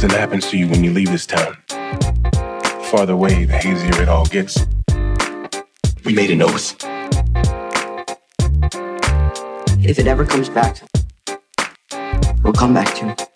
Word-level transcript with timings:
Something 0.00 0.18
happens 0.18 0.48
to 0.48 0.56
you 0.56 0.66
when 0.66 0.82
you 0.82 0.94
leave 0.94 1.10
this 1.10 1.26
town. 1.26 1.58
The 1.68 2.88
farther 2.90 3.12
away, 3.12 3.44
the 3.44 3.52
hazier 3.52 4.00
it 4.00 4.08
all 4.08 4.24
gets. 4.24 4.66
We 6.06 6.14
made 6.14 6.30
an 6.30 6.40
oath. 6.40 6.74
If 9.84 9.98
it 9.98 10.06
ever 10.06 10.24
comes 10.24 10.48
back, 10.48 10.80
we'll 12.42 12.54
come 12.54 12.72
back 12.72 12.94
to 12.94 13.10
it. 13.10 13.28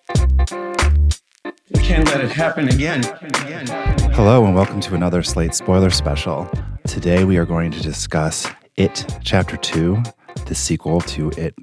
We 1.69 1.81
can't 1.81 2.07
let 2.07 2.21
it 2.21 2.31
happen 2.31 2.67
again. 2.69 3.05
again. 3.21 3.67
Hello, 4.13 4.43
and 4.43 4.55
welcome 4.55 4.79
to 4.81 4.95
another 4.95 5.21
Slate 5.21 5.53
spoiler 5.53 5.91
special. 5.91 6.49
Today, 6.87 7.25
we 7.25 7.37
are 7.37 7.45
going 7.45 7.69
to 7.73 7.79
discuss 7.79 8.49
It 8.75 9.05
Chapter 9.23 9.55
2, 9.55 10.01
the 10.47 10.55
sequel 10.55 11.01
to 11.01 11.29
It 11.37 11.53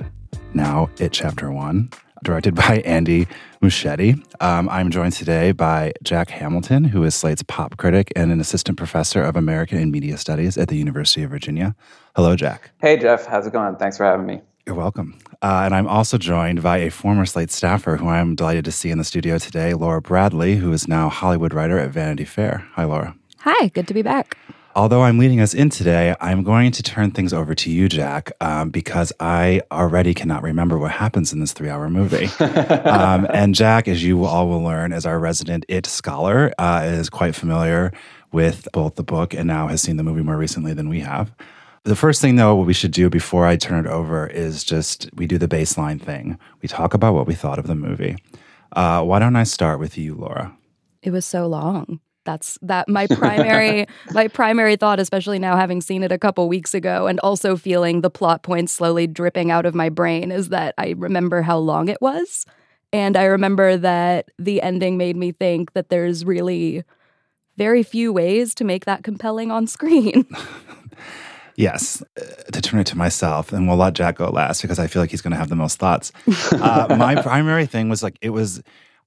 Now, 0.54 0.90
It 1.00 1.10
Chapter 1.10 1.50
1, 1.50 1.90
directed 2.22 2.54
by 2.66 2.82
Andy 2.84 3.26
Muschietti. 3.62 4.22
Um, 4.40 4.68
I'm 4.68 4.90
joined 4.90 5.12
today 5.12 5.52
by 5.52 5.92
Jack 6.02 6.30
Hamilton, 6.30 6.84
who 6.84 7.04
is 7.04 7.14
Slate's 7.14 7.42
pop 7.42 7.76
critic 7.76 8.12
and 8.16 8.32
an 8.32 8.40
assistant 8.40 8.78
professor 8.78 9.22
of 9.22 9.36
American 9.36 9.78
and 9.78 9.92
Media 9.92 10.16
Studies 10.16 10.58
at 10.58 10.68
the 10.68 10.76
University 10.76 11.22
of 11.22 11.30
Virginia. 11.30 11.74
Hello, 12.16 12.36
Jack. 12.36 12.70
Hey, 12.80 12.96
Jeff. 12.96 13.26
How's 13.26 13.46
it 13.46 13.52
going? 13.52 13.76
Thanks 13.76 13.96
for 13.96 14.04
having 14.04 14.26
me. 14.26 14.40
You're 14.66 14.76
welcome. 14.76 15.18
Uh, 15.42 15.62
and 15.64 15.74
I'm 15.74 15.88
also 15.88 16.18
joined 16.18 16.62
by 16.62 16.78
a 16.78 16.90
former 16.90 17.26
Slate 17.26 17.50
staffer 17.50 17.96
who 17.96 18.08
I'm 18.08 18.36
delighted 18.36 18.64
to 18.66 18.72
see 18.72 18.90
in 18.90 18.98
the 18.98 19.04
studio 19.04 19.38
today, 19.38 19.74
Laura 19.74 20.00
Bradley, 20.00 20.56
who 20.56 20.72
is 20.72 20.86
now 20.86 21.08
Hollywood 21.08 21.52
writer 21.52 21.78
at 21.78 21.90
Vanity 21.90 22.24
Fair. 22.24 22.66
Hi, 22.74 22.84
Laura. 22.84 23.16
Hi, 23.38 23.68
good 23.68 23.88
to 23.88 23.94
be 23.94 24.02
back. 24.02 24.36
Although 24.74 25.02
I'm 25.02 25.18
leading 25.18 25.40
us 25.40 25.52
in 25.52 25.68
today, 25.68 26.16
I'm 26.18 26.42
going 26.42 26.72
to 26.72 26.82
turn 26.82 27.10
things 27.10 27.34
over 27.34 27.54
to 27.54 27.70
you, 27.70 27.90
Jack, 27.90 28.32
um, 28.40 28.70
because 28.70 29.12
I 29.20 29.60
already 29.70 30.14
cannot 30.14 30.42
remember 30.42 30.78
what 30.78 30.92
happens 30.92 31.30
in 31.30 31.40
this 31.40 31.52
three 31.52 31.68
hour 31.68 31.90
movie. 31.90 32.26
um, 32.40 33.26
and 33.34 33.54
Jack, 33.54 33.86
as 33.86 34.02
you 34.02 34.24
all 34.24 34.48
will 34.48 34.62
learn, 34.62 34.94
as 34.94 35.04
our 35.04 35.18
resident 35.18 35.66
IT 35.68 35.84
scholar, 35.84 36.54
uh, 36.58 36.84
is 36.86 37.10
quite 37.10 37.34
familiar 37.34 37.92
with 38.32 38.66
both 38.72 38.94
the 38.94 39.02
book 39.02 39.34
and 39.34 39.46
now 39.46 39.68
has 39.68 39.82
seen 39.82 39.98
the 39.98 40.02
movie 40.02 40.22
more 40.22 40.38
recently 40.38 40.72
than 40.72 40.88
we 40.88 41.00
have. 41.00 41.34
The 41.84 41.96
first 41.96 42.22
thing, 42.22 42.36
though, 42.36 42.54
what 42.54 42.66
we 42.66 42.72
should 42.72 42.92
do 42.92 43.10
before 43.10 43.44
I 43.44 43.56
turn 43.56 43.84
it 43.84 43.90
over 43.90 44.26
is 44.26 44.64
just 44.64 45.10
we 45.14 45.26
do 45.26 45.36
the 45.36 45.48
baseline 45.48 46.00
thing. 46.00 46.38
We 46.62 46.68
talk 46.68 46.94
about 46.94 47.12
what 47.12 47.26
we 47.26 47.34
thought 47.34 47.58
of 47.58 47.66
the 47.66 47.74
movie. 47.74 48.16
Uh, 48.74 49.02
why 49.02 49.18
don't 49.18 49.36
I 49.36 49.44
start 49.44 49.80
with 49.80 49.98
you, 49.98 50.14
Laura? 50.14 50.56
It 51.02 51.10
was 51.10 51.26
so 51.26 51.46
long. 51.46 52.00
That's 52.24 52.58
that 52.62 52.88
my 52.88 53.06
primary 53.06 53.86
my 54.12 54.28
primary 54.28 54.76
thought, 54.76 55.00
especially 55.00 55.38
now 55.38 55.56
having 55.56 55.80
seen 55.80 56.02
it 56.02 56.12
a 56.12 56.18
couple 56.18 56.48
weeks 56.48 56.74
ago 56.74 57.06
and 57.06 57.18
also 57.20 57.56
feeling 57.56 58.00
the 58.00 58.10
plot 58.10 58.42
points 58.42 58.72
slowly 58.72 59.06
dripping 59.06 59.50
out 59.50 59.66
of 59.66 59.74
my 59.74 59.88
brain, 59.88 60.30
is 60.32 60.50
that 60.50 60.74
I 60.78 60.94
remember 60.96 61.42
how 61.42 61.58
long 61.58 61.88
it 61.88 62.00
was. 62.00 62.46
And 62.92 63.16
I 63.16 63.24
remember 63.24 63.76
that 63.78 64.28
the 64.38 64.60
ending 64.60 64.98
made 64.98 65.16
me 65.16 65.32
think 65.32 65.72
that 65.72 65.88
there's 65.88 66.24
really 66.24 66.84
very 67.56 67.82
few 67.82 68.12
ways 68.12 68.54
to 68.56 68.64
make 68.64 68.84
that 68.84 69.02
compelling 69.02 69.50
on 69.50 69.66
screen. 69.66 70.26
Yes, 71.56 72.02
uh, 72.18 72.24
to 72.52 72.62
turn 72.62 72.80
it 72.80 72.86
to 72.88 72.96
myself, 72.96 73.52
and 73.52 73.68
we'll 73.68 73.76
let 73.76 73.92
Jack 73.94 74.16
go 74.16 74.30
last 74.30 74.62
because 74.62 74.78
I 74.78 74.86
feel 74.86 75.02
like 75.02 75.10
he's 75.10 75.20
going 75.20 75.32
to 75.32 75.36
have 75.36 75.48
the 75.48 75.56
most 75.56 75.78
thoughts. 75.78 76.12
Uh, 76.50 76.96
my 76.98 77.14
primary 77.22 77.66
thing 77.66 77.88
was 77.88 78.02
like, 78.02 78.16
it 78.22 78.30
was, 78.30 78.62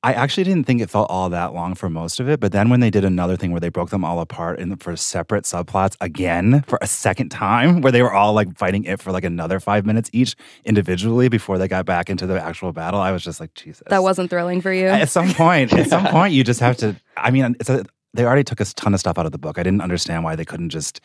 I 0.06 0.14
actually 0.14 0.44
didn't 0.44 0.68
think 0.68 0.82
it 0.82 0.90
felt 0.92 1.10
all 1.10 1.30
that 1.30 1.56
long 1.56 1.74
for 1.74 1.90
most 1.90 2.20
of 2.20 2.30
it. 2.30 2.40
But 2.40 2.52
then 2.52 2.70
when 2.70 2.80
they 2.80 2.92
did 2.92 3.04
another 3.04 3.36
thing 3.36 3.50
where 3.50 3.60
they 3.60 3.70
broke 3.70 3.90
them 3.90 4.06
all 4.06 4.20
apart 4.20 4.60
in, 4.60 4.76
for 4.76 4.96
separate 4.96 5.46
subplots 5.46 5.98
again 6.00 6.62
for 6.68 6.78
a 6.80 6.86
second 6.86 7.30
time, 7.30 7.82
where 7.82 7.92
they 7.92 8.04
were 8.04 8.14
all 8.14 8.34
like 8.34 8.56
fighting 8.56 8.84
it 8.84 9.02
for 9.02 9.12
like 9.12 9.24
another 9.24 9.60
five 9.60 9.84
minutes 9.84 10.12
each 10.14 10.36
individually 10.64 11.28
before 11.28 11.58
they 11.58 11.68
got 11.68 11.88
back 11.88 12.12
into 12.12 12.28
the 12.28 12.40
actual 12.40 12.72
battle, 12.72 13.00
I 13.00 13.12
was 13.12 13.24
just 13.24 13.40
like, 13.40 13.56
Jesus. 13.56 13.82
that 13.90 14.04
wasn't 14.04 14.30
thrilling 14.30 14.62
for 14.62 14.72
you. 14.72 14.86
At 14.86 15.10
some 15.10 15.34
point, 15.34 15.74
at 15.74 15.90
some 15.90 16.06
point, 16.12 16.36
you 16.36 16.44
just 16.44 16.60
have 16.60 16.78
to, 16.78 16.96
I 17.18 17.32
mean, 17.32 17.56
it's 17.60 17.72
a, 17.72 17.84
they 18.14 18.26
already 18.26 18.44
took 18.44 18.60
a 18.60 18.66
ton 18.66 18.94
of 18.94 19.00
stuff 19.00 19.18
out 19.18 19.26
of 19.26 19.32
the 19.32 19.40
book. 19.40 19.58
I 19.58 19.64
didn't 19.64 19.82
understand 19.82 20.24
why 20.24 20.36
they 20.36 20.46
couldn't 20.46 20.70
just 20.70 21.02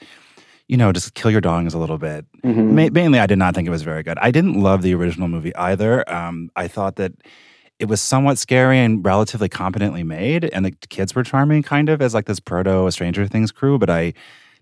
you 0.68 0.76
know, 0.76 0.92
just 0.92 1.14
kill 1.14 1.32
your 1.32 1.40
darlings 1.40 1.74
a 1.74 1.78
little 1.78 1.98
bit. 1.98 2.24
Mm-hmm. 2.44 2.76
Ma- 2.76 2.90
mainly, 2.92 3.18
I 3.18 3.26
did 3.26 3.38
not 3.38 3.56
think 3.56 3.66
it 3.66 3.72
was 3.72 3.82
very 3.82 4.04
good. 4.04 4.16
I 4.18 4.30
didn't 4.30 4.54
love 4.54 4.82
the 4.82 4.94
original 4.94 5.26
movie 5.26 5.52
either. 5.56 6.08
Um, 6.08 6.48
I 6.54 6.68
thought 6.68 6.94
that 6.94 7.12
it 7.80 7.88
was 7.88 8.00
somewhat 8.00 8.38
scary 8.38 8.78
and 8.78 9.04
relatively 9.04 9.48
competently 9.48 10.02
made, 10.02 10.44
and 10.44 10.64
the 10.66 10.70
kids 10.70 11.14
were 11.14 11.24
charming, 11.24 11.62
kind 11.62 11.88
of 11.88 12.02
as 12.02 12.12
like 12.12 12.26
this 12.26 12.38
proto 12.38 12.90
Stranger 12.90 13.26
Things 13.26 13.50
crew. 13.50 13.78
But 13.78 13.88
I 13.88 14.12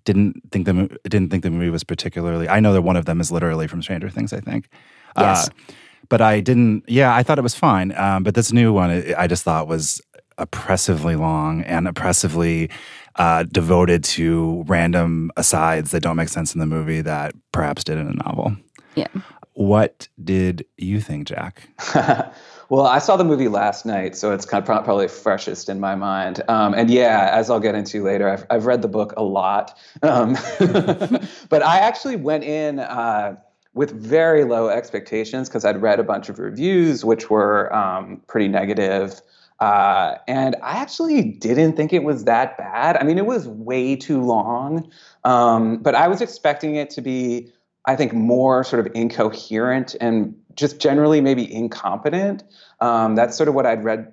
didn't 0.05 0.41
think 0.53 0.67
the 0.67 0.99
didn't 1.05 1.31
think 1.31 1.43
the 1.43 1.51
movie 1.51 1.69
was 1.69 1.85
particularly. 1.85 2.49
I 2.49 2.61
know 2.61 2.73
that 2.73 2.83
one 2.83 2.97
of 2.97 3.05
them 3.05 3.21
is 3.21 3.33
literally 3.33 3.67
from 3.67 3.83
Stranger 3.83 4.09
Things. 4.09 4.33
I 4.33 4.41
think. 4.41 4.69
Yes. 5.17 5.49
Uh, 5.49 5.73
but 6.09 6.21
I 6.21 6.41
didn't. 6.41 6.85
Yeah, 6.89 7.15
I 7.15 7.25
thought 7.25 7.39
it 7.39 7.43
was 7.43 7.57
fine. 7.57 7.93
Um, 7.97 8.23
but 8.23 8.37
this 8.37 8.53
new 8.53 8.73
one, 8.73 9.13
I 9.19 9.27
just 9.27 9.43
thought 9.43 9.67
was 9.67 10.01
oppressively 10.39 11.17
long 11.17 11.63
and 11.63 11.89
oppressively 11.89 12.71
uh, 13.17 13.43
devoted 13.43 14.05
to 14.05 14.63
random 14.69 15.33
asides 15.37 15.91
that 15.91 16.01
don't 16.01 16.17
make 16.17 16.29
sense 16.29 16.55
in 16.55 16.61
the 16.61 16.67
movie 16.67 17.01
that 17.01 17.35
perhaps 17.51 17.83
did 17.83 17.99
in 17.99 18.07
a 18.07 18.13
novel. 18.25 18.57
Yeah. 18.95 19.09
What 19.55 20.07
did 20.23 20.65
you 20.77 21.01
think, 21.01 21.27
Jack? 21.27 21.69
well, 22.69 22.87
I 22.87 22.99
saw 22.99 23.17
the 23.17 23.25
movie 23.25 23.49
last 23.49 23.87
night, 23.87 24.17
so 24.17 24.33
it's 24.33 24.45
kind 24.45 24.61
of 24.67 24.85
probably 24.85 25.09
freshest 25.09 25.69
in 25.69 25.81
my 25.81 25.95
mind. 25.95 26.43
Um, 26.49 26.75
and 26.75 26.91
yeah, 26.91 27.31
as 27.33 27.49
I'll 27.49 27.61
get 27.61 27.75
into 27.75 28.03
later, 28.03 28.29
I've, 28.29 28.45
I've 28.51 28.67
read 28.67 28.83
the 28.83 28.89
book 28.89 29.15
a 29.17 29.23
lot. 29.23 29.79
Um, 30.03 30.37
but 31.49 31.63
I 31.63 31.79
actually 31.79 32.17
went 32.17 32.45
in 32.45 32.81
uh, 32.81 33.37
with 33.73 33.93
very 33.93 34.45
low 34.45 34.69
expectations 34.69 35.49
because 35.49 35.65
I'd 35.65 35.81
read 35.81 35.99
a 35.99 36.03
bunch 36.05 36.29
of 36.29 36.39
reviews, 36.39 37.05
which 37.05 37.31
were 37.31 37.75
um, 37.75 38.21
pretty 38.27 38.49
negative. 38.49 39.21
Uh, 39.61 40.17
and 40.29 40.55
I 40.63 40.77
actually 40.77 41.23
didn't 41.23 41.75
think 41.75 41.93
it 41.93 42.05
was 42.05 42.25
that 42.25 42.59
bad. 42.59 42.97
I 42.97 43.03
mean, 43.03 43.19
it 43.19 43.27
was 43.27 43.49
way 43.49 43.97
too 43.97 44.23
long, 44.23 44.91
um, 45.25 45.79
but 45.79 45.95
I 45.95 46.07
was 46.07 46.21
expecting 46.21 46.77
it 46.77 46.91
to 46.91 47.01
be, 47.01 47.51
I 47.87 47.97
think, 47.97 48.13
more 48.13 48.63
sort 48.63 48.87
of 48.87 48.93
incoherent 48.95 49.97
and 50.01 50.35
just 50.59 50.81
generally 50.81 51.21
maybe 51.21 51.51
incompetent. 51.51 52.43
Um, 52.81 53.15
that's 53.15 53.37
sort 53.37 53.49
of 53.49 53.55
what 53.55 53.65
I'd 53.65 53.85
read, 53.85 54.13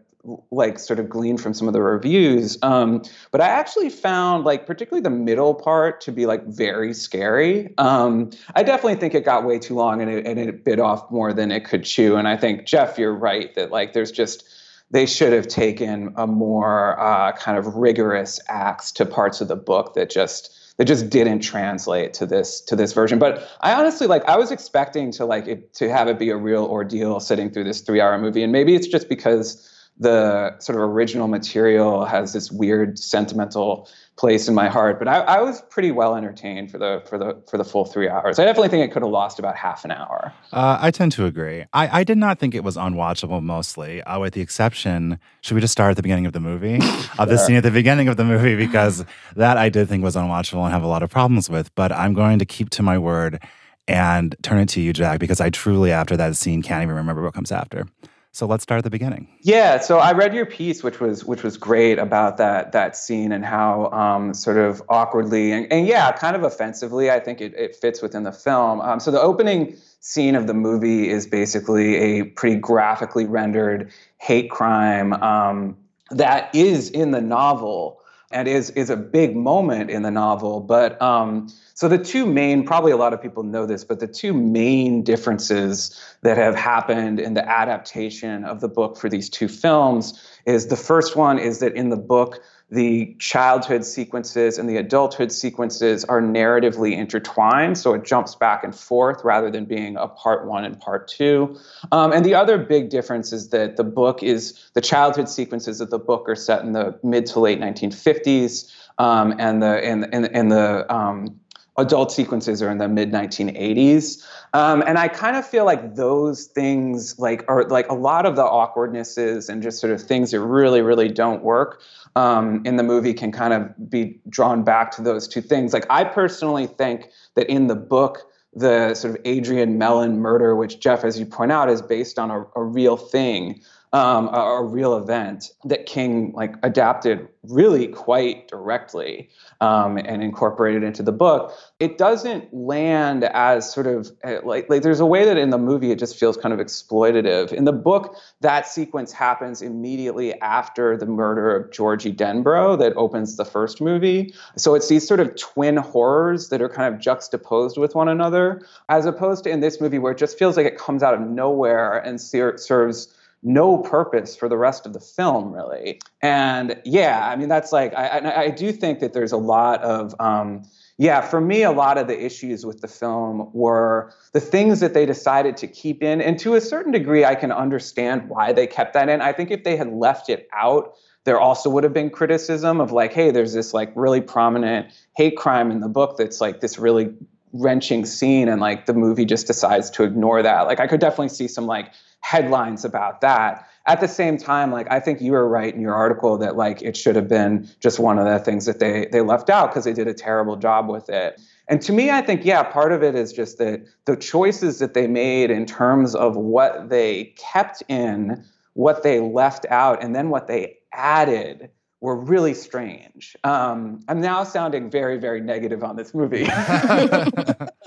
like, 0.52 0.80
sort 0.80 1.00
of 1.00 1.10
gleaned 1.10 1.42
from 1.42 1.54
some 1.54 1.68
of 1.68 1.74
the 1.74 1.82
reviews. 1.82 2.58
Um, 2.62 3.02
but 3.32 3.42
I 3.42 3.48
actually 3.48 3.90
found, 3.90 4.46
like, 4.46 4.66
particularly 4.66 5.02
the 5.02 5.10
middle 5.10 5.54
part 5.54 6.02
to 6.02 6.12
be, 6.12 6.26
like, 6.26 6.46
very 6.46 6.94
scary. 6.94 7.74
Um, 7.78 8.30
I 8.56 8.64
definitely 8.64 8.96
think 8.96 9.16
it 9.16 9.26
got 9.26 9.44
way 9.44 9.60
too 9.60 9.76
long 9.76 10.02
and 10.02 10.10
it, 10.10 10.26
and 10.26 10.40
it 10.40 10.64
bit 10.64 10.80
off 10.80 11.10
more 11.12 11.34
than 11.34 11.52
it 11.52 11.66
could 11.66 11.84
chew. 11.84 12.16
And 12.16 12.28
I 12.28 12.38
think, 12.38 12.66
Jeff, 12.66 12.98
you're 12.98 13.14
right 13.14 13.54
that, 13.56 13.72
like, 13.72 13.94
there's 13.94 14.12
just, 14.12 14.48
they 14.92 15.06
should 15.08 15.34
have 15.34 15.48
taken 15.48 16.14
a 16.16 16.28
more 16.28 17.00
uh, 17.00 17.32
kind 17.34 17.58
of 17.58 17.76
rigorous 17.76 18.40
axe 18.50 18.92
to 18.94 19.06
parts 19.06 19.42
of 19.42 19.48
the 19.48 19.56
book 19.56 19.96
that 19.96 20.12
just 20.12 20.56
that 20.78 20.86
just 20.86 21.10
didn't 21.10 21.40
translate 21.40 22.14
to 22.16 22.26
this 22.26 22.62
to 22.62 22.76
this 22.76 22.94
version. 22.94 23.20
But 23.20 23.48
I 23.62 23.74
honestly 23.74 24.08
like 24.08 24.26
I 24.26 24.38
was 24.38 24.52
expecting 24.52 25.12
to 25.14 25.26
like 25.26 25.48
it, 25.48 25.74
to 25.76 25.90
have 25.90 26.08
it 26.08 26.20
be 26.20 26.30
a 26.30 26.38
real 26.38 26.66
ordeal 26.66 27.20
sitting 27.20 27.50
through 27.50 27.64
this 27.66 27.82
three 27.82 28.02
hour 28.02 28.18
movie, 28.18 28.44
and 28.44 28.52
maybe 28.52 28.76
it's 28.76 28.88
just 28.88 29.10
because 29.10 29.70
the 29.98 30.60
sort 30.60 30.78
of 30.78 30.82
original 30.82 31.28
material 31.28 32.04
has 32.06 32.34
this 32.34 32.52
weird 32.52 33.00
sentimental 33.00 33.88
place 34.18 34.48
in 34.48 34.54
my 34.54 34.68
heart. 34.68 35.00
But 35.00 35.08
I, 35.08 35.20
I, 35.20 35.42
was 35.42 35.62
pretty 35.70 35.92
well 35.92 36.16
entertained 36.16 36.72
for 36.72 36.78
the 36.78 37.02
for 37.08 37.18
the 37.18 37.42
for 37.50 37.58
the 37.58 37.64
full 37.64 37.86
three 37.86 38.10
hours. 38.10 38.38
I 38.40 38.46
definitely 38.46 38.70
think 38.70 38.90
it 38.90 38.94
could 38.94 39.04
have 39.04 39.12
lost 39.12 39.40
about 39.40 39.56
half 39.56 39.86
an 39.86 39.92
hour. 39.92 40.34
Uh, 40.52 40.78
I 40.82 40.92
tend 40.92 41.12
to 41.14 41.26
agree. 41.26 41.66
I, 41.74 42.00
I 42.00 42.04
did 42.04 42.18
not 42.18 42.40
think 42.40 42.56
it 42.56 42.64
was 42.64 42.76
unwatchable 42.76 43.42
mostly, 43.42 44.02
uh, 44.04 44.20
with 44.20 44.34
the 44.34 44.42
exception. 44.42 45.20
Should 45.42 45.56
we 45.56 45.62
just 45.62 45.72
start 45.72 45.92
at 45.92 45.98
the 45.98 46.04
beginning 46.04 46.26
of 46.26 46.34
the 46.34 46.40
movie? 46.40 46.80
Of 47.18 47.30
the 47.30 47.38
scene 47.38 47.56
at 47.56 47.64
the 47.64 47.72
beginning 47.72 48.10
of 48.10 48.18
the 48.18 48.26
movie 48.26 48.58
because 48.58 49.06
that 49.38 49.58
I 49.58 49.70
did 49.70 49.88
think 49.88 50.04
was 50.04 50.18
unwatchable 50.18 50.64
and 50.64 50.74
have 50.74 50.84
a 50.84 50.88
lot 50.88 51.02
of 51.02 51.10
problems 51.10 51.50
with. 51.50 51.74
But 51.76 51.94
I'm 51.94 52.14
going 52.14 52.40
to 52.40 52.46
keep 52.46 52.70
to 52.72 52.84
my 52.84 52.98
word 52.98 53.42
and 53.88 54.36
turn 54.42 54.60
it 54.60 54.68
to 54.70 54.82
you, 54.82 54.92
Jack, 54.92 55.20
because 55.20 55.40
I 55.40 55.50
truly, 55.50 55.94
after 55.94 56.18
that 56.18 56.36
scene, 56.36 56.62
can't 56.62 56.84
even 56.84 56.96
remember 56.96 57.24
what 57.24 57.34
comes 57.34 57.54
after. 57.54 57.88
So 58.36 58.46
let's 58.46 58.64
start 58.64 58.80
at 58.80 58.84
the 58.84 58.90
beginning. 58.90 59.30
Yeah, 59.44 59.80
so 59.80 59.98
I 59.98 60.12
read 60.12 60.36
your 60.36 60.46
piece, 60.46 60.84
which 60.84 61.00
was 61.00 61.24
which 61.24 61.42
was 61.42 61.56
great 61.56 61.98
about 61.98 62.36
that 62.36 62.74
that 62.74 62.98
scene 62.98 63.32
and 63.32 63.46
how 63.46 63.90
um, 63.92 64.34
sort 64.34 64.58
of 64.58 64.84
awkwardly 64.90 65.54
and, 65.54 65.72
and 65.72 65.88
yeah, 65.88 66.12
kind 66.12 66.36
of 66.36 66.44
offensively, 66.44 67.10
I 67.10 67.22
think 67.22 67.40
it, 67.40 67.54
it 67.54 67.78
fits 67.78 68.02
within 68.02 68.24
the 68.24 68.34
film. 68.34 68.82
Um, 68.82 69.00
so 69.00 69.10
the 69.10 69.22
opening 69.22 69.78
scene 70.02 70.36
of 70.36 70.48
the 70.48 70.54
movie 70.54 71.08
is 71.08 71.26
basically 71.26 71.96
a 71.96 72.24
pretty 72.26 72.58
graphically 72.58 73.26
rendered 73.26 73.90
hate 74.18 74.52
crime 74.52 75.14
um, 75.14 75.78
that 76.12 76.54
is 76.54 76.90
in 76.90 77.12
the 77.12 77.22
novel 77.22 78.02
and 78.36 78.50
is 78.50 78.70
is 78.72 78.90
a 78.90 78.98
big 78.98 79.36
moment 79.36 79.90
in 79.90 80.02
the 80.02 80.12
novel. 80.12 80.60
But 80.60 81.02
um, 81.02 81.48
so 81.74 81.88
the 81.88 81.98
two 81.98 82.26
main, 82.26 82.66
probably 82.66 82.92
a 82.92 82.98
lot 82.98 83.14
of 83.14 83.22
people 83.22 83.44
know 83.44 83.66
this, 83.66 83.86
but 83.86 84.02
the 84.02 84.08
two 84.08 84.34
main 84.34 85.04
differences 85.04 85.98
that 86.22 86.38
have 86.38 86.54
happened 86.54 87.20
in 87.20 87.34
the 87.34 87.50
adaptation 87.50 88.44
of 88.44 88.60
the 88.60 88.68
book 88.68 88.98
for 88.98 89.10
these 89.10 89.30
two 89.30 89.48
films 89.48 90.22
is 90.46 90.68
the 90.68 90.76
first 90.76 91.16
one 91.16 91.40
is 91.40 91.60
that 91.60 91.74
in 91.76 91.90
the 91.90 91.98
book 91.98 92.44
the 92.76 93.16
childhood 93.20 93.86
sequences 93.86 94.58
and 94.58 94.70
the 94.70 94.78
adulthood 94.78 95.32
sequences 95.32 96.06
are 96.06 96.22
narratively 96.22 96.96
intertwined, 96.96 97.78
so 97.78 97.94
it 97.94 98.04
jumps 98.04 98.36
back 98.36 98.64
and 98.64 98.76
forth 98.76 99.24
rather 99.24 99.50
than 99.50 99.66
being 99.66 99.96
a 99.98 100.08
part 100.08 100.46
one 100.46 100.66
and 100.66 100.80
part 100.80 101.08
two. 101.08 101.58
Um, 101.92 102.12
and 102.12 102.26
the 102.26 102.36
other 102.36 102.58
big 102.58 102.90
difference 102.90 103.34
is 103.34 103.50
that 103.50 103.78
the 103.78 103.84
book 103.84 104.22
is 104.22 104.70
the 104.74 104.82
childhood 104.82 105.30
sequences 105.30 105.82
of 105.82 105.90
the 105.90 106.00
book 106.00 106.28
are 106.28 106.36
set 106.36 106.64
in 106.64 106.74
the 106.74 107.00
mid 107.02 107.26
to 107.28 107.40
late 107.40 107.60
1950s, 107.60 108.72
um, 108.98 109.34
and 109.40 109.64
the 109.64 109.84
and 109.84 110.08
and, 110.14 110.26
and 110.36 110.52
the 110.52 110.94
um, 110.94 111.40
adult 111.78 112.12
sequences 112.12 112.62
are 112.62 112.70
in 112.70 112.78
the 112.78 112.88
mid 112.88 113.12
1980s 113.12 114.26
um, 114.54 114.84
and 114.88 114.98
i 114.98 115.08
kind 115.08 115.36
of 115.36 115.46
feel 115.46 115.66
like 115.66 115.96
those 115.96 116.46
things 116.46 117.18
like 117.20 117.44
are 117.48 117.66
like 117.66 117.88
a 117.90 117.94
lot 117.94 118.26
of 118.26 118.36
the 118.36 118.44
awkwardnesses 118.44 119.50
and 119.50 119.62
just 119.62 119.80
sort 119.80 119.92
of 119.92 120.02
things 120.02 120.32
that 120.32 120.40
really 120.40 120.82
really 120.82 121.10
don't 121.10 121.44
work 121.44 121.82
um, 122.18 122.62
in 122.66 122.78
the 122.78 122.84
movie 122.84 123.14
can 123.14 123.32
kind 123.32 123.54
of 123.54 123.90
be 123.90 124.18
drawn 124.30 124.64
back 124.64 124.90
to 124.92 125.02
those 125.02 125.28
two 125.28 125.42
things. 125.42 125.74
Like 125.74 125.86
i 125.90 126.04
personally 126.04 126.68
think 126.68 127.10
that 127.36 127.48
in 127.48 127.68
the 127.68 127.76
book 127.76 128.32
the 128.54 128.94
sort 128.94 129.16
of 129.16 129.22
adrian 129.26 129.78
mellon 129.78 130.20
murder 130.20 130.56
which 130.56 130.80
jeff 130.80 131.04
as 131.04 131.20
you 131.20 131.26
point 131.26 131.52
out 131.52 131.70
is 131.70 131.82
based 131.82 132.18
on 132.18 132.32
a, 132.32 132.46
a 132.56 132.64
real 132.64 132.96
thing 132.96 133.62
um, 133.96 134.28
a, 134.28 134.40
a, 134.40 134.64
real 134.64 134.98
event 134.98 135.52
that 135.64 135.86
King 135.86 136.34
like 136.36 136.56
adapted 136.64 137.30
really 137.44 137.88
quite 137.88 138.46
directly 138.50 139.30
um, 139.62 139.96
and 139.98 140.22
incorporated 140.22 140.84
into 140.84 141.02
the 141.02 141.14
book. 141.14 141.54
It 141.80 141.98
doesn't 141.98 142.54
land 142.54 143.24
as 143.24 143.72
sort 143.72 143.88
of 143.88 144.12
eh, 144.26 144.40
like, 144.44 144.70
like 144.70 144.82
there's 144.82 145.00
a 145.00 145.06
way 145.06 145.24
that 145.24 145.38
in 145.38 145.50
the 145.50 145.58
movie 145.58 145.92
it 145.92 146.00
just 146.00 146.20
feels 146.20 146.36
kind 146.36 146.54
of 146.54 146.60
exploitative. 146.60 147.54
In 147.54 147.64
the 147.64 147.72
book, 147.72 148.18
that 148.42 148.68
sequence 148.68 149.14
happens 149.14 149.62
immediately 149.62 150.38
after 150.42 150.98
the 150.98 151.06
murder 151.06 151.56
of 151.56 151.72
Georgie 151.72 152.14
Denbrough 152.14 152.78
that 152.80 152.92
opens 152.98 153.38
the 153.38 153.46
first 153.46 153.80
movie. 153.80 154.34
So 154.58 154.76
it's 154.76 154.90
these 154.90 155.08
sort 155.08 155.22
of 155.22 155.38
twin 155.38 155.78
horrors 155.78 156.50
that 156.50 156.62
are 156.62 156.68
kind 156.68 156.94
of 156.94 157.00
juxtaposed 157.00 157.78
with 157.78 157.96
one 157.96 158.10
another, 158.10 158.62
as 158.90 159.06
opposed 159.06 159.46
to 159.46 159.52
in 159.52 159.62
this 159.62 159.80
movie 159.80 160.00
where 160.00 160.12
it 160.12 160.18
just 160.18 160.38
feels 160.38 160.58
like 160.58 160.66
it 160.66 160.78
comes 160.78 161.02
out 161.02 161.14
of 161.14 161.22
nowhere 161.22 161.98
and 162.00 162.20
ser- 162.20 162.58
serves 162.58 163.08
no 163.46 163.78
purpose 163.78 164.36
for 164.36 164.50
the 164.50 164.58
rest 164.58 164.88
of 164.88 164.94
the 164.94 165.00
film, 165.00 165.54
really. 165.54 166.02
And 166.22 166.82
yeah, 166.84 167.30
I 167.30 167.36
mean, 167.36 167.48
that's 167.48 167.72
like, 167.72 167.94
I, 167.94 168.46
I 168.46 168.50
do 168.50 168.72
think 168.72 169.00
that 169.00 169.14
there's 169.14 169.32
a 169.32 169.38
lot 169.38 169.84
of, 169.84 170.16
um, 170.20 170.64
yeah, 170.98 171.22
for 171.22 171.40
me, 171.40 171.62
a 171.62 171.72
lot 171.72 172.00
of 172.00 172.08
the 172.08 172.26
issues 172.26 172.66
with 172.66 172.82
the 172.82 172.88
film 172.88 173.52
were 173.54 174.12
the 174.34 174.40
things 174.40 174.80
that 174.80 174.96
they 174.96 175.06
decided 175.06 175.58
to 175.58 175.68
keep 175.68 176.02
in. 176.02 176.22
And 176.22 176.40
to 176.40 176.56
a 176.56 176.62
certain 176.62 176.92
degree, 176.92 177.24
I 177.24 177.36
can 177.36 177.52
understand 177.52 178.30
why 178.30 178.52
they 178.52 178.66
kept 178.66 178.94
that 178.94 179.10
in. 179.10 179.22
I 179.22 179.32
think 179.32 179.52
if 179.52 179.64
they 179.64 179.76
had 179.76 179.94
left 179.94 180.28
it 180.30 180.48
out, 180.52 180.96
there 181.26 181.40
also 181.40 181.70
would 181.70 181.84
have 181.84 181.94
been 181.94 182.10
criticism 182.10 182.82
of 182.82 182.92
like, 182.92 183.14
hey, 183.14 183.30
there's 183.30 183.54
this 183.54 183.74
like 183.74 183.92
really 183.96 184.22
prominent 184.22 184.88
hate 185.16 185.38
crime 185.38 185.70
in 185.70 185.82
the 185.82 185.90
book 185.90 186.18
that's 186.18 186.42
like 186.42 186.62
this 186.62 186.80
really 186.80 187.14
wrenching 187.54 188.06
scene 188.06 188.50
and 188.50 188.60
like 188.60 188.86
the 188.86 188.94
movie 188.94 189.26
just 189.26 189.48
decides 189.48 189.90
to 189.90 190.04
ignore 190.04 190.42
that 190.42 190.64
like 190.64 190.82
i 190.82 190.88
could 190.88 191.00
definitely 191.00 191.30
see 191.30 191.48
some 191.48 191.66
like 191.66 191.90
headlines 192.26 192.84
about 192.84 193.22
that. 193.22 193.70
At 193.86 194.02
the 194.02 194.08
same 194.08 194.38
time, 194.38 194.72
like 194.72 194.92
I 194.92 195.00
think 195.00 195.22
you 195.22 195.34
were 195.34 195.48
right 195.48 195.72
in 195.72 195.80
your 195.80 195.94
article 195.94 196.40
that 196.40 196.56
like 196.56 196.82
it 196.82 196.98
should 196.98 197.16
have 197.16 197.28
been 197.28 197.70
just 197.80 198.00
one 198.00 198.18
of 198.18 198.26
the 198.26 198.40
things 198.40 198.66
that 198.66 198.80
they 198.80 199.08
they 199.12 199.22
left 199.22 199.48
out 199.48 199.70
because 199.70 199.84
they 199.84 199.94
did 199.94 200.08
a 200.08 200.14
terrible 200.14 200.56
job 200.56 200.90
with 200.90 201.08
it. 201.08 201.40
And 201.68 201.80
to 201.84 201.94
me, 201.94 202.10
I 202.10 202.22
think 202.22 202.44
yeah, 202.44 202.64
part 202.64 202.92
of 202.92 203.04
it 203.04 203.14
is 203.14 203.32
just 203.32 203.60
that 203.60 203.86
the 204.06 204.16
choices 204.16 204.80
that 204.80 204.96
they 204.96 205.06
made 205.06 205.52
in 205.52 205.68
terms 205.68 206.16
of 206.16 206.36
what 206.36 206.90
they 206.90 207.36
kept 207.38 207.84
in, 207.88 208.44
what 208.74 209.04
they 209.04 209.20
left 209.20 209.68
out, 209.70 210.04
and 210.04 210.16
then 210.16 210.30
what 210.30 210.48
they 210.48 210.80
added 210.94 211.70
were 212.02 212.16
really 212.16 212.56
strange. 212.56 213.36
Um, 213.44 214.00
I'm 214.08 214.20
now 214.20 214.44
sounding 214.44 214.90
very, 214.90 215.20
very 215.20 215.42
negative 215.42 215.84
on 215.84 215.96
this 215.96 216.16
movie. 216.16 216.46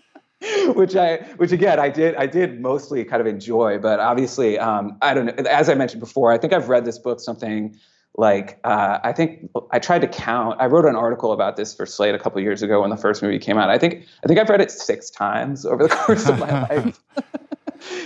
which 0.75 0.97
I, 0.97 1.17
which 1.37 1.53
again, 1.53 1.79
I 1.79 1.89
did, 1.89 2.15
I 2.17 2.27
did 2.27 2.61
mostly 2.61 3.05
kind 3.05 3.21
of 3.21 3.27
enjoy, 3.27 3.79
but 3.79 4.01
obviously, 4.01 4.59
um, 4.59 4.97
I 5.03 5.15
don't 5.15 5.27
know. 5.27 5.45
As 5.45 5.69
I 5.69 5.75
mentioned 5.75 6.01
before, 6.01 6.33
I 6.33 6.39
think 6.39 6.53
I've 6.53 6.69
read 6.69 6.85
this 6.85 6.99
book 6.99 7.21
something 7.21 7.79
like 8.19 8.59
uh, 8.65 8.99
I 9.03 9.13
think 9.13 9.49
I 9.71 9.79
tried 9.79 10.01
to 10.01 10.09
count. 10.09 10.61
I 10.61 10.67
wrote 10.67 10.85
an 10.85 10.97
article 10.97 11.33
about 11.33 11.57
this 11.57 11.73
for 11.73 11.87
Slate 11.87 12.15
a 12.15 12.19
couple 12.19 12.41
years 12.43 12.63
ago 12.63 12.81
when 12.81 12.91
the 12.91 12.97
first 12.97 13.23
movie 13.23 13.39
came 13.39 13.59
out. 13.59 13.71
I 13.71 13.79
think 13.79 14.05
I 14.25 14.27
think 14.27 14.41
I've 14.41 14.49
read 14.49 14.61
it 14.61 14.73
six 14.73 15.09
times 15.09 15.65
over 15.65 15.85
the 15.85 15.89
course 15.95 16.29
of 16.29 16.39
my 16.39 16.63
life. 16.63 17.01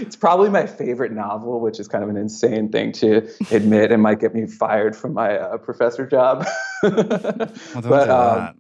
it's 0.00 0.16
probably 0.16 0.50
my 0.50 0.66
favorite 0.66 1.12
novel, 1.12 1.60
which 1.60 1.80
is 1.80 1.88
kind 1.88 2.04
of 2.04 2.10
an 2.10 2.18
insane 2.18 2.70
thing 2.70 2.92
to 2.92 3.26
admit 3.50 3.90
and 3.90 4.02
might 4.02 4.20
get 4.20 4.34
me 4.34 4.46
fired 4.46 4.94
from 4.94 5.14
my 5.14 5.38
uh, 5.38 5.56
professor 5.56 6.06
job. 6.06 6.46
well, 6.82 7.50
but 7.74 8.10
um, 8.10 8.54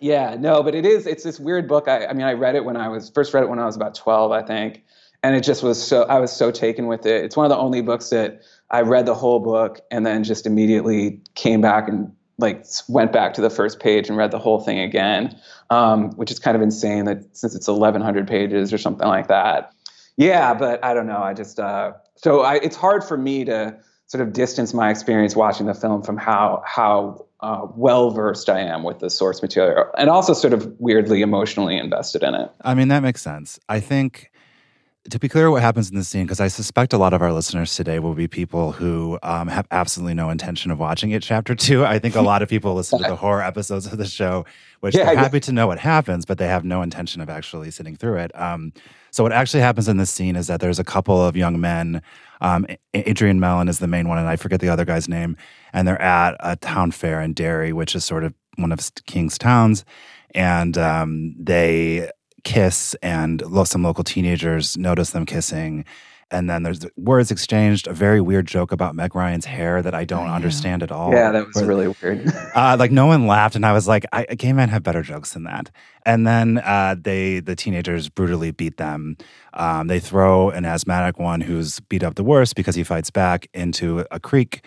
yeah, 0.00 0.36
no, 0.38 0.62
but 0.62 0.74
it 0.74 0.86
is. 0.86 1.06
It's 1.06 1.24
this 1.24 1.38
weird 1.40 1.68
book. 1.68 1.88
I, 1.88 2.06
I 2.06 2.12
mean, 2.12 2.26
I 2.26 2.32
read 2.32 2.54
it 2.54 2.64
when 2.64 2.76
I 2.76 2.88
was 2.88 3.10
first 3.10 3.34
read 3.34 3.42
it 3.42 3.48
when 3.48 3.58
I 3.58 3.66
was 3.66 3.76
about 3.76 3.94
twelve, 3.94 4.32
I 4.32 4.42
think, 4.42 4.84
and 5.22 5.34
it 5.34 5.42
just 5.42 5.62
was 5.62 5.82
so. 5.82 6.02
I 6.04 6.18
was 6.18 6.32
so 6.32 6.50
taken 6.50 6.86
with 6.86 7.06
it. 7.06 7.24
It's 7.24 7.36
one 7.36 7.46
of 7.46 7.50
the 7.50 7.58
only 7.58 7.82
books 7.82 8.10
that 8.10 8.42
I 8.70 8.82
read 8.82 9.06
the 9.06 9.14
whole 9.14 9.40
book 9.40 9.80
and 9.90 10.04
then 10.04 10.24
just 10.24 10.46
immediately 10.46 11.20
came 11.34 11.60
back 11.60 11.88
and 11.88 12.12
like 12.38 12.64
went 12.88 13.12
back 13.12 13.34
to 13.34 13.40
the 13.40 13.50
first 13.50 13.80
page 13.80 14.08
and 14.08 14.16
read 14.16 14.30
the 14.30 14.38
whole 14.38 14.60
thing 14.60 14.78
again, 14.78 15.36
um, 15.70 16.10
which 16.12 16.30
is 16.30 16.38
kind 16.38 16.56
of 16.56 16.62
insane 16.62 17.04
that 17.04 17.24
since 17.36 17.54
it's 17.54 17.66
1,100 17.66 18.28
pages 18.28 18.72
or 18.72 18.78
something 18.78 19.08
like 19.08 19.26
that. 19.26 19.72
Yeah, 20.16 20.54
but 20.54 20.84
I 20.84 20.94
don't 20.94 21.06
know. 21.06 21.18
I 21.18 21.34
just 21.34 21.58
uh, 21.58 21.92
so 22.16 22.40
I, 22.40 22.56
it's 22.56 22.76
hard 22.76 23.04
for 23.04 23.16
me 23.16 23.44
to 23.44 23.76
sort 24.06 24.22
of 24.22 24.32
distance 24.32 24.72
my 24.72 24.90
experience 24.90 25.36
watching 25.36 25.66
the 25.66 25.74
film 25.74 26.02
from 26.02 26.16
how 26.16 26.62
how 26.66 27.26
uh, 27.40 27.66
well 27.76 28.10
versed 28.10 28.48
I 28.48 28.60
am 28.60 28.82
with 28.82 28.98
the 28.98 29.10
source 29.10 29.42
material, 29.42 29.86
and 29.96 30.10
also 30.10 30.32
sort 30.32 30.52
of 30.52 30.72
weirdly 30.78 31.22
emotionally 31.22 31.76
invested 31.76 32.22
in 32.22 32.34
it. 32.34 32.50
I 32.62 32.74
mean, 32.74 32.88
that 32.88 33.00
makes 33.00 33.22
sense. 33.22 33.58
I 33.68 33.80
think 33.80 34.30
to 35.10 35.18
be 35.18 35.28
clear, 35.28 35.50
what 35.50 35.62
happens 35.62 35.90
in 35.90 35.96
this 35.96 36.08
scene, 36.08 36.24
because 36.24 36.40
I 36.40 36.48
suspect 36.48 36.92
a 36.92 36.98
lot 36.98 37.14
of 37.14 37.22
our 37.22 37.32
listeners 37.32 37.74
today 37.74 37.98
will 37.98 38.14
be 38.14 38.28
people 38.28 38.72
who 38.72 39.18
um, 39.22 39.48
have 39.48 39.66
absolutely 39.70 40.14
no 40.14 40.28
intention 40.28 40.70
of 40.70 40.78
watching 40.78 41.10
it. 41.12 41.22
Chapter 41.22 41.54
two, 41.54 41.84
I 41.84 41.98
think 41.98 42.14
a 42.14 42.20
lot 42.20 42.42
of 42.42 42.48
people 42.48 42.74
listen 42.74 43.00
to 43.02 43.08
the 43.08 43.16
horror 43.24 43.42
episodes 43.42 43.86
of 43.86 43.96
the 43.96 44.06
show, 44.06 44.44
which 44.80 44.94
yeah, 44.94 45.04
they're 45.06 45.16
happy 45.16 45.36
yeah. 45.36 45.40
to 45.40 45.52
know 45.52 45.66
what 45.66 45.78
happens, 45.78 46.26
but 46.26 46.38
they 46.38 46.46
have 46.46 46.64
no 46.64 46.82
intention 46.82 47.20
of 47.20 47.30
actually 47.30 47.70
sitting 47.70 47.96
through 47.96 48.16
it. 48.18 48.38
Um, 48.38 48.72
so, 49.10 49.22
what 49.22 49.32
actually 49.32 49.60
happens 49.60 49.88
in 49.88 49.96
this 49.96 50.10
scene 50.10 50.36
is 50.36 50.46
that 50.48 50.60
there's 50.60 50.78
a 50.78 50.84
couple 50.84 51.24
of 51.24 51.36
young 51.36 51.60
men. 51.60 52.02
Um, 52.40 52.66
Adrian 52.92 53.40
Mellon 53.40 53.68
is 53.68 53.78
the 53.78 53.86
main 53.86 54.08
one, 54.08 54.18
and 54.18 54.28
I 54.28 54.36
forget 54.36 54.60
the 54.60 54.68
other 54.68 54.84
guy's 54.84 55.08
name. 55.08 55.36
And 55.72 55.86
they're 55.86 56.00
at 56.00 56.36
a 56.40 56.56
town 56.56 56.90
fair 56.90 57.20
in 57.20 57.32
Derry, 57.34 57.72
which 57.72 57.94
is 57.94 58.04
sort 58.04 58.24
of 58.24 58.34
one 58.56 58.72
of 58.72 58.80
King's 59.06 59.38
towns. 59.38 59.84
And 60.34 60.76
um, 60.76 61.34
they 61.38 62.10
kiss, 62.44 62.94
and 63.02 63.42
some 63.64 63.82
local 63.82 64.04
teenagers 64.04 64.76
notice 64.76 65.10
them 65.10 65.26
kissing. 65.26 65.84
And 66.30 66.48
then 66.48 66.62
there's 66.62 66.84
words 66.96 67.30
exchanged, 67.30 67.86
a 67.86 67.94
very 67.94 68.20
weird 68.20 68.46
joke 68.46 68.70
about 68.70 68.94
Meg 68.94 69.14
Ryan's 69.14 69.46
hair 69.46 69.80
that 69.80 69.94
I 69.94 70.04
don't 70.04 70.26
yeah. 70.26 70.34
understand 70.34 70.82
at 70.82 70.92
all. 70.92 71.10
Yeah, 71.10 71.32
that 71.32 71.46
was 71.46 71.62
really 71.64 71.88
weird. 71.88 72.30
uh, 72.54 72.76
like 72.78 72.90
no 72.90 73.06
one 73.06 73.26
laughed, 73.26 73.56
and 73.56 73.64
I 73.64 73.72
was 73.72 73.88
like, 73.88 74.04
I, 74.12 74.24
gay 74.24 74.52
men 74.52 74.68
have 74.68 74.82
better 74.82 75.02
jokes 75.02 75.32
than 75.32 75.44
that. 75.44 75.70
And 76.04 76.26
then 76.26 76.58
uh, 76.58 76.96
they, 77.00 77.40
the 77.40 77.56
teenagers, 77.56 78.10
brutally 78.10 78.50
beat 78.50 78.76
them. 78.76 79.16
Um, 79.54 79.86
they 79.86 80.00
throw 80.00 80.50
an 80.50 80.66
asthmatic 80.66 81.18
one 81.18 81.40
who's 81.40 81.80
beat 81.80 82.02
up 82.02 82.16
the 82.16 82.24
worst 82.24 82.56
because 82.56 82.74
he 82.74 82.84
fights 82.84 83.10
back 83.10 83.48
into 83.54 84.04
a 84.10 84.20
creek, 84.20 84.62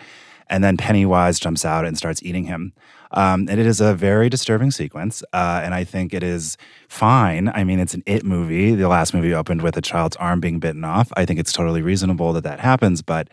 and 0.52 0.62
then 0.62 0.76
Pennywise 0.76 1.40
jumps 1.40 1.64
out 1.64 1.86
and 1.86 1.96
starts 1.96 2.22
eating 2.22 2.44
him. 2.44 2.74
Um, 3.12 3.46
and 3.48 3.58
it 3.58 3.66
is 3.66 3.80
a 3.80 3.94
very 3.94 4.28
disturbing 4.28 4.70
sequence. 4.70 5.22
Uh, 5.32 5.62
and 5.64 5.74
I 5.74 5.82
think 5.82 6.12
it 6.12 6.22
is 6.22 6.58
fine. 6.88 7.50
I 7.54 7.64
mean, 7.64 7.80
it's 7.80 7.94
an 7.94 8.02
It 8.04 8.22
movie. 8.22 8.74
The 8.74 8.88
last 8.88 9.14
movie 9.14 9.32
opened 9.34 9.62
with 9.62 9.78
a 9.78 9.82
child's 9.82 10.16
arm 10.16 10.40
being 10.40 10.60
bitten 10.60 10.84
off. 10.84 11.10
I 11.16 11.24
think 11.24 11.40
it's 11.40 11.52
totally 11.52 11.80
reasonable 11.80 12.34
that 12.34 12.44
that 12.44 12.60
happens. 12.60 13.00
But 13.00 13.28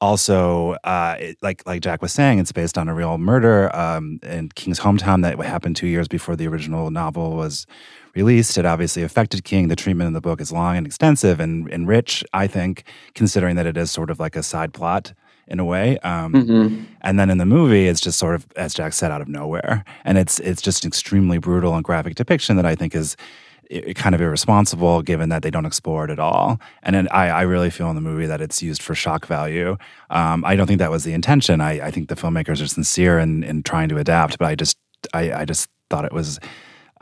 also, 0.00 0.72
uh, 0.84 1.16
it, 1.18 1.38
like 1.42 1.66
like 1.66 1.80
Jack 1.80 2.02
was 2.02 2.12
saying, 2.12 2.38
it's 2.38 2.52
based 2.52 2.76
on 2.76 2.88
a 2.88 2.94
real 2.94 3.16
murder 3.16 3.74
um, 3.74 4.18
in 4.22 4.50
King's 4.50 4.80
hometown 4.80 5.22
that 5.22 5.38
happened 5.38 5.76
two 5.76 5.86
years 5.86 6.08
before 6.08 6.36
the 6.36 6.48
original 6.48 6.90
novel 6.90 7.36
was 7.36 7.66
released. 8.14 8.58
It 8.58 8.66
obviously 8.66 9.02
affected 9.02 9.44
King. 9.44 9.68
The 9.68 9.76
treatment 9.76 10.08
in 10.08 10.12
the 10.12 10.20
book 10.20 10.40
is 10.40 10.52
long 10.52 10.76
and 10.76 10.86
extensive 10.86 11.40
and, 11.40 11.70
and 11.72 11.88
rich, 11.88 12.24
I 12.34 12.46
think, 12.46 12.84
considering 13.14 13.56
that 13.56 13.66
it 13.66 13.76
is 13.78 13.90
sort 13.90 14.10
of 14.10 14.20
like 14.20 14.36
a 14.36 14.42
side 14.42 14.74
plot 14.74 15.14
in 15.48 15.60
a 15.60 15.64
way. 15.64 15.98
Um, 15.98 16.32
Mm-hmm. 16.32 16.84
And 17.02 17.18
then 17.18 17.30
in 17.30 17.38
the 17.38 17.46
movie, 17.46 17.88
it's 17.88 18.00
just 18.00 18.18
sort 18.18 18.34
of, 18.34 18.46
as 18.56 18.74
Jack 18.74 18.92
said, 18.92 19.10
out 19.10 19.20
of 19.20 19.28
nowhere, 19.28 19.84
and 20.04 20.18
it's 20.18 20.38
it's 20.40 20.62
just 20.62 20.84
an 20.84 20.88
extremely 20.88 21.38
brutal 21.38 21.74
and 21.74 21.82
graphic 21.84 22.14
depiction 22.14 22.56
that 22.56 22.66
I 22.66 22.74
think 22.76 22.94
is 22.94 23.16
kind 23.94 24.14
of 24.14 24.20
irresponsible, 24.20 25.02
given 25.02 25.30
that 25.30 25.42
they 25.42 25.50
don't 25.50 25.66
explore 25.66 26.04
it 26.04 26.10
at 26.10 26.18
all. 26.18 26.60
And 26.82 26.94
then 26.94 27.08
I, 27.08 27.28
I 27.28 27.42
really 27.42 27.70
feel 27.70 27.88
in 27.88 27.94
the 27.94 28.02
movie 28.02 28.26
that 28.26 28.40
it's 28.40 28.62
used 28.62 28.82
for 28.82 28.94
shock 28.94 29.26
value. 29.26 29.76
Um, 30.10 30.44
I 30.44 30.56
don't 30.56 30.66
think 30.66 30.78
that 30.78 30.90
was 30.90 31.04
the 31.04 31.14
intention. 31.14 31.60
I, 31.60 31.86
I 31.86 31.90
think 31.90 32.08
the 32.08 32.14
filmmakers 32.16 32.62
are 32.62 32.66
sincere 32.66 33.18
in 33.18 33.42
in 33.42 33.62
trying 33.62 33.88
to 33.88 33.98
adapt, 33.98 34.38
but 34.38 34.46
I 34.46 34.54
just 34.54 34.76
I, 35.14 35.32
I 35.32 35.44
just 35.44 35.68
thought 35.90 36.04
it 36.04 36.12
was. 36.12 36.38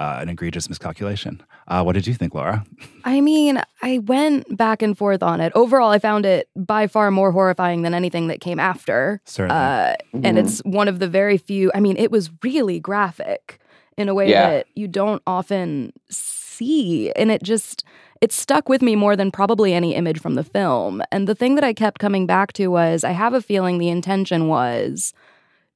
Uh, 0.00 0.18
an 0.22 0.30
egregious 0.30 0.66
miscalculation. 0.68 1.42
Uh, 1.68 1.82
what 1.82 1.92
did 1.92 2.06
you 2.06 2.14
think, 2.14 2.32
Laura? 2.34 2.64
I 3.04 3.20
mean, 3.20 3.60
I 3.82 3.98
went 3.98 4.56
back 4.56 4.80
and 4.80 4.96
forth 4.96 5.22
on 5.22 5.42
it. 5.42 5.52
Overall, 5.54 5.90
I 5.90 5.98
found 5.98 6.24
it 6.24 6.48
by 6.56 6.86
far 6.86 7.10
more 7.10 7.32
horrifying 7.32 7.82
than 7.82 7.92
anything 7.92 8.28
that 8.28 8.40
came 8.40 8.58
after. 8.58 9.20
Certainly. 9.26 9.60
Uh, 9.62 9.94
And 10.24 10.38
it's 10.38 10.60
one 10.60 10.88
of 10.88 11.00
the 11.00 11.06
very 11.06 11.36
few, 11.36 11.70
I 11.74 11.80
mean, 11.80 11.98
it 11.98 12.10
was 12.10 12.30
really 12.42 12.80
graphic 12.80 13.60
in 13.98 14.08
a 14.08 14.14
way 14.14 14.30
Yeah. 14.30 14.48
that 14.50 14.66
you 14.74 14.88
don't 14.88 15.22
often 15.26 15.92
see. 16.10 17.12
And 17.12 17.30
it 17.30 17.42
just, 17.42 17.84
it 18.22 18.32
stuck 18.32 18.70
with 18.70 18.80
me 18.80 18.96
more 18.96 19.16
than 19.16 19.30
probably 19.30 19.74
any 19.74 19.94
image 19.94 20.18
from 20.18 20.34
the 20.34 20.44
film. 20.44 21.02
And 21.12 21.28
the 21.28 21.34
thing 21.34 21.56
that 21.56 21.64
I 21.64 21.74
kept 21.74 21.98
coming 22.00 22.26
back 22.26 22.54
to 22.54 22.68
was 22.68 23.04
I 23.04 23.10
have 23.12 23.34
a 23.34 23.42
feeling 23.42 23.76
the 23.76 23.90
intention 23.90 24.48
was 24.48 25.12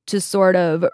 to 0.06 0.18
sort 0.18 0.56
of 0.56 0.86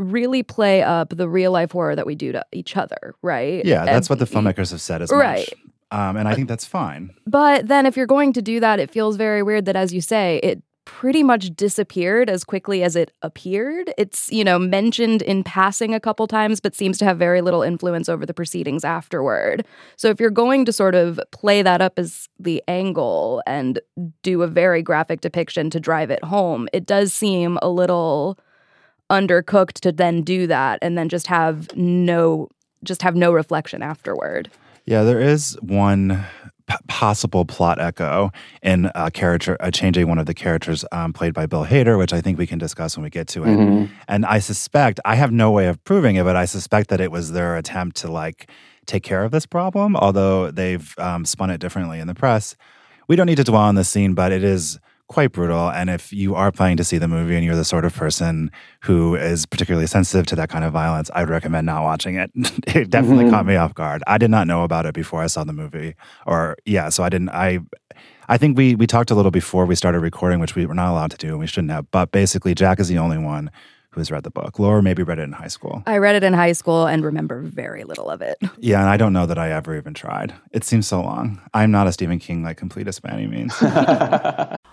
really 0.00 0.42
play 0.42 0.82
up 0.82 1.10
the 1.10 1.28
real 1.28 1.52
life 1.52 1.72
horror 1.72 1.94
that 1.94 2.06
we 2.06 2.14
do 2.14 2.32
to 2.32 2.44
each 2.52 2.76
other, 2.76 3.14
right? 3.22 3.64
yeah, 3.64 3.84
that's 3.84 4.08
what 4.08 4.18
the 4.18 4.24
filmmakers 4.24 4.70
have 4.70 4.80
said 4.80 5.02
as 5.02 5.12
much. 5.12 5.18
Right. 5.18 5.38
much. 5.38 5.70
Um, 5.92 6.16
and 6.16 6.28
I 6.28 6.34
think 6.34 6.48
that's 6.48 6.64
fine. 6.64 7.10
But 7.26 7.66
then 7.66 7.84
if 7.84 7.96
you're 7.96 8.06
going 8.06 8.32
to 8.34 8.42
do 8.42 8.60
that, 8.60 8.78
it 8.78 8.90
feels 8.90 9.16
very 9.16 9.42
weird 9.42 9.64
that, 9.66 9.76
as 9.76 9.92
you 9.92 10.00
say, 10.00 10.40
it 10.42 10.62
pretty 10.84 11.22
much 11.22 11.54
disappeared 11.54 12.30
as 12.30 12.42
quickly 12.42 12.82
as 12.82 12.96
it 12.96 13.12
appeared. 13.22 13.92
It's, 13.98 14.30
you 14.32 14.42
know, 14.42 14.58
mentioned 14.58 15.22
in 15.22 15.44
passing 15.44 15.94
a 15.94 16.00
couple 16.00 16.26
times, 16.26 16.60
but 16.60 16.74
seems 16.74 16.96
to 16.98 17.04
have 17.04 17.18
very 17.18 17.42
little 17.42 17.62
influence 17.62 18.08
over 18.08 18.24
the 18.24 18.34
proceedings 18.34 18.84
afterward. 18.84 19.64
So 19.96 20.08
if 20.08 20.18
you're 20.18 20.30
going 20.30 20.64
to 20.64 20.72
sort 20.72 20.94
of 20.94 21.20
play 21.32 21.62
that 21.62 21.80
up 21.80 21.98
as 21.98 22.28
the 22.38 22.62
angle 22.66 23.42
and 23.46 23.80
do 24.22 24.42
a 24.42 24.48
very 24.48 24.82
graphic 24.82 25.20
depiction 25.20 25.70
to 25.70 25.80
drive 25.80 26.10
it 26.10 26.24
home, 26.24 26.68
it 26.72 26.86
does 26.86 27.12
seem 27.12 27.58
a 27.62 27.68
little 27.68 28.38
undercooked 29.10 29.80
to 29.80 29.92
then 29.92 30.22
do 30.22 30.46
that 30.46 30.78
and 30.82 30.96
then 30.96 31.08
just 31.08 31.26
have 31.26 31.74
no 31.76 32.48
just 32.82 33.02
have 33.02 33.14
no 33.14 33.32
reflection 33.32 33.82
afterward. 33.82 34.50
Yeah, 34.86 35.02
there 35.02 35.20
is 35.20 35.58
one 35.60 36.24
p- 36.66 36.76
possible 36.88 37.44
plot 37.44 37.78
echo 37.78 38.30
in 38.62 38.90
a 38.94 39.10
character, 39.10 39.56
uh, 39.60 39.70
changing 39.70 40.08
one 40.08 40.18
of 40.18 40.26
the 40.26 40.34
characters 40.34 40.84
um, 40.90 41.12
played 41.12 41.34
by 41.34 41.46
Bill 41.46 41.66
Hader, 41.66 41.98
which 41.98 42.12
I 42.12 42.20
think 42.20 42.38
we 42.38 42.46
can 42.46 42.58
discuss 42.58 42.96
when 42.96 43.04
we 43.04 43.10
get 43.10 43.28
to 43.28 43.44
it. 43.44 43.48
Mm-hmm. 43.48 43.92
And 44.08 44.24
I 44.24 44.38
suspect, 44.38 44.98
I 45.04 45.14
have 45.14 45.30
no 45.30 45.50
way 45.50 45.66
of 45.66 45.82
proving 45.84 46.16
it, 46.16 46.24
but 46.24 46.36
I 46.36 46.46
suspect 46.46 46.88
that 46.88 47.00
it 47.00 47.12
was 47.12 47.32
their 47.32 47.56
attempt 47.56 47.96
to 47.98 48.10
like 48.10 48.50
take 48.86 49.02
care 49.02 49.24
of 49.24 49.30
this 49.30 49.46
problem, 49.46 49.94
although 49.96 50.50
they've 50.50 50.94
um, 50.98 51.24
spun 51.24 51.50
it 51.50 51.60
differently 51.60 52.00
in 52.00 52.06
the 52.06 52.14
press. 52.14 52.56
We 53.08 53.16
don't 53.16 53.26
need 53.26 53.36
to 53.36 53.44
dwell 53.44 53.62
on 53.62 53.74
this 53.74 53.88
scene, 53.88 54.14
but 54.14 54.32
it 54.32 54.42
is 54.42 54.78
quite 55.10 55.32
brutal. 55.32 55.70
And 55.70 55.90
if 55.90 56.12
you 56.12 56.34
are 56.36 56.52
planning 56.52 56.76
to 56.78 56.84
see 56.84 56.96
the 56.96 57.08
movie 57.08 57.34
and 57.34 57.44
you're 57.44 57.56
the 57.56 57.64
sort 57.64 57.84
of 57.84 57.92
person 57.94 58.50
who 58.82 59.16
is 59.16 59.44
particularly 59.44 59.88
sensitive 59.88 60.24
to 60.26 60.36
that 60.36 60.48
kind 60.48 60.64
of 60.64 60.72
violence, 60.72 61.10
I'd 61.14 61.28
recommend 61.28 61.66
not 61.66 61.82
watching 61.82 62.14
it. 62.14 62.30
it 62.68 62.90
definitely 62.90 63.24
Mhm. 63.24 63.30
caught 63.30 63.44
me 63.46 63.56
off 63.56 63.74
guard. 63.74 64.02
I 64.06 64.18
did 64.18 64.30
not 64.30 64.46
know 64.46 64.62
about 64.62 64.86
it 64.86 64.94
before 64.94 65.20
I 65.20 65.26
saw 65.26 65.42
the 65.44 65.52
movie. 65.52 65.94
Or 66.26 66.56
yeah, 66.64 66.88
so 66.90 67.02
I 67.02 67.08
didn't 67.08 67.30
I 67.30 67.58
I 68.28 68.38
think 68.38 68.56
we 68.56 68.76
we 68.76 68.86
talked 68.86 69.10
a 69.10 69.16
little 69.16 69.32
before 69.32 69.66
we 69.66 69.74
started 69.74 69.98
recording, 69.98 70.38
which 70.38 70.54
we 70.54 70.64
were 70.64 70.74
not 70.74 70.90
allowed 70.92 71.10
to 71.10 71.16
do 71.16 71.28
and 71.30 71.40
we 71.40 71.48
shouldn't 71.48 71.72
have. 71.72 71.90
But 71.90 72.12
basically 72.12 72.54
Jack 72.54 72.78
is 72.78 72.86
the 72.88 72.98
only 72.98 73.18
one 73.18 73.50
who 73.92 74.00
has 74.00 74.08
read 74.12 74.22
the 74.22 74.30
book. 74.30 74.60
Laura 74.60 74.80
maybe 74.80 75.02
read 75.02 75.18
it 75.18 75.22
in 75.22 75.32
high 75.32 75.48
school. 75.48 75.82
I 75.84 75.96
read 75.98 76.14
it 76.14 76.22
in 76.22 76.32
high 76.32 76.52
school 76.52 76.86
and 76.86 77.02
remember 77.04 77.42
very 77.42 77.82
little 77.82 78.08
of 78.08 78.22
it. 78.22 78.38
Yeah, 78.60 78.78
and 78.80 78.88
I 78.88 78.96
don't 78.96 79.12
know 79.12 79.26
that 79.26 79.36
I 79.38 79.50
ever 79.50 79.76
even 79.76 79.94
tried. 79.94 80.32
It 80.52 80.62
seems 80.62 80.86
so 80.86 81.00
long. 81.02 81.40
I'm 81.54 81.72
not 81.72 81.88
a 81.88 81.92
Stephen 81.92 82.20
King 82.20 82.44
like 82.44 82.60
completist 82.60 83.02
by 83.02 83.10
any 83.10 83.26
means. 83.26 83.52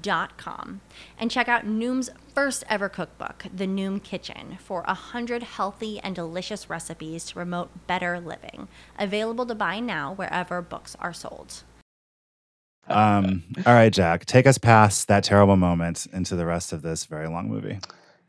dot 0.00 0.36
com 0.36 0.80
and 1.18 1.30
check 1.30 1.48
out 1.48 1.66
Noom's 1.66 2.10
first 2.34 2.64
ever 2.68 2.88
cookbook, 2.88 3.46
The 3.54 3.66
Noom 3.66 4.02
Kitchen, 4.02 4.58
for 4.60 4.82
a 4.86 4.94
hundred 4.94 5.42
healthy 5.42 6.00
and 6.00 6.14
delicious 6.14 6.68
recipes 6.68 7.24
to 7.26 7.34
promote 7.34 7.86
better 7.86 8.20
living. 8.20 8.68
Available 8.98 9.46
to 9.46 9.54
buy 9.54 9.80
now 9.80 10.14
wherever 10.14 10.60
books 10.62 10.96
are 11.00 11.12
sold. 11.12 11.62
um, 12.88 13.42
all 13.66 13.72
right, 13.72 13.92
Jack, 13.92 14.26
take 14.26 14.46
us 14.46 14.58
past 14.58 15.08
that 15.08 15.24
terrible 15.24 15.56
moment 15.56 16.06
into 16.12 16.36
the 16.36 16.44
rest 16.44 16.72
of 16.72 16.82
this 16.82 17.06
very 17.06 17.28
long 17.28 17.48
movie. 17.48 17.78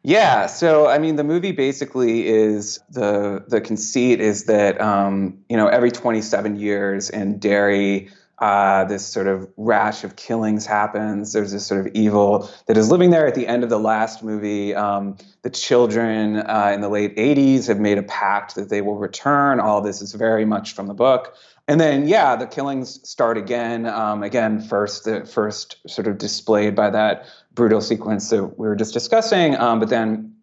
Yeah, 0.08 0.46
so 0.46 0.88
I 0.88 1.00
mean, 1.00 1.16
the 1.16 1.24
movie 1.24 1.52
basically 1.52 2.28
is 2.28 2.80
the 2.92 3.44
the 3.48 3.60
conceit 3.60 4.22
is 4.22 4.46
that 4.46 4.80
um, 4.80 5.40
you 5.50 5.58
know 5.58 5.68
every 5.68 5.90
27 5.90 6.58
years 6.58 7.10
in 7.10 7.40
Derry, 7.40 8.10
uh, 8.40 8.84
this 8.86 9.06
sort 9.06 9.28
of 9.28 9.50
rash 9.58 10.04
of 10.04 10.16
killings 10.16 10.66
happens. 10.66 11.34
There's 11.34 11.52
this 11.52 11.66
sort 11.66 11.86
of 11.86 11.94
evil 11.94 12.50
that 12.68 12.78
is 12.78 12.92
living 12.92 13.12
there. 13.12 13.28
At 13.28 13.36
the 13.36 13.48
end 13.48 13.64
of 13.64 13.70
the 13.70 13.80
last 13.80 14.24
movie, 14.24 14.76
um, 14.76 15.18
the 15.44 15.50
children 15.50 16.38
uh, 16.38 16.72
in 16.74 16.82
the 16.82 16.90
late 16.90 17.16
80s 17.16 17.68
have 17.68 17.80
made 17.80 17.98
a 17.98 18.04
pact 18.04 18.56
that 18.56 18.70
they 18.70 18.82
will 18.82 18.98
return. 18.98 19.60
All 19.60 19.82
this 19.82 20.02
is 20.02 20.14
very 20.14 20.46
much 20.46 20.74
from 20.74 20.88
the 20.88 20.94
book. 20.94 21.36
And 21.68 21.80
then, 21.80 22.08
yeah, 22.08 22.36
the 22.36 22.46
killings 22.46 23.08
start 23.08 23.38
again. 23.38 23.88
Um, 23.88 24.22
again, 24.22 24.62
first, 24.62 25.06
the 25.06 25.26
first 25.26 25.78
sort 25.88 26.08
of 26.08 26.18
displayed 26.18 26.76
by 26.76 26.90
that 26.92 27.26
brutal 27.54 27.82
sequence 27.82 28.30
that 28.30 28.60
we 28.60 28.68
were 28.68 28.76
just 28.76 28.94
discussing. 28.94 29.56
Um, 29.56 29.80
but 29.80 29.90
then, 29.90 30.36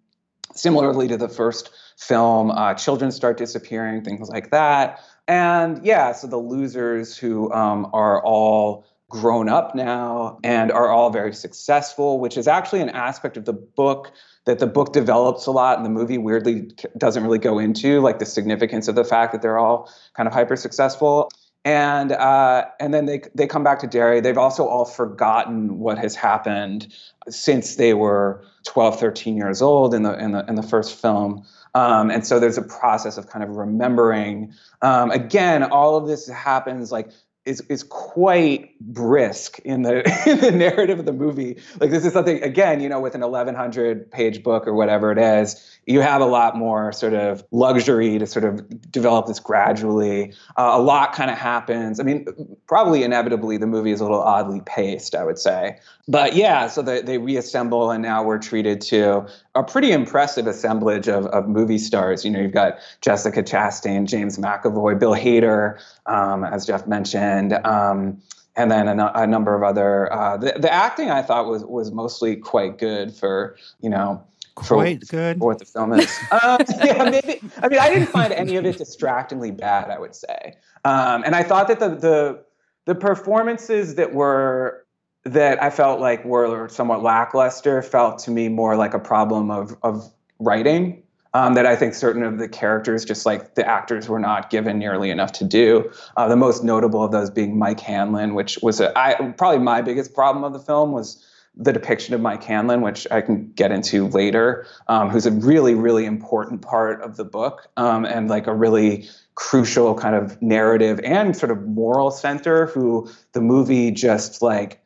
similarly 0.55 1.09
to 1.09 1.17
the 1.17 1.29
first 1.29 1.71
film, 1.97 2.51
uh, 2.51 2.75
children 2.75 3.13
start 3.13 3.37
disappearing, 3.37 4.03
things 4.03 4.29
like 4.29 4.51
that. 4.51 5.01
And 5.33 5.83
yeah, 5.83 6.13
so 6.13 6.27
the 6.27 6.37
losers 6.37 7.17
who 7.17 7.51
um, 7.53 7.89
are 7.95 8.23
all 8.23 8.85
grown 9.09 9.49
up 9.49 9.75
now 9.75 10.39
and 10.45 10.71
are 10.71 10.91
all 10.91 11.09
very 11.09 11.33
successful, 11.33 12.21
which 12.21 12.37
is 12.37 12.47
actually 12.47 12.83
an 12.83 12.91
aspect 12.91 13.39
of 13.39 13.47
the 13.47 13.55
book 13.55 14.13
that 14.45 14.59
the 14.59 14.67
book 14.67 14.93
develops 14.93 15.47
a 15.47 15.51
lot 15.51 15.79
and 15.79 15.87
the 15.87 15.91
movie 15.91 16.19
weirdly 16.19 16.71
doesn't 16.99 17.23
really 17.23 17.39
go 17.39 17.59
into, 17.59 18.01
like 18.01 18.19
the 18.19 18.27
significance 18.27 18.89
of 18.89 18.95
the 18.95 19.05
fact 19.05 19.33
that 19.33 19.41
they're 19.41 19.59
all 19.59 19.91
kind 20.15 20.27
of 20.27 20.35
hyper 20.35 20.55
successful. 20.55 21.31
And 21.65 22.13
uh, 22.13 22.67
and 22.79 22.93
then 22.93 23.07
they 23.07 23.23
they 23.35 23.47
come 23.47 23.65
back 23.65 23.79
to 23.79 23.87
Derry. 23.87 24.21
They've 24.21 24.37
also 24.37 24.67
all 24.67 24.85
forgotten 24.85 25.79
what 25.79 25.97
has 25.97 26.15
happened 26.15 26.93
since 27.31 27.77
they 27.77 27.95
were 27.95 28.45
12, 28.65 28.99
13 28.99 29.37
years 29.37 29.63
old 29.63 29.95
in 29.95 30.03
the 30.03 30.19
in 30.19 30.33
the 30.33 30.45
in 30.47 30.55
the 30.55 30.63
first 30.63 31.01
film. 31.01 31.45
Um, 31.75 32.11
and 32.11 32.27
so 32.27 32.39
there's 32.39 32.59
a 32.59 32.63
process 32.63 33.17
of 33.17 33.29
kind 33.29 33.43
of 33.43 33.57
remembering. 33.57 34.53
Um, 34.83 35.11
again, 35.11 35.63
all 35.63 35.97
of 35.97 36.07
this 36.07 36.29
happens 36.29 36.93
like 36.93 37.11
is 37.45 37.61
is 37.63 37.83
quite 37.83 38.79
brisk 38.81 39.59
in 39.61 39.83
the 39.83 39.99
in 40.27 40.41
the 40.41 40.51
narrative 40.51 40.99
of 41.01 41.07
the 41.07 41.13
movie. 41.13 41.61
Like 41.81 41.91
this 41.91 42.05
is 42.05 42.13
something 42.13 42.43
again, 42.43 42.81
you 42.81 42.89
know, 42.89 43.01
with 43.01 43.15
an 43.15 43.23
1100 43.23 44.11
page 44.11 44.43
book 44.43 44.67
or 44.67 44.75
whatever 44.75 45.11
it 45.11 45.19
is, 45.19 45.79
you 45.87 46.01
have 46.01 46.21
a 46.21 46.27
lot 46.27 46.57
more 46.57 46.93
sort 46.93 47.15
of 47.15 47.45
luxury 47.51 48.19
to 48.19 48.27
sort 48.27 48.45
of 48.45 48.91
develop 48.93 49.27
this 49.27 49.41
gradually. 49.41 50.33
Uh, 50.57 50.73
a 50.75 50.81
lot 50.81 51.13
kind 51.13 51.31
of 51.31 51.39
happens. 51.39 51.99
I 51.99 52.05
mean, 52.05 52.27
probably 52.69 53.03
inevitably 53.03 53.57
the 53.57 53.67
movie 53.67 53.91
is 53.91 54.01
a 54.01 54.05
little 54.05 54.23
oddly 54.23 54.61
paced, 54.65 55.15
I 55.15 55.25
would 55.25 55.39
say. 55.39 55.79
But 56.07 56.37
yeah, 56.37 56.69
so 56.69 56.83
they, 56.83 57.03
they 57.03 57.19
reassemble 57.19 57.91
and 57.91 58.03
now 58.03 58.23
we're 58.23 58.39
treated 58.39 58.81
to 58.83 59.27
a 59.55 59.63
pretty 59.63 59.93
impressive 59.93 60.47
assemblage 60.47 61.09
of, 61.09 61.27
of 61.27 61.49
movie 61.49 61.79
stars. 61.79 62.25
You 62.25 62.31
know, 62.31 62.41
you've 62.41 62.53
got 62.53 62.79
Jessica 63.01 63.43
Chastain, 63.43 64.07
James 64.07 64.39
McAvoy, 64.39 64.99
Bill 64.99 65.15
Hader, 65.15 65.79
um, 66.07 66.45
as 66.45 66.67
Jeff 66.67 66.87
mentioned. 66.87 67.53
Um, 67.67 68.21
and 68.57 68.71
then 68.71 68.89
a, 69.01 69.13
a, 69.15 69.27
number 69.27 69.55
of 69.55 69.63
other. 69.63 70.13
Uh, 70.13 70.37
the, 70.37 70.55
the 70.59 70.73
acting 70.73 71.11
I 71.11 71.23
thought 71.23 71.47
was 71.47 71.65
was 71.65 71.91
mostly 71.91 72.37
quite 72.37 72.79
good 72.79 73.15
for 73.15 73.57
you 73.81 73.89
know 73.89 74.23
quite 74.55 75.01
for, 75.07 75.17
good 75.17 75.39
for 75.39 75.47
what 75.47 75.59
the 75.59 75.65
film 75.65 75.93
is. 75.95 76.19
um, 76.43 76.61
yeah, 76.85 77.09
maybe. 77.11 77.41
I 77.63 77.69
mean, 77.69 77.79
I 77.79 77.89
didn't 77.89 78.09
find 78.09 78.33
any 78.33 78.57
of 78.57 78.67
it 78.67 78.77
distractingly 78.77 79.53
bad. 79.53 79.91
I 79.91 79.99
would 79.99 80.15
say, 80.15 80.57
um, 80.85 81.25
and 81.25 81.35
I 81.35 81.43
thought 81.43 81.69
that 81.69 81.81
the 81.81 81.89
the 81.91 82.45
the 82.85 82.95
performances 82.95 83.95
that 83.95 84.13
were 84.13 84.82
that 85.25 85.63
I 85.63 85.71
felt 85.71 86.01
like 86.01 86.25
were 86.25 86.69
somewhat 86.69 87.03
lackluster 87.03 87.83
felt 87.83 88.19
to 88.21 88.31
me 88.31 88.49
more 88.49 88.77
like 88.77 88.95
a 88.95 88.99
problem 88.99 89.51
of 89.51 89.77
of 89.83 90.13
writing 90.39 91.03
um, 91.35 91.55
that 91.55 91.65
I 91.65 91.77
think 91.77 91.95
certain 91.95 92.23
of 92.23 92.39
the 92.39 92.49
characters, 92.49 93.05
just 93.05 93.25
like 93.25 93.55
the 93.55 93.67
actors, 93.67 94.09
were 94.09 94.19
not 94.19 94.51
given 94.51 94.79
nearly 94.79 95.11
enough 95.11 95.33
to 95.33 95.45
do. 95.45 95.91
Uh, 96.17 96.29
the 96.29 96.37
most 96.37 96.63
notable 96.63 97.03
of 97.03 97.13
those 97.13 97.31
being 97.31 97.59
Mike 97.59 97.81
Hanlon, 97.81 98.35
which 98.35 98.59
was 98.63 98.81
a, 98.81 98.97
I, 98.99 99.33
probably 99.33 99.61
my 99.61 99.81
biggest 99.81 100.15
problem 100.15 100.45
of 100.45 100.53
the 100.53 100.59
film 100.59 100.93
was 100.93 101.25
the 101.55 101.73
depiction 101.73 102.15
of 102.15 102.21
Mike 102.21 102.43
Hanlon, 102.43 102.81
which 102.81 103.07
I 103.11 103.21
can 103.21 103.51
get 103.53 103.73
into 103.73 104.09
later, 104.09 104.67
um, 104.89 105.11
who's 105.11 105.27
a 105.27 105.31
really, 105.31 105.75
really 105.75 106.05
important 106.07 106.63
part 106.63 107.03
of 107.03 107.17
the 107.17 107.25
book 107.25 107.69
um, 107.77 108.05
and 108.05 108.29
like 108.29 108.47
a 108.47 108.55
really 108.55 109.09
crucial 109.35 109.95
kind 109.95 110.15
of 110.15 110.41
narrative 110.43 111.01
and 111.05 111.37
sort 111.37 111.51
of 111.51 111.67
moral 111.67 112.11
center 112.11 112.67
who 112.67 113.09
the 113.33 113.41
movie 113.41 113.91
just 113.91 114.43
like 114.43 114.83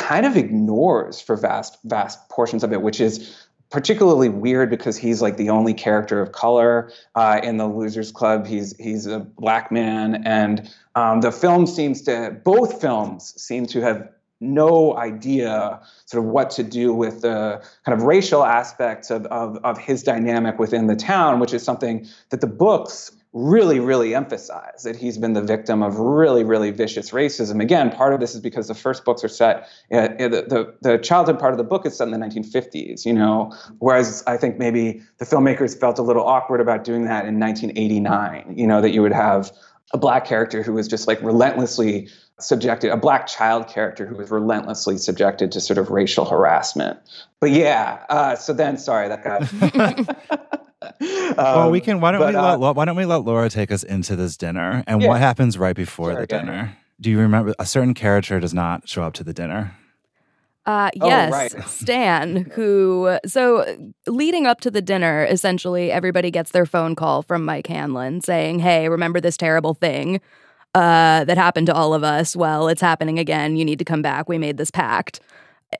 kind 0.00 0.26
of 0.26 0.36
ignores 0.36 1.20
for 1.20 1.36
vast, 1.36 1.78
vast 1.84 2.28
portions 2.30 2.64
of 2.64 2.72
it, 2.72 2.82
which 2.82 3.00
is 3.00 3.36
particularly 3.70 4.28
weird 4.28 4.68
because 4.68 4.96
he's 4.96 5.22
like 5.22 5.36
the 5.36 5.50
only 5.50 5.74
character 5.74 6.20
of 6.20 6.32
color 6.32 6.90
uh, 7.14 7.38
in 7.44 7.58
the 7.58 7.68
Losers 7.68 8.10
Club. 8.10 8.46
He's 8.46 8.76
he's 8.78 9.06
a 9.06 9.20
black 9.20 9.70
man, 9.70 10.26
and 10.26 10.68
um, 10.96 11.20
the 11.20 11.30
film 11.30 11.66
seems 11.66 12.02
to 12.02 12.36
both 12.44 12.80
films 12.80 13.40
seem 13.40 13.66
to 13.66 13.80
have 13.82 14.08
no 14.40 14.96
idea 14.96 15.78
sort 16.06 16.24
of 16.24 16.30
what 16.30 16.48
to 16.50 16.62
do 16.62 16.94
with 16.94 17.20
the 17.20 17.62
kind 17.84 18.00
of 18.00 18.06
racial 18.06 18.42
aspects 18.42 19.10
of, 19.10 19.26
of, 19.26 19.58
of 19.58 19.76
his 19.76 20.02
dynamic 20.02 20.58
within 20.58 20.86
the 20.86 20.96
town, 20.96 21.40
which 21.40 21.52
is 21.52 21.62
something 21.62 22.06
that 22.30 22.40
the 22.40 22.46
books 22.46 23.12
really, 23.32 23.78
really 23.78 24.14
emphasize 24.14 24.82
that 24.82 24.96
he's 24.96 25.16
been 25.16 25.34
the 25.34 25.42
victim 25.42 25.82
of 25.82 25.98
really, 25.98 26.42
really 26.42 26.72
vicious 26.72 27.10
racism. 27.10 27.62
Again, 27.62 27.90
part 27.90 28.12
of 28.12 28.18
this 28.18 28.34
is 28.34 28.40
because 28.40 28.66
the 28.66 28.74
first 28.74 29.04
books 29.04 29.22
are 29.22 29.28
set, 29.28 29.68
uh, 29.92 30.08
the, 30.18 30.44
the, 30.48 30.74
the 30.82 30.98
childhood 30.98 31.38
part 31.38 31.52
of 31.52 31.58
the 31.58 31.64
book 31.64 31.86
is 31.86 31.96
set 31.96 32.08
in 32.08 32.12
the 32.12 32.18
1950s, 32.18 33.06
you 33.06 33.12
know, 33.12 33.52
whereas 33.78 34.24
I 34.26 34.36
think 34.36 34.58
maybe 34.58 35.00
the 35.18 35.24
filmmakers 35.24 35.78
felt 35.78 35.98
a 35.98 36.02
little 36.02 36.24
awkward 36.24 36.60
about 36.60 36.82
doing 36.82 37.04
that 37.04 37.24
in 37.24 37.38
1989, 37.38 38.54
you 38.56 38.66
know, 38.66 38.80
that 38.80 38.90
you 38.90 39.00
would 39.00 39.12
have 39.12 39.52
a 39.92 39.98
black 39.98 40.24
character 40.24 40.62
who 40.62 40.72
was 40.72 40.88
just 40.88 41.06
like 41.06 41.22
relentlessly 41.22 42.08
subjected, 42.40 42.90
a 42.90 42.96
black 42.96 43.28
child 43.28 43.68
character 43.68 44.06
who 44.06 44.16
was 44.16 44.30
relentlessly 44.30 44.96
subjected 44.96 45.52
to 45.52 45.60
sort 45.60 45.78
of 45.78 45.90
racial 45.90 46.24
harassment. 46.24 46.98
But 47.38 47.50
yeah, 47.50 48.04
uh, 48.08 48.34
so 48.34 48.52
then, 48.52 48.76
sorry, 48.76 49.08
that 49.08 49.22
got. 49.22 50.60
um, 51.00 51.34
well, 51.36 51.70
we 51.70 51.80
can. 51.80 52.00
Why 52.00 52.12
don't 52.12 52.20
but, 52.20 52.34
we 52.34 52.36
uh, 52.36 52.56
let 52.56 52.76
Why 52.76 52.84
don't 52.84 52.96
we 52.96 53.06
let 53.06 53.24
Laura 53.24 53.48
take 53.48 53.70
us 53.70 53.82
into 53.82 54.16
this 54.16 54.36
dinner 54.36 54.84
and 54.86 55.00
yeah. 55.00 55.08
what 55.08 55.20
happens 55.20 55.58
right 55.58 55.76
before 55.76 56.14
the 56.14 56.26
dinner? 56.26 56.76
Do 57.00 57.10
you 57.10 57.18
remember 57.18 57.54
a 57.58 57.64
certain 57.64 57.94
character 57.94 58.38
does 58.40 58.52
not 58.52 58.88
show 58.88 59.02
up 59.02 59.14
to 59.14 59.24
the 59.24 59.32
dinner? 59.32 59.74
Uh, 60.66 60.90
yes, 60.94 61.32
oh, 61.32 61.36
right. 61.36 61.68
Stan, 61.68 62.36
who, 62.52 63.18
so 63.26 63.90
leading 64.06 64.46
up 64.46 64.60
to 64.60 64.70
the 64.70 64.82
dinner, 64.82 65.24
essentially 65.24 65.90
everybody 65.90 66.30
gets 66.30 66.50
their 66.50 66.66
phone 66.66 66.94
call 66.94 67.22
from 67.22 67.44
Mike 67.44 67.66
Hanlon 67.66 68.20
saying, 68.20 68.58
Hey, 68.58 68.88
remember 68.88 69.20
this 69.20 69.38
terrible 69.38 69.72
thing 69.72 70.20
uh, 70.74 71.24
that 71.24 71.38
happened 71.38 71.66
to 71.68 71.74
all 71.74 71.94
of 71.94 72.04
us? 72.04 72.36
Well, 72.36 72.68
it's 72.68 72.82
happening 72.82 73.18
again. 73.18 73.56
You 73.56 73.64
need 73.64 73.78
to 73.78 73.84
come 73.84 74.02
back. 74.02 74.28
We 74.28 74.36
made 74.36 74.58
this 74.58 74.70
pact 74.70 75.20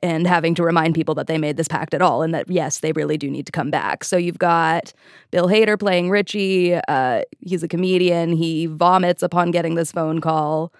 and 0.01 0.25
having 0.25 0.55
to 0.55 0.63
remind 0.63 0.95
people 0.95 1.15
that 1.15 1.27
they 1.27 1.37
made 1.37 1.57
this 1.57 1.67
pact 1.67 1.93
at 1.93 2.01
all 2.01 2.21
and 2.21 2.33
that 2.33 2.49
yes 2.49 2.79
they 2.79 2.91
really 2.93 3.17
do 3.17 3.29
need 3.29 3.45
to 3.45 3.51
come 3.51 3.69
back. 3.69 4.03
So 4.03 4.17
you've 4.17 4.39
got 4.39 4.93
bill 5.31 5.47
hader 5.47 5.79
playing 5.79 6.09
richie 6.09 6.75
uh, 6.75 7.23
he's 7.39 7.63
a 7.63 7.67
comedian 7.67 8.33
he 8.33 8.65
vomits 8.65 9.21
upon 9.23 9.51
getting 9.51 9.75
this 9.75 9.91
phone 9.91 10.21
call 10.21 10.73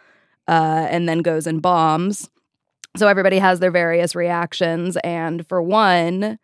uh, 0.48 0.88
and 0.90 1.08
then 1.08 1.20
goes 1.20 1.48
and 1.48 1.62
bombs. 1.62 2.30
So 2.98 3.08
everybody 3.08 3.40
has 3.40 3.60
their 3.60 3.72
various 3.72 4.16
reactions 4.16 4.98
and 4.98 5.48
for 5.48 5.62
one 5.62 6.40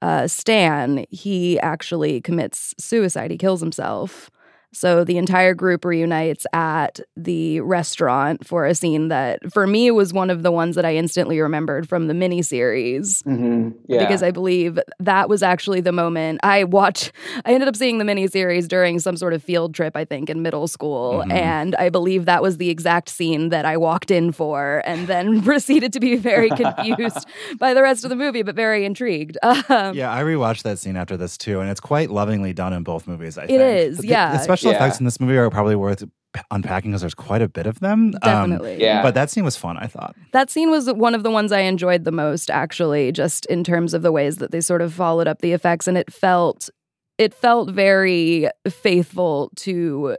uh, 0.00 0.26
stan 0.26 1.06
he 1.10 1.60
actually 1.60 2.20
commits 2.20 2.74
suicide. 2.78 3.30
He 3.30 3.38
kills 3.38 3.60
himself 3.60 4.30
so 4.72 5.04
the 5.04 5.18
entire 5.18 5.54
group 5.54 5.84
reunites 5.84 6.46
at 6.52 7.00
the 7.16 7.60
restaurant 7.60 8.46
for 8.46 8.64
a 8.66 8.74
scene 8.74 9.08
that, 9.08 9.52
for 9.52 9.66
me, 9.66 9.90
was 9.90 10.12
one 10.12 10.30
of 10.30 10.42
the 10.42 10.50
ones 10.50 10.76
that 10.76 10.84
I 10.84 10.96
instantly 10.96 11.40
remembered 11.40 11.88
from 11.88 12.06
the 12.06 12.14
miniseries. 12.14 13.22
Mm-hmm. 13.24 13.70
Yeah. 13.86 13.98
Because 13.98 14.22
I 14.22 14.30
believe 14.30 14.78
that 14.98 15.28
was 15.28 15.42
actually 15.42 15.82
the 15.82 15.92
moment 15.92 16.40
I 16.42 16.64
watched. 16.64 17.12
I 17.44 17.52
ended 17.52 17.68
up 17.68 17.76
seeing 17.76 17.98
the 17.98 18.04
miniseries 18.04 18.66
during 18.66 18.98
some 18.98 19.16
sort 19.16 19.34
of 19.34 19.42
field 19.42 19.74
trip, 19.74 19.94
I 19.94 20.06
think, 20.06 20.30
in 20.30 20.40
middle 20.40 20.66
school. 20.66 21.18
Mm-hmm. 21.18 21.32
And 21.32 21.76
I 21.76 21.90
believe 21.90 22.24
that 22.24 22.42
was 22.42 22.56
the 22.56 22.70
exact 22.70 23.10
scene 23.10 23.50
that 23.50 23.66
I 23.66 23.76
walked 23.76 24.10
in 24.10 24.32
for 24.32 24.82
and 24.86 25.06
then 25.06 25.42
proceeded 25.44 25.92
to 25.92 26.00
be 26.00 26.16
very 26.16 26.48
confused 26.62 27.26
by 27.58 27.74
the 27.74 27.82
rest 27.82 28.04
of 28.04 28.10
the 28.10 28.16
movie, 28.16 28.42
but 28.42 28.54
very 28.54 28.86
intrigued. 28.86 29.36
Um, 29.42 29.94
yeah, 29.94 30.12
I 30.12 30.22
rewatched 30.22 30.62
that 30.62 30.78
scene 30.78 30.96
after 30.96 31.18
this 31.18 31.36
too. 31.36 31.60
And 31.60 31.70
it's 31.70 31.80
quite 31.80 32.10
lovingly 32.10 32.54
done 32.54 32.72
in 32.72 32.82
both 32.84 33.06
movies, 33.06 33.36
I 33.36 33.44
it 33.44 33.48
think. 33.48 33.60
It 33.60 33.76
is, 33.76 34.04
yeah. 34.04 34.32
Especially 34.34 34.61
special 34.62 34.72
yeah. 34.72 34.84
effects 34.84 34.98
in 34.98 35.04
this 35.04 35.20
movie 35.20 35.36
are 35.36 35.50
probably 35.50 35.76
worth 35.76 36.04
unpacking 36.50 36.90
because 36.90 37.02
there's 37.02 37.14
quite 37.14 37.42
a 37.42 37.48
bit 37.48 37.66
of 37.66 37.80
them. 37.80 38.12
Um, 38.22 38.50
Definitely. 38.50 38.74
Um, 38.74 38.80
yeah. 38.80 39.02
But 39.02 39.14
that 39.14 39.30
scene 39.30 39.44
was 39.44 39.56
fun, 39.56 39.76
I 39.76 39.86
thought. 39.86 40.14
That 40.32 40.50
scene 40.50 40.70
was 40.70 40.90
one 40.92 41.14
of 41.14 41.22
the 41.22 41.30
ones 41.30 41.52
I 41.52 41.60
enjoyed 41.60 42.04
the 42.04 42.12
most, 42.12 42.50
actually, 42.50 43.12
just 43.12 43.46
in 43.46 43.64
terms 43.64 43.94
of 43.94 44.02
the 44.02 44.12
ways 44.12 44.36
that 44.36 44.50
they 44.50 44.60
sort 44.60 44.82
of 44.82 44.92
followed 44.92 45.28
up 45.28 45.40
the 45.40 45.52
effects. 45.52 45.86
And 45.86 45.98
it 45.98 46.12
felt 46.12 46.70
it 47.18 47.34
felt 47.34 47.70
very 47.70 48.48
faithful 48.68 49.50
to 49.56 50.16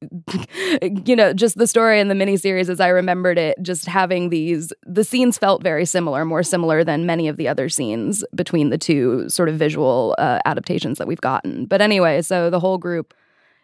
you 1.04 1.14
know, 1.14 1.34
just 1.34 1.58
the 1.58 1.66
story 1.66 2.00
in 2.00 2.08
the 2.08 2.14
miniseries 2.14 2.70
as 2.70 2.80
I 2.80 2.88
remembered 2.88 3.36
it, 3.36 3.58
just 3.60 3.86
having 3.86 4.30
these, 4.30 4.72
the 4.86 5.04
scenes 5.04 5.36
felt 5.36 5.62
very 5.62 5.84
similar, 5.84 6.24
more 6.24 6.42
similar 6.42 6.82
than 6.82 7.04
many 7.04 7.28
of 7.28 7.36
the 7.36 7.46
other 7.48 7.68
scenes 7.68 8.24
between 8.34 8.70
the 8.70 8.78
two 8.78 9.28
sort 9.28 9.50
of 9.50 9.56
visual 9.56 10.14
uh, 10.18 10.38
adaptations 10.46 10.96
that 10.98 11.06
we've 11.06 11.20
gotten. 11.20 11.66
But 11.66 11.82
anyway, 11.82 12.22
so 12.22 12.48
the 12.48 12.60
whole 12.60 12.78
group 12.78 13.12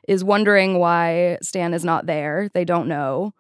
is 0.06 0.24
wondering 0.24 0.78
why 0.78 1.38
Stan 1.42 1.74
is 1.74 1.84
not 1.84 2.06
there. 2.06 2.48
They 2.54 2.64
don't 2.64 2.88
know. 2.88 3.34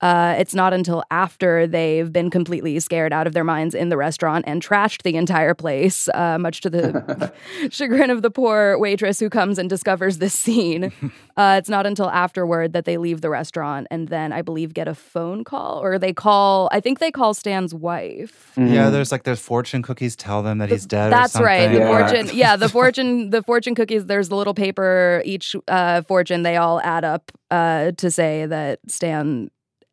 Uh, 0.00 0.36
it's 0.38 0.54
not 0.54 0.72
until 0.72 1.02
after 1.10 1.66
they've 1.66 2.12
been 2.12 2.30
completely 2.30 2.78
scared 2.78 3.12
out 3.12 3.26
of 3.26 3.32
their 3.32 3.44
minds 3.44 3.74
in 3.74 3.88
the 3.88 3.96
restaurant 3.96 4.44
and 4.46 4.62
trashed 4.62 5.02
the 5.02 5.16
entire 5.16 5.54
place, 5.54 6.08
uh, 6.14 6.38
much 6.38 6.60
to 6.60 6.70
the 6.70 7.32
chagrin 7.70 8.10
of 8.10 8.22
the 8.22 8.30
poor 8.30 8.78
waitress 8.78 9.18
who 9.18 9.28
comes 9.28 9.58
and 9.58 9.68
discovers 9.68 10.18
this 10.18 10.34
scene. 10.34 10.92
Uh, 11.38 11.54
it's 11.56 11.68
not 11.68 11.86
until 11.86 12.10
afterward 12.10 12.72
that 12.72 12.84
they 12.84 12.98
leave 12.98 13.20
the 13.20 13.30
restaurant 13.30 13.86
and 13.92 14.08
then 14.08 14.32
I 14.32 14.42
believe 14.42 14.74
get 14.74 14.88
a 14.88 14.94
phone 14.94 15.44
call 15.44 15.78
or 15.80 15.96
they 15.96 16.12
call. 16.12 16.68
I 16.72 16.80
think 16.80 16.98
they 16.98 17.12
call 17.12 17.32
Stan's 17.32 17.72
wife. 17.72 18.54
Mm-hmm. 18.56 18.74
Yeah, 18.74 18.90
there's 18.90 19.12
like 19.12 19.22
there's 19.22 19.38
fortune 19.38 19.80
cookies 19.80 20.16
tell 20.16 20.42
them 20.42 20.58
that 20.58 20.68
he's 20.68 20.84
dead. 20.84 21.12
That's 21.12 21.38
right. 21.38 21.68
The 21.68 21.78
yeah. 21.78 22.08
fortune. 22.08 22.36
Yeah, 22.36 22.56
the 22.56 22.68
fortune. 22.68 23.30
The 23.30 23.44
fortune 23.44 23.76
cookies. 23.76 24.06
There's 24.06 24.30
the 24.30 24.34
little 24.34 24.52
paper. 24.52 25.22
Each 25.24 25.54
uh, 25.68 26.02
fortune 26.02 26.42
they 26.42 26.56
all 26.56 26.80
add 26.80 27.04
up 27.04 27.30
uh, 27.52 27.92
to 27.92 28.10
say 28.10 28.44
that 28.46 28.80
Stan 28.88 29.48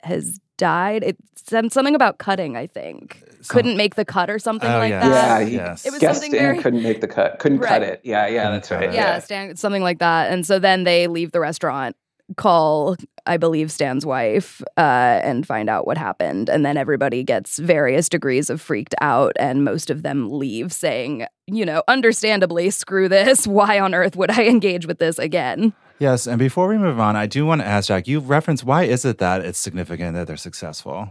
has 0.06 0.40
died. 0.58 1.04
It 1.04 1.18
said 1.36 1.72
something 1.72 1.96
about 1.96 2.18
cutting, 2.18 2.56
I 2.56 2.68
think. 2.68 3.24
Some, 3.42 3.54
couldn't 3.54 3.78
make 3.78 3.96
the 3.96 4.06
cut 4.06 4.30
or 4.30 4.40
something 4.40 4.70
oh, 4.70 4.78
like 4.78 4.90
yes. 4.90 5.04
that. 5.04 5.40
Yeah, 5.40 5.46
he, 5.46 5.56
yes. 5.56 5.86
It 5.86 5.92
was 5.92 6.02
something 6.02 6.32
Stan 6.32 6.42
very... 6.42 6.62
couldn't 6.62 6.84
make 6.84 7.02
the 7.02 7.08
cut. 7.08 7.40
Couldn't 7.40 7.60
right. 7.60 7.70
cut 7.70 7.84
it. 7.84 8.02
Yeah, 8.04 8.28
yeah, 8.28 8.52
that's 8.52 8.72
right. 8.72 8.86
Yeah, 8.86 8.94
yeah. 8.94 9.20
Stan, 9.20 9.56
something 9.56 9.84
like 9.84 10.00
that. 10.00 10.32
And 10.32 10.46
so 10.46 10.60
then 10.60 10.84
they 10.84 11.08
leave 11.08 11.32
the 11.32 11.40
restaurant, 11.40 11.96
call, 12.38 12.96
I 13.26 13.38
believe, 13.38 13.72
Stan's 13.72 14.06
wife, 14.06 14.62
uh, 14.78 15.20
and 15.24 15.46
find 15.46 15.70
out 15.70 15.86
what 15.86 15.98
happened. 15.98 16.50
And 16.50 16.66
then 16.66 16.78
everybody 16.78 17.24
gets 17.24 17.60
various 17.60 18.10
degrees 18.10 18.50
of 18.50 18.62
freaked 18.62 18.96
out, 19.02 19.34
and 19.40 19.64
most 19.64 19.90
of 19.90 20.04
them 20.04 20.30
leave 20.30 20.74
saying, 20.74 21.28
you 21.48 21.66
know, 21.66 21.84
understandably, 21.88 22.70
screw 22.72 23.08
this. 23.08 23.46
Why 23.48 23.80
on 23.80 23.94
earth 23.94 24.16
would 24.16 24.32
I 24.32 24.46
engage 24.46 24.88
with 24.88 25.00
this 25.00 25.20
again? 25.20 25.74
Yes, 25.98 26.28
and 26.28 26.38
before 26.38 26.68
we 26.68 26.78
move 26.78 27.00
on, 27.00 27.16
I 27.16 27.26
do 27.26 27.46
want 27.46 27.62
to 27.62 27.68
ask 27.68 27.88
Jack. 27.88 28.06
You 28.06 28.20
referenced 28.20 28.66
why 28.66 28.84
is 28.84 29.06
it 29.06 29.18
that 29.20 29.46
it's 29.46 29.58
significant 29.58 30.14
that 30.16 30.28
they're 30.28 30.36
successful? 30.36 31.08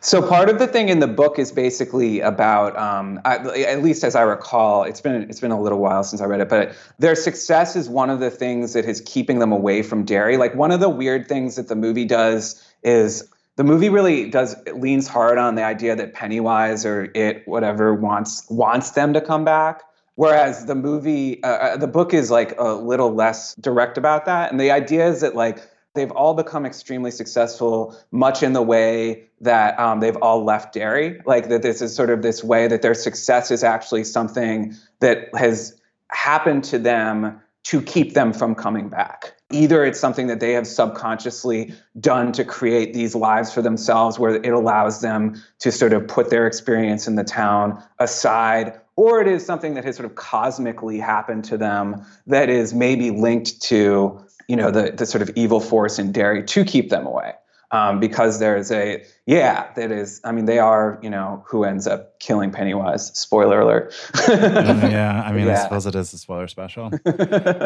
So 0.00 0.20
part 0.20 0.50
of 0.50 0.58
the 0.58 0.66
thing 0.66 0.88
in 0.88 0.98
the 0.98 1.06
book 1.06 1.38
is 1.38 1.52
basically 1.52 2.20
about, 2.20 2.76
um, 2.76 3.20
at 3.24 3.82
least 3.82 4.02
as 4.02 4.16
I 4.16 4.22
recall, 4.22 4.82
it's 4.82 5.00
been 5.00 5.14
it's 5.30 5.38
been 5.38 5.52
a 5.52 5.60
little 5.60 5.78
while 5.78 6.02
since 6.02 6.20
I 6.20 6.24
read 6.24 6.40
it, 6.40 6.48
but 6.48 6.74
their 6.98 7.14
success 7.14 7.76
is 7.76 7.88
one 7.88 8.10
of 8.10 8.18
the 8.18 8.30
things 8.30 8.72
that 8.72 8.84
is 8.84 9.00
keeping 9.06 9.38
them 9.38 9.52
away 9.52 9.82
from 9.82 10.04
Derry. 10.04 10.36
Like 10.36 10.56
one 10.56 10.72
of 10.72 10.80
the 10.80 10.90
weird 10.90 11.28
things 11.28 11.54
that 11.54 11.68
the 11.68 11.76
movie 11.76 12.04
does 12.04 12.60
is 12.82 13.30
the 13.54 13.64
movie 13.64 13.88
really 13.88 14.28
does 14.28 14.56
leans 14.74 15.06
hard 15.06 15.38
on 15.38 15.54
the 15.54 15.62
idea 15.62 15.94
that 15.94 16.14
Pennywise 16.14 16.84
or 16.84 17.10
it 17.14 17.46
whatever 17.46 17.94
wants 17.94 18.44
wants 18.50 18.90
them 18.90 19.12
to 19.14 19.20
come 19.20 19.44
back 19.44 19.82
Whereas 20.16 20.64
the 20.64 20.74
movie, 20.74 21.42
uh, 21.42 21.48
uh, 21.48 21.76
the 21.76 21.86
book 21.86 22.12
is 22.12 22.30
like 22.30 22.58
a 22.58 22.74
little 22.74 23.14
less 23.14 23.54
direct 23.56 23.98
about 23.98 24.24
that. 24.24 24.50
And 24.50 24.58
the 24.58 24.70
idea 24.70 25.06
is 25.06 25.20
that 25.20 25.34
like 25.34 25.62
they've 25.94 26.10
all 26.10 26.34
become 26.34 26.64
extremely 26.66 27.10
successful, 27.10 27.96
much 28.10 28.42
in 28.42 28.54
the 28.54 28.62
way 28.62 29.28
that 29.42 29.78
um, 29.78 30.00
they've 30.00 30.16
all 30.16 30.42
left 30.42 30.72
Derry. 30.72 31.20
Like 31.26 31.48
that 31.50 31.62
this 31.62 31.82
is 31.82 31.94
sort 31.94 32.10
of 32.10 32.22
this 32.22 32.42
way 32.42 32.66
that 32.66 32.82
their 32.82 32.94
success 32.94 33.50
is 33.50 33.62
actually 33.62 34.04
something 34.04 34.74
that 35.00 35.28
has 35.34 35.78
happened 36.10 36.64
to 36.64 36.78
them 36.78 37.40
to 37.64 37.82
keep 37.82 38.14
them 38.14 38.32
from 38.32 38.54
coming 38.54 38.88
back. 38.88 39.34
Either 39.50 39.84
it's 39.84 39.98
something 39.98 40.28
that 40.28 40.40
they 40.40 40.52
have 40.52 40.66
subconsciously 40.66 41.74
done 41.98 42.32
to 42.32 42.44
create 42.44 42.94
these 42.94 43.14
lives 43.14 43.52
for 43.52 43.60
themselves 43.60 44.18
where 44.18 44.36
it 44.36 44.52
allows 44.52 45.00
them 45.00 45.34
to 45.58 45.72
sort 45.72 45.92
of 45.92 46.06
put 46.06 46.30
their 46.30 46.46
experience 46.46 47.08
in 47.08 47.16
the 47.16 47.24
town 47.24 47.82
aside, 47.98 48.80
or 48.96 49.20
it 49.20 49.28
is 49.28 49.44
something 49.44 49.74
that 49.74 49.84
has 49.84 49.96
sort 49.96 50.06
of 50.06 50.16
cosmically 50.16 50.98
happened 50.98 51.44
to 51.44 51.58
them 51.58 52.04
that 52.26 52.48
is 52.48 52.72
maybe 52.74 53.10
linked 53.10 53.60
to, 53.62 54.18
you 54.48 54.56
know, 54.56 54.70
the, 54.70 54.90
the 54.90 55.06
sort 55.06 55.22
of 55.22 55.30
evil 55.36 55.60
force 55.60 55.98
in 55.98 56.12
Derry 56.12 56.42
to 56.44 56.64
keep 56.64 56.88
them 56.88 57.06
away. 57.06 57.34
Um, 57.72 57.98
because 57.98 58.38
there's 58.38 58.70
a 58.70 59.04
yeah 59.26 59.72
that 59.74 59.90
is 59.90 60.20
i 60.22 60.30
mean 60.30 60.44
they 60.44 60.60
are 60.60 61.00
you 61.02 61.10
know 61.10 61.42
who 61.48 61.64
ends 61.64 61.88
up 61.88 62.20
killing 62.20 62.52
pennywise. 62.52 63.08
Spoiler 63.18 63.60
alert. 63.60 63.92
Yeah 64.28 65.24
i 65.26 65.32
mean 65.32 65.48
i 65.48 65.56
suppose 65.56 65.84
it 65.84 65.96
is 65.96 66.12
a 66.14 66.18
spoiler 66.18 66.46
special. 66.46 66.92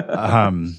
Um 0.08 0.74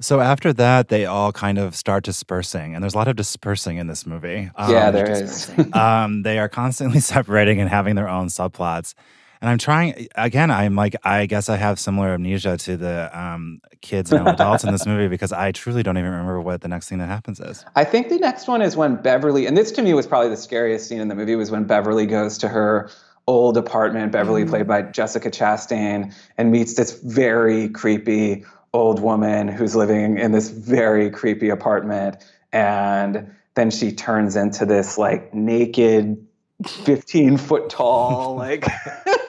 so 0.00 0.20
after 0.20 0.54
that 0.54 0.88
they 0.88 1.04
all 1.04 1.32
kind 1.32 1.58
of 1.58 1.76
start 1.76 2.02
dispersing 2.02 2.74
and 2.74 2.82
there's 2.82 2.94
a 2.94 2.96
lot 2.96 3.08
of 3.08 3.16
dispersing 3.16 3.76
in 3.76 3.88
this 3.88 4.06
movie. 4.06 4.50
Um, 4.56 4.70
yeah 4.70 4.90
there 4.90 5.10
is. 5.10 5.52
um, 5.74 6.22
they 6.22 6.38
are 6.38 6.48
constantly 6.48 7.00
separating 7.14 7.60
and 7.60 7.68
having 7.68 7.94
their 7.94 8.08
own 8.08 8.28
subplots. 8.28 8.94
And 9.40 9.50
I'm 9.50 9.58
trying 9.58 10.08
again. 10.14 10.50
I'm 10.50 10.74
like, 10.74 10.96
I 11.04 11.26
guess 11.26 11.48
I 11.48 11.56
have 11.56 11.78
similar 11.78 12.14
amnesia 12.14 12.56
to 12.56 12.76
the 12.76 13.10
um, 13.18 13.60
kids 13.80 14.12
and 14.12 14.26
adults 14.26 14.64
in 14.64 14.72
this 14.72 14.86
movie 14.86 15.08
because 15.08 15.32
I 15.32 15.52
truly 15.52 15.82
don't 15.82 15.98
even 15.98 16.10
remember 16.10 16.40
what 16.40 16.60
the 16.60 16.68
next 16.68 16.88
thing 16.88 16.98
that 16.98 17.08
happens 17.08 17.40
is. 17.40 17.64
I 17.76 17.84
think 17.84 18.08
the 18.08 18.18
next 18.18 18.48
one 18.48 18.62
is 18.62 18.76
when 18.76 18.96
Beverly, 18.96 19.46
and 19.46 19.56
this 19.56 19.70
to 19.72 19.82
me 19.82 19.94
was 19.94 20.06
probably 20.06 20.30
the 20.30 20.36
scariest 20.36 20.88
scene 20.88 21.00
in 21.00 21.08
the 21.08 21.14
movie, 21.14 21.36
was 21.36 21.50
when 21.50 21.64
Beverly 21.64 22.06
goes 22.06 22.38
to 22.38 22.48
her 22.48 22.90
old 23.26 23.56
apartment, 23.56 24.12
Beverly 24.12 24.44
played 24.44 24.66
by 24.66 24.82
Jessica 24.82 25.30
Chastain, 25.30 26.14
and 26.36 26.52
meets 26.52 26.74
this 26.74 27.00
very 27.02 27.68
creepy 27.68 28.44
old 28.72 29.00
woman 29.00 29.48
who's 29.48 29.76
living 29.76 30.18
in 30.18 30.32
this 30.32 30.50
very 30.50 31.10
creepy 31.10 31.48
apartment. 31.48 32.16
And 32.52 33.34
then 33.54 33.70
she 33.70 33.92
turns 33.92 34.36
into 34.36 34.66
this 34.66 34.98
like 34.98 35.32
naked, 35.32 36.26
15 36.66 37.36
foot 37.36 37.70
tall, 37.70 38.36
like 38.36 38.66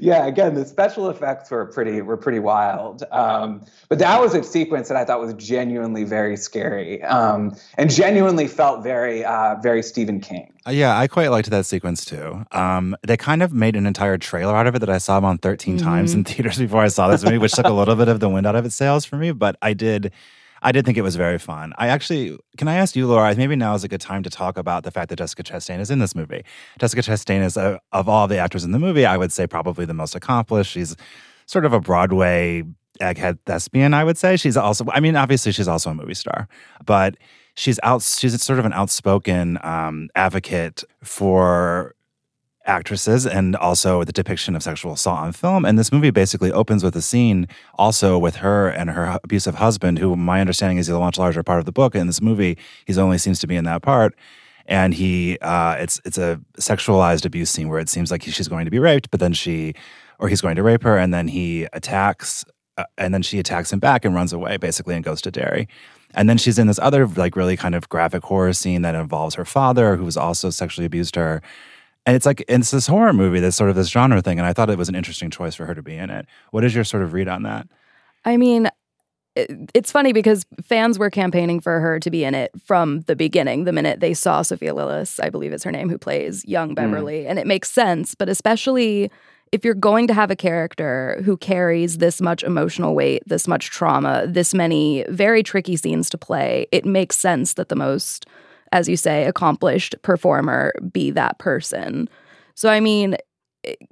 yeah 0.00 0.26
again 0.26 0.54
the 0.54 0.64
special 0.64 1.08
effects 1.10 1.50
were 1.50 1.66
pretty 1.66 2.00
were 2.02 2.16
pretty 2.16 2.38
wild 2.38 3.02
um, 3.10 3.64
but 3.88 3.98
that 3.98 4.20
was 4.20 4.34
a 4.34 4.42
sequence 4.42 4.88
that 4.88 4.96
i 4.96 5.04
thought 5.04 5.20
was 5.20 5.34
genuinely 5.34 6.04
very 6.04 6.36
scary 6.36 7.02
um, 7.04 7.54
and 7.78 7.90
genuinely 7.90 8.46
felt 8.46 8.82
very 8.82 9.24
uh, 9.24 9.56
very 9.62 9.82
stephen 9.82 10.20
king 10.20 10.52
Uh, 10.66 10.72
yeah, 10.72 10.98
I 10.98 11.06
quite 11.06 11.30
liked 11.30 11.48
that 11.50 11.64
sequence 11.64 12.04
too. 12.04 12.44
Um, 12.50 12.96
they 13.06 13.16
kind 13.16 13.40
of 13.40 13.52
made 13.52 13.76
an 13.76 13.86
entire 13.86 14.18
trailer 14.18 14.56
out 14.56 14.66
of 14.66 14.74
it 14.74 14.80
that 14.80 14.90
I 14.90 14.98
saw 14.98 15.20
on 15.20 15.38
13 15.38 15.78
times 15.78 16.12
in 16.12 16.24
theaters 16.24 16.58
before 16.66 16.82
I 16.82 16.88
saw 16.88 17.06
this 17.06 17.22
movie, 17.22 17.38
which 17.38 17.52
took 17.52 17.66
a 17.66 17.72
little 17.72 17.94
bit 17.94 18.08
of 18.08 18.18
the 18.18 18.28
wind 18.28 18.48
out 18.48 18.56
of 18.56 18.64
its 18.64 18.74
sails 18.74 19.04
for 19.04 19.14
me. 19.16 19.30
But 19.30 19.54
I 19.62 19.74
did, 19.74 20.10
I 20.62 20.72
did 20.72 20.84
think 20.84 20.96
it 20.96 21.02
was 21.02 21.16
very 21.16 21.38
fun. 21.38 21.72
I 21.78 21.88
actually, 21.88 22.38
can 22.56 22.68
I 22.68 22.76
ask 22.76 22.96
you, 22.96 23.06
Laura? 23.06 23.34
Maybe 23.36 23.56
now 23.56 23.74
is 23.74 23.84
a 23.84 23.88
good 23.88 24.00
time 24.00 24.22
to 24.22 24.30
talk 24.30 24.56
about 24.56 24.84
the 24.84 24.90
fact 24.90 25.10
that 25.10 25.16
Jessica 25.16 25.42
Chastain 25.42 25.80
is 25.80 25.90
in 25.90 25.98
this 25.98 26.14
movie. 26.14 26.44
Jessica 26.78 27.02
Chastain 27.02 27.42
is, 27.44 27.56
uh 27.56 27.78
of 27.92 28.08
all 28.08 28.26
the 28.28 28.38
actors 28.38 28.64
in 28.64 28.72
the 28.72 28.78
movie, 28.78 29.06
I 29.06 29.16
would 29.16 29.32
say 29.32 29.46
probably 29.46 29.84
the 29.84 29.94
most 29.94 30.14
accomplished. 30.14 30.72
She's 30.72 30.96
sort 31.46 31.64
of 31.64 31.72
a 31.72 31.80
Broadway 31.80 32.64
egghead 33.00 33.38
thespian, 33.46 33.94
I 33.94 34.04
would 34.04 34.18
say. 34.18 34.36
She's 34.36 34.56
also, 34.56 34.84
I 34.90 35.00
mean, 35.00 35.16
obviously 35.16 35.52
she's 35.52 35.68
also 35.68 35.90
a 35.90 35.94
movie 35.94 36.14
star, 36.14 36.48
but 36.84 37.16
she's 37.54 37.78
out, 37.82 38.02
she's 38.02 38.40
sort 38.42 38.58
of 38.58 38.64
an 38.64 38.72
outspoken 38.72 39.58
um, 39.62 40.08
advocate 40.14 40.84
for 41.02 41.94
actresses 42.66 43.26
and 43.26 43.56
also 43.56 44.04
the 44.04 44.12
depiction 44.12 44.56
of 44.56 44.62
sexual 44.62 44.92
assault 44.92 45.20
on 45.20 45.32
film. 45.32 45.64
And 45.64 45.78
this 45.78 45.92
movie 45.92 46.10
basically 46.10 46.52
opens 46.52 46.82
with 46.82 46.96
a 46.96 47.02
scene 47.02 47.48
also 47.74 48.18
with 48.18 48.36
her 48.36 48.68
and 48.68 48.90
her 48.90 49.18
abusive 49.22 49.56
husband, 49.56 49.98
who 49.98 50.16
my 50.16 50.40
understanding 50.40 50.78
is 50.78 50.88
a 50.88 50.98
much 50.98 51.18
larger 51.18 51.42
part 51.42 51.58
of 51.58 51.64
the 51.64 51.72
book. 51.72 51.94
In 51.94 52.06
this 52.06 52.20
movie, 52.20 52.58
he's 52.84 52.98
only 52.98 53.18
seems 53.18 53.38
to 53.40 53.46
be 53.46 53.56
in 53.56 53.64
that 53.64 53.82
part. 53.82 54.14
And 54.66 54.94
he, 54.94 55.38
uh, 55.42 55.76
it's 55.78 56.00
it's 56.04 56.18
a 56.18 56.40
sexualized 56.58 57.24
abuse 57.24 57.50
scene 57.50 57.68
where 57.68 57.78
it 57.78 57.88
seems 57.88 58.10
like 58.10 58.22
she's 58.22 58.48
going 58.48 58.64
to 58.64 58.70
be 58.70 58.80
raped, 58.80 59.12
but 59.12 59.20
then 59.20 59.32
she, 59.32 59.74
or 60.18 60.28
he's 60.28 60.40
going 60.40 60.56
to 60.56 60.62
rape 60.64 60.82
her, 60.82 60.98
and 60.98 61.14
then 61.14 61.28
he 61.28 61.68
attacks, 61.72 62.44
uh, 62.76 62.82
and 62.98 63.14
then 63.14 63.22
she 63.22 63.38
attacks 63.38 63.72
him 63.72 63.78
back 63.78 64.04
and 64.04 64.12
runs 64.12 64.32
away 64.32 64.56
basically 64.56 64.96
and 64.96 65.04
goes 65.04 65.22
to 65.22 65.30
Derry. 65.30 65.68
And 66.14 66.28
then 66.28 66.36
she's 66.36 66.58
in 66.58 66.66
this 66.66 66.80
other 66.80 67.06
like 67.06 67.36
really 67.36 67.56
kind 67.56 67.76
of 67.76 67.88
graphic 67.88 68.24
horror 68.24 68.52
scene 68.52 68.82
that 68.82 68.96
involves 68.96 69.36
her 69.36 69.44
father, 69.44 69.94
who's 69.94 70.16
also 70.16 70.50
sexually 70.50 70.86
abused 70.86 71.14
her. 71.14 71.42
And 72.06 72.16
it's 72.16 72.24
like 72.24 72.44
and 72.48 72.62
it's 72.62 72.70
this 72.70 72.86
horror 72.86 73.12
movie, 73.12 73.40
that's 73.40 73.56
sort 73.56 73.68
of 73.68 73.76
this 73.76 73.88
genre 73.88 74.22
thing. 74.22 74.38
And 74.38 74.46
I 74.46 74.52
thought 74.52 74.70
it 74.70 74.78
was 74.78 74.88
an 74.88 74.94
interesting 74.94 75.28
choice 75.28 75.54
for 75.54 75.66
her 75.66 75.74
to 75.74 75.82
be 75.82 75.96
in 75.96 76.08
it. 76.08 76.26
What 76.52 76.64
is 76.64 76.74
your 76.74 76.84
sort 76.84 77.02
of 77.02 77.12
read 77.12 77.28
on 77.28 77.42
that? 77.42 77.68
I 78.24 78.36
mean, 78.36 78.68
it's 79.74 79.92
funny 79.92 80.12
because 80.12 80.46
fans 80.64 80.98
were 80.98 81.10
campaigning 81.10 81.60
for 81.60 81.80
her 81.80 82.00
to 82.00 82.10
be 82.10 82.24
in 82.24 82.34
it 82.34 82.52
from 82.64 83.00
the 83.02 83.14
beginning, 83.14 83.64
the 83.64 83.72
minute 83.72 84.00
they 84.00 84.14
saw 84.14 84.42
Sophia 84.42 84.72
Lillis, 84.72 85.22
I 85.22 85.28
believe 85.28 85.52
is 85.52 85.62
her 85.64 85.72
name, 85.72 85.90
who 85.90 85.98
plays 85.98 86.44
young 86.46 86.70
mm. 86.70 86.76
Beverly. 86.76 87.26
And 87.26 87.38
it 87.38 87.46
makes 87.46 87.70
sense, 87.70 88.14
but 88.14 88.28
especially 88.28 89.10
if 89.52 89.64
you're 89.64 89.74
going 89.74 90.06
to 90.08 90.14
have 90.14 90.30
a 90.30 90.36
character 90.36 91.20
who 91.24 91.36
carries 91.36 91.98
this 91.98 92.20
much 92.20 92.42
emotional 92.42 92.94
weight, 92.94 93.22
this 93.26 93.46
much 93.46 93.70
trauma, 93.70 94.26
this 94.26 94.54
many 94.54 95.04
very 95.08 95.42
tricky 95.42 95.76
scenes 95.76 96.10
to 96.10 96.18
play, 96.18 96.66
it 96.72 96.84
makes 96.84 97.18
sense 97.18 97.54
that 97.54 97.68
the 97.68 97.76
most, 97.76 98.26
as 98.72 98.88
you 98.88 98.96
say, 98.96 99.24
accomplished 99.24 99.94
performer 100.02 100.72
be 100.92 101.10
that 101.12 101.38
person. 101.38 102.08
So, 102.54 102.68
I 102.68 102.80
mean, 102.80 103.16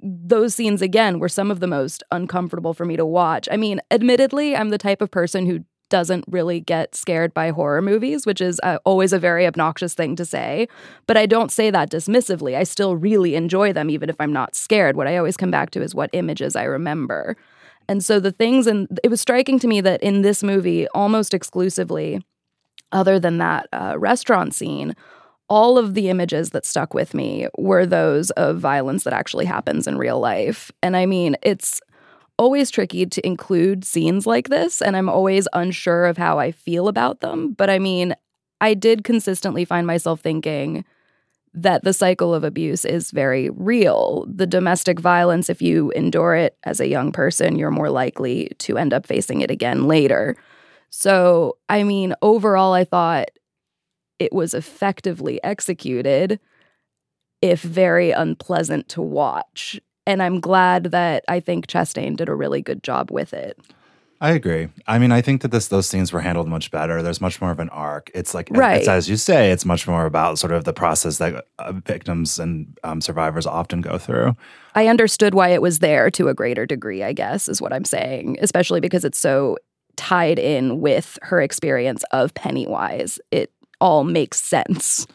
those 0.01 0.55
scenes 0.55 0.81
again 0.81 1.19
were 1.19 1.29
some 1.29 1.51
of 1.51 1.59
the 1.59 1.67
most 1.67 2.03
uncomfortable 2.11 2.73
for 2.73 2.85
me 2.85 2.95
to 2.97 3.05
watch. 3.05 3.47
I 3.51 3.57
mean, 3.57 3.81
admittedly, 3.91 4.55
I'm 4.55 4.69
the 4.69 4.77
type 4.77 5.01
of 5.01 5.11
person 5.11 5.45
who 5.45 5.63
doesn't 5.89 6.25
really 6.27 6.59
get 6.59 6.95
scared 6.95 7.33
by 7.33 7.51
horror 7.51 7.81
movies, 7.81 8.25
which 8.25 8.41
is 8.41 8.59
uh, 8.63 8.79
always 8.85 9.13
a 9.13 9.19
very 9.19 9.45
obnoxious 9.45 9.93
thing 9.93 10.15
to 10.15 10.25
say. 10.25 10.67
But 11.07 11.17
I 11.17 11.25
don't 11.25 11.51
say 11.51 11.69
that 11.69 11.91
dismissively. 11.91 12.55
I 12.55 12.63
still 12.63 12.95
really 12.95 13.35
enjoy 13.35 13.71
them, 13.71 13.89
even 13.89 14.09
if 14.09 14.15
I'm 14.19 14.33
not 14.33 14.55
scared. 14.55 14.95
What 14.95 15.07
I 15.07 15.17
always 15.17 15.37
come 15.37 15.51
back 15.51 15.69
to 15.71 15.81
is 15.81 15.93
what 15.93 16.09
images 16.13 16.55
I 16.55 16.63
remember. 16.63 17.37
And 17.87 18.03
so 18.03 18.19
the 18.19 18.31
things, 18.31 18.65
and 18.65 18.99
it 19.03 19.09
was 19.09 19.21
striking 19.21 19.59
to 19.59 19.67
me 19.67 19.79
that 19.81 20.01
in 20.01 20.23
this 20.23 20.41
movie, 20.41 20.87
almost 20.89 21.35
exclusively, 21.35 22.25
other 22.91 23.19
than 23.19 23.37
that 23.39 23.67
uh, 23.73 23.95
restaurant 23.97 24.53
scene, 24.53 24.95
all 25.47 25.77
of 25.77 25.93
the 25.93 26.09
images 26.09 26.51
that 26.51 26.65
stuck 26.65 26.93
with 26.93 27.13
me 27.13 27.47
were 27.57 27.85
those 27.85 28.31
of 28.31 28.59
violence 28.59 29.03
that 29.03 29.13
actually 29.13 29.45
happens 29.45 29.87
in 29.87 29.97
real 29.97 30.19
life. 30.19 30.71
And 30.81 30.97
I 30.97 31.05
mean, 31.05 31.35
it's 31.43 31.81
always 32.37 32.69
tricky 32.69 33.05
to 33.05 33.25
include 33.25 33.85
scenes 33.85 34.25
like 34.25 34.49
this, 34.49 34.81
and 34.81 34.97
I'm 34.97 35.09
always 35.09 35.47
unsure 35.53 36.05
of 36.05 36.17
how 36.17 36.39
I 36.39 36.51
feel 36.51 36.87
about 36.87 37.21
them. 37.21 37.53
But 37.53 37.69
I 37.69 37.79
mean, 37.79 38.15
I 38.59 38.73
did 38.73 39.03
consistently 39.03 39.65
find 39.65 39.85
myself 39.85 40.21
thinking 40.21 40.83
that 41.53 41.83
the 41.83 41.93
cycle 41.93 42.33
of 42.33 42.43
abuse 42.43 42.83
is 42.83 43.11
very 43.11 43.49
real. 43.51 44.25
The 44.27 44.47
domestic 44.47 44.99
violence, 44.99 45.49
if 45.49 45.61
you 45.61 45.91
endure 45.91 46.35
it 46.35 46.57
as 46.63 46.81
a 46.81 46.87
young 46.87 47.13
person, 47.13 47.55
you're 47.55 47.71
more 47.71 47.89
likely 47.89 48.51
to 48.59 48.77
end 48.77 48.93
up 48.93 49.05
facing 49.05 49.39
it 49.41 49.49
again 49.49 49.87
later. 49.87 50.35
So, 50.97 51.57
I 51.67 51.83
mean, 51.83 52.15
overall, 52.21 52.71
I 52.71 52.85
thought 52.85 53.29
it 54.17 54.31
was 54.31 54.53
effectively 54.53 55.43
executed, 55.43 56.39
if 57.41 57.61
very 57.61 58.11
unpleasant 58.11 58.87
to 58.89 59.01
watch. 59.01 59.77
And 60.07 60.23
I'm 60.23 60.39
glad 60.39 60.85
that 60.85 61.25
I 61.27 61.41
think 61.41 61.67
Chastain 61.67 62.15
did 62.15 62.29
a 62.29 62.33
really 62.33 62.61
good 62.61 62.81
job 62.81 63.11
with 63.11 63.33
it. 63.33 63.59
I 64.21 64.31
agree. 64.31 64.69
I 64.87 64.97
mean, 64.97 65.11
I 65.11 65.21
think 65.21 65.41
that 65.41 65.51
this 65.51 65.67
those 65.67 65.85
scenes 65.85 66.13
were 66.13 66.21
handled 66.21 66.47
much 66.47 66.71
better. 66.71 67.03
There's 67.03 67.19
much 67.19 67.41
more 67.41 67.51
of 67.51 67.59
an 67.59 67.67
arc. 67.69 68.09
It's 68.15 68.33
like, 68.33 68.47
Right. 68.51 68.77
it's 68.77 68.87
as 68.87 69.09
you 69.09 69.17
say, 69.17 69.51
it's 69.51 69.65
much 69.65 69.89
more 69.89 70.05
about 70.05 70.39
sort 70.39 70.53
of 70.53 70.63
the 70.63 70.71
process 70.71 71.17
that 71.17 71.45
uh, 71.59 71.73
victims 71.73 72.39
and 72.39 72.77
um, 72.85 73.01
survivors 73.01 73.45
often 73.45 73.81
go 73.81 73.97
through. 73.97 74.33
I 74.73 74.87
understood 74.87 75.33
why 75.33 75.49
it 75.49 75.61
was 75.61 75.79
there 75.79 76.09
to 76.11 76.29
a 76.29 76.33
greater 76.33 76.65
degree, 76.65 77.03
I 77.03 77.11
guess, 77.11 77.49
is 77.49 77.61
what 77.61 77.73
I'm 77.73 77.83
saying, 77.83 78.37
especially 78.41 78.79
because 78.79 79.03
it's 79.03 79.19
so 79.19 79.57
tied 79.95 80.39
in 80.39 80.79
with 80.81 81.17
her 81.23 81.41
experience 81.41 82.03
of 82.11 82.33
Pennywise. 82.33 83.19
It 83.31 83.51
all 83.81 84.03
makes 84.03 84.41
sense. 84.41 85.07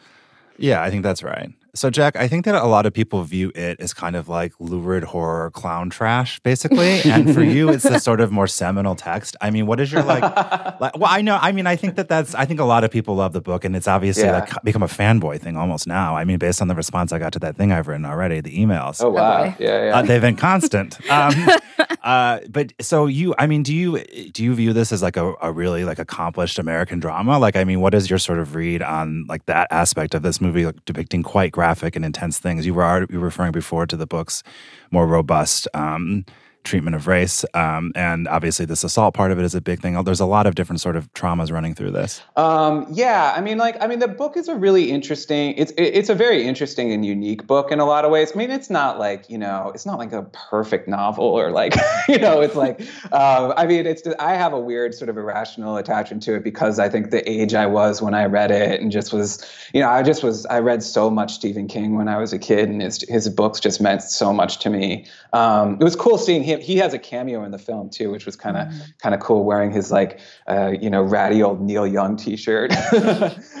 Yeah, 0.57 0.81
I 0.83 0.89
think 0.89 1.03
that's 1.03 1.23
right. 1.23 1.49
So, 1.73 1.89
Jack, 1.89 2.17
I 2.17 2.27
think 2.27 2.43
that 2.43 2.55
a 2.55 2.65
lot 2.65 2.85
of 2.85 2.91
people 2.93 3.23
view 3.23 3.49
it 3.55 3.79
as 3.79 3.93
kind 3.93 4.17
of 4.17 4.27
like 4.27 4.51
lurid 4.59 5.05
horror 5.05 5.51
clown 5.51 5.89
trash, 5.89 6.37
basically. 6.41 6.99
and 7.05 7.33
for 7.33 7.41
you, 7.41 7.69
it's 7.69 7.83
this 7.83 8.03
sort 8.03 8.19
of 8.19 8.29
more 8.29 8.45
seminal 8.45 8.93
text. 8.93 9.37
I 9.39 9.51
mean, 9.51 9.65
what 9.67 9.79
is 9.79 9.89
your 9.89 10.03
like, 10.03 10.21
like? 10.81 10.97
Well, 10.97 11.09
I 11.09 11.21
know. 11.21 11.39
I 11.41 11.53
mean, 11.53 11.67
I 11.67 11.77
think 11.77 11.95
that 11.95 12.09
that's. 12.09 12.35
I 12.35 12.43
think 12.43 12.59
a 12.59 12.65
lot 12.65 12.83
of 12.83 12.91
people 12.91 13.15
love 13.15 13.31
the 13.31 13.39
book, 13.39 13.63
and 13.63 13.73
it's 13.73 13.87
obviously 13.87 14.25
Yeah. 14.25 14.39
like 14.41 14.51
become 14.65 14.83
a 14.83 14.87
fanboy 14.87 15.39
thing 15.39 15.55
almost 15.55 15.87
now. 15.87 16.17
I 16.17 16.25
mean, 16.25 16.39
based 16.39 16.61
on 16.61 16.67
the 16.67 16.75
response 16.75 17.13
I 17.13 17.19
got 17.19 17.31
to 17.33 17.39
that 17.39 17.55
thing 17.55 17.71
I've 17.71 17.87
written 17.87 18.03
already, 18.05 18.41
the 18.41 18.51
emails. 18.55 19.01
Oh 19.01 19.09
wow, 19.09 19.45
boy. 19.45 19.55
yeah, 19.57 19.85
yeah. 19.85 19.97
Uh, 19.97 20.01
they've 20.01 20.21
been 20.21 20.35
constant. 20.35 20.99
Um, 21.09 21.33
uh, 22.03 22.39
but 22.49 22.73
so 22.81 23.05
you, 23.05 23.35
I 23.37 23.45
mean, 23.47 23.63
do 23.63 23.75
you 23.75 24.03
do 24.31 24.43
you 24.43 24.55
view 24.55 24.73
this 24.73 24.91
as 24.91 25.01
like 25.03 25.17
a, 25.17 25.33
a 25.41 25.51
really 25.51 25.85
like 25.85 25.99
accomplished 25.99 26.57
American 26.57 26.99
drama? 26.99 27.37
Like, 27.37 27.55
I 27.55 27.63
mean, 27.63 27.79
what 27.79 27.93
is 27.93 28.09
your 28.09 28.19
sort 28.19 28.39
of 28.39 28.55
read 28.55 28.81
on 28.81 29.25
like 29.27 29.45
that 29.45 29.67
aspect 29.71 30.15
of 30.15 30.23
this 30.23 30.41
movie, 30.41 30.65
like, 30.65 30.83
depicting 30.85 31.21
quite 31.21 31.51
graphic 31.51 31.95
and 31.95 32.03
intense 32.03 32.39
things? 32.39 32.65
You 32.65 32.73
were 32.73 32.83
already, 32.83 33.13
you 33.13 33.19
were 33.19 33.25
referring 33.25 33.51
before 33.51 33.85
to 33.85 33.95
the 33.95 34.07
book's 34.07 34.41
more 34.89 35.05
robust. 35.05 35.67
Um, 35.73 36.25
treatment 36.63 36.95
of 36.95 37.07
race 37.07 37.45
um, 37.53 37.91
and 37.95 38.27
obviously 38.27 38.65
this 38.65 38.83
assault 38.83 39.13
part 39.13 39.31
of 39.31 39.39
it 39.39 39.45
is 39.45 39.55
a 39.55 39.61
big 39.61 39.81
thing 39.81 40.01
there's 40.03 40.19
a 40.19 40.25
lot 40.25 40.47
of 40.47 40.55
different 40.55 40.79
sort 40.79 40.95
of 40.95 41.11
traumas 41.13 41.51
running 41.51 41.73
through 41.73 41.91
this 41.91 42.21
Um, 42.35 42.87
yeah, 42.91 43.33
I 43.35 43.41
mean, 43.41 43.57
like, 43.57 43.81
I 43.81 43.87
mean, 43.87 43.99
the 43.99 44.07
book 44.07 44.37
is 44.37 44.47
a 44.47 44.55
really 44.55 44.91
interesting. 44.91 45.53
It's 45.57 45.71
it's 45.77 46.09
a 46.09 46.15
very 46.15 46.43
interesting 46.43 46.91
and 46.91 47.05
unique 47.05 47.47
book 47.47 47.71
in 47.71 47.79
a 47.79 47.85
lot 47.85 48.05
of 48.05 48.11
ways. 48.11 48.31
I 48.33 48.37
mean, 48.37 48.51
it's 48.51 48.69
not 48.69 48.99
like 48.99 49.29
you 49.29 49.37
know, 49.37 49.71
it's 49.73 49.85
not 49.85 49.97
like 49.97 50.11
a 50.11 50.23
perfect 50.49 50.87
novel 50.87 51.25
or 51.25 51.51
like 51.51 51.75
you 52.09 52.17
know, 52.17 52.41
it's 52.41 52.55
like, 52.55 52.81
um, 53.13 53.53
I 53.57 53.65
mean, 53.65 53.85
it's 53.85 54.03
I 54.19 54.33
have 54.33 54.53
a 54.53 54.59
weird 54.59 54.93
sort 54.93 55.09
of 55.09 55.17
irrational 55.17 55.77
attachment 55.77 56.23
to 56.23 56.35
it 56.35 56.43
because 56.43 56.79
I 56.79 56.89
think 56.89 57.11
the 57.11 57.27
age 57.29 57.53
I 57.53 57.65
was 57.65 58.01
when 58.01 58.13
I 58.13 58.25
read 58.25 58.51
it 58.51 58.81
and 58.81 58.91
just 58.91 59.13
was, 59.13 59.45
you 59.73 59.79
know, 59.79 59.89
I 59.89 60.03
just 60.03 60.23
was. 60.23 60.45
I 60.47 60.59
read 60.59 60.83
so 60.83 61.09
much 61.09 61.33
Stephen 61.33 61.67
King 61.67 61.95
when 61.95 62.07
I 62.07 62.17
was 62.17 62.33
a 62.33 62.39
kid, 62.39 62.69
and 62.69 62.81
his 62.81 63.05
his 63.07 63.29
books 63.29 63.59
just 63.59 63.79
meant 63.79 64.01
so 64.03 64.33
much 64.33 64.59
to 64.59 64.69
me. 64.69 65.05
Um, 65.33 65.77
it 65.79 65.83
was 65.83 65.95
cool 65.95 66.17
seeing 66.17 66.43
him. 66.43 66.50
He 66.59 66.77
has 66.77 66.93
a 66.93 66.99
cameo 66.99 67.43
in 67.43 67.51
the 67.51 67.57
film 67.57 67.89
too, 67.89 68.11
which 68.11 68.25
was 68.25 68.35
kind 68.35 68.57
of 68.57 68.67
kind 68.99 69.15
of 69.15 69.21
cool, 69.21 69.43
wearing 69.45 69.71
his 69.71 69.91
like, 69.91 70.19
uh, 70.47 70.73
you 70.79 70.89
know, 70.89 71.01
ratty 71.01 71.41
old 71.41 71.61
Neil 71.61 71.87
Young 71.87 72.17
T-shirt. 72.17 72.71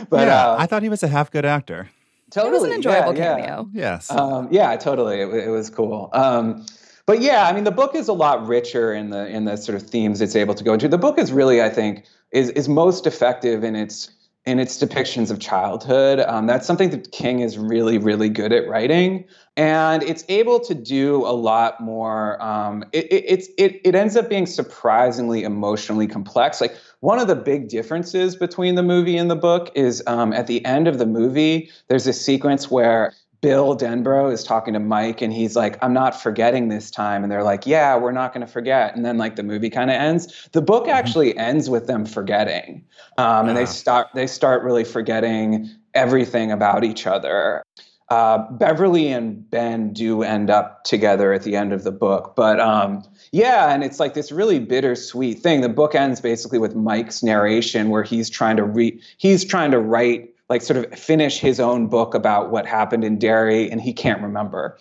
but 0.09 0.27
yeah 0.27 0.47
uh, 0.47 0.55
i 0.59 0.65
thought 0.65 0.83
he 0.83 0.89
was 0.89 1.03
a 1.03 1.07
half 1.07 1.31
good 1.31 1.45
actor 1.45 1.89
totally, 2.31 2.49
It 2.49 2.53
was 2.53 2.63
an 2.63 2.73
enjoyable 2.73 3.15
yeah, 3.15 3.37
yeah. 3.37 3.45
cameo. 3.45 3.69
yes 3.73 4.11
Um, 4.11 4.47
yeah, 4.51 4.75
totally. 4.77 5.21
It, 5.21 5.29
it 5.47 5.49
was 5.49 5.69
cool. 5.69 6.09
Um, 6.13 6.65
but 7.05 7.21
yeah, 7.21 7.47
I 7.47 7.53
mean, 7.53 7.63
the 7.63 7.71
book 7.71 7.95
is 7.95 8.07
a 8.07 8.13
lot 8.13 8.45
richer 8.47 8.93
in 8.93 9.09
the 9.09 9.27
in 9.27 9.45
the 9.45 9.57
sort 9.57 9.75
of 9.75 9.89
themes 9.89 10.21
it's 10.21 10.35
able 10.35 10.53
to 10.53 10.63
go 10.63 10.73
into. 10.73 10.87
The 10.87 10.97
book 10.97 11.17
is 11.17 11.31
really, 11.31 11.61
I 11.61 11.69
think, 11.69 12.05
is 12.31 12.49
is 12.51 12.69
most 12.69 13.07
effective 13.07 13.63
in 13.63 13.75
its 13.75 14.09
in 14.45 14.57
its 14.59 14.79
depictions 14.79 15.29
of 15.29 15.39
childhood. 15.39 16.19
Um, 16.19 16.47
that's 16.47 16.65
something 16.65 16.89
that 16.89 17.11
King 17.11 17.41
is 17.41 17.57
really, 17.57 17.97
really 17.99 18.29
good 18.29 18.51
at 18.51 18.67
writing, 18.67 19.25
and 19.55 20.01
it's 20.01 20.23
able 20.29 20.59
to 20.61 20.73
do 20.73 21.17
a 21.25 21.33
lot 21.33 21.79
more. 21.79 22.41
Um, 22.41 22.83
it, 22.91 23.11
it, 23.11 23.47
it 23.57 23.81
it 23.83 23.95
ends 23.95 24.15
up 24.15 24.29
being 24.29 24.47
surprisingly 24.47 25.43
emotionally 25.43 26.07
complex. 26.07 26.59
Like 26.59 26.75
one 27.01 27.19
of 27.19 27.27
the 27.27 27.35
big 27.35 27.69
differences 27.69 28.35
between 28.35 28.75
the 28.75 28.83
movie 28.83 29.17
and 29.17 29.29
the 29.29 29.35
book 29.35 29.71
is 29.75 30.01
um, 30.07 30.33
at 30.33 30.47
the 30.47 30.63
end 30.65 30.87
of 30.87 30.97
the 30.97 31.05
movie, 31.05 31.69
there's 31.87 32.07
a 32.07 32.13
sequence 32.13 32.71
where 32.71 33.13
Bill 33.41 33.75
Denbrough 33.75 34.31
is 34.31 34.43
talking 34.43 34.75
to 34.75 34.79
Mike 34.79 35.21
and 35.21 35.33
he's 35.33 35.55
like, 35.55 35.83
I'm 35.83 35.93
not 35.93 36.21
forgetting 36.21 36.69
this 36.69 36.91
time. 36.91 37.23
And 37.23 37.31
they're 37.31 37.43
like, 37.43 37.65
Yeah, 37.65 37.97
we're 37.97 38.11
not 38.11 38.33
going 38.33 38.45
to 38.45 38.51
forget. 38.51 38.95
And 38.95 39.03
then, 39.03 39.17
like, 39.17 39.35
the 39.35 39.43
movie 39.43 39.69
kind 39.69 39.89
of 39.89 39.95
ends. 39.95 40.47
The 40.51 40.61
book 40.61 40.87
actually 40.87 41.35
ends 41.37 41.69
with 41.69 41.87
them 41.87 42.05
forgetting. 42.05 42.85
Um, 43.17 43.49
and 43.49 43.57
they 43.57 43.65
start, 43.65 44.07
they 44.13 44.27
start 44.27 44.63
really 44.63 44.83
forgetting 44.83 45.69
everything 45.93 46.51
about 46.51 46.83
each 46.83 47.07
other. 47.07 47.63
Uh, 48.11 48.39
Beverly 48.51 49.07
and 49.07 49.49
Ben 49.49 49.93
do 49.93 50.21
end 50.21 50.49
up 50.49 50.83
together 50.83 51.31
at 51.31 51.43
the 51.43 51.55
end 51.55 51.71
of 51.71 51.85
the 51.85 51.93
book. 51.93 52.33
But 52.35 52.59
um, 52.59 53.03
yeah, 53.31 53.73
and 53.73 53.85
it's 53.85 54.01
like 54.01 54.13
this 54.13 54.33
really 54.33 54.59
bittersweet 54.59 55.39
thing. 55.39 55.61
The 55.61 55.69
book 55.69 55.95
ends 55.95 56.19
basically 56.19 56.59
with 56.59 56.75
Mike's 56.75 57.23
narration 57.23 57.89
where 57.89 58.03
he's 58.03 58.29
trying 58.29 58.57
to 58.57 58.63
re- 58.63 59.01
he's 59.17 59.45
trying 59.45 59.71
to 59.71 59.79
write 59.79 60.30
like 60.51 60.61
sort 60.61 60.83
of 60.83 60.99
finish 60.99 61.39
his 61.39 61.61
own 61.61 61.87
book 61.87 62.13
about 62.13 62.51
what 62.51 62.65
happened 62.65 63.05
in 63.05 63.17
Derry 63.17 63.71
and 63.71 63.79
he 63.79 63.93
can't 63.93 64.21
remember. 64.21 64.77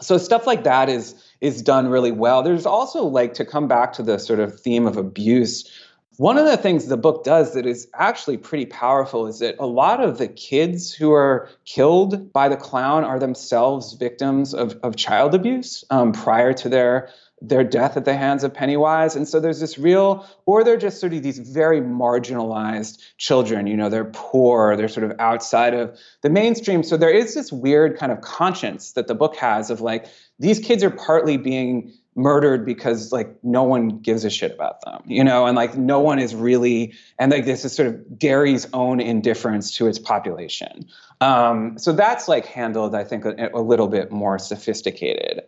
So 0.00 0.16
stuff 0.16 0.46
like 0.46 0.64
that 0.64 0.88
is 0.88 1.14
is 1.42 1.60
done 1.60 1.88
really 1.88 2.10
well. 2.10 2.42
There's 2.42 2.64
also 2.64 3.04
like 3.04 3.34
to 3.34 3.44
come 3.44 3.68
back 3.68 3.92
to 3.94 4.02
the 4.02 4.18
sort 4.18 4.40
of 4.40 4.58
theme 4.58 4.86
of 4.86 4.96
abuse. 4.96 5.70
One 6.16 6.38
of 6.38 6.46
the 6.46 6.56
things 6.56 6.86
the 6.86 6.96
book 6.96 7.22
does 7.22 7.52
that 7.52 7.66
is 7.66 7.86
actually 7.92 8.38
pretty 8.38 8.64
powerful 8.64 9.26
is 9.26 9.40
that 9.40 9.56
a 9.58 9.66
lot 9.66 10.02
of 10.02 10.16
the 10.16 10.26
kids 10.26 10.90
who 10.90 11.12
are 11.12 11.50
killed 11.66 12.32
by 12.32 12.48
the 12.48 12.56
clown 12.56 13.04
are 13.04 13.18
themselves 13.18 13.92
victims 13.92 14.54
of, 14.54 14.78
of 14.82 14.96
child 14.96 15.34
abuse 15.34 15.84
um, 15.90 16.12
prior 16.12 16.54
to 16.54 16.70
their 16.70 17.10
their 17.42 17.64
death 17.64 17.96
at 17.96 18.04
the 18.04 18.14
hands 18.14 18.44
of 18.44 18.52
Pennywise. 18.52 19.16
And 19.16 19.26
so 19.26 19.40
there's 19.40 19.60
this 19.60 19.78
real, 19.78 20.26
or 20.46 20.62
they're 20.62 20.76
just 20.76 21.00
sort 21.00 21.14
of 21.14 21.22
these 21.22 21.38
very 21.38 21.80
marginalized 21.80 23.02
children. 23.16 23.66
You 23.66 23.76
know, 23.76 23.88
they're 23.88 24.10
poor, 24.12 24.76
they're 24.76 24.88
sort 24.88 25.10
of 25.10 25.18
outside 25.18 25.74
of 25.74 25.98
the 26.22 26.30
mainstream. 26.30 26.82
So 26.82 26.96
there 26.96 27.10
is 27.10 27.34
this 27.34 27.50
weird 27.50 27.96
kind 27.96 28.12
of 28.12 28.20
conscience 28.20 28.92
that 28.92 29.06
the 29.06 29.14
book 29.14 29.36
has 29.36 29.70
of 29.70 29.80
like, 29.80 30.06
these 30.38 30.58
kids 30.58 30.84
are 30.84 30.90
partly 30.90 31.36
being 31.36 31.92
murdered 32.16 32.66
because 32.66 33.12
like 33.12 33.34
no 33.42 33.62
one 33.62 34.00
gives 34.00 34.24
a 34.24 34.30
shit 34.30 34.52
about 34.52 34.82
them, 34.84 35.00
you 35.06 35.22
know, 35.22 35.46
and 35.46 35.56
like 35.56 35.78
no 35.78 36.00
one 36.00 36.18
is 36.18 36.34
really, 36.34 36.92
and 37.18 37.30
like 37.32 37.44
this 37.46 37.64
is 37.64 37.72
sort 37.72 37.88
of 37.88 38.18
Derry's 38.18 38.66
own 38.72 39.00
indifference 39.00 39.74
to 39.76 39.86
its 39.86 39.98
population. 39.98 40.86
Um, 41.20 41.78
so 41.78 41.92
that's 41.92 42.28
like 42.28 42.46
handled, 42.46 42.94
I 42.94 43.04
think, 43.04 43.24
a, 43.24 43.50
a 43.54 43.62
little 43.62 43.88
bit 43.88 44.10
more 44.10 44.38
sophisticated. 44.38 45.42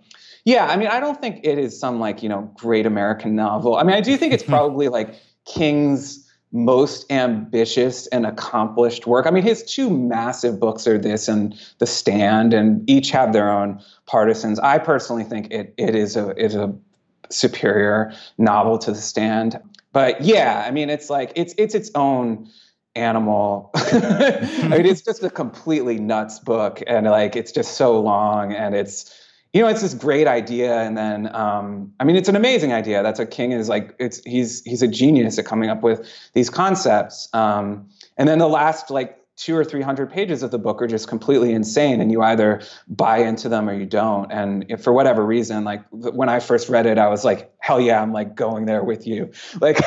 Yeah, 0.45 0.67
I 0.67 0.77
mean, 0.77 0.89
I 0.89 0.99
don't 0.99 1.21
think 1.21 1.41
it 1.45 1.59
is 1.59 1.79
some 1.79 2.01
like, 2.01 2.23
you 2.23 2.29
know, 2.29 2.51
great 2.57 2.87
American 2.87 3.37
novel. 3.37 3.77
I 3.77 3.85
mean, 3.85 3.95
I 3.95 4.01
do 4.01 4.17
think 4.17 4.33
it's 4.33 4.43
probably 4.55 4.89
like 4.89 5.15
King's 5.45 6.29
most 6.53 7.11
ambitious 7.11 8.07
and 8.09 8.27
accomplished 8.27 9.07
work. 9.07 9.27
I 9.27 9.31
mean, 9.31 9.43
his 9.43 9.63
two 9.63 9.89
massive 9.89 10.61
books 10.61 10.87
are 10.87 10.99
this 10.99 11.27
and 11.27 11.59
The 11.79 11.87
Stand, 11.87 12.53
and 12.53 12.89
each 12.89 13.11
have 13.11 13.33
their 13.33 13.51
own 13.51 13.81
partisans. 14.07 14.59
I 14.59 14.79
personally 14.79 15.25
think 15.25 15.51
it 15.51 15.73
it 15.79 15.95
is 15.95 16.17
a 16.17 16.37
is 16.37 16.55
a 16.55 16.75
superior 17.31 18.13
novel 18.37 18.79
to 18.79 18.93
The 18.93 19.01
Stand. 19.01 19.59
But 19.93 20.21
yeah, 20.21 20.65
I 20.67 20.71
mean, 20.71 20.91
it's 20.91 21.09
like 21.09 21.33
it's 21.37 21.55
it's 21.57 21.75
its 21.75 21.91
own 21.95 22.49
animal. 22.95 23.71
I 23.75 24.69
mean, 24.71 24.85
it's 24.85 25.01
just 25.01 25.23
a 25.23 25.31
completely 25.31 25.99
nuts 25.99 26.39
book, 26.39 26.83
and 26.87 27.07
like 27.07 27.35
it's 27.35 27.53
just 27.53 27.79
so 27.79 27.99
long, 27.99 28.53
and 28.53 28.75
it's 28.75 29.22
you 29.53 29.61
know, 29.61 29.69
it's 29.69 29.83
this 29.83 29.95
great 29.95 30.27
idea, 30.27 30.81
and 30.81 30.97
then 30.97 31.35
um, 31.35 31.93
I 32.01 32.05
mean, 32.05 32.17
it's 32.17 32.29
an 32.29 32.37
amazing 32.37 32.73
idea. 32.73 33.03
That's 33.03 33.19
what 33.19 33.31
King 33.31 33.53
is 33.53 33.69
like. 33.69 33.95
It's 33.99 34.23
he's 34.25 34.63
he's 34.63 34.83
a 34.83 34.89
genius 34.89 35.39
at 35.39 35.45
coming 35.45 35.69
up 35.69 35.83
with 35.83 36.09
these 36.33 36.49
concepts. 36.49 37.29
Um, 37.35 37.89
and 38.17 38.27
then 38.27 38.39
the 38.39 38.49
last 38.49 38.91
like 38.91 39.19
two 39.37 39.55
or 39.55 39.63
three 39.63 39.83
hundred 39.83 40.11
pages 40.11 40.43
of 40.43 40.53
the 40.53 40.59
book 40.59 40.81
are 40.81 40.87
just 40.87 41.07
completely 41.07 41.53
insane, 41.53 42.01
and 42.01 42.11
you 42.11 42.23
either 42.23 42.63
buy 42.89 43.19
into 43.19 43.51
them 43.51 43.69
or 43.69 43.75
you 43.75 43.85
don't. 43.85 44.33
And 44.33 44.65
if 44.71 44.83
for 44.83 44.93
whatever 44.95 45.23
reason, 45.23 45.65
like 45.65 45.85
when 45.91 46.31
I 46.31 46.41
first 46.41 46.71
read 46.71 46.87
it, 46.87 46.97
I 46.97 47.09
was 47.09 47.23
like, 47.23 47.53
hell 47.59 47.81
yeah, 47.81 48.01
I'm 48.01 48.15
like 48.15 48.35
going 48.35 48.65
there 48.65 48.83
with 48.83 49.07
you. 49.07 49.33
Like, 49.61 49.77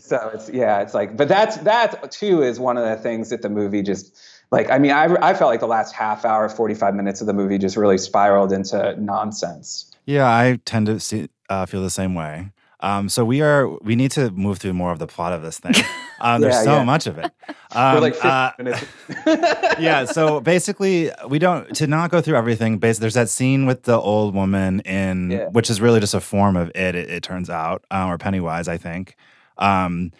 so 0.00 0.30
it's 0.34 0.50
yeah, 0.50 0.80
it's 0.80 0.92
like, 0.92 1.16
but 1.16 1.28
that's 1.28 1.58
that 1.58 2.10
too 2.10 2.42
is 2.42 2.58
one 2.58 2.76
of 2.76 2.84
the 2.84 2.96
things 2.96 3.30
that 3.30 3.42
the 3.42 3.48
movie 3.48 3.82
just 3.82 4.18
like 4.52 4.70
i 4.70 4.78
mean 4.78 4.92
I, 4.92 5.04
I 5.20 5.34
felt 5.34 5.50
like 5.50 5.58
the 5.60 5.66
last 5.66 5.92
half 5.94 6.24
hour 6.24 6.48
45 6.48 6.94
minutes 6.94 7.20
of 7.20 7.26
the 7.26 7.32
movie 7.34 7.58
just 7.58 7.76
really 7.76 7.98
spiraled 7.98 8.52
into 8.52 8.94
nonsense 9.00 9.90
Yeah, 10.06 10.26
I 10.28 10.58
tend 10.64 10.86
to 10.86 10.98
see, 11.00 11.28
uh, 11.48 11.66
feel 11.66 11.82
the 11.82 11.90
same 11.90 12.14
way. 12.14 12.50
Um, 12.80 13.08
so 13.08 13.24
we 13.24 13.40
are 13.42 13.68
we 13.88 13.94
need 13.94 14.10
to 14.18 14.30
move 14.32 14.58
through 14.58 14.72
more 14.72 14.90
of 14.90 14.98
the 14.98 15.06
plot 15.06 15.32
of 15.32 15.42
this 15.42 15.60
thing. 15.60 15.74
Um, 16.20 16.40
there's 16.42 16.54
Yeah, 16.56 16.62
so 16.64 16.72
yeah. 16.78 16.84
much 16.84 17.06
of 17.06 17.16
it. 17.18 17.30
Um, 17.74 18.00
like 18.02 18.16
uh, 18.22 18.50
yeah. 19.78 20.04
So 20.04 20.40
basically, 20.40 21.10
we 21.28 21.38
don't 21.38 21.74
to 21.76 21.86
not 21.86 22.10
go 22.10 22.20
through 22.20 22.36
everything. 22.36 22.78
Basically, 22.78 23.04
there's 23.04 23.14
that 23.14 23.28
scene 23.30 23.64
with 23.66 23.84
the 23.84 23.98
old 23.98 24.34
woman 24.34 24.80
in, 24.80 25.30
Yeah. 25.30 25.48
which 25.48 25.70
is 25.70 25.80
really 25.80 26.00
just 26.00 26.12
a 26.14 26.20
form 26.20 26.56
of 26.56 26.68
it. 26.74 26.94
It, 26.94 27.08
it 27.08 27.22
turns 27.22 27.48
out, 27.48 27.84
uh, 27.90 28.06
or 28.08 28.18
Pennywise, 28.18 28.68
I 28.68 28.76
think. 28.76 29.16
Um, 29.58 30.10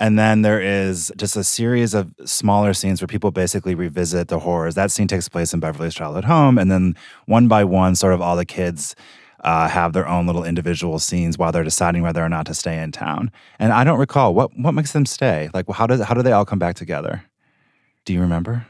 and 0.00 0.18
then 0.18 0.42
there 0.42 0.60
is 0.60 1.12
just 1.16 1.36
a 1.36 1.44
series 1.44 1.92
of 1.92 2.12
smaller 2.24 2.72
scenes 2.72 3.00
where 3.00 3.06
people 3.06 3.30
basically 3.30 3.74
revisit 3.74 4.28
the 4.28 4.38
horrors. 4.38 4.74
That 4.74 4.90
scene 4.90 5.06
takes 5.06 5.28
place 5.28 5.52
in 5.52 5.60
Beverly's 5.60 5.94
childhood 5.94 6.24
home, 6.24 6.58
and 6.58 6.70
then 6.70 6.96
one 7.26 7.46
by 7.46 7.64
one, 7.64 7.94
sort 7.94 8.14
of 8.14 8.22
all 8.22 8.34
the 8.34 8.46
kids 8.46 8.96
uh, 9.44 9.68
have 9.68 9.92
their 9.92 10.08
own 10.08 10.26
little 10.26 10.44
individual 10.44 10.98
scenes 10.98 11.38
while 11.38 11.52
they're 11.52 11.62
deciding 11.62 12.02
whether 12.02 12.24
or 12.24 12.28
not 12.28 12.46
to 12.46 12.54
stay 12.54 12.82
in 12.82 12.92
town. 12.92 13.30
And 13.58 13.72
I 13.72 13.84
don't 13.84 13.98
recall 13.98 14.34
what 14.34 14.58
what 14.58 14.72
makes 14.72 14.92
them 14.92 15.06
stay. 15.06 15.50
Like, 15.52 15.68
how 15.70 15.86
does 15.86 16.00
how 16.00 16.14
do 16.14 16.22
they 16.22 16.32
all 16.32 16.44
come 16.44 16.58
back 16.58 16.76
together? 16.76 17.22
Do 18.06 18.14
you 18.14 18.20
remember? 18.20 18.66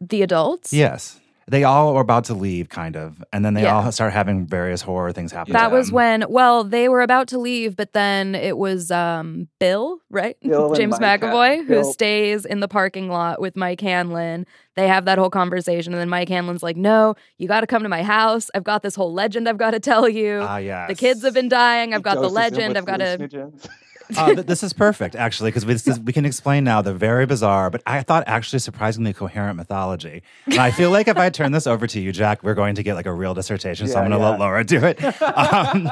The 0.00 0.22
adults? 0.22 0.72
Yes. 0.72 1.20
They 1.52 1.64
all 1.64 1.94
were 1.94 2.00
about 2.00 2.24
to 2.24 2.34
leave, 2.34 2.68
kind 2.70 2.96
of, 2.96 3.22
and 3.32 3.44
then 3.44 3.52
they 3.54 3.62
Yeah. 3.62 3.76
all 3.76 3.92
start 3.92 4.12
having 4.12 4.46
various 4.46 4.80
horror 4.82 5.12
things 5.12 5.30
happen. 5.30 5.52
to 5.52 5.58
That 5.58 5.70
was 5.70 5.88
them. 5.88 5.94
when, 5.94 6.24
well, 6.30 6.64
they 6.64 6.88
were 6.88 7.02
about 7.02 7.28
to 7.28 7.38
leave, 7.38 7.76
but 7.76 7.92
then 7.92 8.34
it 8.34 8.56
was 8.56 8.90
um, 8.90 9.48
Bill, 9.60 9.98
right? 10.10 10.36
Bill 10.42 10.74
James 10.74 10.98
McAvoy, 10.98 11.58
who 11.58 11.66
Bill- 11.66 11.84
stays 11.84 12.44
in 12.46 12.60
the 12.60 12.68
parking 12.68 13.08
lot 13.08 13.40
with 13.40 13.54
Mike 13.54 13.80
Hanlon. 13.82 14.46
They 14.74 14.88
have 14.88 15.04
that 15.04 15.18
whole 15.18 15.28
conversation, 15.30 15.92
and 15.92 16.00
then 16.00 16.08
Mike 16.08 16.30
Hanlon's 16.30 16.62
like, 16.62 16.76
No, 16.78 17.14
you 17.36 17.46
got 17.46 17.60
to 17.60 17.66
come 17.66 17.82
to 17.82 17.88
my 17.90 18.02
house. 18.02 18.48
I've 18.54 18.64
got 18.64 18.82
this 18.82 18.94
whole 18.94 19.12
legend 19.12 19.46
I've 19.48 19.58
got 19.58 19.72
to 19.72 19.80
tell 19.80 20.08
you. 20.08 20.40
Ah, 20.42 20.56
yes. 20.56 20.88
The 20.88 20.94
kids 20.94 21.22
have 21.22 21.34
been 21.34 21.50
dying. 21.50 21.92
I've 21.92 22.02
got 22.02 22.14
the 22.20 22.28
legend. 22.30 22.78
I've 22.78 22.86
got 22.86 22.96
to. 22.96 23.52
uh, 24.18 24.34
this 24.34 24.62
is 24.62 24.72
perfect, 24.72 25.14
actually, 25.16 25.48
because 25.50 25.64
we, 25.66 25.74
is- 25.74 26.00
we 26.00 26.12
can 26.12 26.24
explain 26.24 26.64
now 26.64 26.82
the 26.82 26.94
very 26.94 27.26
bizarre, 27.26 27.70
but 27.70 27.82
I 27.86 28.02
thought 28.02 28.24
actually 28.26 28.58
surprisingly 28.60 29.12
coherent 29.12 29.56
mythology. 29.56 30.22
And 30.46 30.58
I 30.58 30.70
feel 30.70 30.90
like 30.90 31.08
if 31.08 31.16
I 31.16 31.30
turn 31.30 31.52
this 31.52 31.66
over 31.66 31.86
to 31.86 32.00
you, 32.00 32.12
Jack, 32.12 32.42
we're 32.42 32.54
going 32.54 32.74
to 32.76 32.82
get 32.82 32.94
like 32.94 33.06
a 33.06 33.12
real 33.12 33.34
dissertation. 33.34 33.86
so 33.86 33.94
Yeah, 33.94 34.00
I'm 34.04 34.10
going 34.10 34.18
to 34.20 34.24
yeah. 34.24 34.30
let 34.30 34.40
Laura 34.40 34.64
do 34.64 34.84
it. 34.84 34.98
Um, 35.22 35.90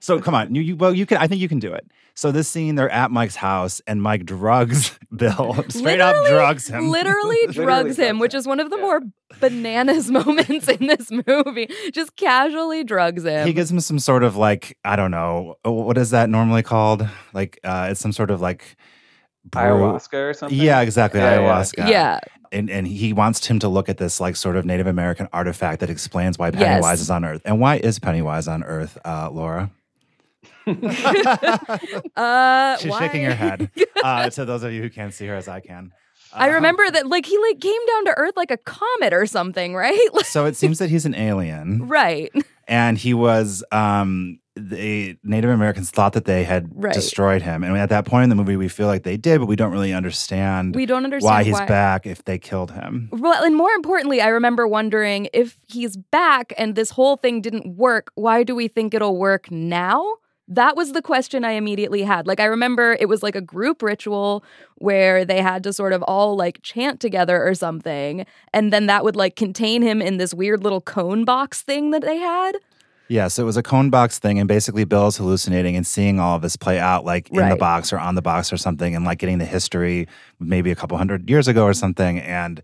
so 0.00 0.20
come 0.20 0.34
on, 0.34 0.54
you, 0.54 0.62
you 0.62 0.76
well, 0.76 0.94
you 0.94 1.06
can. 1.06 1.18
I 1.18 1.26
think 1.26 1.40
you 1.40 1.48
can 1.48 1.58
do 1.58 1.72
it. 1.72 1.86
So 2.14 2.32
this 2.32 2.48
scene, 2.48 2.74
they're 2.74 2.90
at 2.90 3.12
Mike's 3.12 3.36
house, 3.36 3.80
and 3.86 4.02
Mike 4.02 4.24
drugs 4.26 4.98
Bill, 5.16 5.64
straight 5.68 6.00
up 6.00 6.16
drugs 6.26 6.66
him. 6.68 6.88
Literally 6.90 7.38
drugs 7.50 7.96
him, 7.96 8.16
drugs 8.16 8.20
which 8.20 8.34
is 8.34 8.46
one 8.46 8.58
of 8.60 8.70
the 8.70 8.76
Yeah. 8.76 8.82
more 8.82 9.00
bananas 9.40 10.10
moments 10.10 10.68
in 10.68 10.86
this 10.88 11.10
movie. 11.10 11.68
Just 11.92 12.16
casually 12.16 12.82
drugs 12.82 13.24
him. 13.24 13.46
He 13.46 13.52
gives 13.52 13.70
him 13.70 13.78
some 13.80 13.98
sort 14.00 14.24
of 14.24 14.36
like 14.36 14.76
I 14.84 14.96
don't 14.96 15.10
know 15.12 15.56
oh, 15.64 15.70
what 15.72 15.96
is 15.98 16.10
that 16.10 16.28
normally 16.28 16.62
called? 16.64 17.08
Like 17.32 17.60
uh, 17.62 17.88
it's 17.90 18.00
some 18.00 18.12
sort 18.12 18.30
of 18.32 18.40
like 18.40 18.76
brew- 19.44 19.62
Ayahuasca 19.62 20.30
or 20.30 20.34
something. 20.34 20.58
Yeah, 20.58 20.80
exactly. 20.80 21.20
Yeah, 21.20 21.40
yeah. 21.40 21.40
ayahuasca. 21.40 21.88
yeah. 21.88 22.18
and 22.50 22.68
and 22.68 22.86
he 22.88 23.12
wants 23.12 23.46
him 23.46 23.60
to 23.60 23.68
look 23.68 23.88
at 23.88 23.98
this 23.98 24.20
like 24.20 24.34
sort 24.34 24.56
of 24.56 24.64
Native 24.64 24.88
American 24.88 25.28
artifact 25.32 25.78
that 25.80 25.90
explains 25.90 26.36
why 26.36 26.48
Yes. 26.48 26.56
Pennywise 26.56 27.00
is 27.00 27.10
on 27.10 27.24
Earth. 27.24 27.42
And 27.44 27.60
why 27.60 27.76
is 27.76 27.98
Pennywise 28.00 28.48
on 28.48 28.64
Earth, 28.64 28.98
uh, 29.04 29.30
Laura? 29.30 29.70
Uh, 32.16 32.76
She's 32.78 32.90
why? 32.90 32.98
shaking 33.00 33.24
her 33.24 33.34
head. 33.34 33.70
Uh, 34.02 34.30
to 34.30 34.44
those 34.44 34.62
of 34.62 34.72
you 34.72 34.80
who 34.80 34.88
can't 34.88 35.12
see 35.12 35.26
her 35.26 35.34
as 35.34 35.48
I 35.48 35.58
can. 35.58 35.92
I 36.32 36.50
Uh, 36.50 36.54
remember 36.54 36.88
that, 36.88 37.08
like, 37.08 37.26
he 37.26 37.36
like 37.38 37.58
came 37.60 37.84
down 37.86 38.04
to 38.04 38.14
Earth 38.16 38.34
like 38.36 38.52
a 38.52 38.56
comet 38.56 39.12
or 39.12 39.26
something, 39.26 39.74
right? 39.74 40.08
Like, 40.12 40.24
So 40.36 40.44
it 40.46 40.54
seems 40.56 40.78
that 40.78 40.88
he's 40.88 41.04
an 41.04 41.16
alien, 41.16 41.88
right. 41.88 42.30
and 42.68 42.96
he 42.96 43.12
was. 43.14 43.64
Um, 43.72 44.38
the 44.54 45.16
Native 45.24 45.50
Americans 45.50 45.90
thought 45.90 46.12
that 46.14 46.24
they 46.26 46.42
had 46.44 46.68
Right. 46.72 46.92
destroyed 46.94 47.42
him, 47.42 47.62
and 47.64 47.76
at 47.76 47.88
that 47.90 48.04
point 48.06 48.24
in 48.24 48.28
the 48.28 48.34
movie, 48.36 48.56
we 48.56 48.68
feel 48.68 48.86
like 48.86 49.02
they 49.04 49.16
did, 49.16 49.38
but 49.40 49.46
we 49.46 49.56
don't 49.56 49.72
really 49.72 49.92
understand. 49.92 50.74
We 50.76 50.86
don't 50.86 51.04
understand 51.04 51.32
why 51.32 51.42
he's 51.44 51.54
why. 51.54 51.66
back 51.66 52.06
if 52.06 52.24
they 52.24 52.38
killed 52.38 52.70
him. 52.72 53.08
Well, 53.12 53.42
and 53.44 53.54
more 53.56 53.70
importantly, 53.72 54.20
I 54.20 54.28
remember 54.28 54.66
wondering 54.68 55.28
if 55.32 55.58
he's 55.68 55.96
back 55.96 56.52
and 56.58 56.74
this 56.76 56.90
whole 56.90 57.16
thing 57.16 57.40
didn't 57.40 57.76
work, 57.76 58.10
why 58.14 58.42
do 58.44 58.54
we 58.54 58.68
think 58.68 58.94
it'll 58.94 59.16
work 59.16 59.50
now? 59.50 60.04
That 60.48 60.76
was 60.76 60.92
the 60.92 61.02
question 61.02 61.44
I 61.44 61.52
immediately 61.52 62.02
had. 62.02 62.26
Like, 62.26 62.40
I 62.40 62.46
remember 62.46 62.96
it 62.98 63.06
was 63.06 63.22
like 63.22 63.36
a 63.36 63.40
group 63.40 63.82
ritual 63.82 64.42
where 64.76 65.24
they 65.24 65.42
had 65.42 65.62
to 65.64 65.72
sort 65.72 65.92
of 65.92 66.02
all 66.04 66.36
like 66.36 66.60
chant 66.62 67.00
together 67.00 67.46
or 67.46 67.54
something. 67.54 68.24
And 68.54 68.72
then 68.72 68.86
that 68.86 69.04
would 69.04 69.14
like 69.14 69.36
contain 69.36 69.82
him 69.82 70.00
in 70.00 70.16
this 70.16 70.32
weird 70.32 70.62
little 70.64 70.80
cone 70.80 71.24
box 71.24 71.60
thing 71.62 71.90
that 71.90 72.02
they 72.02 72.16
had. 72.16 72.56
Yes, 73.08 73.38
it 73.38 73.44
was 73.44 73.56
a 73.56 73.62
cone 73.62 73.88
box 73.88 74.18
thing, 74.18 74.38
and 74.38 74.46
basically 74.46 74.84
Bill's 74.84 75.16
hallucinating 75.16 75.76
and 75.76 75.86
seeing 75.86 76.20
all 76.20 76.36
of 76.36 76.42
this 76.42 76.56
play 76.56 76.78
out, 76.78 77.06
like 77.06 77.30
in 77.30 77.48
the 77.48 77.56
box 77.56 77.90
or 77.90 77.98
on 77.98 78.16
the 78.16 78.22
box 78.22 78.52
or 78.52 78.58
something, 78.58 78.94
and 78.94 79.02
like 79.06 79.18
getting 79.18 79.38
the 79.38 79.46
history 79.46 80.06
maybe 80.38 80.70
a 80.70 80.74
couple 80.74 80.98
hundred 80.98 81.28
years 81.28 81.48
ago 81.48 81.64
or 81.64 81.72
something. 81.72 82.18
And 82.18 82.62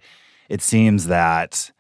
it 0.51 0.61
seems 0.61 1.07
that 1.07 1.73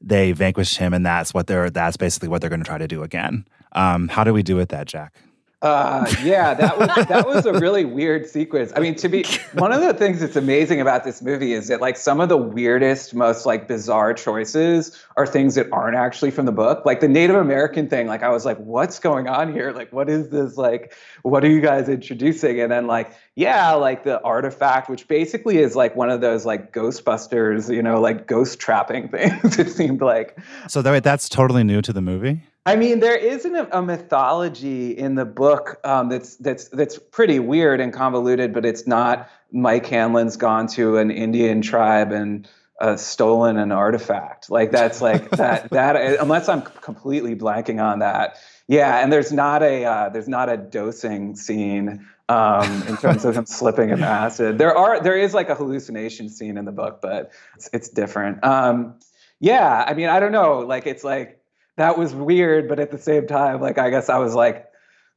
they 0.00 0.30
vanquished 0.30 0.78
him, 0.78 0.94
and 0.94 1.04
that's 1.04 1.34
what 1.34 1.48
they're 1.48 1.68
that's 1.68 1.96
basically 1.96 2.28
what 2.28 2.40
they're 2.40 2.50
going 2.50 2.62
to 2.62 2.66
try 2.66 2.78
to 2.78 2.86
do 2.86 3.02
again. 3.02 3.44
Um, 3.72 4.06
how 4.06 4.22
do 4.22 4.32
we 4.32 4.44
do 4.44 4.54
with 4.54 4.68
that, 4.68 4.86
Jack? 4.86 5.14
Uh, 5.62 6.12
yeah, 6.24 6.54
that 6.54 6.76
was 6.76 6.88
that 7.06 7.24
was 7.24 7.46
a 7.46 7.52
really 7.52 7.84
weird 7.84 8.28
sequence. 8.28 8.72
I 8.74 8.80
mean, 8.80 8.96
to 8.96 9.08
be 9.08 9.24
one 9.52 9.70
of 9.70 9.80
the 9.80 9.94
things 9.94 10.18
that's 10.18 10.34
amazing 10.34 10.80
about 10.80 11.04
this 11.04 11.22
movie 11.22 11.52
is 11.52 11.68
that 11.68 11.80
like 11.80 11.96
some 11.96 12.20
of 12.20 12.28
the 12.28 12.36
weirdest, 12.36 13.14
most 13.14 13.46
like 13.46 13.68
bizarre 13.68 14.12
choices 14.12 15.00
are 15.16 15.24
things 15.24 15.54
that 15.54 15.70
aren't 15.70 15.96
actually 15.96 16.32
from 16.32 16.46
the 16.46 16.52
book. 16.52 16.84
Like 16.84 16.98
the 16.98 17.06
Native 17.06 17.36
American 17.36 17.88
thing, 17.88 18.08
like 18.08 18.24
I 18.24 18.30
was 18.30 18.44
like, 18.44 18.58
what's 18.58 18.98
going 18.98 19.28
on 19.28 19.52
here? 19.52 19.70
Like, 19.70 19.92
what 19.92 20.10
is 20.10 20.30
this? 20.30 20.56
Like, 20.56 20.94
what 21.22 21.44
are 21.44 21.50
you 21.50 21.60
guys 21.60 21.88
introducing? 21.88 22.60
And 22.60 22.72
then 22.72 22.88
like, 22.88 23.12
yeah, 23.36 23.72
like 23.74 24.02
the 24.02 24.20
artifact, 24.22 24.90
which 24.90 25.06
basically 25.06 25.58
is 25.58 25.76
like 25.76 25.94
one 25.94 26.10
of 26.10 26.20
those 26.20 26.44
like 26.44 26.72
Ghostbusters, 26.72 27.72
you 27.72 27.84
know, 27.84 28.00
like 28.00 28.26
ghost 28.26 28.58
trapping 28.58 29.08
things. 29.10 29.60
it 29.60 29.70
seemed 29.70 30.00
like. 30.00 30.36
So 30.66 30.82
that, 30.82 31.04
that's 31.04 31.28
totally 31.28 31.62
new 31.62 31.82
to 31.82 31.92
the 31.92 32.02
movie. 32.02 32.42
I 32.64 32.76
mean, 32.76 33.00
there 33.00 33.16
is 33.16 33.44
an, 33.44 33.56
a 33.72 33.82
mythology 33.82 34.96
in 34.96 35.16
the 35.16 35.24
book 35.24 35.80
um, 35.84 36.08
that's 36.08 36.36
that's 36.36 36.68
that's 36.68 36.98
pretty 36.98 37.40
weird 37.40 37.80
and 37.80 37.92
convoluted, 37.92 38.52
but 38.52 38.64
it's 38.64 38.86
not 38.86 39.28
Mike 39.50 39.86
Hanlon's 39.86 40.36
gone 40.36 40.68
to 40.68 40.96
an 40.98 41.10
Indian 41.10 41.60
tribe 41.60 42.12
and 42.12 42.48
uh, 42.80 42.96
stolen 42.96 43.56
an 43.56 43.72
artifact. 43.72 44.48
Like 44.48 44.70
that's 44.70 45.00
like 45.00 45.30
that 45.38 45.70
that 45.70 45.96
unless 46.20 46.48
I'm 46.48 46.62
completely 46.62 47.34
blanking 47.34 47.82
on 47.82 47.98
that. 47.98 48.38
Yeah, 48.68 49.02
and 49.02 49.12
there's 49.12 49.32
not 49.32 49.64
a 49.64 49.84
uh, 49.84 50.08
there's 50.10 50.28
not 50.28 50.48
a 50.48 50.56
dosing 50.56 51.34
scene 51.34 52.06
um, 52.28 52.82
in 52.86 52.96
terms 52.96 53.24
of 53.24 53.36
him 53.36 53.46
slipping 53.46 53.90
in 53.90 54.04
acid. 54.04 54.58
There 54.58 54.76
are 54.76 55.00
there 55.00 55.18
is 55.18 55.34
like 55.34 55.48
a 55.48 55.56
hallucination 55.56 56.28
scene 56.28 56.56
in 56.56 56.64
the 56.64 56.72
book, 56.72 57.00
but 57.02 57.32
it's, 57.56 57.68
it's 57.72 57.88
different. 57.88 58.44
Um, 58.44 59.00
yeah, 59.40 59.84
I 59.84 59.94
mean, 59.94 60.08
I 60.08 60.20
don't 60.20 60.30
know. 60.30 60.60
Like 60.60 60.86
it's 60.86 61.02
like 61.02 61.41
that 61.76 61.98
was 61.98 62.14
weird, 62.14 62.68
but 62.68 62.78
at 62.78 62.90
the 62.90 62.98
same 62.98 63.26
time, 63.26 63.60
like 63.60 63.78
I 63.78 63.90
guess 63.90 64.08
I 64.08 64.18
was 64.18 64.34
like, 64.34 64.66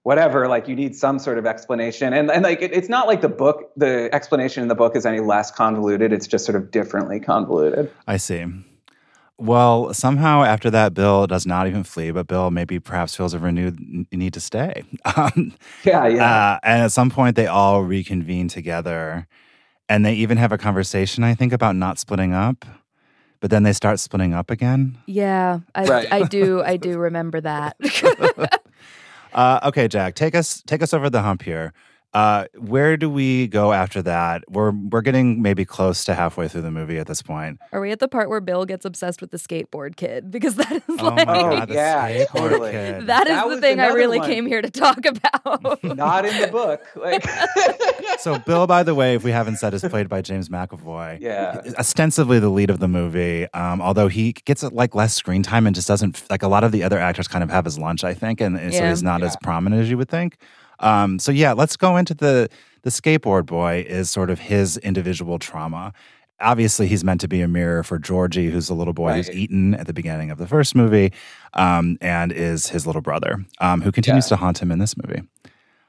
whatever. 0.03 0.47
Like 0.47 0.67
you 0.67 0.75
need 0.75 0.95
some 0.95 1.19
sort 1.19 1.37
of 1.37 1.45
explanation, 1.45 2.13
and 2.13 2.31
and 2.31 2.43
like 2.43 2.61
it, 2.61 2.71
it's 2.73 2.89
not 2.89 3.07
like 3.07 3.21
the 3.21 3.29
book, 3.29 3.71
the 3.75 4.09
explanation 4.13 4.61
in 4.61 4.69
the 4.69 4.75
book 4.75 4.95
is 4.95 5.05
any 5.05 5.19
less 5.19 5.51
convoluted. 5.51 6.13
It's 6.13 6.27
just 6.27 6.45
sort 6.45 6.55
of 6.55 6.71
differently 6.71 7.19
convoluted. 7.19 7.91
I 8.07 8.17
see. 8.17 8.45
Well, 9.37 9.93
somehow 9.93 10.43
after 10.43 10.69
that, 10.69 10.93
Bill 10.93 11.27
does 11.27 11.45
not 11.45 11.67
even 11.67 11.83
flee, 11.83 12.11
but 12.11 12.25
Bill 12.27 12.51
maybe 12.51 12.79
perhaps 12.79 13.15
feels 13.17 13.33
a 13.33 13.39
renewed 13.39 14.07
need 14.11 14.33
to 14.33 14.39
stay. 14.39 14.83
Um, 15.17 15.53
Yeah, 15.83 16.07
yeah. 16.07 16.23
Uh, 16.23 16.59
and 16.63 16.83
at 16.83 16.91
some 16.91 17.09
point, 17.09 17.35
they 17.35 17.47
all 17.47 17.83
reconvene 17.83 18.47
together, 18.47 19.27
and 19.89 20.05
they 20.05 20.13
even 20.13 20.37
have 20.37 20.53
a 20.53 20.57
conversation. 20.57 21.23
I 21.23 21.35
think 21.35 21.51
about 21.51 21.75
not 21.75 21.99
splitting 21.99 22.33
up, 22.33 22.65
but 23.45 23.51
then 23.51 23.61
they 23.61 23.73
start 23.73 23.99
splitting 23.99 24.33
up 24.33 24.49
again. 24.49 24.97
Yeah, 25.05 25.59
I, 25.75 25.85
Right. 25.85 26.07
I 26.11 26.23
do. 26.23 26.63
I 26.63 26.77
do 26.77 26.97
remember 26.97 27.41
that. 27.41 27.77
Uh, 29.33 29.59
okay, 29.65 29.85
Jack, 29.89 30.15
take 30.15 30.33
us 30.33 30.63
take 30.65 30.81
us 30.81 30.93
over 30.93 31.09
the 31.09 31.21
hump 31.21 31.41
here. 31.41 31.73
Uh, 32.15 32.45
where 32.57 32.95
do 32.95 33.09
we 33.09 33.47
go 33.47 33.73
after 33.73 34.01
that? 34.01 34.43
We're 34.49 34.71
we're 34.71 35.01
getting 35.01 35.41
maybe 35.41 35.65
close 35.65 36.05
to 36.05 36.15
halfway 36.15 36.47
through 36.47 36.61
the 36.61 36.71
movie 36.71 36.97
at 36.97 37.07
this 37.07 37.21
point. 37.21 37.59
Are 37.73 37.81
we 37.81 37.91
at 37.91 37.99
the 37.99 38.07
part 38.07 38.29
where 38.29 38.39
Bill 38.39 38.65
gets 38.65 38.85
obsessed 38.85 39.19
with 39.19 39.31
the 39.31 39.37
skateboard 39.37 39.97
kid? 39.97 40.31
Because 40.31 40.55
that 40.55 40.71
is 40.71 40.81
Oh 40.87 41.05
like 41.09 41.27
my 41.27 41.39
Oh, 41.39 41.57
god, 41.57 41.69
yeah, 41.71 42.25
totally. 42.25 42.71
kid. 42.71 43.07
that 43.07 43.27
is 43.27 43.33
That 43.35 43.49
the 43.49 43.59
thing 43.61 43.79
I 43.79 43.87
really 43.87 44.19
one. 44.19 44.29
came 44.29 44.45
here 44.45 44.61
to 44.61 44.69
talk 44.69 45.05
about. 45.05 45.83
not 45.83 46.25
in 46.25 46.39
the 46.41 46.47
book. 46.47 46.81
Like, 46.95 47.23
So 48.19 48.39
Bill, 48.39 48.65
by 48.67 48.83
the 48.83 48.95
way, 48.95 49.15
if 49.15 49.23
we 49.23 49.31
haven't 49.31 49.57
said, 49.57 49.73
is 49.73 49.81
played 49.83 50.07
by 50.09 50.21
James 50.21 50.49
McAvoy. 50.49 51.19
Yeah. 51.19 51.61
ostensibly 51.77 52.39
the 52.39 52.49
lead 52.49 52.69
of 52.69 52.79
the 52.79 52.87
movie. 52.87 53.47
Um, 53.53 53.81
although 53.81 54.07
he 54.07 54.31
gets 54.33 54.63
like 54.63 54.95
less 54.95 55.13
screen 55.13 55.43
time 55.43 55.67
and 55.67 55.75
just 55.75 55.87
doesn't 55.87 56.23
like 56.29 56.43
a 56.43 56.47
lot 56.47 56.63
of 56.63 56.71
the 56.71 56.83
other 56.83 56.97
actors 56.97 57.27
kind 57.27 57.43
of 57.43 57.49
have 57.49 57.65
his 57.65 57.77
lunch, 57.77 58.03
I 58.03 58.13
think, 58.13 58.39
and, 58.41 58.57
and 58.57 58.73
so 58.73 58.87
he's 58.87 59.03
not 59.03 59.21
as 59.23 59.35
prominent 59.43 59.81
as 59.81 59.89
you 59.89 59.97
would 59.97 60.09
think. 60.09 60.37
Um, 60.79 61.19
so 61.19 61.31
yeah, 61.31 61.53
let's 61.53 61.77
go 61.77 61.97
into 61.97 62.13
the 62.13 62.49
the 62.81 62.91
skateboard 62.91 63.47
boy 63.47 63.83
is 63.87 64.09
sort 64.11 64.29
of 64.29 64.39
his 64.39 64.77
individual 64.77 65.39
trauma. 65.39 65.91
Obviously, 66.39 66.87
he's 66.87 67.03
meant 67.03 67.21
to 67.21 67.27
be 67.27 67.41
a 67.41 67.47
mirror 67.47 67.81
for 67.81 67.97
Georgie, 67.97 68.51
who's 68.51 68.67
the 68.67 68.75
little 68.75 68.93
boy 68.93 69.13
who's 69.13 69.31
eaten 69.31 69.73
at 69.73 69.87
the 69.87 69.93
beginning 69.93 70.29
of 70.29 70.37
the 70.37 70.47
first 70.47 70.75
movie, 70.75 71.11
um, 71.53 71.97
and 72.01 72.31
is 72.31 72.67
his 72.67 72.85
little 72.85 73.01
brother, 73.01 73.43
um, 73.59 73.81
who 73.81 73.91
continues 73.91 74.27
to 74.27 74.35
haunt 74.35 74.61
him 74.61 74.69
in 74.69 74.79
this 74.79 74.95
movie. 74.97 75.21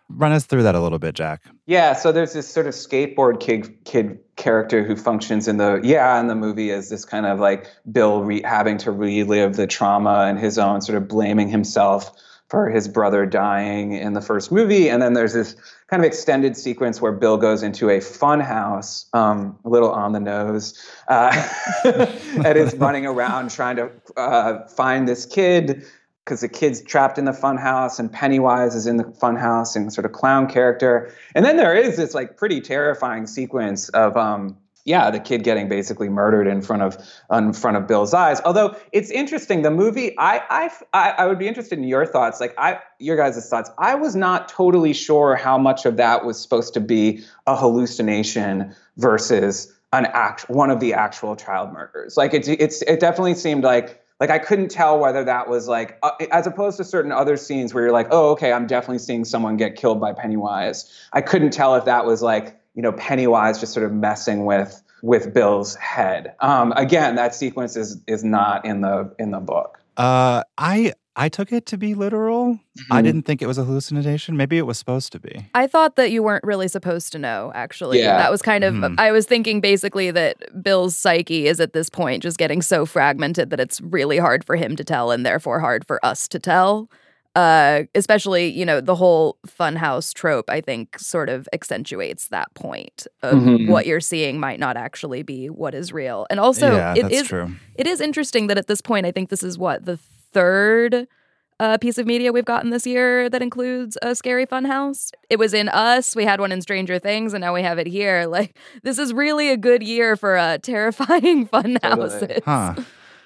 Run 0.09 0.31
us 0.31 0.46
through 0.46 0.62
that 0.62 0.77
a 0.77 0.81
little 0.81 1.01
bit, 1.01 1.16
Jack. 1.16 1.42
Yeah, 1.66 1.92
so 1.92 2.12
there's 2.12 2.33
this 2.33 2.46
sort 2.46 2.68
of 2.68 2.75
skateboard 2.75 3.40
kid 3.40 3.85
kid 3.85 4.20
character 4.37 4.85
who 4.85 4.94
functions 4.94 5.49
in 5.49 5.57
the 5.57 5.81
yeah 5.83 6.20
in 6.20 6.29
the 6.29 6.37
movie 6.37 6.70
as 6.70 6.88
this 6.88 7.05
kind 7.05 7.27
of 7.27 7.40
like 7.40 7.66
Bill 7.90 8.22
re- 8.22 8.42
having 8.42 8.79
to 8.79 8.92
relive 8.92 9.57
the 9.57 9.66
trauma 9.66 10.27
and 10.29 10.38
his 10.38 10.59
own 10.59 10.81
sort 10.81 10.96
of 10.96 11.09
blaming 11.09 11.49
himself 11.49 12.12
for 12.48 12.70
his 12.70 12.87
brother 12.87 13.26
dying 13.26 13.92
in 13.92 14.12
the 14.12 14.20
first 14.20 14.52
movie, 14.52 14.88
and 14.88 15.02
then 15.02 15.14
there's 15.14 15.32
this 15.32 15.56
kind 15.88 16.00
of 16.02 16.06
extended 16.06 16.56
sequence 16.56 17.00
where 17.00 17.12
Bill 17.12 17.37
goes 17.37 17.62
into 17.62 17.90
a 17.90 18.00
fun 18.00 18.40
house, 18.40 19.06
um, 19.12 19.59
a 19.64 19.68
little 19.68 19.90
on 19.90 20.12
the 20.12 20.20
nose, 20.20 20.74
uh, 21.09 21.48
and 21.85 22.56
is 22.56 22.74
running 22.76 23.06
around 23.06 23.50
trying 23.50 23.76
to 23.76 23.90
uh, 24.16 24.66
find 24.68 25.09
this 25.09 25.26
kid 25.26 25.85
because 26.24 26.40
the 26.40 26.48
kid's 26.48 26.82
trapped 26.82 27.18
in 27.18 27.24
the 27.24 27.32
funhouse 27.32 28.00
and 28.00 28.12
Pennywise 28.12 28.74
is 28.74 28.87
in 28.87 28.96
the 28.96 29.04
funhouse 29.04 29.76
and 29.76 29.92
sort 29.92 30.04
of 30.04 30.11
clown 30.11 30.48
character. 30.48 31.12
And 31.37 31.44
then 31.44 31.56
there 31.56 31.74
is 31.74 31.96
this 31.96 32.14
like 32.14 32.37
pretty 32.37 32.61
terrifying 32.61 33.28
sequence 33.28 33.88
of 33.90 34.16
um 34.16 34.56
yeah, 34.87 35.11
the 35.11 35.18
kid 35.18 35.42
getting 35.42 35.68
basically 35.68 36.09
murdered 36.09 36.46
in 36.46 36.62
front 36.62 36.83
of 36.83 36.96
in 37.31 37.53
front 37.53 37.77
of 37.77 37.88
Bill's 37.88 38.14
eyes. 38.14 38.40
Although 38.44 38.77
it's 38.92 39.11
interesting, 39.11 39.62
the 39.62 39.70
movie, 39.70 40.16
I 40.16 40.70
I 40.94 41.14
I, 41.18 41.27
would 41.27 41.40
be 41.40 41.49
interested 41.49 41.77
in 41.77 41.85
your 41.85 42.07
thoughts, 42.07 42.40
like 42.40 42.55
I 42.57 42.79
your 43.00 43.17
guys' 43.17 43.48
thoughts. 43.48 43.69
I 43.79 43.96
was 43.96 44.15
not 44.15 44.48
totally 44.48 44.92
sure 44.92 45.35
how 45.35 45.58
much 45.58 45.87
of 45.87 45.96
that 45.96 46.25
was 46.25 46.40
supposed 46.40 46.73
to 46.75 46.81
be 46.81 47.25
a 47.48 47.56
hallucination 47.56 48.75
versus 48.96 49.75
an 49.92 50.06
act 50.06 50.48
one 50.48 50.71
of 50.71 50.79
the 50.79 50.94
actual 50.94 51.35
child 51.35 51.73
murders. 51.73 52.17
Like 52.17 52.33
it 52.33 52.48
it's 52.48 52.83
it 52.83 53.00
definitely 53.00 53.35
seemed 53.35 53.65
like 53.65 54.00
like 54.21 54.31
I 54.31 54.38
couldn't 54.38 54.69
tell 54.69 55.00
whether 55.00 55.25
that 55.25 55.48
was 55.48 55.67
like 55.67 55.98
uh, 56.04 56.13
as 56.31 56.46
opposed 56.46 56.77
to 56.77 56.85
certain 56.85 57.10
other 57.10 57.37
scenes 57.37 57.75
where 57.75 57.83
you're 57.83 57.92
like, 57.92 58.08
oh, 58.13 58.31
okay, 58.31 58.52
I'm 58.52 58.69
definitely 58.69 59.00
seeing 59.00 59.25
someone 59.25 59.56
get 59.56 59.75
killed 59.75 60.00
by 60.00 60.13
Pennywise. 60.13 60.92
I 61.13 61.23
couldn't 61.23 61.50
tell 61.50 61.75
if 61.75 61.87
that 61.87 62.06
was 62.06 62.23
like 62.23 62.56
you 62.77 62.83
know 62.83 62.92
Pennywise 62.92 63.58
just 63.58 63.73
sort 63.73 63.85
of 63.85 63.92
messing 63.92 64.44
with 64.44 64.81
with 65.03 65.33
Bill's 65.35 65.75
head. 65.77 66.35
Um, 66.40 66.73
again, 66.77 67.15
that 67.17 67.35
sequence 67.35 67.77
is 67.77 68.01
is 68.07 68.25
not 68.25 68.65
in 68.65 68.81
the 68.81 69.15
in 69.19 69.31
the 69.31 69.40
book. 69.40 69.81
Uh, 69.97 70.42
I 70.59 70.92
I 71.19 71.31
took 71.31 71.51
it 71.51 71.65
to 71.67 71.79
be 71.79 71.94
literal. 71.94 72.55
Mm-hmm. 72.55 72.92
I 72.92 73.01
didn't 73.01 73.23
think 73.23 73.40
it 73.40 73.47
was 73.47 73.57
a 73.57 73.65
hallucination. 73.65 74.37
Maybe 74.37 74.59
it 74.59 74.67
was 74.67 74.79
supposed 74.79 75.13
to 75.13 75.19
be. 75.19 75.47
I 75.55 75.67
thought 75.67 75.97
that 75.97 76.11
you 76.11 76.23
weren't 76.23 76.44
really 76.44 76.69
supposed 76.69 77.11
to 77.13 77.19
know, 77.19 77.53
actually. 77.55 78.01
Yeah. 78.01 78.19
That 78.19 78.31
was 78.31 78.42
kind 78.42 78.65
of, 78.65 78.75
Mhm. 78.75 79.01
I 79.01 79.13
was 79.13 79.25
thinking 79.25 79.63
basically 79.63 80.11
that 80.11 80.37
Bill's 80.63 80.94
psyche 80.94 81.47
is 81.47 81.59
at 81.59 81.73
this 81.73 81.88
point 81.88 82.23
just 82.23 82.37
getting 82.37 82.61
so 82.61 82.85
fragmented 82.85 83.49
that 83.49 83.61
it's 83.61 83.81
really 83.81 84.19
hard 84.19 84.44
for 84.44 84.57
him 84.57 84.77
to 84.77 84.85
tell 84.85 85.11
and 85.11 85.25
therefore 85.25 85.61
hard 85.61 85.87
for 85.87 86.05
us 86.05 86.29
to 86.29 86.38
tell. 86.38 86.90
Uh, 87.37 87.82
especially, 87.94 88.46
you 88.48 88.64
know, 88.64 88.80
the 88.80 88.94
whole 88.94 89.37
funhouse 89.46 90.14
trope, 90.14 90.48
I 90.48 90.62
think, 90.62 90.98
sort 90.98 91.28
of 91.28 91.46
accentuates 91.52 92.28
that 92.28 92.48
point 92.54 93.06
of 93.22 93.34
Mhm. 93.34 93.68
what 93.68 93.84
you're 93.87 94.00
seeing 94.00 94.40
might 94.40 94.58
not 94.58 94.76
actually 94.78 95.22
be 95.22 95.50
what 95.50 95.74
is 95.74 95.92
real. 95.92 96.26
And 96.30 96.40
also, 96.40 96.74
yeah, 96.76 96.94
it 96.96 97.02
that's 97.02 97.14
is 97.14 97.26
true. 97.28 97.52
it 97.74 97.87
is 97.87 98.00
interesting 98.00 98.46
that 98.46 98.56
at 98.56 98.68
this 98.68 98.80
point, 98.80 99.04
I 99.04 99.12
think 99.12 99.28
this 99.28 99.42
is 99.42 99.58
what 99.58 99.84
the 99.84 99.98
third 100.32 101.06
uh, 101.58 101.78
piece 101.78 101.96
of 101.96 102.06
media 102.06 102.32
we've 102.32 102.44
gotten 102.44 102.68
this 102.70 102.87
year 102.87 103.30
that 103.30 103.40
includes 103.40 103.96
a 104.02 104.14
scary 104.14 104.46
funhouse. 104.46 105.10
It 105.30 105.38
was 105.38 105.54
in 105.54 105.70
Us. 105.70 106.14
We 106.14 106.24
had 106.24 106.38
one 106.38 106.52
in 106.52 106.60
Stranger 106.60 106.98
Things, 106.98 107.32
and 107.32 107.40
now 107.40 107.54
we 107.54 107.62
have 107.62 107.78
it 107.78 107.87
here. 107.87 108.26
Like 108.37 108.56
this 108.82 108.98
is 108.98 109.12
really 109.14 109.48
a 109.50 109.56
good 109.56 109.82
year 109.82 110.16
for 110.16 110.37
uh, 110.38 110.58
terrifying 110.58 111.48
funhouses. 111.52 112.42
Huh. 112.44 112.74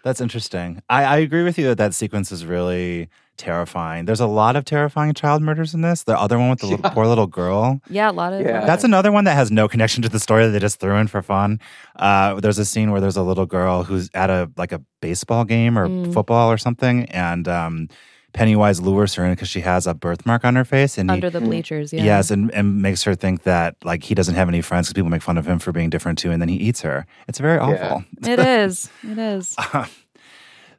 That's 0.04 0.20
interesting. 0.20 0.80
I, 0.88 1.04
I 1.04 1.16
agree 1.18 1.42
with 1.44 1.58
you 1.58 1.66
that 1.66 1.78
that 1.78 1.92
sequence 1.94 2.32
is 2.32 2.44
really 2.46 3.08
terrifying. 3.40 4.04
There's 4.04 4.20
a 4.20 4.26
lot 4.26 4.54
of 4.54 4.64
terrifying 4.64 5.14
child 5.14 5.42
murders 5.42 5.74
in 5.74 5.80
this. 5.80 6.04
The 6.04 6.16
other 6.18 6.38
one 6.38 6.50
with 6.50 6.60
the 6.60 6.66
little, 6.72 6.90
poor 6.90 7.06
little 7.06 7.26
girl. 7.26 7.80
Yeah, 7.88 8.10
a 8.10 8.12
lot 8.12 8.32
of 8.32 8.42
Yeah. 8.42 8.64
That's 8.66 8.84
another 8.84 9.10
one 9.10 9.24
that 9.24 9.34
has 9.34 9.50
no 9.50 9.66
connection 9.68 10.02
to 10.02 10.08
the 10.08 10.20
story 10.20 10.44
that 10.46 10.50
they 10.52 10.58
just 10.58 10.78
threw 10.80 10.96
in 10.96 11.08
for 11.08 11.22
fun. 11.22 11.58
Uh, 11.96 12.38
there's 12.40 12.58
a 12.58 12.64
scene 12.64 12.90
where 12.92 13.00
there's 13.00 13.16
a 13.16 13.22
little 13.22 13.46
girl 13.46 13.82
who's 13.84 14.10
at 14.14 14.30
a 14.30 14.50
like 14.56 14.72
a 14.72 14.80
baseball 15.00 15.44
game 15.44 15.78
or 15.78 15.88
Mm. 15.88 16.12
football 16.14 16.50
or 16.52 16.58
something, 16.58 17.06
and 17.06 17.48
um, 17.48 17.88
Pennywise 18.32 18.80
lures 18.80 19.14
her 19.16 19.24
in 19.24 19.32
because 19.32 19.48
she 19.48 19.60
has 19.60 19.86
a 19.88 19.94
birthmark 19.94 20.44
on 20.44 20.54
her 20.54 20.64
face, 20.64 20.98
and 20.98 21.10
he, 21.10 21.14
under 21.14 21.30
the 21.30 21.40
bleachers. 21.40 21.92
Yeah. 21.92 22.04
Yes, 22.04 22.30
and, 22.30 22.52
and 22.54 22.80
makes 22.80 23.02
her 23.02 23.16
think 23.16 23.42
that 23.42 23.74
like 23.82 24.04
he 24.04 24.14
doesn't 24.14 24.36
have 24.36 24.48
any 24.48 24.60
friends 24.60 24.86
because 24.86 24.94
people 24.94 25.10
make 25.10 25.22
fun 25.22 25.36
of 25.36 25.46
him 25.48 25.58
for 25.58 25.72
being 25.72 25.90
different 25.90 26.18
too, 26.18 26.30
and 26.30 26.40
then 26.40 26.48
he 26.48 26.56
eats 26.56 26.82
her. 26.82 27.06
It's 27.26 27.40
very 27.40 27.58
awful. 27.58 28.04
it 28.22 28.38
is. 28.38 28.88
It 29.02 29.18
is. 29.18 29.56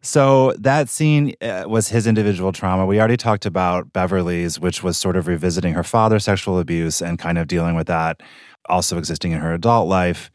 So 0.02 0.54
that 0.58 0.90
scene 0.90 1.36
uh, 1.42 1.66
was 1.68 1.90
his 1.90 2.08
individual 2.08 2.52
trauma. 2.52 2.86
We 2.86 3.00
already 3.00 3.18
talked 3.18 3.46
about 3.46 3.94
Beverly's, 3.94 4.60
which 4.60 4.82
was 4.84 4.98
sort 4.98 5.16
of 5.16 5.28
revisiting 5.28 5.74
her 5.74 5.84
father's 5.84 6.24
sexual 6.24 6.60
abuse 6.60 7.02
and 7.02 7.20
kind 7.20 7.38
of 7.38 7.48
dealing 7.48 7.76
with 7.76 7.88
that, 7.88 8.22
also 8.68 8.98
existing 8.98 9.32
in 9.32 9.40
her 9.40 9.54
adult 9.54 9.88
life. 9.88 10.32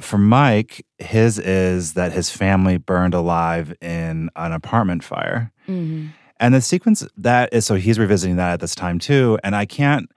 For 0.00 0.18
Mike, 0.18 0.86
his 0.98 1.38
is 1.38 1.94
that 1.94 2.12
his 2.12 2.30
family 2.30 2.76
burned 2.78 3.12
alive 3.12 3.74
in 3.82 4.30
an 4.36 4.52
apartment 4.52 5.02
fire. 5.04 5.50
Mhm. 5.68 6.10
And 6.38 6.54
the 6.54 6.60
sequence 6.60 7.06
that 7.16 7.52
is 7.52 7.66
so 7.66 7.74
he's 7.74 7.98
revisiting 7.98 8.36
that 8.36 8.52
at 8.52 8.60
this 8.60 8.74
time 8.74 8.98
too. 8.98 9.38
And 9.44 9.54
I 9.54 9.66
can't, 9.66 10.10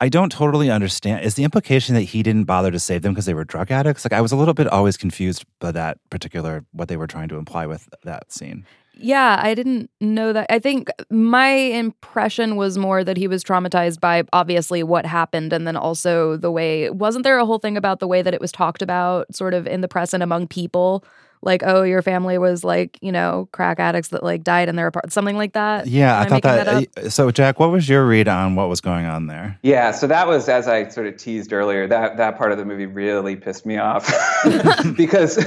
I 0.00 0.08
don't 0.08 0.30
totally 0.30 0.70
understand. 0.70 1.24
Is 1.24 1.34
the 1.34 1.44
implication 1.44 1.94
that 1.96 2.02
he 2.02 2.22
didn't 2.22 2.44
bother 2.44 2.70
to 2.70 2.78
save 2.78 3.02
them 3.02 3.12
because 3.12 3.26
they 3.26 3.34
were 3.34 3.44
drug 3.44 3.70
addicts? 3.70 4.04
Like 4.04 4.12
I 4.12 4.20
was 4.20 4.30
a 4.30 4.36
little 4.36 4.54
bit 4.54 4.68
always 4.68 4.96
confused 4.96 5.44
by 5.58 5.72
that 5.72 5.98
particular 6.08 6.64
what 6.72 6.88
they 6.88 6.96
were 6.96 7.08
trying 7.08 7.28
to 7.28 7.36
imply 7.36 7.66
with 7.66 7.88
that 8.04 8.32
scene. 8.32 8.64
Yeah, 9.00 9.40
I 9.40 9.54
didn't 9.54 9.90
know 10.00 10.32
that. 10.32 10.46
I 10.50 10.58
think 10.58 10.88
my 11.08 11.48
impression 11.48 12.56
was 12.56 12.76
more 12.76 13.04
that 13.04 13.16
he 13.16 13.28
was 13.28 13.44
traumatized 13.44 14.00
by 14.00 14.24
obviously 14.32 14.82
what 14.82 15.06
happened 15.06 15.52
and 15.52 15.66
then 15.66 15.76
also 15.76 16.36
the 16.36 16.50
way 16.50 16.90
wasn't 16.90 17.22
there 17.22 17.38
a 17.38 17.46
whole 17.46 17.60
thing 17.60 17.76
about 17.76 18.00
the 18.00 18.08
way 18.08 18.22
that 18.22 18.34
it 18.34 18.40
was 18.40 18.50
talked 18.50 18.82
about 18.82 19.32
sort 19.34 19.54
of 19.54 19.68
in 19.68 19.82
the 19.82 19.88
press 19.88 20.12
and 20.12 20.22
among 20.22 20.48
people 20.48 21.04
like 21.42 21.62
oh 21.64 21.82
your 21.82 22.02
family 22.02 22.38
was 22.38 22.64
like, 22.64 22.98
you 23.00 23.12
know, 23.12 23.48
crack 23.52 23.78
addicts 23.78 24.08
that 24.08 24.22
like 24.22 24.42
died 24.44 24.68
in 24.68 24.76
their 24.76 24.86
apartment 24.88 25.12
something 25.12 25.36
like 25.36 25.52
that. 25.52 25.86
Yeah, 25.86 26.16
Am 26.20 26.26
I 26.32 26.40
thought 26.40 26.66
making 26.66 26.88
that. 26.94 27.06
uh, 27.06 27.10
so, 27.10 27.30
Jack, 27.30 27.58
what 27.58 27.70
was 27.70 27.88
your 27.88 28.06
read 28.06 28.28
on 28.28 28.54
what 28.54 28.68
was 28.68 28.80
going 28.80 29.06
on 29.06 29.26
there? 29.26 29.58
Yeah, 29.62 29.92
so 29.92 30.06
that 30.06 30.26
was 30.26 30.48
as 30.48 30.68
I 30.68 30.88
sort 30.88 31.06
of 31.06 31.16
teased 31.16 31.52
earlier. 31.52 31.86
That 31.86 32.16
that 32.16 32.36
part 32.36 32.52
of 32.52 32.58
the 32.58 32.64
movie 32.64 32.86
really 32.86 33.36
pissed 33.36 33.66
me 33.66 33.78
off 33.78 34.06
because 34.96 35.38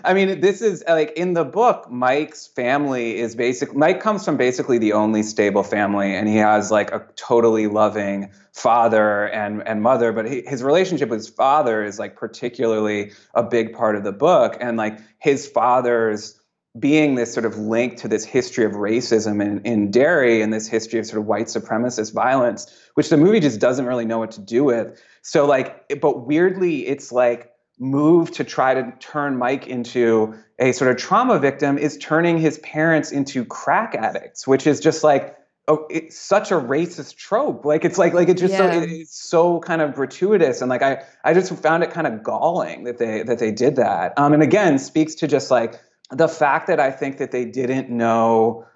I 0.04 0.14
mean, 0.14 0.40
this 0.40 0.62
is 0.62 0.84
like 0.88 1.12
in 1.12 1.34
the 1.34 1.44
book. 1.44 1.90
Mike's 1.90 2.46
family 2.46 3.18
is 3.18 3.34
basic. 3.34 3.74
Mike 3.74 4.00
comes 4.00 4.24
from 4.24 4.36
basically 4.36 4.78
the 4.78 4.92
only 4.92 5.22
stable 5.22 5.62
family, 5.62 6.14
and 6.14 6.28
he 6.28 6.36
has 6.36 6.70
like 6.70 6.90
a 6.92 7.04
totally 7.16 7.66
loving 7.66 8.30
father 8.52 9.28
and 9.28 9.66
and 9.66 9.82
mother. 9.82 10.12
But 10.12 10.30
he, 10.30 10.42
his 10.46 10.62
relationship 10.62 11.08
with 11.08 11.20
his 11.20 11.28
father 11.28 11.84
is 11.84 11.98
like 11.98 12.16
particularly 12.16 13.12
a 13.34 13.42
big 13.42 13.74
part 13.74 13.96
of 13.96 14.04
the 14.04 14.12
book, 14.12 14.56
and 14.60 14.76
like 14.76 14.98
his 15.18 15.46
father's 15.46 16.40
being 16.78 17.16
this 17.16 17.32
sort 17.34 17.44
of 17.44 17.58
link 17.58 17.96
to 17.96 18.06
this 18.06 18.24
history 18.24 18.64
of 18.64 18.72
racism 18.72 19.42
in, 19.44 19.60
in 19.62 19.90
Derry 19.90 20.40
and 20.40 20.52
this 20.52 20.68
history 20.68 21.00
of 21.00 21.06
sort 21.06 21.20
of 21.20 21.26
white 21.26 21.46
supremacist 21.46 22.14
violence, 22.14 22.72
which 22.94 23.08
the 23.08 23.16
movie 23.16 23.40
just 23.40 23.58
doesn't 23.60 23.86
really 23.86 24.04
know 24.04 24.18
what 24.18 24.30
to 24.32 24.40
do 24.40 24.62
with. 24.62 25.02
So 25.22 25.46
like, 25.46 26.00
but 26.00 26.26
weirdly, 26.26 26.86
it's 26.86 27.10
like 27.10 27.50
move 27.80 28.30
to 28.32 28.44
try 28.44 28.74
to 28.74 28.92
turn 29.00 29.36
Mike 29.36 29.66
into 29.66 30.34
a 30.58 30.72
sort 30.72 30.90
of 30.90 30.96
trauma 30.98 31.38
victim 31.38 31.78
is 31.78 31.96
turning 31.96 32.38
his 32.38 32.58
parents 32.58 33.10
into 33.10 33.44
crack 33.44 33.94
addicts, 33.94 34.46
which 34.46 34.66
is 34.66 34.78
just 34.78 35.02
like 35.02 35.36
oh, 35.70 35.86
it's 35.88 36.18
such 36.18 36.50
a 36.50 36.54
racist 36.54 37.16
trope. 37.16 37.64
Like 37.64 37.84
it's 37.84 37.96
like 37.98 38.12
like 38.12 38.28
it's 38.28 38.40
just 38.40 38.52
Yeah. 38.52 38.72
so 38.72 38.82
it, 38.82 38.90
it's 38.90 39.16
so 39.16 39.60
kind 39.60 39.80
of 39.80 39.94
gratuitous, 39.94 40.60
and 40.60 40.68
like 40.68 40.82
I 40.82 41.02
I 41.24 41.32
just 41.32 41.54
found 41.56 41.82
it 41.82 41.90
kind 41.90 42.06
of 42.06 42.22
galling 42.22 42.84
that 42.84 42.98
they 42.98 43.22
that 43.22 43.38
they 43.38 43.52
did 43.52 43.76
that. 43.76 44.14
Um, 44.18 44.32
and 44.32 44.42
again, 44.42 44.78
speaks 44.78 45.14
to 45.16 45.28
just 45.28 45.50
like 45.50 45.80
the 46.10 46.28
fact 46.28 46.66
that 46.66 46.80
I 46.80 46.90
think 46.90 47.18
that 47.18 47.30
they 47.30 47.44
didn't 47.44 47.88
know 47.88 48.66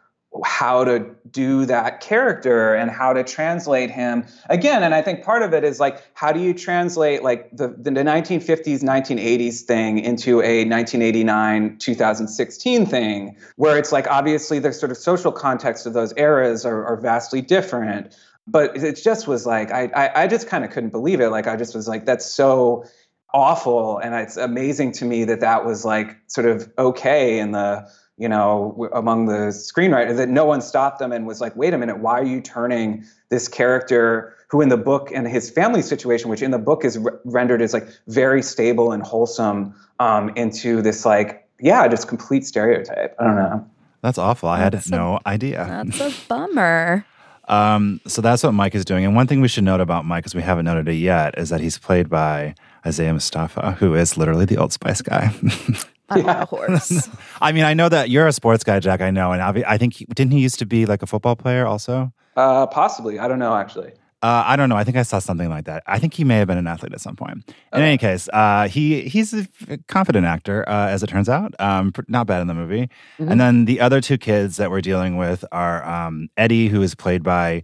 how 0.43 0.83
to 0.83 1.15
do 1.31 1.65
that 1.67 2.01
character 2.01 2.75
and 2.75 2.91
how 2.91 3.13
to 3.13 3.23
translate 3.23 3.91
him. 3.91 4.25
Again 4.49 4.83
and 4.83 4.95
i 4.95 5.03
think 5.03 5.23
part 5.23 5.43
of 5.43 5.53
it 5.53 5.65
is 5.65 5.79
like 5.79 6.03
how 6.15 6.33
do 6.33 6.41
you 6.41 6.53
translate 6.55 7.23
like 7.23 7.51
the, 7.57 7.69
the 7.69 7.91
1950s 7.91 8.83
1980s 8.83 9.61
thing 9.63 9.99
into 9.99 10.41
a 10.41 10.65
1989 10.65 11.79
2016 11.79 12.87
thing 12.87 13.37
where 13.57 13.79
it's 13.79 13.93
like 13.93 14.09
obviously 14.09 14.59
the 14.59 14.73
sort 14.73 14.91
of 14.91 14.97
social 14.97 15.31
context 15.33 15.87
of 15.87 15.93
those 15.93 16.13
eras 16.17 16.65
are, 16.65 16.85
are 16.85 16.97
vastly 16.97 17.41
different. 17.41 18.17
But 18.47 18.77
it 18.77 19.01
just 19.03 19.27
was 19.29 19.47
like 19.47 19.71
i 19.71 19.91
i, 19.95 20.23
I 20.25 20.27
just 20.27 20.49
kind 20.49 20.65
of 20.65 20.71
couldn't 20.71 20.91
believe 20.91 21.21
it. 21.21 21.29
Like 21.29 21.47
i 21.47 21.57
just 21.57 21.75
was 21.75 21.87
like 21.87 22.05
that's 22.05 22.27
so 22.27 22.85
awful. 23.33 23.99
And 23.99 24.15
it's 24.15 24.37
amazing 24.37 24.93
to 24.93 25.05
me 25.05 25.25
that 25.25 25.41
that 25.41 25.67
was 25.67 25.85
like 25.85 26.17
sort 26.29 26.47
of 26.47 26.73
okay 26.79 27.41
in 27.41 27.51
the 27.51 27.87
you 28.19 28.29
know 28.29 28.89
among 28.93 29.27
the 29.27 29.49
screenwriters 29.51 30.17
that 30.17 30.29
no 30.29 30.45
one 30.45 30.61
stopped 30.61 30.99
them 30.99 31.13
and 31.13 31.27
was 31.27 31.41
like 31.41 31.55
wait 31.57 31.75
a 31.75 31.79
minute 31.79 31.99
why 31.99 32.13
are 32.21 32.25
you 32.25 32.41
turning 32.41 33.05
this 33.29 33.49
character 33.49 34.35
who 34.49 34.61
in 34.61 34.69
the 34.69 34.77
book 34.77 35.11
and 35.13 35.27
his 35.27 35.51
family 35.51 35.83
situation 35.83 36.31
which 36.31 36.43
in 36.43 36.51
the 36.53 36.59
book 36.59 36.85
is 36.85 36.97
re- 36.99 37.11
rendered 37.25 37.61
as 37.61 37.73
like 37.73 37.89
very 38.07 38.43
stable 38.43 38.93
and 38.93 39.03
wholesome 39.03 39.75
um, 39.99 40.31
into 40.37 40.81
this 40.83 41.05
like 41.05 41.49
yeah 41.61 41.89
just 41.89 42.07
complete 42.09 42.47
stereotype 42.47 43.17
i 43.19 43.25
don't 43.25 43.37
know 43.37 43.67
That's 44.03 44.19
awful. 44.19 44.49
I 44.51 44.59
had 44.59 44.75
a- 44.75 44.83
no 44.91 45.19
idea. 45.27 45.65
That's 45.67 46.01
a 46.01 46.13
bummer. 46.29 47.07
Um, 47.49 48.01
so 48.07 48.21
that's 48.21 48.43
what 48.43 48.53
Mike 48.53 48.75
is 48.75 48.85
doing. 48.85 49.05
And 49.07 49.17
one 49.17 49.27
thing 49.27 49.41
we 49.41 49.49
should 49.49 49.65
note 49.65 49.81
about 49.81 50.05
Mike, 50.05 50.25
because 50.25 50.35
we 50.35 50.43
haven't 50.43 50.67
noted 50.67 50.89
it 50.89 50.97
yet, 51.01 51.39
is 51.39 51.49
that 51.49 51.61
he's 51.63 51.79
played 51.79 52.09
by 52.11 52.55
Isaiah 52.87 53.13
Mustafa, 53.15 53.73
who 53.81 53.95
is 53.95 54.17
literally 54.19 54.45
the 54.45 54.59
Old 54.59 54.73
Spice 54.75 55.01
guy. 55.03 55.33
I'm 56.11 56.29
on 56.29 56.37
a 56.37 56.45
horse. 56.45 57.09
I 57.41 57.53
mean, 57.53 57.65
I 57.65 57.75
know 57.75 57.89
that 57.89 58.11
you're 58.11 58.27
a 58.27 58.33
sports 58.33 58.65
guy, 58.65 58.79
Jack. 58.81 59.01
I 59.01 59.11
know, 59.11 59.33
and 59.33 59.41
obvi- 59.43 59.65
I 59.67 59.79
think 59.79 59.95
he, 59.95 60.05
didn't 60.07 60.33
he 60.33 60.41
used 60.41 60.59
to 60.59 60.67
be 60.67 60.87
like 60.87 61.03
a 61.03 61.07
football 61.07 61.37
player 61.37 61.67
also? 61.67 62.13
uh, 62.37 62.67
possibly 62.67 63.21
i 63.21 63.29
don't 63.29 63.39
know 63.39 63.55
actually 63.55 63.93
Uh, 64.25 64.43
I 64.47 64.57
don't 64.57 64.71
know. 64.71 64.77
I 64.81 64.85
think 64.85 64.97
I 64.97 65.03
saw 65.05 65.19
something 65.19 65.51
like 65.51 65.67
that. 65.67 65.83
I 65.87 65.99
think 65.99 66.15
he 66.15 66.25
may 66.25 66.39
have 66.39 66.49
been 66.49 66.57
an 66.57 66.67
athlete 66.67 66.95
at 66.95 67.03
some 67.03 67.15
point. 67.15 67.45
In 67.75 67.83
any 67.83 67.99
case, 67.99 68.27
uh, 68.33 68.69
he 68.69 69.03
he's 69.03 69.35
a 69.35 69.45
confident 69.87 70.25
actor, 70.25 70.65
uh, 70.67 70.89
as 70.89 71.03
it 71.03 71.09
turns 71.09 71.29
out. 71.29 71.53
Um, 71.61 71.93
not 72.09 72.27
bad 72.27 72.41
in 72.41 72.47
the 72.49 72.55
movie. 72.55 72.89
And 73.19 73.39
then 73.39 73.67
the 73.67 73.83
other 73.83 74.01
two 74.01 74.17
kids 74.17 74.57
that 74.57 74.71
we're 74.71 74.81
dealing 74.81 75.19
with 75.19 75.45
are 75.53 75.85
um, 75.87 76.31
Eddie, 76.39 76.69
who 76.69 76.81
is 76.81 76.95
played 76.95 77.23
by 77.23 77.63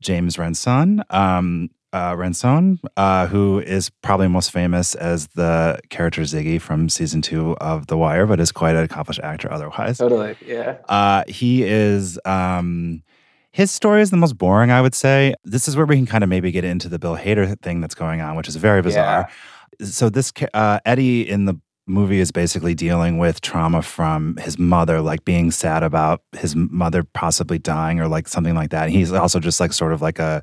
James 0.00 0.38
Ransone. 0.38 1.04
Um, 1.10 1.70
uh, 1.92 2.14
Ransone, 2.16 2.78
uh, 2.96 3.26
who 3.26 3.60
is 3.60 3.90
probably 3.90 4.28
most 4.28 4.50
famous 4.50 4.94
as 4.94 5.28
the 5.28 5.78
character 5.90 6.22
Ziggy 6.22 6.60
from 6.60 6.88
season 6.88 7.22
two 7.22 7.56
of 7.58 7.86
The 7.86 7.96
Wire, 7.96 8.26
but 8.26 8.40
is 8.40 8.52
quite 8.52 8.76
an 8.76 8.84
accomplished 8.84 9.20
actor 9.20 9.52
otherwise. 9.52 9.98
Totally. 9.98 10.36
Yeah. 10.44 10.78
Uh, 10.88 11.24
he 11.28 11.64
is. 11.64 12.18
Um, 12.24 13.02
his 13.52 13.70
story 13.70 14.00
is 14.00 14.10
the 14.10 14.16
most 14.16 14.38
boring, 14.38 14.70
I 14.70 14.80
would 14.80 14.94
say. 14.94 15.34
This 15.44 15.68
is 15.68 15.76
where 15.76 15.84
we 15.84 15.96
can 15.96 16.06
kind 16.06 16.24
of 16.24 16.30
maybe 16.30 16.50
get 16.50 16.64
into 16.64 16.88
the 16.88 16.98
Bill 16.98 17.16
Hader 17.16 17.60
thing 17.60 17.82
that's 17.82 17.94
going 17.94 18.22
on, 18.22 18.34
which 18.34 18.48
is 18.48 18.56
very 18.56 18.80
bizarre. 18.80 19.28
So 19.82 20.08
this 20.08 20.32
uh, 20.54 20.80
Eddie 20.86 21.28
in 21.28 21.44
the 21.44 21.60
movie 21.86 22.20
is 22.20 22.30
basically 22.30 22.74
dealing 22.74 23.18
with 23.18 23.42
trauma 23.42 23.82
from 23.82 24.36
his 24.38 24.58
mother, 24.58 25.02
like 25.02 25.24
being 25.24 25.50
sad 25.50 25.82
about 25.82 26.22
his 26.38 26.56
mother 26.56 27.02
possibly 27.02 27.58
dying 27.58 28.00
or 28.00 28.08
like 28.08 28.28
something 28.28 28.54
like 28.54 28.70
that. 28.70 28.88
He's 28.88 29.12
also 29.12 29.40
just 29.40 29.60
like 29.60 29.72
sort 29.72 29.92
of 29.92 30.00
like 30.00 30.18
a 30.18 30.42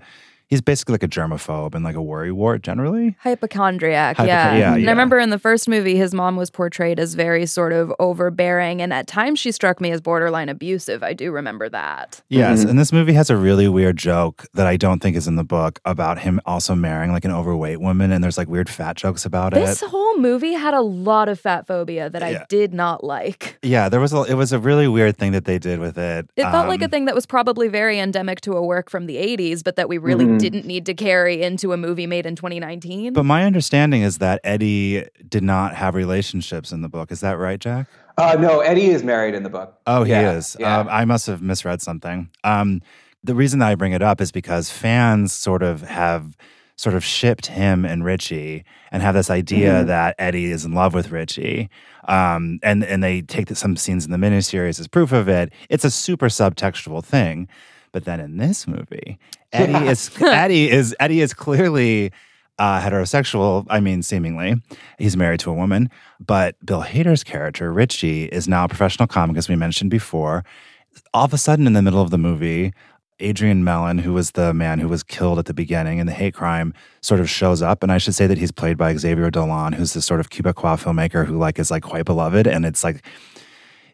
he's 0.49 0.61
basically 0.61 0.93
like 0.93 1.03
a 1.03 1.07
germaphobe 1.07 1.75
and 1.75 1.83
like 1.85 1.95
a 1.95 2.01
worry 2.01 2.31
wart 2.31 2.61
generally. 2.63 3.15
Hypochondriac, 3.19 4.17
Hypochon- 4.17 4.27
yeah. 4.27 4.55
yeah, 4.55 4.73
And 4.73 4.81
yeah. 4.83 4.89
I 4.89 4.91
remember 4.91 5.19
in 5.19 5.29
the 5.29 5.37
first 5.39 5.69
movie, 5.69 5.95
his 5.95 6.13
mom 6.13 6.35
was 6.35 6.49
portrayed 6.49 6.99
as 6.99 7.13
very 7.13 7.45
sort 7.45 7.71
of 7.71 7.93
overbearing, 7.99 8.81
and 8.81 8.91
at 8.91 9.07
times 9.07 9.39
she 9.39 9.51
struck 9.51 9.79
me 9.79 9.91
as 9.91 10.01
borderline 10.01 10.49
abusive. 10.49 11.03
I 11.03 11.13
do 11.13 11.31
remember 11.31 11.69
that. 11.69 12.21
Yes, 12.29 12.65
Mhm. 12.65 12.71
and 12.71 12.79
this 12.79 12.91
movie 12.91 13.13
has 13.13 13.29
a 13.29 13.37
really 13.37 13.67
weird 13.67 13.97
joke 13.97 14.45
that 14.55 14.65
I 14.67 14.75
don't 14.75 15.01
think 15.01 15.15
is 15.15 15.27
in 15.27 15.35
the 15.35 15.43
book 15.43 15.79
about 15.85 16.19
him 16.19 16.41
also 16.45 16.75
marrying 16.75 17.11
like 17.11 17.25
an 17.25 17.31
overweight 17.31 17.79
woman, 17.79 18.11
and 18.11 18.23
there's 18.23 18.37
like 18.37 18.47
weird 18.49 18.69
fat 18.69 18.95
jokes 18.95 19.25
about 19.25 19.53
This 19.53 19.63
it. 19.63 19.65
This 19.81 19.89
whole 19.91 20.17
movie 20.17 20.53
had 20.53 20.73
a 20.73 20.81
lot 20.81 21.29
of 21.29 21.39
fat 21.39 21.67
phobia 21.67 22.09
that 22.09 22.23
I 22.23 22.43
did 22.49 22.73
not 22.73 23.03
like. 23.03 23.57
Yeah, 23.61 23.87
there 23.89 23.99
was 23.99 24.13
a 24.13 24.23
it 24.23 24.33
was 24.33 24.51
a 24.51 24.59
really 24.59 24.87
weird 24.87 25.17
thing 25.17 25.31
that 25.33 25.45
they 25.45 25.59
did 25.59 25.79
with 25.79 25.97
it. 25.97 26.27
It 26.35 26.43
felt 26.43 26.67
like 26.67 26.81
a 26.81 26.85
Um, 26.85 26.89
thing 26.91 27.05
that 27.05 27.15
was 27.15 27.25
probably 27.25 27.67
very 27.67 27.99
endemic 27.99 28.41
to 28.41 28.53
a 28.53 28.65
work 28.65 28.89
from 28.89 29.05
the 29.05 29.17
80s, 29.17 29.63
but 29.63 29.75
that 29.75 29.87
we 29.87 29.97
really 29.97 30.25
Mhm. 30.25 30.38
Didn't 30.39 30.65
need 30.65 30.85
to 30.87 30.93
carry 30.93 31.41
into 31.41 31.73
a 31.73 31.77
movie 31.77 32.07
made 32.07 32.25
in 32.25 32.35
2019. 32.35 33.13
But 33.13 33.23
my 33.23 33.43
understanding 33.45 34.01
is 34.01 34.17
that 34.19 34.39
Eddie 34.43 35.05
did 35.27 35.43
not 35.43 35.75
have 35.75 35.95
relationships 35.95 36.71
in 36.71 36.81
the 36.81 36.89
book. 36.89 37.11
Is 37.11 37.19
that 37.21 37.37
right, 37.37 37.59
Jack? 37.59 37.87
Uh, 38.17 38.35
no, 38.39 38.59
Eddie 38.59 38.87
is 38.87 39.03
married 39.03 39.33
in 39.35 39.43
the 39.43 39.49
book. 39.49 39.77
Oh, 39.87 40.03
he 40.03 40.11
Yeah, 40.11 40.31
is. 40.33 40.57
yeah. 40.59 40.79
Um, 40.79 40.87
I 40.89 41.05
must 41.05 41.25
have 41.27 41.41
misread 41.41 41.81
something. 41.81 42.29
Um, 42.43 42.81
the 43.23 43.35
reason 43.35 43.59
that 43.59 43.67
I 43.69 43.75
bring 43.75 43.91
it 43.93 44.01
up 44.01 44.19
is 44.21 44.31
because 44.31 44.69
fans 44.69 45.31
sort 45.33 45.63
of 45.63 45.81
have 45.83 46.35
sort 46.75 46.95
of 46.95 47.03
shipped 47.03 47.47
him 47.47 47.83
and 47.85 48.05
Richie 48.05 48.63
and 48.91 49.03
have 49.03 49.13
this 49.13 49.29
idea 49.29 49.83
Mhm. 49.83 49.87
that 49.87 50.15
Eddie 50.17 50.45
is 50.51 50.63
in 50.63 50.71
love 50.73 50.93
with 50.93 51.11
Richie. 51.11 51.69
Um, 52.07 52.59
and, 52.63 52.83
and 52.85 53.03
they 53.03 53.21
take 53.21 53.47
the, 53.47 53.55
some 53.55 53.75
scenes 53.75 54.05
in 54.05 54.11
the 54.11 54.17
miniseries 54.17 54.79
as 54.79 54.87
proof 54.87 55.11
of 55.11 55.27
it. 55.27 55.51
It's 55.69 55.83
a 55.83 55.91
super 55.91 56.27
subtextual 56.27 57.03
thing. 57.03 57.49
But 57.91 58.05
then 58.05 58.19
in 58.19 58.37
this 58.37 58.67
movie, 58.67 59.17
Eddie 59.53 59.71
Yeah. 59.71 59.83
is 59.83 60.11
Eddie 60.21 60.69
is 60.69 60.95
Eddie 60.99 61.21
is 61.21 61.33
clearly 61.33 62.11
uh, 62.57 62.81
heterosexual. 62.81 63.65
I 63.69 63.79
mean, 63.79 64.01
seemingly, 64.03 64.55
he's 64.97 65.15
married 65.17 65.39
to 65.41 65.49
a 65.49 65.53
woman. 65.53 65.89
But 66.19 66.55
Bill 66.65 66.83
Hader's 66.83 67.23
character, 67.23 67.71
Richie, 67.71 68.25
is 68.25 68.47
now 68.47 68.65
a 68.65 68.67
professional 68.67 69.07
comic, 69.07 69.37
as 69.37 69.47
we 69.49 69.55
mentioned 69.55 69.89
before. 69.91 70.43
All 71.13 71.25
of 71.25 71.33
a 71.33 71.37
sudden, 71.37 71.67
in 71.67 71.73
the 71.73 71.81
middle 71.81 72.01
of 72.01 72.09
the 72.09 72.17
movie, 72.17 72.73
Adrian 73.21 73.63
Mellon, 73.63 73.97
who 73.97 74.13
was 74.13 74.31
the 74.31 74.53
man 74.53 74.79
who 74.79 74.87
was 74.87 75.03
killed 75.03 75.39
at 75.39 75.45
the 75.45 75.53
beginning 75.53 75.99
in 75.99 76.05
the 76.07 76.13
hate 76.13 76.33
crime, 76.33 76.73
sort 77.01 77.19
of 77.19 77.29
shows 77.29 77.61
up. 77.61 77.83
And 77.83 77.91
I 77.91 77.97
should 77.97 78.15
say 78.15 78.27
that 78.27 78.37
he's 78.37 78.51
played 78.51 78.77
by 78.77 78.95
Xavier 78.95 79.29
Dolan, 79.29 79.73
who's 79.73 79.93
this 79.93 80.05
sort 80.05 80.19
of 80.19 80.29
Quebecois 80.29 80.81
filmmaker 80.81 81.25
who 81.25 81.37
like 81.37 81.59
is 81.59 81.69
like 81.71 81.83
quite 81.83 82.05
beloved. 82.05 82.47
And 82.47 82.65
it's 82.65 82.83
like 82.83 83.05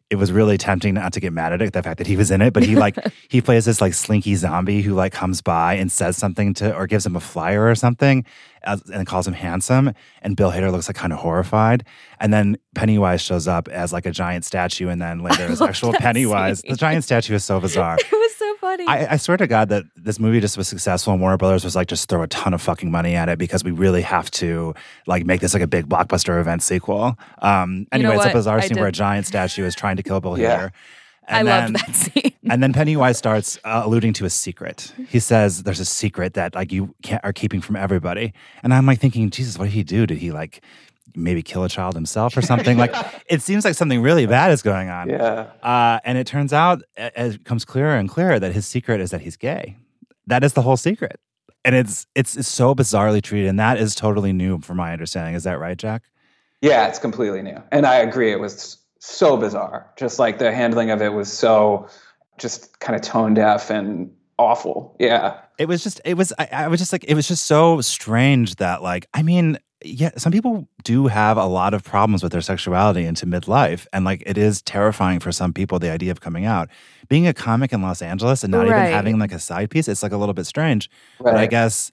it 0.09 0.17
was 0.17 0.31
really 0.31 0.57
tempting 0.57 0.93
not 0.93 1.13
to 1.13 1.19
get 1.19 1.33
mad 1.33 1.51
at 1.51 1.61
it, 1.61 1.73
the 1.73 1.81
fact 1.81 1.97
that 1.97 2.07
he 2.07 2.15
was 2.15 2.29
in 2.29 2.41
it. 2.41 2.53
But 2.53 2.63
he 2.63 2.75
like 2.75 2.97
he 3.29 3.41
plays 3.41 3.65
this 3.65 3.81
like 3.81 3.93
slinky 3.93 4.35
zombie 4.35 4.81
who 4.81 4.93
like 4.93 5.13
comes 5.13 5.41
by 5.41 5.75
and 5.75 5.91
says 5.91 6.17
something 6.17 6.53
to 6.55 6.75
or 6.75 6.87
gives 6.87 7.05
him 7.05 7.15
a 7.15 7.19
flyer 7.19 7.67
or 7.67 7.75
something 7.75 8.25
as, 8.65 8.81
and 8.89 9.05
calls 9.07 9.27
him 9.27 9.33
handsome. 9.33 9.91
And 10.21 10.35
Bill 10.35 10.51
Hader 10.51 10.71
looks 10.71 10.87
like 10.89 10.95
kind 10.95 11.13
of 11.13 11.19
horrified. 11.19 11.85
And 12.19 12.33
then 12.33 12.57
Pennywise 12.75 13.21
shows 13.21 13.47
up 13.47 13.67
as 13.67 13.93
like 13.93 14.05
a 14.05 14.11
giant 14.11 14.45
statue, 14.45 14.89
and 14.89 15.01
then 15.01 15.19
later 15.19 15.43
as 15.43 15.61
actual 15.61 15.93
Pennywise. 15.93 16.59
scene. 16.59 16.71
The 16.71 16.77
giant 16.77 17.03
statue 17.03 17.35
is 17.35 17.43
so 17.45 17.59
bizarre. 17.61 17.97
it 17.99 18.11
was 18.11 18.35
so 18.35 18.55
funny. 18.61 18.85
I, 18.87 19.13
I 19.13 19.17
swear 19.17 19.37
to 19.37 19.47
God 19.47 19.69
that 19.69 19.83
this 19.95 20.19
movie 20.19 20.39
just 20.39 20.57
was 20.57 20.67
successful 20.67 21.13
and 21.13 21.21
Warner 21.21 21.37
Brothers 21.37 21.63
was 21.63 21.75
like, 21.75 21.87
just 21.87 22.09
throw 22.09 22.21
a 22.21 22.27
ton 22.27 22.53
of 22.53 22.61
fucking 22.61 22.91
money 22.91 23.15
at 23.15 23.29
it 23.29 23.37
because 23.39 23.63
we 23.63 23.71
really 23.71 24.01
have 24.01 24.29
to 24.31 24.73
like 25.07 25.25
make 25.25 25.41
this 25.41 25.53
like 25.53 25.63
a 25.63 25.67
big 25.67 25.87
blockbuster 25.87 26.39
event 26.39 26.63
sequel. 26.63 27.17
Um, 27.41 27.87
You 27.93 27.99
know 28.03 28.09
anyway, 28.11 28.15
it's 28.17 28.25
a 28.25 28.33
bizarre 28.33 28.57
I 28.59 28.67
scene 28.67 28.77
where 28.77 28.87
a 28.87 28.91
giant 28.91 29.25
statue 29.27 29.65
is 29.65 29.75
trying 29.75 29.97
to 29.97 30.03
kill 30.03 30.19
Bill 30.21 30.37
Yeah. 30.39 30.67
Hader. 30.67 30.71
I 31.27 31.39
And 31.39 31.47
loved 31.47 31.65
then- 31.67 31.73
that 31.73 31.95
scene. 31.95 32.31
and 32.49 32.61
then 32.63 32.73
Pennywise 32.73 33.17
starts 33.17 33.57
uh, 33.63 33.81
alluding 33.85 34.13
to 34.13 34.25
a 34.25 34.29
secret. 34.29 34.93
He 35.09 35.19
says 35.19 35.63
there's 35.63 35.79
a 35.79 35.85
secret 35.85 36.33
that 36.35 36.55
like 36.55 36.71
you 36.71 36.93
can't, 37.03 37.23
are 37.23 37.33
keeping 37.33 37.61
from 37.61 37.75
everybody. 37.75 38.33
And 38.63 38.73
I'm 38.73 38.85
like 38.85 38.99
thinking, 38.99 39.29
Jesus, 39.29 39.57
what 39.57 39.65
did 39.65 39.73
he 39.73 39.83
do? 39.83 40.05
Did 40.05 40.17
he 40.19 40.31
like 40.31 40.63
maybe 41.15 41.41
kill 41.41 41.63
a 41.63 41.69
child 41.69 41.95
himself 41.95 42.35
or 42.37 42.41
something? 42.41 42.77
like 42.77 42.93
it 43.29 43.41
seems 43.41 43.65
like 43.65 43.75
something 43.75 44.01
really 44.01 44.25
bad 44.25 44.51
is 44.51 44.61
going 44.61 44.89
on. 44.89 45.09
Yeah. 45.09 45.47
Uh, 45.63 45.99
and 46.03 46.17
it 46.17 46.27
turns 46.27 46.53
out, 46.53 46.81
as 46.97 47.35
it 47.35 47.37
becomes 47.43 47.65
clearer 47.65 47.95
and 47.95 48.09
clearer, 48.09 48.39
that 48.39 48.51
his 48.53 48.65
secret 48.65 48.99
is 49.01 49.11
that 49.11 49.21
he's 49.21 49.37
gay. 49.37 49.77
That 50.27 50.43
is 50.43 50.53
the 50.53 50.61
whole 50.61 50.77
secret. 50.77 51.19
And 51.63 51.73
it's, 51.75 52.05
it's 52.13 52.37
it's 52.37 52.47
so 52.47 52.75
bizarrely 52.75 53.23
treated, 53.23 53.47
and 53.49 53.59
that 53.59 53.79
is 53.79 53.95
totally 53.95 54.31
new 54.33 54.59
from 54.59 54.77
my 54.77 54.93
understanding. 54.93 55.33
Is 55.33 55.45
that 55.45 55.57
right, 55.59 55.75
Jack? 55.77 56.03
Yeah, 56.61 56.87
it's 56.87 56.99
completely 56.99 57.41
new. 57.41 57.59
And 57.71 57.87
I 57.87 57.95
agree. 57.95 58.31
It 58.31 58.39
was 58.39 58.77
so 59.05 59.37
bizarre. 59.37 59.91
Just 59.97 60.19
like 60.19 60.39
the 60.39 60.51
handling 60.51 60.91
of 60.91 61.01
it 61.01 61.13
was 61.13 61.31
so 61.31 61.87
just 62.37 62.79
kind 62.79 62.95
of 62.95 63.01
tone 63.01 63.33
deaf 63.33 63.69
and 63.69 64.11
awful. 64.37 64.95
Yeah. 64.99 65.39
It 65.57 65.67
was 65.67 65.83
just, 65.83 66.01
it 66.03 66.15
was, 66.15 66.33
I, 66.37 66.49
I 66.51 66.67
was 66.67 66.79
just 66.79 66.91
like, 66.91 67.05
it 67.05 67.13
was 67.13 67.27
just 67.27 67.45
so 67.45 67.79
strange 67.81 68.55
that, 68.55 68.81
like, 68.81 69.07
I 69.13 69.23
mean, 69.23 69.57
yeah, 69.83 70.11
some 70.17 70.31
people 70.31 70.67
do 70.83 71.07
have 71.07 71.37
a 71.37 71.45
lot 71.45 71.73
of 71.73 71.83
problems 71.83 72.23
with 72.23 72.31
their 72.31 72.41
sexuality 72.41 73.05
into 73.05 73.25
midlife. 73.25 73.85
And 73.93 74.03
like, 74.03 74.23
it 74.25 74.37
is 74.37 74.61
terrifying 74.63 75.19
for 75.19 75.31
some 75.31 75.53
people, 75.53 75.79
the 75.79 75.91
idea 75.91 76.11
of 76.11 76.19
coming 76.19 76.45
out. 76.45 76.69
Being 77.07 77.27
a 77.27 77.33
comic 77.33 77.71
in 77.71 77.81
Los 77.81 78.01
Angeles 78.01 78.43
and 78.43 78.51
not 78.51 78.67
Right. 78.67 78.81
even 78.81 78.93
having 78.93 79.19
like 79.19 79.31
a 79.31 79.39
side 79.39 79.69
piece, 79.69 79.87
it's 79.87 80.03
like 80.03 80.11
a 80.11 80.17
little 80.17 80.33
bit 80.33 80.45
strange. 80.45 80.89
But 81.21 81.35
I 81.35 81.45
guess, 81.45 81.91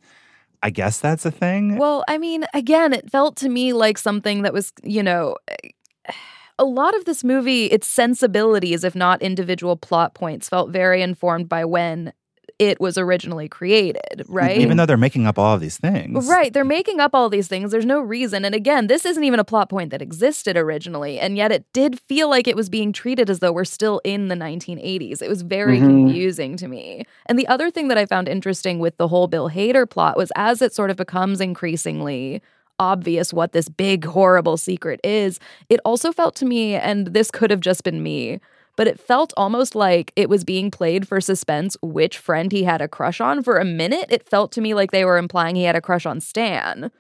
I 0.63 0.71
guess 0.71 0.99
that's 0.99 1.25
a 1.25 1.31
thing. 1.31 1.77
Well, 1.77 2.03
I 2.09 2.19
mean, 2.19 2.47
again, 2.55 2.93
it 2.93 3.11
felt 3.11 3.37
to 3.37 3.49
me 3.49 3.73
like 3.73 3.99
something 3.99 4.43
that 4.43 4.53
was, 4.53 4.73
you 4.83 5.03
know, 5.03 5.37
eh, 5.49 6.13
a 6.59 6.65
lot 6.65 6.95
of 6.97 7.05
this 7.05 7.25
movie, 7.25 7.67
its 7.67 7.87
sensibilities, 7.87 8.85
if 8.85 8.95
not 8.95 9.23
individual 9.23 9.77
plot 9.77 10.15
points, 10.15 10.49
felt 10.49 10.71
very 10.71 11.03
informed 11.03 11.49
by 11.49 11.65
when 11.65 12.13
it 12.59 12.81
was 12.81 12.97
originally 12.97 13.49
created, 13.49 14.25
right? 14.29 14.61
Even 14.61 14.77
though 14.77 14.87
they're 14.87 14.97
making 14.97 15.27
up 15.27 15.37
all 15.39 15.55
of 15.55 15.61
these 15.61 15.79
things. 15.79 16.29
Right, 16.29 16.53
they're 16.53 16.65
making 16.65 17.01
up 17.01 17.13
all 17.13 17.29
these 17.29 17.49
things. 17.49 17.73
There's 17.73 17.87
no 17.87 18.01
reason. 18.01 18.45
And 18.45 18.55
again, 18.55 18.87
this 18.87 19.05
isn't 19.05 19.25
even 19.25 19.41
a 19.41 19.45
plot 19.45 19.69
point 19.69 19.91
that 19.91 20.01
existed 20.03 20.57
originally, 20.57 21.19
and 21.19 21.37
yet 21.37 21.51
it 21.51 21.65
did 21.73 21.99
feel 21.99 22.29
like 22.31 22.47
it 22.47 22.55
was 22.55 22.69
being 22.69 22.93
treated 22.93 23.29
as 23.29 23.41
though 23.41 23.51
we're 23.51 23.65
still 23.65 24.01
in 24.05 24.29
the 24.29 24.37
1980s. 24.37 25.23
It 25.23 25.29
was 25.29 25.43
very 25.43 25.81
Mhm. 25.81 25.87
confusing 26.05 26.57
to 26.59 26.69
me. 26.69 27.05
And 27.27 27.37
the 27.39 27.49
other 27.49 27.71
thing 27.71 27.89
that 27.89 27.99
I 27.99 28.07
found 28.07 28.29
interesting 28.29 28.79
with 28.79 28.97
the 28.97 29.09
whole 29.09 29.27
Bill 29.27 29.51
Hader 29.51 29.89
plot 29.89 30.17
was 30.17 30.31
as 30.37 30.63
it 30.63 30.73
sort 30.73 30.91
of 30.91 30.97
becomes 30.97 31.41
increasingly 31.41 32.43
obvious 32.79 33.33
what 33.33 33.53
this 33.53 33.69
big 33.69 34.05
horrible 34.05 34.57
secret 34.57 35.01
is, 35.05 35.39
it 35.69 35.81
also 35.85 36.13
felt 36.13 36.35
to 36.37 36.45
me 36.45 36.75
and 36.75 37.09
this 37.09 37.31
could 37.31 37.51
have 37.51 37.61
just 37.61 37.85
been 37.85 38.03
me, 38.03 38.41
but 38.77 38.87
it 38.87 38.99
felt 38.99 39.33
almost 39.37 39.75
like 39.75 40.13
it 40.17 40.29
was 40.29 40.45
being 40.45 40.71
played 40.71 41.07
for 41.07 41.21
suspense 41.21 41.77
which 41.83 42.19
friend 42.19 42.53
he 42.53 42.65
had 42.65 42.81
a 42.81 42.89
crush 42.89 43.21
on. 43.21 43.43
For 43.43 43.59
a 43.59 43.65
minute, 43.65 44.07
it 44.09 44.29
felt 44.29 44.53
to 44.53 44.61
me 44.61 44.75
like 44.75 44.91
they 44.91 45.05
were 45.05 45.19
implying 45.19 45.57
he 45.57 45.65
had 45.65 45.77
a 45.77 45.81
crush 45.81 46.07
on 46.07 46.21
Stan. 46.21 46.91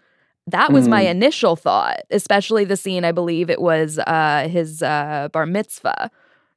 That 0.47 0.73
was 0.73 0.89
my 0.89 1.05
Mhm. 1.05 1.11
initial 1.11 1.57
thought, 1.57 2.01
especially 2.11 2.65
the 2.65 2.77
scene, 2.77 3.05
I 3.05 3.13
believe 3.13 3.49
it 3.49 3.61
was 3.61 3.99
uh, 4.01 4.49
his 4.51 4.83
uh, 4.83 5.29
bar 5.33 5.47
mitzvah, 5.47 6.11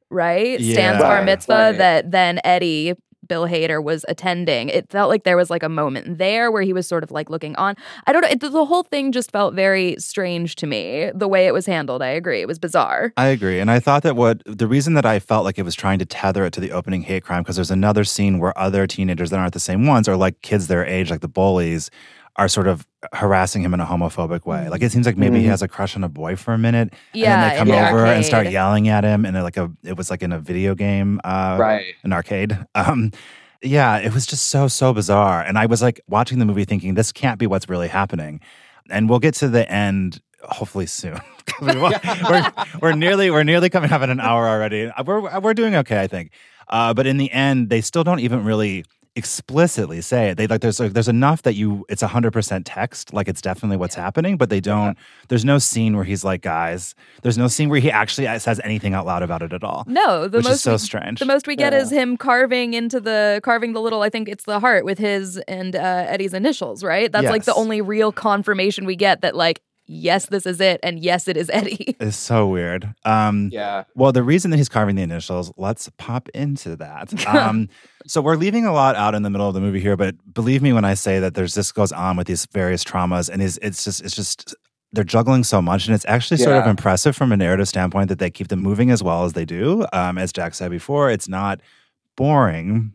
right? 0.10 0.60
Stan's 0.62 1.02
bar 1.02 1.24
mitzvah 1.24 1.54
right. 1.54 1.78
that 1.78 2.12
then 2.12 2.40
Eddie, 2.44 2.96
Bill 3.28 3.48
Hader, 3.48 3.84
was 3.84 4.06
attending. 4.08 4.70
It 4.70 4.90
felt 4.90 5.10
like 5.10 5.24
there 5.24 5.38
was 5.38 5.50
like 5.50 5.64
a 5.64 5.70
moment 5.70 6.18
there 6.18 6.52
where 6.52 6.62
he 6.62 6.74
was 6.74 6.88
sort 6.88 7.04
of 7.04 7.12
like 7.12 7.30
looking 7.30 7.56
on. 7.56 7.76
I 8.08 8.14
don't 8.14 8.22
know. 8.22 8.30
It, 8.30 8.40
the 8.40 8.66
whole 8.66 8.84
thing 8.84 9.12
just 9.12 9.32
felt 9.32 9.54
very 9.54 9.96
strange 10.00 10.56
to 10.58 10.68
me, 10.68 11.12
the 11.14 11.28
way 11.28 11.48
it 11.48 11.54
was 11.54 11.66
handled. 11.66 12.02
I 12.02 12.10
agree. 12.10 12.42
It 12.42 12.48
was 12.48 12.60
bizarre. 12.60 13.14
I 13.18 13.28
agree. 13.28 13.60
And 13.60 13.70
I 13.72 13.80
thought 13.80 14.04
that 14.04 14.16
what 14.16 14.42
the 14.46 14.68
reason 14.68 14.94
that 14.94 15.06
I 15.06 15.20
felt 15.20 15.46
like 15.46 15.58
it 15.58 15.64
was 15.64 15.76
trying 15.76 16.00
to 16.00 16.06
tether 16.06 16.46
it 16.46 16.54
to 16.54 16.60
the 16.60 16.72
opening 16.72 17.04
hate 17.04 17.24
crime, 17.24 17.44
because 17.44 17.56
there's 17.56 17.72
another 17.72 18.04
scene 18.04 18.40
where 18.40 18.58
other 18.58 18.88
teenagers 18.88 19.30
that 19.30 19.40
aren't 19.40 19.54
the 19.54 19.60
same 19.60 19.86
ones 19.86 20.08
are 20.08 20.16
like 20.16 20.42
kids 20.42 20.68
their 20.68 20.86
age, 20.86 21.10
like 21.10 21.22
the 21.22 21.28
bullies, 21.28 21.90
are 22.38 22.48
sort 22.50 22.68
of 22.68 22.86
harassing 23.14 23.62
him 23.64 23.74
in 23.74 23.80
a 23.80 23.86
homophobic 23.86 24.46
way. 24.46 24.68
Like 24.70 24.82
it 24.82 24.92
seems 24.92 25.06
like 25.06 25.16
maybe 25.18 25.40
he 25.40 25.46
Mhm. 25.46 25.50
has 25.50 25.62
a 25.62 25.68
crush 25.68 25.96
on 25.96 26.04
a 26.04 26.10
boy 26.10 26.36
for 26.36 26.54
a 26.54 26.58
minute. 26.58 26.94
Yeah, 27.14 27.34
And 27.34 27.42
then 27.42 27.50
they 27.50 27.58
come 27.58 27.68
in 27.70 27.76
the 27.76 27.90
over 27.90 28.06
and 28.06 28.26
start 28.26 28.50
yelling 28.50 28.90
at 28.90 29.04
him 29.06 29.26
and 29.26 29.36
like 29.42 29.58
a 29.58 29.72
it 29.84 29.96
was 29.98 30.10
like 30.10 30.22
in 30.22 30.32
a 30.34 30.40
video 30.40 30.76
game 30.76 31.22
uh 31.24 31.58
Right. 31.60 31.94
an 32.04 32.12
arcade. 32.14 32.58
Um 32.76 33.12
yeah, 33.62 33.98
it 33.98 34.14
was 34.14 34.26
just 34.26 34.48
so 34.48 34.68
so 34.68 34.94
bizarre. 34.94 35.42
And 35.42 35.58
I 35.58 35.66
was 35.66 35.82
like 35.82 36.02
watching 36.08 36.40
the 36.40 36.46
movie 36.46 36.66
thinking 36.66 36.94
this 36.96 37.12
can't 37.12 37.40
be 37.40 37.48
what's 37.48 37.70
really 37.70 37.88
happening. 37.88 38.42
And 38.90 39.10
we'll 39.10 39.20
get 39.20 39.34
to 39.36 39.48
the 39.48 39.70
end 39.72 40.20
hopefully 40.44 40.86
soon. 40.88 41.20
We 41.62 41.68
will- 41.76 41.94
we're, 42.30 42.52
we're 42.82 42.94
nearly 42.94 43.30
we're 43.32 43.44
nearly 43.44 43.70
coming 43.70 43.92
up 43.94 44.02
in 44.02 44.10
an 44.10 44.20
hour 44.20 44.48
already. 44.48 44.92
We're 45.06 45.40
we're 45.40 45.54
doing 45.54 45.76
okay, 45.76 46.02
I 46.02 46.08
think. 46.08 46.32
Uh, 46.68 46.94
but 46.94 47.06
in 47.08 47.18
the 47.18 47.32
end, 47.32 47.70
they 47.70 47.80
still 47.82 48.04
don't 48.04 48.20
even 48.20 48.44
really 48.44 48.84
explicitly 49.16 50.02
say 50.02 50.30
it. 50.30 50.38
They 50.38 50.48
like 50.48 50.62
there's 50.62 50.78
there's 50.78 51.08
enough 51.08 51.42
that 51.44 51.56
you 51.56 51.86
it's 51.90 52.02
hundred 52.02 52.32
percent 52.32 52.66
text, 52.66 53.14
like 53.14 53.28
it's 53.28 53.42
definitely 53.42 53.78
what's 53.78 53.96
happening, 53.96 54.38
but 54.38 54.50
they 54.50 54.60
don't. 54.60 54.98
There's 55.28 55.46
no 55.46 55.58
scene 55.58 55.96
where 55.96 56.06
he's 56.06 56.24
like, 56.24 56.42
guys. 56.42 56.96
There's 57.22 57.38
no 57.38 57.48
scene 57.48 57.70
where 57.70 57.80
he 57.80 57.90
actually 57.92 58.28
says 58.40 58.62
anything 58.64 58.94
out 58.94 59.06
loud 59.06 59.24
about 59.24 59.42
it 59.42 59.54
at 59.54 59.64
all. 59.64 59.84
No, 59.88 60.28
the 60.28 60.38
which 60.40 60.46
most 60.46 60.54
is 60.56 60.62
so 60.62 60.72
we, 60.74 60.78
strange. 60.78 61.20
The 61.20 61.26
most 61.26 61.48
we 61.48 61.56
get 61.56 61.74
Yeah. 61.74 61.80
is 61.80 61.92
him 61.92 62.18
carving 62.18 62.74
into 62.74 63.00
the 63.00 63.40
carving 63.44 63.74
the 63.74 63.82
little. 63.82 64.02
I 64.02 64.10
think 64.10 64.30
it's 64.30 64.44
the 64.44 64.60
heart 64.60 64.86
with 64.86 64.98
his 65.00 65.38
and 65.48 65.76
uh, 65.76 65.80
Eddie's 66.08 66.34
initials. 66.34 66.84
Right. 66.84 67.12
That's 67.12 67.30
like 67.30 67.46
the 67.46 67.56
only 67.56 67.82
real 67.82 68.12
confirmation 68.12 68.86
we 68.86 68.96
get 68.96 69.22
that 69.22 69.36
like 69.36 69.62
yes, 69.88 70.28
this 70.28 70.46
is 70.46 70.60
it, 70.60 70.80
and 70.84 71.00
yes, 71.00 71.28
it 71.28 71.38
is 71.38 71.50
Eddie. 71.52 71.96
It's 72.00 72.18
so 72.18 72.48
weird. 72.48 72.94
Um, 73.06 73.50
Yeah. 73.52 73.84
Well, 73.96 74.12
the 74.12 74.24
reason 74.24 74.52
that 74.52 74.58
he's 74.58 74.70
carving 74.70 74.96
the 74.96 75.02
initials, 75.04 75.52
let's 75.58 75.90
pop 75.98 76.30
into 76.30 76.76
that. 76.78 77.14
Um, 77.36 77.70
so 78.08 78.22
we're 78.22 78.36
leaving 78.36 78.66
a 78.66 78.72
lot 78.74 78.96
out 78.96 79.16
in 79.16 79.24
the 79.24 79.30
middle 79.30 79.48
of 79.48 79.54
the 79.54 79.60
movie 79.62 79.80
here, 79.80 79.98
but 79.98 80.16
believe 80.34 80.62
me 80.62 80.72
when 80.74 80.86
I 80.86 80.94
say 80.94 81.20
that 81.20 81.34
there's 81.34 81.56
this 81.56 81.72
goes 81.72 81.92
on 81.92 82.18
with 82.18 82.28
these 82.28 82.46
various 82.48 82.84
traumas, 82.84 83.30
and 83.30 83.42
is 83.42 83.58
it's 83.62 83.84
just 83.84 84.02
it's 84.04 84.16
just 84.16 84.56
they're 84.94 85.04
juggling 85.04 85.44
so 85.44 85.62
much, 85.62 85.88
and 85.88 85.96
it's 85.96 86.06
actually 86.08 86.38
sort 86.38 86.56
of 86.62 86.68
impressive 86.68 87.16
from 87.16 87.32
a 87.32 87.38
narrative 87.38 87.68
standpoint 87.68 88.10
that 88.10 88.20
they 88.20 88.30
keep 88.30 88.48
them 88.50 88.62
moving 88.62 88.92
as 88.92 89.02
well 89.04 89.26
as 89.26 89.34
they 89.34 89.44
do. 89.46 89.86
Um, 89.92 90.18
as 90.18 90.32
Jack 90.32 90.54
said 90.56 90.72
before, 90.72 91.10
it's 91.10 91.28
not 91.28 91.60
boring 92.16 92.94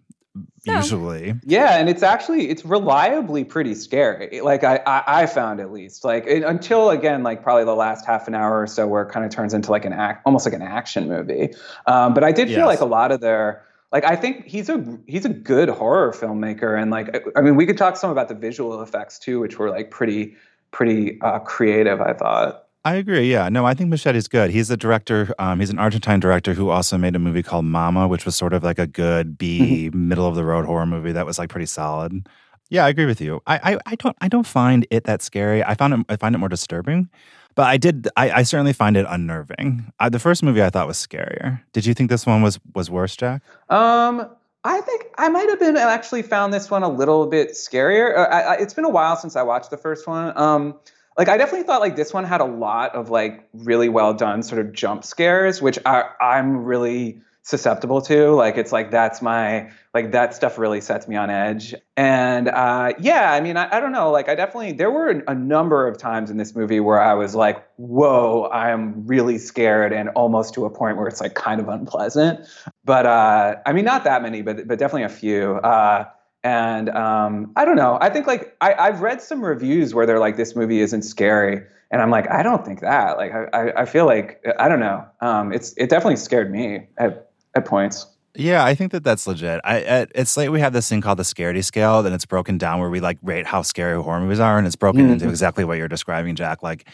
No. 0.67 0.77
usually. 0.77 1.35
Yeah, 1.45 1.79
and 1.79 1.89
it's 1.89 2.03
actually 2.03 2.51
it's 2.51 2.65
reliably 2.65 3.45
pretty 3.45 3.75
scary. 3.75 4.41
Like 4.41 4.63
I 4.63 4.81
I, 4.87 5.23
I 5.23 5.27
found 5.27 5.59
at 5.59 5.73
least 5.73 6.05
like 6.05 6.25
it, 6.27 6.45
until 6.45 6.91
again 6.91 7.23
like 7.23 7.43
probably 7.43 7.65
the 7.65 7.75
last 7.75 8.07
half 8.07 8.29
an 8.29 8.35
hour 8.35 8.63
or 8.63 8.67
so 8.67 8.87
where 8.87 9.03
it 9.03 9.11
kind 9.11 9.25
of 9.27 9.33
turns 9.33 9.55
into 9.55 9.71
like 9.71 9.85
an 9.85 9.93
act 9.93 10.23
almost 10.27 10.47
like 10.47 10.55
an 10.55 10.63
action 10.63 11.09
movie. 11.09 11.55
Um, 11.87 12.15
but 12.15 12.23
I 12.23 12.33
did 12.33 12.49
feel 12.49 12.67
like 12.67 12.81
a 12.81 12.85
lot 12.85 13.11
of 13.11 13.21
their 13.21 13.65
like 13.91 14.05
I 14.05 14.17
think 14.17 14.47
he's 14.47 14.69
a 14.69 14.99
he's 15.07 15.25
a 15.25 15.31
good 15.31 15.69
horror 15.69 16.13
filmmaker 16.13 16.81
and 16.81 16.91
like 16.91 17.25
I 17.37 17.41
mean 17.41 17.57
we 17.57 17.67
could 17.67 17.79
talk 17.79 17.97
some 17.97 18.11
about 18.11 18.29
the 18.29 18.35
visual 18.35 18.81
effects 18.83 19.19
too, 19.19 19.41
which 19.41 19.59
were 19.59 19.71
like 19.71 19.91
pretty 19.91 20.37
pretty 20.71 21.21
uh, 21.23 21.41
creative. 21.41 22.01
I 22.01 22.13
thought. 22.13 22.67
I 22.85 22.95
agree. 22.95 23.31
Yeah. 23.31 23.49
No, 23.51 23.67
I 23.67 23.75
think 23.75 23.93
Muschietti's 23.93 24.29
good. 24.29 24.51
He's 24.51 24.71
a 24.71 24.77
director. 24.77 25.35
Um, 25.39 25.61
he's 25.61 25.69
an 25.71 25.79
Argentine 25.79 26.19
director 26.19 26.55
who 26.55 26.71
also 26.71 26.97
made 26.97 27.15
a 27.15 27.19
movie 27.19 27.43
called 27.43 27.67
Mama, 27.67 28.09
which 28.09 28.25
was 28.25 28.37
sort 28.37 28.55
of 28.55 28.63
like 28.63 28.79
a 28.79 28.87
good 28.87 29.37
B 29.37 29.91
middle 29.93 30.27
of 30.27 30.35
the 30.35 30.45
road 30.45 30.65
horror 30.65 30.87
movie 30.87 31.13
that 31.13 31.27
was 31.27 31.39
like 31.39 31.51
pretty 31.51 31.67
solid. 31.67 32.27
Yeah, 32.71 32.87
I 32.87 32.89
agree 32.89 33.05
with 33.05 33.21
you. 33.21 33.43
I, 33.47 33.75
I, 33.75 33.79
I 33.85 33.95
don't 33.97 34.17
I 34.21 34.29
don't 34.29 34.47
find 34.47 34.87
it 34.91 35.05
that 35.05 35.21
scary. 35.21 35.63
I 35.63 35.75
found 35.75 35.93
it 35.93 36.01
I 36.09 36.17
find 36.17 36.35
it 36.35 36.39
more 36.39 36.49
disturbing. 36.49 37.11
But 37.55 37.67
I 37.67 37.77
did 37.77 38.09
I, 38.17 38.31
I 38.31 38.43
certainly 38.45 38.73
find 38.73 38.97
it 38.97 39.05
unnerving. 39.09 39.93
I, 39.99 40.09
the 40.09 40.21
first 40.21 40.43
movie 40.43 40.63
I 40.63 40.71
thought 40.71 40.87
was 40.87 40.97
scarier. 40.97 41.61
Did 41.73 41.85
you 41.85 41.93
think 41.95 42.09
this 42.09 42.25
one 42.25 42.41
was 42.43 42.59
was 42.75 42.91
worse, 42.91 43.15
Jack? 43.17 43.43
Um, 43.69 44.31
I 44.65 44.81
think 44.83 45.07
I 45.19 45.29
might 45.29 45.49
have 45.49 45.59
been 45.59 45.77
actually 45.77 46.23
found 46.23 46.55
this 46.55 46.71
one 46.71 46.83
a 46.83 46.89
little 46.89 47.27
bit 47.27 47.51
scarier. 47.51 48.17
Uh, 48.17 48.23
I, 48.23 48.41
I, 48.41 48.55
it's 48.55 48.73
been 48.73 48.85
a 48.85 48.91
while 48.91 49.17
since 49.17 49.37
I 49.37 49.43
watched 49.43 49.71
the 49.71 49.77
first 49.77 50.07
one. 50.07 50.37
Um, 50.39 50.79
like 51.19 51.29
I 51.29 51.37
definitely 51.37 51.67
thought 51.67 51.81
like 51.81 51.97
this 51.97 52.13
one 52.13 52.25
had 52.25 52.41
a 52.41 52.47
lot 52.47 52.95
of 52.95 53.11
like 53.11 53.49
really 53.53 53.89
well 53.89 54.15
done 54.15 54.43
sort 54.43 54.61
of 54.65 54.73
jump 54.73 55.05
scares, 55.05 55.61
which 55.61 55.79
I, 55.85 56.05
I'm 56.21 56.65
really 56.65 57.21
susceptible 57.43 58.01
to. 58.03 58.31
Like 58.31 58.57
it's 58.57 58.73
like 58.73 58.91
that's 58.91 59.21
my 59.21 59.71
like 59.93 60.13
that 60.13 60.35
stuff 60.35 60.59
really 60.59 60.81
sets 60.81 61.09
me 61.09 61.17
on 61.17 61.31
edge. 61.31 61.75
And 61.97 62.49
uh, 62.49 62.93
yeah, 63.01 63.33
I 63.33 63.41
mean 63.41 63.57
I, 63.57 63.77
I 63.77 63.81
don't 63.81 63.93
know. 63.93 64.11
Like 64.11 64.29
I 64.29 64.35
definitely 64.35 64.73
there 64.73 64.91
were 64.91 65.09
a 65.09 65.35
number 65.35 65.87
of 65.87 65.99
times 65.99 66.31
in 66.31 66.37
this 66.37 66.55
movie 66.55 66.81
where 66.81 67.01
I 67.01 67.15
was 67.15 67.35
like, 67.35 67.67
whoa, 67.77 68.49
I 68.53 68.71
am 68.71 69.07
really 69.07 69.39
scared, 69.39 69.93
and 69.93 70.11
almost 70.11 70.55
to 70.55 70.65
a 70.65 70.71
point 70.71 70.97
where 70.97 71.09
it's 71.09 71.21
like 71.21 71.35
kind 71.35 71.61
of 71.61 71.69
unpleasant 71.69 72.47
but 72.85 73.07
uh, 73.07 73.57
I 73.67 73.73
mean, 73.73 73.85
not 73.85 74.05
that 74.05 74.23
many, 74.23 74.43
but 74.43 74.67
but 74.67 74.79
definitely 74.79 75.05
a 75.05 75.09
few. 75.09 75.55
Uh, 75.57 76.07
and 76.43 76.89
um, 76.91 77.53
I 77.57 77.65
don't 77.65 77.77
know. 77.77 77.99
I 78.01 78.11
think 78.11 78.27
like 78.27 78.57
I, 78.61 78.75
I've 78.75 79.01
read 79.01 79.23
some 79.23 79.45
reviews 79.45 79.95
where 79.95 80.07
they're 80.07 80.19
like, 80.19 80.37
this 80.37 80.57
movie 80.57 80.81
isn't 80.81 81.03
scary, 81.03 81.63
and 81.91 82.01
I'm 82.01 82.11
like, 82.11 82.31
I 82.31 82.43
don't 82.43 82.65
think 82.65 82.81
that. 82.81 83.17
Like, 83.17 83.33
I, 83.33 83.47
I, 83.53 83.83
I 83.83 83.85
feel 83.85 84.07
like 84.07 84.45
I 84.59 84.69
don't 84.69 84.81
know. 84.81 85.05
Um, 85.21 85.53
it's 85.53 85.75
it 85.77 85.91
definitely 85.91 86.17
scared 86.17 86.51
me 86.51 86.89
at 86.99 87.31
at 87.55 87.65
points. 87.65 88.07
Yeah, 88.37 88.65
I 88.65 88.75
think 88.75 88.93
that 88.93 89.03
that's 89.03 89.27
legit. 89.27 89.61
I 89.65 89.83
at, 89.83 90.13
it's 90.15 90.37
like 90.37 90.51
we 90.51 90.61
have 90.61 90.73
this 90.73 90.89
thing 90.89 91.01
called 91.01 91.19
the 91.19 91.25
Scaredy 91.25 91.65
Scale, 91.65 92.05
and 92.07 92.15
it's 92.15 92.27
broken 92.27 92.59
down 92.59 92.79
where 92.81 92.91
we 92.91 93.01
like 93.01 93.19
rate 93.23 93.47
how 93.47 93.63
scary 93.63 94.01
horror 94.01 94.21
movies 94.21 94.41
are, 94.41 94.57
and 94.57 94.67
it's 94.67 94.77
broken 94.77 95.11
into 95.11 95.29
exactly 95.29 95.65
what 95.65 95.79
you're 95.79 95.89
describing, 95.89 96.37
Jack. 96.37 96.63
Like, 96.63 96.87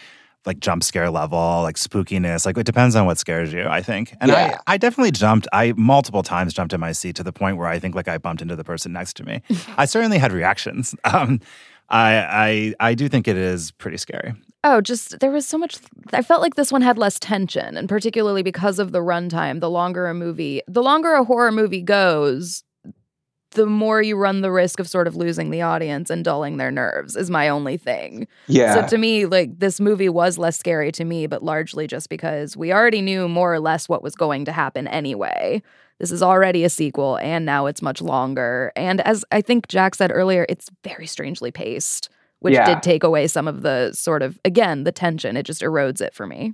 like 0.47 0.61
jump 0.61 0.82
scare 0.84 1.11
level, 1.11 1.62
like 1.62 1.76
spookiness. 1.76 2.47
Like 2.47 2.57
it 2.57 2.64
depends 2.66 2.94
on 2.97 3.05
what 3.07 3.18
scares 3.18 3.53
you. 3.53 3.66
I 3.66 3.82
think, 3.82 4.14
and 4.20 4.30
Yeah. 4.30 4.59
I, 4.66 4.74
I 4.74 4.76
definitely 4.78 5.11
jumped. 5.11 5.49
I 5.53 5.74
multiple 5.76 6.22
times 6.22 6.55
jumped 6.55 6.72
in 6.72 6.80
my 6.80 6.92
seat 6.92 7.16
to 7.16 7.22
the 7.22 7.32
point 7.32 7.57
where 7.57 7.66
I 7.68 7.78
think 7.78 7.94
like 7.94 8.09
I 8.09 8.18
bumped 8.18 8.42
into 8.42 8.57
the 8.57 8.64
person 8.64 8.92
next 8.92 9.14
to 9.16 9.24
me. 9.24 9.42
I 9.76 9.84
certainly 9.86 10.18
had 10.18 10.32
reactions. 10.32 10.94
Um, 11.05 11.40
I 11.88 12.74
I 12.80 12.90
I 12.90 12.94
do 12.94 13.09
think 13.09 13.28
it 13.28 13.36
is 13.36 13.70
pretty 13.72 13.97
scary. 13.97 14.34
Oh, 14.64 14.80
just 14.80 15.20
there 15.20 15.30
was 15.30 15.47
so 15.47 15.57
much. 15.57 15.76
I 16.12 16.20
felt 16.22 16.42
like 16.42 16.57
this 16.57 16.72
one 16.72 16.82
had 16.82 16.99
less 16.99 17.20
tension, 17.20 17.76
and 17.76 17.88
particularly 17.88 18.42
because 18.42 18.80
of 18.80 18.90
the 18.90 18.99
runtime. 18.99 19.61
The 19.61 19.70
longer 19.70 20.09
a 20.09 20.14
movie, 20.14 20.62
the 20.66 20.82
longer 20.82 21.12
a 21.12 21.22
horror 21.22 21.53
movie 21.53 21.82
goes, 21.82 22.64
the 23.57 23.66
more 23.66 24.00
you 24.00 24.16
run 24.16 24.40
the 24.42 24.52
risk 24.52 24.78
of 24.78 24.88
sort 24.88 25.09
of 25.09 25.16
losing 25.16 25.50
the 25.50 25.62
audience 25.62 26.09
and 26.09 26.24
dulling 26.24 26.57
their 26.59 26.70
nerves. 26.70 27.16
Is 27.16 27.28
my 27.30 27.48
only 27.48 27.76
thing. 27.76 28.28
Yeah. 28.46 28.74
So 28.74 28.88
to 28.88 28.98
me, 28.98 29.26
like 29.26 29.59
this 29.59 29.80
movie 29.80 30.09
was 30.09 30.38
less 30.38 30.57
scary 30.57 30.92
to 30.92 31.04
me, 31.04 31.26
but 31.26 31.42
largely 31.42 31.86
just 31.86 32.09
because 32.09 32.57
we 32.57 32.72
already 32.72 33.02
knew 33.02 33.28
more 33.28 33.52
or 33.52 33.59
less 33.61 33.88
what 33.88 34.02
was 34.02 34.14
going 34.14 34.44
to 34.44 34.52
happen 34.52 34.86
anyway. 34.86 35.62
This 35.98 36.12
is 36.12 36.22
already 36.22 36.62
a 36.62 36.68
sequel, 36.68 37.16
and 37.18 37.46
now 37.46 37.66
it's 37.66 37.80
much 37.82 38.02
longer. 38.02 38.70
And 38.76 39.00
as 39.00 39.24
I 39.32 39.40
think 39.40 39.66
Jack 39.68 39.94
said 39.94 40.12
earlier, 40.12 40.44
it's 40.48 40.70
very 40.84 41.07
strangely 41.07 41.50
paced, 41.50 42.11
which 42.40 42.52
Yeah. 42.54 42.66
did 42.66 42.82
take 42.82 43.02
away 43.02 43.26
some 43.26 43.48
of 43.48 43.62
the 43.62 43.92
sort 43.94 44.22
of, 44.22 44.38
again, 44.44 44.84
the 44.84 44.92
tension. 44.92 45.36
It 45.38 45.44
just 45.44 45.62
erodes 45.62 46.02
it 46.02 46.14
for 46.14 46.26
me. 46.26 46.52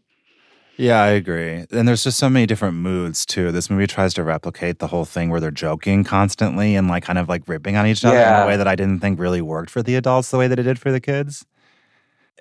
Yeah, 0.76 1.02
I 1.02 1.08
agree. 1.08 1.66
And 1.70 1.86
there's 1.86 2.02
just 2.02 2.18
so 2.18 2.30
many 2.30 2.46
different 2.46 2.76
moods 2.76 3.26
too. 3.26 3.52
This 3.52 3.68
movie 3.68 3.86
tries 3.86 4.14
to 4.14 4.24
replicate 4.24 4.78
the 4.78 4.86
whole 4.86 5.04
thing 5.04 5.28
where 5.28 5.38
they're 5.40 5.50
joking 5.50 6.02
constantly 6.02 6.74
and 6.76 6.88
like 6.88 7.04
kind 7.04 7.18
of 7.18 7.28
like 7.28 7.46
ripping 7.46 7.76
on 7.76 7.86
each 7.86 8.04
other 8.04 8.16
in 8.16 8.42
a 8.44 8.46
way 8.46 8.56
that 8.56 8.66
I 8.66 8.74
didn't 8.74 9.00
think 9.00 9.20
really 9.20 9.42
worked 9.42 9.70
for 9.70 9.82
the 9.82 9.94
adults 9.96 10.30
the 10.30 10.38
way 10.38 10.48
that 10.48 10.58
it 10.58 10.62
did 10.62 10.78
for 10.78 10.90
the 10.90 11.00
kids. 11.00 11.44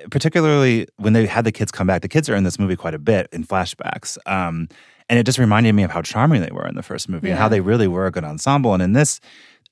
Particularly 0.10 0.88
when 0.98 1.14
they 1.14 1.26
had 1.26 1.44
the 1.44 1.52
kids 1.52 1.72
come 1.72 1.86
back. 1.88 2.02
The 2.02 2.08
kids 2.08 2.30
are 2.30 2.36
in 2.36 2.44
this 2.44 2.58
movie 2.58 2.76
quite 2.78 2.94
a 2.94 3.00
bit 3.00 3.28
in 3.32 3.44
flashbacks. 3.44 4.18
Um, 4.26 4.70
and 5.10 5.20
it 5.20 5.26
just 5.26 5.38
reminded 5.38 5.74
me 5.74 5.84
of 5.84 5.92
how 5.92 6.02
charming 6.02 6.42
they 6.42 6.52
were 6.52 6.66
in 6.66 6.76
the 6.76 6.82
first 6.84 7.10
movie 7.10 7.30
and 7.30 7.38
how 7.38 7.50
they 7.50 7.60
really 7.60 7.88
were 7.88 8.06
a 8.08 8.12
good 8.12 8.24
ensemble. 8.24 8.74
And 8.74 8.82
in 8.82 8.94
this, 8.94 9.20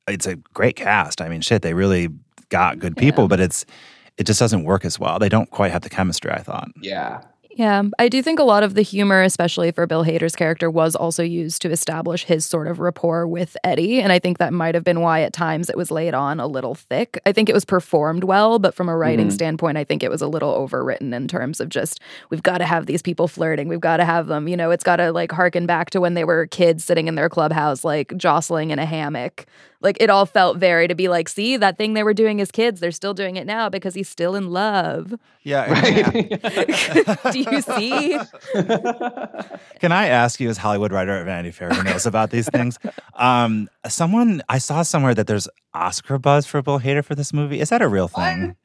it's 0.08 0.28
a 0.28 0.36
great 0.54 0.76
cast. 0.76 1.22
I 1.22 1.30
mean, 1.30 1.40
shit, 1.42 1.62
they 1.62 1.74
really 1.74 2.10
got 2.50 2.78
good 2.80 2.98
people, 2.98 3.28
but 3.30 3.40
it's 3.40 3.66
it 4.18 4.26
just 4.26 4.40
doesn't 4.40 4.66
work 4.66 4.84
as 4.84 5.00
well. 5.00 5.18
They 5.18 5.30
don't 5.30 5.50
quite 5.50 5.72
have 5.72 5.82
the 5.84 5.90
chemistry, 5.90 6.32
I 6.32 6.40
thought. 6.44 6.68
yeah. 6.82 7.22
Yeah, 7.60 7.84
I 8.00 8.08
do 8.08 8.24
think 8.24 8.40
a 8.40 8.44
lot 8.46 8.64
of 8.64 8.74
the 8.76 8.82
humor, 8.82 9.22
especially 9.22 9.72
for 9.74 9.86
Bill 9.86 10.06
Hader's 10.06 10.34
character, 10.34 10.72
was 10.72 10.96
also 10.96 11.24
used 11.24 11.62
to 11.64 11.70
establish 11.70 12.24
his 12.24 12.46
sort 12.46 12.68
of 12.70 12.80
rapport 12.80 13.28
with 13.28 13.58
Eddie. 13.66 14.00
And 14.00 14.14
I 14.14 14.20
think 14.20 14.38
that 14.38 14.54
might 14.54 14.76
have 14.76 14.86
been 14.86 15.02
why 15.02 15.24
at 15.24 15.34
times 15.34 15.70
it 15.70 15.76
was 15.76 15.92
laid 15.92 16.14
on 16.14 16.40
a 16.40 16.48
little 16.48 16.74
thick. 16.74 17.20
I 17.26 17.34
think 17.34 17.50
it 17.50 17.54
was 17.54 17.66
performed 17.66 18.24
well, 18.24 18.60
but 18.60 18.76
from 18.76 18.88
a 18.88 18.96
writing 18.96 19.28
Mhm. 19.28 19.34
standpoint, 19.34 19.78
I 19.78 19.84
think 19.84 20.04
it 20.04 20.10
was 20.10 20.22
a 20.22 20.28
little 20.28 20.56
overwritten 20.56 21.14
in 21.14 21.28
terms 21.28 21.60
of 21.60 21.68
just, 21.68 22.00
we've 22.30 22.44
got 22.44 22.60
to 22.60 22.66
have 22.66 22.86
these 22.86 23.02
people 23.02 23.28
flirting. 23.28 23.68
We've 23.68 23.82
got 23.82 23.98
to 23.98 24.06
have 24.06 24.28
them, 24.28 24.48
you 24.48 24.56
know, 24.56 24.72
it's 24.72 24.86
got 24.86 24.96
to 24.96 25.12
like 25.12 25.34
harken 25.34 25.66
back 25.66 25.90
to 25.90 26.00
when 26.00 26.14
they 26.14 26.24
were 26.24 26.48
kids 26.48 26.86
sitting 26.86 27.10
in 27.10 27.16
their 27.16 27.28
clubhouse, 27.28 27.84
like 27.84 28.16
jostling 28.16 28.72
in 28.72 28.80
a 28.80 28.86
hammock. 28.86 29.46
Like 29.82 29.98
it 30.02 30.10
all 30.10 30.26
felt 30.26 30.58
very 30.58 30.88
to 30.90 30.96
be 30.96 31.08
like, 31.08 31.30
see, 31.30 31.56
that 31.56 31.78
thing 31.78 31.94
they 31.94 32.04
were 32.04 32.14
doing 32.14 32.42
as 32.42 32.52
kids, 32.52 32.82
they're 32.82 32.92
still 32.92 33.14
doing 33.14 33.38
it 33.38 33.48
now 33.48 33.70
because 33.70 33.94
he's 33.94 34.10
still 34.10 34.36
in 34.36 34.50
love. 34.52 35.14
Yeah. 35.44 35.72
right. 35.72 36.30
do 37.32 37.40
you 37.40 37.62
see? 37.62 38.20
Can 39.80 39.92
I 39.94 40.08
ask 40.08 40.40
you, 40.40 40.50
as 40.50 40.58
Hollywood 40.58 40.92
writer 40.92 41.12
at 41.12 41.26
Vanity 41.26 41.52
Fair 41.52 41.70
who 41.70 41.84
knows 41.84 42.06
about 42.06 42.30
these 42.30 42.50
things, 42.50 42.78
um, 43.16 43.70
someone 43.88 44.42
I 44.50 44.58
saw 44.58 44.82
somewhere 44.82 45.16
that 45.16 45.28
there's 45.28 45.48
Oscar 45.74 46.18
buzz 46.18 46.46
for 46.46 46.62
Bill 46.62 46.80
Hader 46.80 47.04
for 47.04 47.16
this 47.16 47.32
movie. 47.32 47.62
Is 47.62 47.70
that 47.70 47.82
a 47.82 47.88
real 47.88 48.10
thing? 48.10 48.58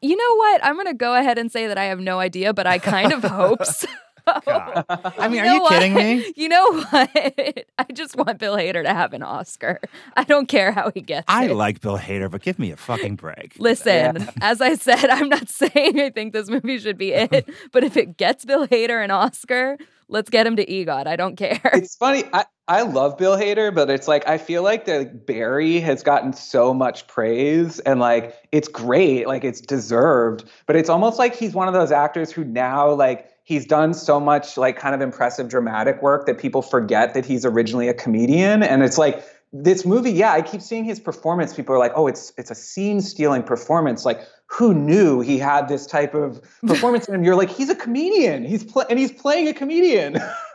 You 0.00 0.16
know 0.16 0.36
what? 0.36 0.64
I'm 0.64 0.74
going 0.74 0.86
to 0.86 0.94
go 0.94 1.14
ahead 1.14 1.38
and 1.38 1.50
say 1.50 1.66
that 1.66 1.78
I 1.78 1.84
have 1.84 2.00
no 2.00 2.18
idea, 2.20 2.52
but 2.52 2.66
I 2.66 2.78
kind 2.78 3.12
of 3.12 3.22
hope 3.24 3.64
so. 3.64 3.88
God. 4.26 4.84
I 5.18 5.28
mean, 5.28 5.36
You 5.36 5.40
are 5.42 5.46
know 5.46 5.54
you 5.64 5.68
kidding 5.68 5.94
me? 5.94 6.32
You 6.36 6.48
know 6.48 6.72
what? 6.72 7.10
I 7.78 7.84
just 7.92 8.16
want 8.16 8.38
Bill 8.38 8.56
Hader 8.56 8.82
to 8.82 8.92
have 8.94 9.12
an 9.12 9.22
Oscar. 9.22 9.80
I 10.16 10.24
don't 10.24 10.46
care 10.48 10.72
how 10.72 10.90
he 10.92 11.00
gets 11.00 11.24
I 11.28 11.46
it. 11.46 11.54
like 11.54 11.80
Bill 11.80 11.98
Hader, 11.98 12.30
but 12.30 12.42
give 12.42 12.58
me 12.58 12.70
a 12.70 12.76
fucking 12.76 13.16
break. 13.16 13.54
Listen, 13.58 14.28
as 14.40 14.60
I 14.60 14.74
said, 14.74 15.10
I'm 15.10 15.28
not 15.28 15.48
saying 15.48 16.00
I 16.00 16.10
think 16.10 16.32
this 16.32 16.48
movie 16.48 16.78
should 16.78 16.98
be 16.98 17.12
it, 17.12 17.48
but 17.72 17.84
if 17.84 17.96
it 17.96 18.16
gets 18.16 18.44
Bill 18.44 18.66
Hader 18.66 19.02
an 19.02 19.10
Oscar, 19.10 19.78
let's 20.08 20.30
get 20.30 20.46
him 20.46 20.56
to 20.56 20.66
EGOT. 20.66 21.06
I 21.06 21.16
don't 21.16 21.36
care. 21.36 21.60
It's 21.72 21.96
funny. 21.96 22.24
I, 22.32 22.44
I 22.68 22.82
love 22.82 23.18
Bill 23.18 23.36
Hader, 23.36 23.74
but 23.74 23.90
it's 23.90 24.06
like 24.08 24.26
I 24.28 24.38
feel 24.38 24.62
like 24.62 24.84
that 24.84 25.26
Barry 25.26 25.80
has 25.80 26.02
gotten 26.02 26.32
so 26.32 26.72
much 26.72 27.06
praise 27.06 27.80
and 27.80 27.98
like 28.00 28.36
it's 28.52 28.68
great, 28.68 29.26
like 29.26 29.44
it's 29.44 29.60
deserved. 29.60 30.44
But 30.66 30.76
it's 30.76 30.88
almost 30.88 31.18
like 31.18 31.34
he's 31.34 31.54
one 31.54 31.66
of 31.68 31.74
those 31.74 31.90
actors 31.90 32.30
who 32.30 32.44
now 32.44 32.92
like 32.92 33.28
he's 33.44 33.66
done 33.66 33.94
so 33.94 34.20
much 34.20 34.56
like 34.56 34.78
kind 34.78 34.94
of 34.94 35.00
impressive 35.00 35.48
dramatic 35.48 36.02
work 36.02 36.26
that 36.26 36.38
people 36.38 36.62
forget 36.62 37.14
that 37.14 37.26
he's 37.26 37.44
originally 37.44 37.88
a 37.88 37.94
comedian. 37.94 38.62
And 38.62 38.82
it's 38.82 38.98
like 38.98 39.24
this 39.52 39.84
movie, 39.84 40.10
yeah, 40.10 40.32
I 40.32 40.40
keep 40.40 40.62
seeing 40.62 40.84
his 40.84 40.98
performance. 40.98 41.52
People 41.52 41.74
are 41.74 41.78
like, 41.78 41.92
"Oh, 41.94 42.06
it's 42.06 42.32
it's 42.38 42.50
a 42.50 42.54
scene 42.54 43.02
stealing 43.02 43.42
performance." 43.42 44.06
Like, 44.06 44.22
who 44.46 44.72
knew 44.72 45.20
he 45.20 45.38
had 45.38 45.68
this 45.68 45.86
type 45.86 46.14
of 46.14 46.40
performance 46.66 47.06
in 47.06 47.14
him? 47.14 47.22
You're 47.22 47.36
like, 47.36 47.50
he's 47.50 47.68
a 47.68 47.74
comedian. 47.74 48.44
He's 48.44 48.64
pl- 48.64 48.86
and 48.88 48.98
he's 48.98 49.12
playing 49.12 49.48
a 49.48 49.52
comedian. 49.52 50.14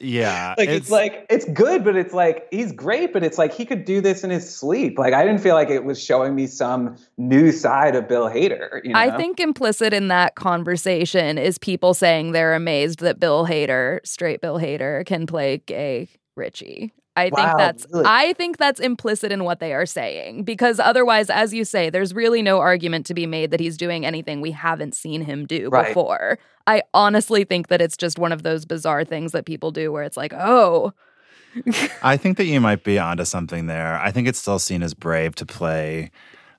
yeah, 0.00 0.56
like 0.58 0.68
it's, 0.68 0.86
it's, 0.86 0.90
like 0.90 1.24
it's 1.30 1.44
good, 1.44 1.84
but 1.84 1.94
it's 1.94 2.12
like 2.12 2.48
he's 2.50 2.72
great, 2.72 3.12
but 3.12 3.22
it's 3.22 3.38
like 3.38 3.52
he 3.52 3.64
could 3.64 3.84
do 3.84 4.00
this 4.00 4.24
in 4.24 4.30
his 4.30 4.52
sleep. 4.52 4.98
Like 4.98 5.14
I 5.14 5.24
didn't 5.24 5.40
feel 5.40 5.54
like 5.54 5.70
it 5.70 5.84
was 5.84 6.02
showing 6.02 6.34
me 6.34 6.48
some 6.48 6.96
new 7.16 7.52
side 7.52 7.94
of 7.94 8.08
Bill 8.08 8.28
Hader. 8.28 8.80
You 8.82 8.92
know? 8.92 8.98
I 8.98 9.16
think 9.16 9.38
implicit 9.38 9.92
in 9.92 10.08
that 10.08 10.34
conversation 10.34 11.38
is 11.38 11.58
people 11.58 11.94
saying 11.94 12.32
they're 12.32 12.54
amazed 12.54 12.98
that 13.00 13.20
Bill 13.20 13.46
Hader, 13.46 14.00
straight 14.04 14.40
Bill 14.40 14.58
Hader, 14.58 15.06
can 15.06 15.26
play 15.26 15.58
gay 15.58 16.08
Richie. 16.34 16.92
I 17.16 17.30
wow, 17.30 17.36
think 17.36 17.58
that's 17.58 17.86
really? 17.90 18.04
I 18.06 18.32
think 18.32 18.58
that's 18.58 18.80
implicit 18.80 19.30
in 19.30 19.44
what 19.44 19.60
they 19.60 19.72
are 19.72 19.86
saying 19.86 20.44
because 20.44 20.80
otherwise 20.80 21.30
as 21.30 21.54
you 21.54 21.64
say 21.64 21.90
there's 21.90 22.12
really 22.12 22.42
no 22.42 22.58
argument 22.58 23.06
to 23.06 23.14
be 23.14 23.26
made 23.26 23.50
that 23.52 23.60
he's 23.60 23.76
doing 23.76 24.04
anything 24.04 24.40
we 24.40 24.50
haven't 24.50 24.94
seen 24.94 25.22
him 25.22 25.46
do 25.46 25.68
right. 25.68 25.88
before. 25.88 26.38
I 26.66 26.82
honestly 26.92 27.44
think 27.44 27.68
that 27.68 27.80
it's 27.80 27.96
just 27.96 28.18
one 28.18 28.32
of 28.32 28.42
those 28.42 28.64
bizarre 28.64 29.04
things 29.04 29.32
that 29.32 29.44
people 29.44 29.70
do 29.70 29.92
where 29.92 30.02
it's 30.02 30.16
like, 30.16 30.32
"Oh, 30.34 30.92
I 32.02 32.16
think 32.16 32.36
that 32.38 32.46
you 32.46 32.60
might 32.60 32.84
be 32.84 32.98
onto 32.98 33.24
something 33.24 33.66
there. 33.66 34.00
I 34.00 34.10
think 34.10 34.28
it's 34.28 34.38
still 34.38 34.58
seen 34.58 34.82
as 34.82 34.94
brave 34.94 35.34
to 35.36 35.46
play 35.46 36.10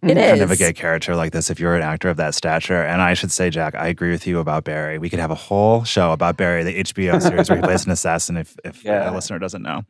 it 0.01 0.15
kind 0.15 0.37
is. 0.37 0.41
of 0.41 0.51
a 0.51 0.55
gay 0.55 0.73
character 0.73 1.15
like 1.15 1.31
this 1.31 1.49
if 1.49 1.59
you're 1.59 1.75
an 1.75 1.81
actor 1.81 2.09
of 2.09 2.17
that 2.17 2.35
stature. 2.35 2.83
And 2.83 3.01
I 3.01 3.13
should 3.13 3.31
say, 3.31 3.49
Jack, 3.49 3.75
I 3.75 3.87
agree 3.87 4.11
with 4.11 4.27
you 4.27 4.39
about 4.39 4.63
Barry. 4.63 4.99
We 4.99 5.09
could 5.09 5.19
have 5.19 5.31
a 5.31 5.35
whole 5.35 5.83
show 5.83 6.11
about 6.11 6.37
Barry, 6.37 6.63
the 6.63 6.83
HBO 6.83 7.21
series 7.21 7.49
where 7.49 7.57
he 7.57 7.63
plays 7.63 7.85
an 7.85 7.91
assassin 7.91 8.37
if, 8.37 8.55
if 8.63 8.83
yeah. 8.83 9.09
a 9.09 9.13
listener 9.13 9.39
doesn't 9.39 9.63
know. 9.63 9.83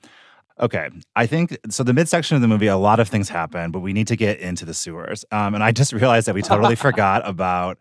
Okay. 0.60 0.90
I 1.16 1.26
think 1.26 1.58
so. 1.70 1.84
The 1.84 1.94
midsection 1.94 2.36
of 2.36 2.42
the 2.42 2.48
movie, 2.48 2.68
a 2.68 2.78
lot 2.78 3.00
of 3.00 3.10
things 3.10 3.28
happen, 3.28 3.72
but 3.72 3.80
we 3.80 3.92
need 3.92 4.08
to 4.08 4.16
get 4.16 4.40
into 4.40 4.66
the 4.66 4.74
sewers. 4.74 5.26
Um, 5.32 5.54
and 5.54 5.64
I 5.64 5.72
just 5.72 5.94
realized 5.94 6.28
that 6.28 6.36
we 6.36 6.42
totally 6.42 6.76
forgot 6.88 7.28
about 7.28 7.78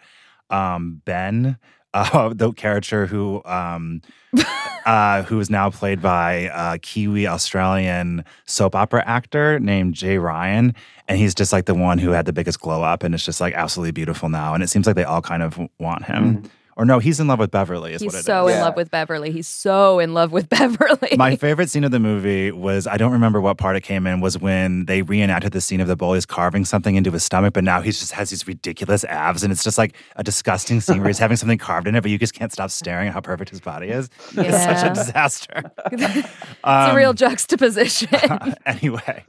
um, 0.50 1.00
Ben, 1.04 1.58
uh, 1.94 2.32
the 2.34 2.52
character 2.52 3.06
who 3.06 3.40
um, 3.44 4.02
uh, 4.86 5.22
who 5.22 5.38
is 5.38 5.48
now 5.48 5.70
played 5.70 6.02
by 6.02 6.50
a 6.52 6.78
Kiwi 6.78 7.28
Australian 7.28 8.24
soap 8.46 8.74
opera 8.74 9.04
actor 9.06 9.60
named 9.60 9.94
Jay 9.94 10.18
Ryan. 10.18 10.74
And 11.06 11.18
he's 11.18 11.34
just 11.34 11.52
like 11.52 11.66
the 11.66 11.74
one 11.74 11.98
who 11.98 12.10
had 12.10 12.26
the 12.26 12.32
biggest 12.32 12.60
glow 12.60 12.82
up 12.82 13.04
and 13.04 13.14
it's 13.14 13.24
just 13.24 13.40
like 13.40 13.54
absolutely 13.54 13.92
beautiful 13.92 14.28
now. 14.28 14.54
And 14.54 14.62
it 14.62 14.68
seems 14.68 14.86
like 14.86 14.96
they 14.96 15.04
all 15.04 15.22
kind 15.22 15.42
of 15.42 15.60
want 15.78 16.04
him. 16.04 16.38
Mm. 16.38 16.50
Or 16.76 16.84
no, 16.84 16.98
he's 16.98 17.20
in 17.20 17.28
love 17.28 17.38
with 17.38 17.50
Beverly. 17.50 17.92
Is 17.92 18.02
he's 18.02 18.12
what 18.12 18.18
it 18.18 18.24
so 18.24 18.48
is. 18.48 18.54
in 18.54 18.58
yeah. 18.58 18.64
love 18.64 18.76
with 18.76 18.90
Beverly. 18.90 19.30
He's 19.30 19.46
so 19.46 20.00
in 20.00 20.12
love 20.12 20.32
with 20.32 20.48
Beverly. 20.54 21.16
My 21.16 21.36
favorite 21.36 21.70
scene 21.70 21.84
of 21.84 21.92
the 21.92 22.00
movie 22.00 22.50
was 22.50 22.86
I 22.86 22.96
don't 22.96 23.12
remember 23.12 23.40
what 23.40 23.58
part 23.58 23.76
it 23.76 23.82
came 23.82 24.06
in 24.06 24.20
was 24.20 24.38
when 24.38 24.86
they 24.86 25.02
reenacted 25.02 25.52
the 25.52 25.60
scene 25.60 25.80
of 25.80 25.86
the 25.86 25.96
bullies 25.96 26.26
carving 26.26 26.64
something 26.64 26.96
into 26.96 27.12
his 27.12 27.22
stomach, 27.22 27.54
but 27.54 27.64
now 27.64 27.80
he 27.80 27.90
just 27.90 28.12
has 28.12 28.30
these 28.30 28.46
ridiculous 28.46 29.04
abs, 29.04 29.42
and 29.44 29.52
it's 29.52 29.62
just 29.62 29.78
like 29.78 29.94
a 30.16 30.24
disgusting 30.24 30.80
scene 30.80 30.98
where 30.98 31.08
he's 31.08 31.18
having 31.18 31.36
something 31.36 31.58
carved 31.58 31.86
in 31.86 31.94
it, 31.94 32.00
but 32.00 32.10
you 32.10 32.18
just 32.18 32.34
can't 32.34 32.52
stop 32.52 32.70
staring 32.70 33.08
at 33.08 33.14
how 33.14 33.20
perfect 33.20 33.50
his 33.50 33.60
body 33.60 33.88
is. 33.88 34.10
Yeah. 34.34 34.42
It's 34.42 34.64
such 34.64 34.90
a 34.90 34.94
disaster. 34.94 35.72
it's 35.92 36.28
um, 36.64 36.90
a 36.90 36.94
real 36.94 37.10
um, 37.10 37.16
juxtaposition. 37.16 38.08
anyway, 38.66 39.24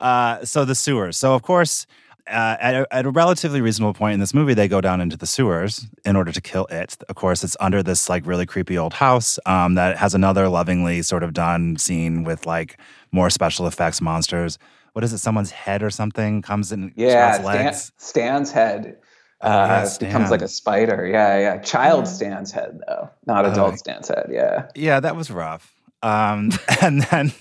uh, 0.00 0.44
so 0.44 0.64
the 0.64 0.74
sewers. 0.74 1.16
So 1.16 1.34
of 1.34 1.42
course 1.42 1.86
uh, 2.28 2.56
at, 2.60 2.74
a, 2.74 2.86
at, 2.90 3.06
a, 3.06 3.10
relatively 3.10 3.60
reasonable 3.60 3.94
point 3.94 4.14
in 4.14 4.20
this 4.20 4.34
movie, 4.34 4.54
they 4.54 4.68
go 4.68 4.80
down 4.80 5.00
into 5.00 5.16
the 5.16 5.26
sewers 5.26 5.86
in 6.04 6.16
order 6.16 6.32
to 6.32 6.40
kill 6.40 6.66
it. 6.66 6.96
Of 7.08 7.16
course, 7.16 7.44
it's 7.44 7.56
under 7.60 7.82
this 7.82 8.08
like 8.08 8.26
really 8.26 8.46
creepy 8.46 8.76
old 8.76 8.94
house 8.94 9.38
um, 9.46 9.74
that 9.74 9.96
has 9.96 10.14
another 10.14 10.48
lovingly 10.48 11.02
sort 11.02 11.22
of 11.22 11.32
done 11.32 11.76
scene 11.76 12.24
with 12.24 12.46
like 12.46 12.78
more 13.12 13.30
special 13.30 13.66
effects 13.66 14.00
monsters. 14.00 14.58
What 14.92 15.04
is 15.04 15.12
it? 15.12 15.18
Someone's 15.18 15.50
head 15.50 15.82
or 15.82 15.90
something 15.90 16.42
comes 16.42 16.72
in. 16.72 16.92
Yeah, 16.96 17.40
Stan, 17.40 17.74
Stan's 17.98 18.50
head 18.50 18.98
uh, 19.40 19.46
oh, 19.46 19.50
yeah, 19.50 19.84
Stan. 19.84 20.08
becomes 20.08 20.30
like 20.30 20.42
a 20.42 20.48
spider. 20.48 21.06
Yeah, 21.06 21.38
yeah. 21.38 21.58
Child 21.58 22.08
Stan's 22.08 22.52
head 22.52 22.80
though, 22.86 23.10
not 23.26 23.44
adult 23.44 23.74
uh, 23.74 23.76
Stan's 23.76 24.08
head. 24.08 24.28
Yeah. 24.30 24.68
Yeah, 24.74 25.00
that 25.00 25.14
was 25.14 25.30
rough. 25.30 25.74
Um, 26.02 26.50
and 26.82 27.02
then 27.02 27.32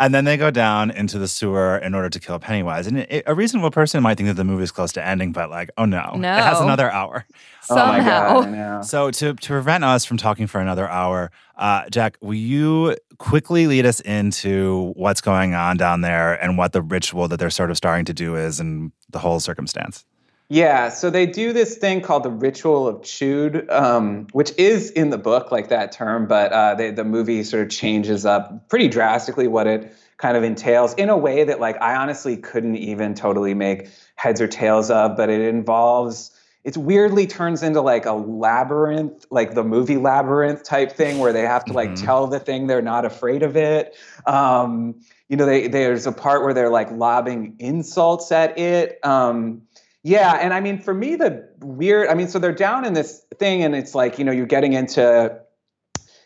and 0.00 0.14
then 0.14 0.24
they 0.24 0.38
go 0.38 0.50
down 0.50 0.90
into 0.90 1.18
the 1.18 1.28
sewer 1.28 1.76
in 1.76 1.94
order 1.94 2.08
to 2.08 2.18
kill 2.18 2.38
Pennywise. 2.38 2.86
And 2.86 2.98
it, 2.98 3.22
a 3.26 3.34
reasonable 3.34 3.70
person 3.70 4.02
might 4.02 4.16
think 4.16 4.28
that 4.28 4.34
the 4.34 4.44
movie 4.44 4.62
is 4.62 4.72
close 4.72 4.92
to 4.92 5.06
ending, 5.06 5.30
but 5.32 5.50
like, 5.50 5.70
oh 5.76 5.84
no, 5.84 6.14
no. 6.16 6.36
it 6.36 6.42
has 6.42 6.58
another 6.58 6.90
hour. 6.90 7.26
Somehow. 7.60 8.44
Oh 8.46 8.82
so 8.82 9.10
to, 9.10 9.34
to 9.34 9.48
prevent 9.48 9.84
us 9.84 10.06
from 10.06 10.16
talking 10.16 10.46
for 10.46 10.60
another 10.60 10.88
hour, 10.88 11.30
uh, 11.56 11.88
Jack, 11.90 12.16
will 12.22 12.34
you 12.34 12.96
quickly 13.18 13.66
lead 13.66 13.84
us 13.84 14.00
into 14.00 14.92
what's 14.96 15.20
going 15.20 15.54
on 15.54 15.76
down 15.76 16.00
there 16.00 16.42
and 16.42 16.56
what 16.56 16.72
the 16.72 16.82
ritual 16.82 17.28
that 17.28 17.36
they're 17.36 17.50
sort 17.50 17.70
of 17.70 17.76
starting 17.76 18.06
to 18.06 18.14
do 18.14 18.34
is 18.36 18.58
and 18.58 18.92
the 19.10 19.18
whole 19.18 19.38
circumstance? 19.38 20.06
Yeah, 20.52 20.88
so 20.88 21.10
they 21.10 21.26
do 21.26 21.52
this 21.52 21.76
thing 21.76 22.00
called 22.00 22.24
the 22.24 22.30
ritual 22.30 22.88
of 22.88 23.02
Chüd, 23.02 23.70
um, 23.70 24.26
which 24.32 24.52
is 24.58 24.90
in 24.90 25.10
the 25.10 25.16
book, 25.16 25.52
like 25.52 25.68
that 25.68 25.92
term, 25.92 26.26
but 26.26 26.52
uh, 26.52 26.74
they, 26.74 26.90
the 26.90 27.04
movie 27.04 27.44
sort 27.44 27.62
of 27.62 27.70
changes 27.70 28.26
up 28.26 28.68
pretty 28.68 28.88
drastically 28.88 29.46
what 29.46 29.68
it 29.68 29.94
kind 30.16 30.36
of 30.36 30.42
entails 30.42 30.92
in 30.94 31.08
a 31.08 31.16
way 31.16 31.44
that, 31.44 31.60
like, 31.60 31.80
I 31.80 31.94
honestly 31.94 32.36
couldn't 32.36 32.74
even 32.74 33.14
totally 33.14 33.54
make 33.54 33.90
heads 34.16 34.40
or 34.40 34.48
tails 34.48 34.90
of, 34.90 35.16
but 35.16 35.30
it 35.30 35.40
involves. 35.40 36.32
It 36.64 36.76
weirdly 36.76 37.28
turns 37.28 37.62
into 37.62 37.80
like 37.80 38.04
a 38.04 38.12
labyrinth, 38.12 39.26
like 39.30 39.54
the 39.54 39.64
movie 39.64 39.98
labyrinth 39.98 40.64
type 40.64 40.92
thing, 40.92 41.20
where 41.20 41.32
they 41.32 41.42
have 41.42 41.64
to 41.66 41.72
like 41.72 41.90
mm-hmm. 41.90 42.04
tell 42.04 42.26
the 42.26 42.40
thing 42.40 42.66
they're 42.66 42.82
not 42.82 43.04
afraid 43.04 43.44
of 43.44 43.56
it. 43.56 43.96
Um, 44.26 45.00
you 45.28 45.36
know, 45.36 45.46
they, 45.46 45.68
there's 45.68 46.06
a 46.06 46.12
part 46.12 46.42
where 46.42 46.52
they're 46.52 46.68
like 46.68 46.90
lobbing 46.90 47.54
insults 47.60 48.32
at 48.32 48.58
it. 48.58 48.98
Um, 49.04 49.62
yeah, 50.02 50.32
and 50.32 50.54
I 50.54 50.60
mean, 50.60 50.80
for 50.80 50.94
me, 50.94 51.16
the 51.16 51.48
weird. 51.60 52.08
I 52.08 52.14
mean, 52.14 52.28
so 52.28 52.38
they're 52.38 52.52
down 52.52 52.84
in 52.84 52.94
this 52.94 53.24
thing, 53.38 53.62
and 53.62 53.74
it's 53.74 53.94
like 53.94 54.18
you 54.18 54.24
know, 54.24 54.32
you're 54.32 54.46
getting 54.46 54.72
into. 54.72 55.40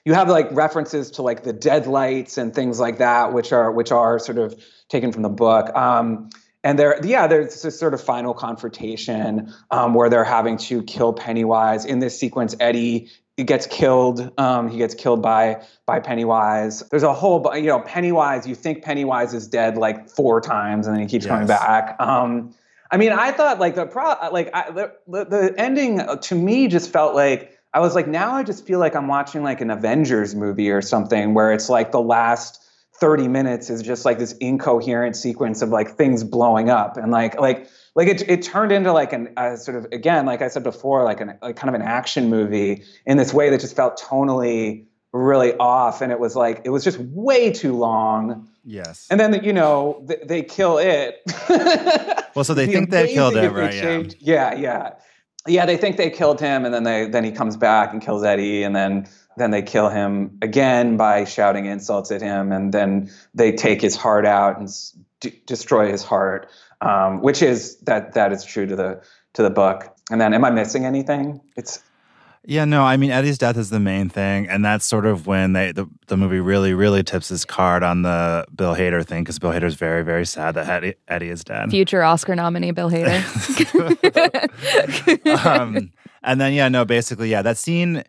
You 0.05 0.13
have 0.13 0.29
like 0.29 0.49
references 0.53 1.13
to 1.13 1.23
like 1.23 1.45
the 1.45 1.53
deadlights 1.55 2.37
and 2.37 2.55
things 2.55 2.79
like 2.79 2.99
that, 2.99 3.33
which 3.33 3.53
are 3.53 3.73
which 3.73 3.91
are 3.91 4.19
sort 4.19 4.39
of 4.39 4.55
taken 4.89 5.13
from 5.13 5.23
the 5.23 5.31
book. 5.31 5.75
Um, 5.75 6.29
and 6.63 6.79
there, 6.79 6.99
yeah, 7.05 7.27
there's 7.27 7.63
this 7.63 7.79
sort 7.79 7.95
of 7.95 8.01
final 8.01 8.33
confrontation 8.33 9.53
um, 9.71 9.95
where 9.95 10.09
they're 10.09 10.25
having 10.25 10.57
to 10.59 10.83
kill 10.83 11.13
Pennywise. 11.13 11.85
In 11.85 11.99
this 11.99 12.19
sequence, 12.19 12.55
Eddie 12.61 13.11
gets 13.37 13.67
killed. 13.67 14.33
Um, 14.39 14.71
he 14.71 14.79
gets 14.79 14.95
killed 14.95 15.21
by 15.21 15.63
by 15.85 16.01
Pennywise. 16.01 16.81
There's 16.91 17.03
a 17.03 17.13
whole, 17.13 17.51
you 17.57 17.67
know, 17.67 17.81
Pennywise. 17.81 18.47
You 18.47 18.55
think 18.55 18.85
Pennywise 18.85 19.35
is 19.35 19.49
dead 19.49 19.77
like 19.77 20.09
four 20.09 20.41
times, 20.41 20.87
and 20.87 20.95
then 20.95 21.03
he 21.03 21.09
keeps 21.09 21.25
yes. 21.25 21.33
coming 21.33 21.49
back. 21.49 21.97
Um, 21.99 22.55
I 22.95 22.97
mean, 22.97 23.11
I 23.11 23.33
thought 23.33 23.59
like 23.59 23.75
the 23.75 23.87
pro, 23.87 24.15
like 24.31 24.55
I, 24.55 24.71
the, 24.71 24.93
the 25.09 25.53
ending 25.59 26.01
to 26.17 26.35
me 26.37 26.69
just 26.69 26.93
felt 26.93 27.17
like 27.17 27.59
I 27.73 27.81
was 27.81 27.97
like, 27.97 28.07
now 28.07 28.37
I 28.37 28.45
just 28.45 28.65
feel 28.65 28.79
like 28.79 28.95
I'm 28.95 29.09
watching 29.09 29.43
like 29.43 29.61
an 29.61 29.69
Avengers 29.69 30.37
movie 30.37 30.71
or 30.71 30.81
something 30.81 31.35
where 31.35 31.53
it's 31.53 31.69
like 31.69 31.91
the 31.91 32.01
last 32.01 32.63
30 33.01 33.27
minutes 33.27 33.69
is 33.69 33.83
just 33.83 34.05
like 34.05 34.21
this 34.21 34.35
incoherent 34.35 35.17
sequence 35.17 35.61
of 35.61 35.71
like 35.71 35.97
things 35.97 36.23
blowing 36.23 36.71
up. 36.71 36.97
And 36.97 37.11
like 37.11 37.41
like 37.41 37.69
like 37.97 38.07
it, 38.07 38.29
it 38.29 38.43
turned 38.43 38.71
into 38.71 38.93
like 38.93 39.13
an 39.13 39.33
a 39.37 39.57
sort 39.57 39.77
of 39.77 39.87
again 39.91 40.25
like 40.25 40.41
I 40.41 40.47
said 40.47 40.63
before 40.63 41.03
like 41.03 41.21
an 41.21 41.37
like 41.43 41.57
kind 41.57 41.75
of 41.75 41.75
an 41.75 41.85
action 41.85 42.31
movie 42.31 42.85
in 43.07 43.17
this 43.17 43.35
way 43.35 43.51
that 43.51 43.61
just 43.61 43.75
felt 43.75 44.01
tonally 44.01 44.87
really 45.15 45.55
off 45.55 46.03
and 46.03 46.11
it 46.13 46.19
was 46.19 46.35
like 46.35 46.63
it 46.65 46.71
was 46.71 46.85
just 46.85 46.99
way 46.99 47.53
too 47.53 47.77
long 47.77 48.49
Yes. 48.65 49.07
And 49.11 49.21
then 49.21 49.45
you 49.45 49.53
know 49.53 50.03
they, 50.07 50.17
they 50.25 50.43
kill 50.43 50.79
it. 50.79 51.21
well, 52.35 52.45
so 52.45 52.55
they 52.55 52.67
the 52.67 52.73
think 52.73 52.91
they 52.91 53.13
killed 53.13 53.37
him, 53.37 53.53
right? 53.53 53.75
Yeah. 53.75 54.03
yeah, 54.19 54.55
yeah, 54.55 54.91
yeah. 55.47 55.67
They 55.67 55.77
think 55.77 55.97
they 55.97 56.11
killed 56.11 56.41
him, 56.41 56.65
and 56.65 56.73
then 56.73 56.83
they 56.83 57.09
then 57.09 57.25
he 57.25 57.33
comes 57.33 57.57
back 57.57 57.93
and 57.93 58.01
kills 58.01 58.25
Eddie, 58.25 58.63
and 58.63 58.75
then 58.75 59.07
then 59.37 59.51
they 59.51 59.63
kill 59.63 59.91
him 59.91 60.39
again 60.41 60.97
by 60.97 61.25
shouting 61.25 61.67
insults 61.67 62.11
at 62.11 62.23
him, 62.23 62.53
and 62.53 62.73
then 62.73 63.11
they 63.35 63.53
take 63.53 63.83
his 63.83 63.97
heart 63.97 64.25
out 64.25 64.59
and 64.59 64.71
d- 65.21 65.43
destroy 65.47 65.91
his 65.91 66.03
heart, 66.03 66.49
um, 66.81 67.21
which 67.21 67.43
is 67.43 67.77
that 67.81 68.15
that 68.15 68.33
is 68.33 68.45
true 68.45 68.67
to 68.67 68.77
the 68.77 69.03
to 69.35 69.43
the 69.43 69.51
book. 69.51 69.91
And 70.11 70.21
then, 70.21 70.33
am 70.33 70.45
I 70.45 70.51
missing 70.51 70.87
anything? 70.87 71.41
It's 71.57 71.83
yeah, 72.47 72.65
no, 72.65 72.83
I 72.83 72.97
mean 72.97 73.11
Eddie's 73.11 73.39
death 73.39 73.57
is 73.57 73.71
the 73.71 73.81
main 73.81 74.09
thing, 74.09 74.49
and 74.49 74.65
that's 74.65 74.87
sort 74.87 75.07
of 75.07 75.27
when 75.27 75.53
they 75.55 75.73
the, 75.73 75.87
the 76.09 76.17
movie 76.17 76.41
really 76.41 76.75
really 76.75 77.03
tips 77.03 77.29
his 77.29 77.45
card 77.45 77.83
on 77.83 78.03
the 78.03 78.47
Bill 78.55 78.75
Hader 78.75 79.05
thing 79.05 79.25
because 79.25 79.39
Bill 79.39 79.51
Hader's 79.51 79.75
very 79.75 80.05
very 80.05 80.27
sad 80.27 80.55
that 80.55 80.69
Eddie, 80.69 80.95
Eddie 81.09 81.31
is 81.31 81.43
dead. 81.45 81.71
Future 81.71 82.03
Oscar 82.03 82.35
nominee 82.35 82.73
Bill 82.73 82.91
Hader. 82.91 83.21
um, 85.47 85.93
and 86.23 86.41
then 86.41 86.53
yeah, 86.53 86.69
no, 86.69 86.85
basically 86.85 87.31
yeah, 87.31 87.43
that 87.43 87.57
scene 87.57 88.05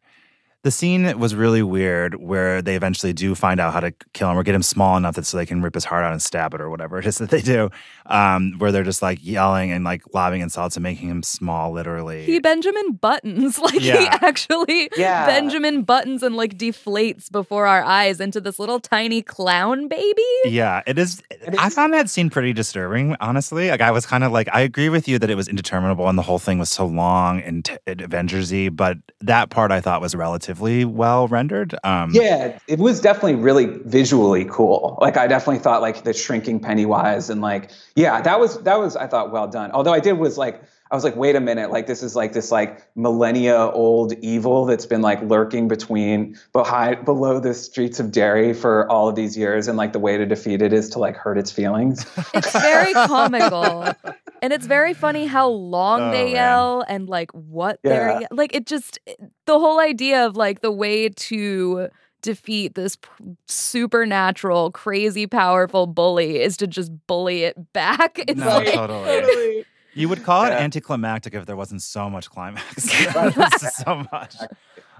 The 0.66 0.72
scene 0.72 1.20
was 1.20 1.36
really 1.36 1.62
weird 1.62 2.16
where 2.16 2.60
they 2.60 2.76
eventually 2.76 3.14
do 3.14 3.36
find 3.36 3.60
out 3.60 3.72
how 3.72 3.82
to 3.82 3.92
kill 4.14 4.32
him 4.32 4.36
or 4.40 4.42
get 4.42 4.56
him 4.56 4.64
small 4.64 4.98
enough 4.98 5.14
that 5.14 5.24
so 5.28 5.38
they 5.38 5.46
can 5.46 5.62
rip 5.62 5.76
his 5.76 5.86
heart 5.86 6.04
out 6.04 6.12
and 6.12 6.20
stab 6.20 6.56
it 6.56 6.60
or 6.60 6.72
whatever 6.72 6.98
it 7.02 7.06
is 7.06 7.20
that 7.20 7.30
they 7.30 7.42
do. 7.42 7.70
Um, 8.08 8.56
where 8.58 8.72
they're 8.72 8.84
just 8.84 9.04
like 9.04 9.20
yelling 9.24 9.72
and 9.72 9.86
like 9.86 10.02
lobbing 10.16 10.42
insults 10.42 10.76
and 10.76 10.82
making 10.82 11.08
him 11.08 11.22
small, 11.22 11.72
literally. 11.72 12.26
He 12.26 12.40
Benjamin 12.40 12.94
Buttons. 12.94 13.60
Like 13.66 13.76
he 13.76 13.92
actually 13.92 14.90
Yeah. 14.98 15.28
Benjamin 15.28 15.84
Buttons 15.84 16.24
and 16.24 16.36
like 16.36 16.58
deflates 16.58 17.32
before 17.32 17.68
our 17.68 17.84
eyes 17.84 18.20
into 18.20 18.42
this 18.42 18.58
little 18.58 18.80
tiny 18.80 19.22
clown 19.22 19.88
baby. 19.88 20.24
Yeah, 20.46 20.82
it 20.88 20.98
is. 20.98 21.22
I 21.60 21.70
found 21.70 21.94
that 21.94 22.10
scene 22.10 22.32
pretty 22.32 22.54
disturbing, 22.54 23.16
honestly. 23.20 23.70
Like, 23.70 23.82
I 23.82 23.92
was 23.92 24.08
kind 24.08 24.24
of 24.24 24.32
like, 24.32 24.50
I 24.52 24.62
agree 24.62 24.90
with 24.90 25.08
you 25.08 25.20
that 25.20 25.30
it 25.30 25.36
was 25.36 25.48
indeterminable 25.48 26.10
and 26.10 26.18
the 26.18 26.24
whole 26.24 26.40
thing 26.40 26.58
was 26.58 26.70
so 26.70 26.88
long 26.88 27.40
and 27.42 27.66
t- 27.66 27.78
Avengers 27.86 28.52
y, 28.52 28.70
but 28.70 28.98
that 29.22 29.52
part 29.52 29.72
I 29.72 29.80
thought 29.80 30.02
was 30.02 30.16
relatively 30.56 30.86
well 30.86 31.28
rendered. 31.28 31.76
Um, 31.84 32.12
Yeah, 32.14 32.60
it 32.68 32.80
was 32.80 33.02
definitely 33.02 33.36
really 33.36 33.66
visually 33.66 34.46
cool. 34.46 34.98
Like 35.02 35.18
I 35.18 35.28
definitely 35.28 35.60
thought 35.60 35.82
like 35.82 36.04
the 36.04 36.14
shrinking 36.14 36.60
Pennywise 36.60 37.30
and 37.30 37.42
like 37.42 37.72
yeah, 37.96 38.22
that 38.22 38.40
was 38.40 38.62
that 38.64 38.80
was 38.80 38.96
I 38.96 39.08
thought 39.08 39.32
well 39.32 39.48
done. 39.48 39.72
Although 39.72 39.94
I 39.94 40.00
did 40.00 40.14
was 40.14 40.38
like 40.38 40.62
I 40.92 40.96
was 40.96 41.04
like 41.04 41.16
wait 41.16 41.36
a 41.36 41.40
minute, 41.40 41.72
like 41.72 41.88
this 41.88 42.04
is 42.04 42.16
like 42.16 42.34
this 42.34 42.52
like 42.52 42.86
millennia 42.96 43.58
old 43.58 44.14
evil 44.22 44.66
that's 44.66 44.86
been 44.86 45.02
like 45.02 45.22
lurking 45.22 45.68
between 45.68 46.38
behind 46.54 47.06
below 47.06 47.40
the 47.40 47.54
streets 47.54 48.00
of 48.00 48.12
Derry 48.12 48.54
for 48.54 48.90
all 48.90 49.10
of 49.10 49.16
these 49.16 49.38
years 49.38 49.68
and 49.68 49.78
like 49.78 49.94
the 49.94 50.00
way 50.00 50.18
to 50.18 50.26
defeat 50.26 50.62
it 50.62 50.74
is 50.74 50.90
to 50.92 51.00
like 51.00 51.18
hurt 51.18 51.38
its 51.38 51.52
feelings. 51.52 52.06
It's 52.34 52.52
very 52.52 52.94
comical. 52.94 53.94
And 54.42 54.54
it's 54.54 54.66
very 54.68 54.94
funny 54.94 55.26
how 55.26 55.48
long 55.50 56.02
Oh, 56.02 56.12
they 56.12 56.26
man. 56.26 56.34
yell 56.34 56.86
and 56.88 57.10
like 57.10 57.32
what 57.32 57.80
they're 57.84 58.12
Yeah. 58.12 58.20
ye- 58.20 58.28
like 58.32 58.54
it 58.56 58.66
just 58.66 59.00
the 59.46 59.60
whole 59.60 59.80
idea 59.80 60.26
of 60.26 60.36
like 60.36 60.62
the 60.62 60.72
way 60.72 61.10
to 61.10 61.90
defeat 62.22 62.76
this 62.76 62.96
p- 62.96 63.08
supernatural 63.48 64.72
crazy 64.72 65.28
powerful 65.28 65.86
bully 65.88 66.42
is 66.42 66.58
to 66.58 66.68
just 66.68 66.92
bully 67.08 67.44
it 67.44 67.56
back. 67.74 68.18
It's 68.28 68.40
No, 68.40 68.48
like 68.48 68.72
totally. 68.74 69.66
You 69.94 70.10
would 70.10 70.24
call 70.24 70.46
it 70.46 70.50
Yeah. 70.50 70.60
anticlimactic 70.60 71.34
if 71.34 71.46
there 71.46 71.56
wasn't 71.56 71.82
so 71.82 72.10
much 72.10 72.30
climax. 72.30 72.66
So 73.86 74.06
much. 74.12 74.36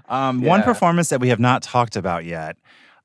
Um, 0.08 0.40
One 0.42 0.62
performance 0.62 1.08
that 1.10 1.20
we 1.20 1.28
have 1.28 1.40
not 1.40 1.62
talked 1.62 1.96
about 1.96 2.24
yet 2.24 2.56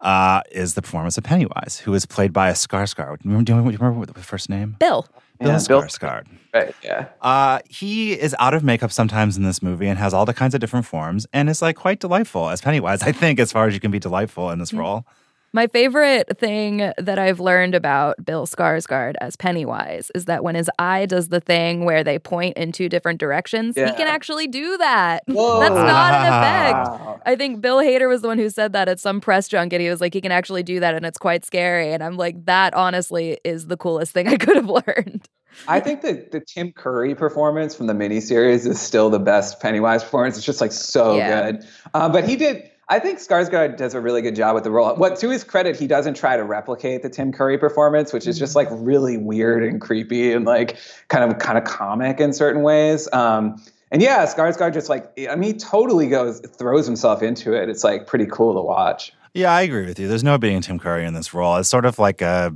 uh, 0.02 0.42
is 0.52 0.74
the 0.76 0.82
performance 0.82 1.18
of 1.18 1.24
Pennywise, 1.24 1.80
who 1.84 1.94
is 1.94 2.06
played 2.06 2.32
by 2.34 2.50
a 2.50 2.54
Skarsgård. 2.54 3.22
Do 3.24 3.30
you 3.30 3.36
remember, 3.38 3.44
do 3.44 3.54
you 3.74 3.78
remember 3.80 4.00
what 4.00 4.14
the 4.14 4.22
first 4.22 4.50
name? 4.50 4.76
Bill. 4.80 5.08
Bill 5.42 5.52
Yeah, 5.52 5.60
Bill- 5.68 5.82
Skarsgård. 5.84 6.26
Right, 6.54 6.76
yeah. 6.84 7.06
Uh, 7.22 7.60
he 7.70 8.12
is 8.14 8.36
out 8.40 8.54
of 8.54 8.64
makeup 8.64 8.92
sometimes 8.92 9.38
in 9.38 9.44
this 9.44 9.62
movie 9.64 9.88
and 9.88 9.98
has 9.98 10.14
all 10.14 10.26
the 10.26 10.34
kinds 10.34 10.54
of 10.54 10.60
different 10.60 10.86
forms 10.86 11.26
and 11.32 11.50
is 11.50 11.62
like 11.62 11.76
quite 11.78 12.00
delightful 12.00 12.50
as 12.50 12.62
Pennywise. 12.62 13.02
I 13.04 13.12
think 13.14 13.40
as 13.40 13.52
far 13.52 13.68
as 13.68 13.74
you 13.74 13.80
can 13.80 13.90
be 13.92 14.00
delightful 14.00 14.50
in 14.52 14.60
this 14.60 14.74
role. 14.74 15.06
My 15.54 15.68
favorite 15.68 16.38
thing 16.40 16.94
that 16.98 17.20
I've 17.20 17.42
learned 17.42 17.76
about 17.76 18.24
Bill 18.26 18.48
Skarsgård 18.48 19.16
as 19.20 19.36
Pennywise 19.36 20.10
is 20.16 20.26
that 20.26 20.46
when 20.46 20.56
his 20.56 20.70
eye 20.80 21.06
does 21.06 21.28
the 21.28 21.42
thing 21.42 21.84
where 21.84 22.06
they 22.06 22.20
point 22.20 22.56
in 22.56 22.72
two 22.72 22.88
different 22.88 23.20
directions, 23.20 23.76
he 23.76 23.82
can 23.82 24.08
actually 24.08 24.48
do 24.48 24.78
that. 24.78 25.24
Whoa. 25.28 25.60
That's 25.60 25.76
not 25.76 26.14
an 26.14 26.28
effect. 26.28 27.22
I 27.26 27.36
think 27.36 27.60
Bill 27.60 27.80
Hader 27.80 28.08
was 28.08 28.22
the 28.22 28.30
one 28.30 28.38
who 28.38 28.50
said 28.50 28.72
that 28.74 28.88
at 28.88 29.02
some 29.02 29.20
press 29.20 29.50
junket. 29.50 29.82
He 29.82 29.90
was 29.90 30.00
like, 30.00 30.14
he 30.14 30.22
can 30.22 30.32
actually 30.32 30.64
do 30.64 30.80
that 30.80 30.96
and 30.96 31.06
it's 31.06 31.18
quite 31.18 31.44
scary. 31.44 31.92
And 31.92 32.02
I'm 32.02 32.16
like, 32.16 32.46
that 32.46 32.74
honestly 32.74 33.38
is 33.44 33.68
the 33.68 33.76
coolest 33.78 34.14
thing 34.14 34.30
I 34.30 34.38
could 34.38 34.56
have 34.56 34.70
learned. 34.88 35.28
I 35.68 35.82
think 35.82 36.02
that 36.04 36.32
the 36.32 36.40
Tim 36.40 36.72
Curry 36.72 37.14
performance 37.14 37.76
from 37.76 37.88
the 37.88 37.94
miniseries 37.94 38.66
is 38.66 38.80
still 38.80 39.10
the 39.10 39.20
best 39.20 39.60
Pennywise 39.60 40.02
performance. 40.02 40.38
It's 40.38 40.46
just 40.46 40.62
like 40.62 40.72
so 40.72 41.18
Yeah. 41.18 41.52
good. 41.52 41.68
Uh, 41.94 42.08
but 42.08 42.24
he 42.28 42.38
did. 42.38 42.71
I 42.92 43.00
think 43.00 43.20
Skarsgård 43.20 43.78
does 43.78 43.94
a 43.94 44.02
really 44.02 44.22
good 44.22 44.36
job 44.36 44.54
with 44.54 44.66
the 44.66 44.70
role. 44.70 44.94
What 44.98 45.18
to 45.20 45.30
his 45.30 45.46
credit, 45.46 45.78
he 45.78 45.88
doesn't 45.88 46.16
try 46.16 46.36
to 46.36 46.44
replicate 46.44 47.04
the 47.04 47.10
Tim 47.10 47.32
Curry 47.32 47.58
performance, 47.58 48.12
which 48.12 48.28
is 48.28 48.38
just 48.38 48.54
like 48.54 48.68
really 48.70 49.16
weird 49.16 49.64
and 49.64 49.80
creepy 49.80 50.34
and 50.34 50.44
like 50.44 50.78
kind 51.08 51.32
of 51.32 51.40
kind 51.40 51.58
of 51.58 51.64
comic 51.64 52.20
in 52.20 52.34
certain 52.34 52.64
ways. 52.64 53.08
Um, 53.14 53.64
and 53.92 54.02
yeah, 54.02 54.26
Skarsgård 54.26 54.74
just 54.74 54.90
like 54.90 55.10
I 55.30 55.38
mean, 55.38 55.54
he 55.54 55.58
totally 55.58 56.10
goes 56.10 56.42
throws 56.42 56.86
himself 56.86 57.24
into 57.24 57.54
it. 57.54 57.70
It's 57.70 57.86
like 57.86 58.08
pretty 58.08 58.26
cool 58.26 58.54
to 58.56 58.62
watch. 58.62 59.14
Yeah, 59.34 59.54
I 59.54 59.62
agree 59.62 59.86
with 59.86 59.98
you. 59.98 60.10
There's 60.10 60.26
no 60.26 60.38
beating 60.38 60.60
Tim 60.60 60.78
Curry 60.78 61.06
in 61.06 61.14
this 61.14 61.34
role. 61.34 61.56
It's 61.56 61.70
sort 61.70 61.86
of 61.86 61.98
like 61.98 62.22
a 62.22 62.54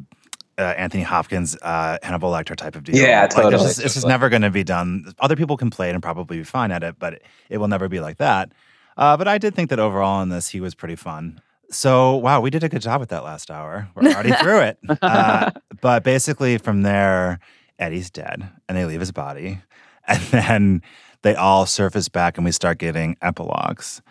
uh, 0.58 0.62
Anthony 0.62 1.04
Hopkins, 1.04 1.56
uh, 1.62 1.98
Hannibal 2.04 2.30
Lecter 2.30 2.58
type 2.58 2.76
of 2.76 2.84
deal. 2.84 2.98
Yeah, 2.98 3.26
totally, 3.28 3.56
it's 3.56 3.64
just, 3.64 3.80
it's 3.80 3.94
just 3.94 4.08
never 4.08 4.28
going 4.28 4.42
to 4.42 4.50
be 4.50 4.66
done. 4.66 5.14
Other 5.20 5.38
people 5.38 5.56
can 5.56 5.70
play 5.70 5.90
it 5.90 5.94
and 5.94 6.04
probably 6.04 6.40
be 6.40 6.44
fine 6.44 6.72
at 6.72 6.84
it, 6.84 7.00
but 7.00 7.14
it, 7.14 7.26
it 7.50 7.58
will 7.60 7.70
never 7.70 7.88
be 7.88 8.02
like 8.02 8.18
that. 8.18 8.52
Uh, 8.98 9.18
but 9.18 9.28
I 9.28 9.38
did 9.38 9.56
think 9.56 9.70
that 9.70 9.80
overall 9.80 10.22
in 10.22 10.30
this, 10.30 10.50
he 10.50 10.60
was 10.62 10.74
pretty 10.76 10.96
fun. 10.96 11.42
So, 11.72 12.16
wow, 12.16 12.40
we 12.42 12.50
did 12.50 12.64
a 12.64 12.70
good 12.70 12.82
job 12.82 13.00
with 13.00 13.10
that 13.10 13.24
last 13.24 13.50
hour. 13.52 13.90
We're 13.96 14.12
already 14.12 14.32
through 14.42 14.60
it. 14.62 14.78
Uh, 15.02 15.52
but 15.82 16.04
basically, 16.04 16.58
from 16.58 16.84
there, 16.84 17.40
Eddie's 17.80 18.10
dead 18.10 18.48
and 18.70 18.78
they 18.78 18.86
leave 18.86 19.00
his 19.00 19.12
body. 19.12 19.62
And 20.08 20.22
then 20.22 20.82
they 21.24 21.34
all 21.34 21.66
surface 21.66 22.10
back 22.10 22.38
and 22.38 22.46
we 22.46 22.52
start 22.52 22.78
getting 22.78 23.18
epilogues. 23.24 24.04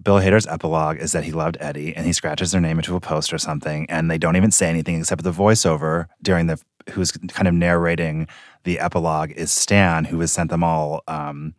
Bill 0.00 0.18
Hader's 0.20 0.46
epilogue 0.46 0.98
is 0.98 1.10
that 1.10 1.24
he 1.24 1.32
loved 1.32 1.56
Eddie 1.58 1.96
and 1.96 2.06
he 2.06 2.12
scratches 2.12 2.52
their 2.52 2.60
name 2.60 2.78
into 2.78 2.94
a 2.94 3.00
post 3.00 3.32
or 3.32 3.38
something, 3.38 3.90
and 3.90 4.08
they 4.08 4.18
don't 4.18 4.36
even 4.36 4.52
say 4.52 4.68
anything 4.70 5.00
except 5.00 5.24
the 5.24 5.32
voiceover 5.32 6.06
during 6.22 6.46
the 6.46 6.60
who's 6.90 7.10
kind 7.10 7.48
of 7.48 7.54
narrating 7.54 8.28
the 8.62 8.78
epilogue 8.78 9.32
is 9.32 9.50
Stan, 9.50 10.04
who 10.04 10.20
has 10.20 10.30
sent 10.30 10.48
them 10.50 10.62
all 10.62 11.02
um, 11.08 11.54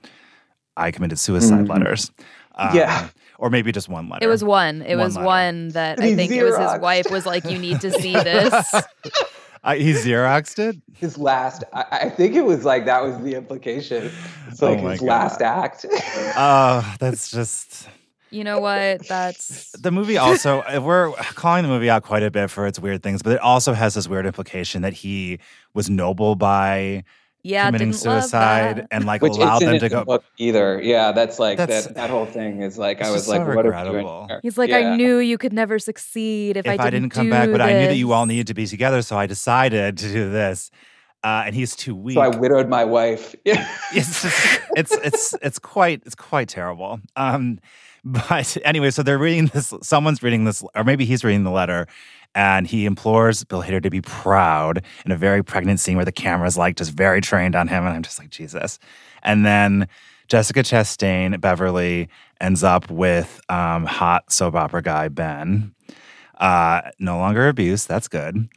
I 0.77 0.89
committed 0.91 1.19
suicide 1.19 1.65
Mhm. 1.65 1.69
letters. 1.69 2.09
Um, 2.55 2.75
Yeah. 2.75 3.09
Or 3.39 3.49
maybe 3.49 3.71
just 3.71 3.89
one 3.89 4.07
letter. 4.09 4.23
It 4.23 4.29
was 4.29 4.43
one. 4.43 4.81
It 4.83 4.95
One 4.95 5.05
was 5.05 5.15
letter. 5.15 5.25
one 5.25 5.67
that 5.69 5.99
I 5.99 6.15
think 6.15 6.31
it 6.31 6.43
was 6.43 6.57
his 6.57 6.79
wife 6.79 7.09
was 7.11 7.25
like, 7.25 7.43
you 7.45 7.57
need 7.57 7.81
to 7.81 7.91
see 7.91 8.13
this. 8.13 8.53
Uh, 9.65 9.75
he 9.75 9.93
Xeroxed 9.93 10.59
it? 10.59 10.75
His 10.93 11.17
last, 11.17 11.63
I, 11.71 11.85
I 11.89 12.09
think 12.09 12.35
it 12.35 12.41
was 12.41 12.65
like 12.65 12.83
that 12.83 13.01
was 13.01 13.17
the 13.23 13.33
implication. 13.35 14.11
It's 14.49 14.61
Oh 14.61 14.73
like 14.73 14.83
my 14.83 14.91
his 14.91 14.99
God. 14.99 15.05
last 15.07 15.41
act. 15.41 15.85
Oh, 16.35 16.95
that's 16.99 17.31
just. 17.31 17.87
You 18.29 18.43
know 18.43 18.59
what? 18.59 19.07
That's 19.07 19.71
The 19.71 19.89
movie 19.91 20.17
also, 20.17 20.63
we're 20.81 21.13
calling 21.13 21.63
the 21.63 21.69
movie 21.69 21.89
out 21.89 22.03
quite 22.03 22.23
a 22.23 22.29
bit 22.31 22.49
for 22.49 22.67
its 22.67 22.77
weird 22.77 23.03
things, 23.03 23.21
but 23.23 23.31
it 23.31 23.39
also 23.39 23.71
has 23.71 23.93
this 23.93 24.05
weird 24.05 24.25
implication 24.25 24.81
that 24.81 24.91
he 24.91 25.39
was 25.73 25.89
noble 25.89 26.35
by 26.35 27.05
yeah, 27.43 27.65
committing 27.67 27.93
suicide 27.93 28.87
and 28.89 29.05
like 29.05 29.21
Which 29.21 29.33
allowed 29.33 29.59
them 29.61 29.77
to 29.79 29.89
go. 29.89 30.03
book 30.05 30.23
either. 30.37 30.81
Yeah, 30.81 31.11
that's 31.11 31.39
like 31.39 31.57
That's- 31.57 31.85
that. 31.87 31.95
That 31.95 32.09
whole 32.09 32.25
thing 32.25 32.61
is 32.61 32.77
like 32.77 33.01
I 33.01 33.11
was 33.11 33.21
just 33.21 33.29
like, 33.29 33.41
so 33.41 33.47
what 33.55 33.65
are 33.65 33.69
we 33.69 33.75
regrettable. 33.75 33.99
doing? 34.19 34.29
here? 34.29 34.39
He's 34.43 34.57
like, 34.57 34.69
Yeah. 34.69 34.77
I 34.91 34.95
knew 34.95 35.17
you 35.17 35.37
could 35.37 35.53
never 35.53 35.77
succeed 35.79 36.57
if, 36.57 36.65
if 36.65 36.79
I 36.79 36.89
didn't, 36.89 37.09
come 37.09 37.25
do 37.27 37.31
back, 37.31 37.51
but 37.51 37.61
I 37.61 37.73
knew 37.73 37.87
that 37.87 37.97
you 37.97 38.11
all 38.13 38.25
needed 38.25 38.47
to 38.47 38.53
be 38.53 38.65
together, 38.65 39.01
so 39.01 39.17
I 39.17 39.27
decided 39.27 39.97
to 39.97 40.07
do 40.11 40.31
this. 40.31 40.71
Uh, 41.23 41.43
and 41.45 41.55
he's 41.55 41.73
too 41.75 41.95
weak. 41.95 42.15
So 42.15 42.21
I 42.21 42.27
widowed 42.29 42.67
my 42.67 42.83
wife. 42.85 43.33
Yeah. 43.45 43.67
it's 43.93 44.21
just- 44.23 44.59
it's 44.75 44.91
it's 44.91 45.35
it's 45.41 45.59
quite 45.59 46.01
it's 46.05 46.15
quite 46.15 46.47
terrible. 46.49 46.99
Um, 47.15 47.59
but 48.05 48.57
anyway, 48.65 48.89
so 48.91 49.03
they're 49.03 49.17
reading 49.17 49.45
this. 49.47 49.73
Someone's 49.81 50.21
reading 50.21 50.43
this, 50.43 50.63
or 50.75 50.83
maybe 50.83 51.05
he's 51.05 51.23
reading 51.23 51.43
the 51.45 51.51
letter, 51.51 51.87
and 52.35 52.67
he 52.67 52.85
implores 52.85 53.43
Bill 53.43 53.61
Hader 53.61 53.81
to 53.83 53.89
be 53.89 54.01
proud 54.01 54.83
in 55.05 55.11
a 55.11 55.17
very 55.17 55.43
pregnant 55.43 55.79
scene 55.79 55.95
where 55.95 56.05
the 56.05 56.11
camera's 56.11 56.57
like 56.57 56.75
just 56.75 56.91
very 56.91 57.21
trained 57.21 57.55
on 57.55 57.67
him, 57.67 57.85
and 57.85 57.95
I'm 57.95 58.03
just 58.03 58.19
like 58.19 58.29
Jesus. 58.29 58.79
And 59.23 59.45
then 59.45 59.87
Jessica 60.27 60.61
Chastain, 60.61 61.39
Beverly 61.39 62.09
ends 62.41 62.63
up 62.63 62.89
with 62.89 63.41
um, 63.49 63.85
hot 63.85 64.31
soap 64.31 64.55
opera 64.55 64.81
guy 64.81 65.07
Ben. 65.07 65.73
Uh, 66.39 66.81
no 66.99 67.17
longer 67.17 67.47
abuse. 67.47 67.85
That's 67.85 68.07
good. 68.07 68.49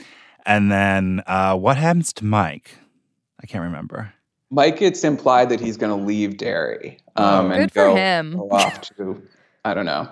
And 0.44 0.72
then 0.72 1.22
uh, 1.26 1.56
what 1.56 1.76
happens 1.76 2.12
to 2.14 2.24
Mike? 2.24 2.76
I 3.42 3.46
can't 3.46 3.62
remember. 3.62 4.12
Mike, 4.50 4.80
it's 4.80 5.04
implied 5.04 5.50
that 5.50 5.60
he's 5.60 5.76
going 5.76 5.96
to 5.96 6.04
leave 6.04 6.36
Derry 6.36 6.98
um, 7.16 7.50
and 7.50 7.62
Good 7.62 7.72
for 7.72 7.88
go, 7.88 7.96
him. 7.96 8.36
go 8.36 8.48
off 8.50 8.80
to, 8.96 9.22
I 9.64 9.74
don't 9.74 9.86
know. 9.86 10.08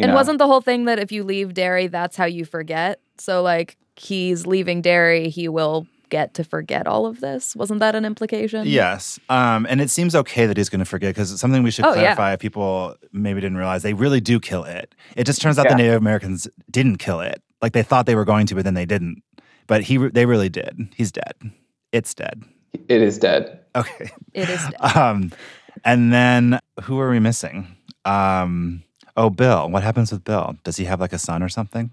You 0.00 0.04
and 0.04 0.12
know. 0.12 0.16
wasn't 0.16 0.38
the 0.38 0.46
whole 0.46 0.60
thing 0.60 0.84
that 0.86 0.98
if 0.98 1.12
you 1.12 1.22
leave 1.24 1.54
Derry, 1.54 1.86
that's 1.86 2.16
how 2.16 2.24
you 2.26 2.44
forget? 2.44 3.00
So 3.18 3.42
like 3.42 3.76
he's 3.96 4.46
leaving 4.46 4.82
Derry, 4.82 5.28
he 5.28 5.48
will 5.48 5.86
get 6.08 6.34
to 6.34 6.42
forget 6.42 6.86
all 6.88 7.06
of 7.06 7.20
this. 7.20 7.54
Wasn't 7.54 7.78
that 7.80 7.94
an 7.94 8.04
implication? 8.04 8.66
Yes. 8.66 9.20
Um, 9.28 9.64
and 9.70 9.80
it 9.80 9.90
seems 9.90 10.16
okay 10.16 10.46
that 10.46 10.56
he's 10.56 10.68
going 10.68 10.80
to 10.80 10.84
forget 10.84 11.14
because 11.14 11.30
it's 11.30 11.40
something 11.40 11.62
we 11.62 11.70
should 11.70 11.84
Oh, 11.84 11.90
yeah. 11.94 12.14
clarify 12.14 12.32
if 12.32 12.40
people 12.40 12.96
maybe 13.12 13.40
didn't 13.40 13.58
realize 13.58 13.82
they 13.84 13.94
really 13.94 14.20
do 14.20 14.40
kill 14.40 14.64
it. 14.64 14.92
It 15.16 15.24
just 15.24 15.40
turns 15.40 15.56
out 15.58 15.68
the 15.68 15.76
Native 15.76 15.94
Americans 15.94 16.48
didn't 16.70 16.96
kill 16.96 17.20
it. 17.20 17.40
Like 17.62 17.72
they 17.74 17.82
thought 17.84 18.06
they 18.06 18.16
were 18.16 18.24
going 18.24 18.46
to, 18.46 18.54
but 18.56 18.64
then 18.64 18.74
they 18.74 18.86
didn't. 18.86 19.22
But 19.68 19.82
he, 19.82 19.98
they 19.98 20.26
really 20.26 20.48
did. 20.48 20.88
He's 20.96 21.12
dead. 21.12 21.34
It's 21.92 22.12
dead. 22.14 22.42
It 22.88 23.02
is 23.02 23.18
dead. 23.18 23.60
Okay. 23.76 24.10
It 24.34 24.48
is 24.48 24.60
dead. 24.64 24.74
Um, 24.96 25.30
and 25.84 26.12
then 26.12 26.58
who 26.82 26.98
are 26.98 27.10
we 27.10 27.20
missing? 27.20 27.68
Um, 28.04 28.82
oh, 29.16 29.30
Bill. 29.30 29.68
What 29.70 29.82
happens 29.82 30.12
with 30.12 30.24
Bill? 30.24 30.56
Does 30.64 30.76
he 30.76 30.84
have 30.84 31.00
like 31.00 31.12
a 31.12 31.18
son 31.18 31.42
or 31.42 31.48
something? 31.48 31.90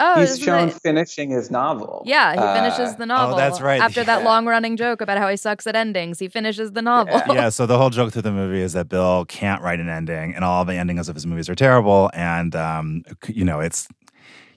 Oh, 0.00 0.18
he's 0.20 0.40
shown 0.40 0.70
it- 0.70 0.80
finishing 0.82 1.30
his 1.30 1.52
novel. 1.52 2.02
Yeah, 2.04 2.32
he 2.32 2.38
Uh, 2.38 2.54
finishes 2.54 2.96
the 2.96 3.06
novel. 3.06 3.36
Oh, 3.36 3.38
that's 3.38 3.60
right. 3.60 3.80
After 3.80 4.02
that 4.02 4.24
long 4.24 4.44
running 4.44 4.76
joke 4.76 5.00
about 5.00 5.18
how 5.18 5.28
he 5.28 5.36
sucks 5.36 5.68
at 5.68 5.76
endings, 5.76 6.18
he 6.18 6.26
finishes 6.26 6.72
the 6.72 6.82
novel. 6.82 7.22
yeah, 7.32 7.48
so 7.56 7.64
the 7.64 7.78
whole 7.78 7.90
joke 7.90 8.12
through 8.12 8.22
the 8.22 8.32
movie 8.32 8.60
is 8.60 8.72
that 8.72 8.88
Bill 8.88 9.24
can't 9.26 9.62
write 9.62 9.78
an 9.78 9.88
ending, 9.88 10.34
and 10.34 10.44
all 10.44 10.64
the 10.64 10.74
endings 10.74 11.08
of 11.08 11.14
his 11.14 11.26
movies 11.26 11.48
are 11.48 11.54
terrible. 11.54 12.10
And 12.12 12.56
um, 12.56 13.04
you 13.28 13.44
know, 13.44 13.60
it's 13.60 13.86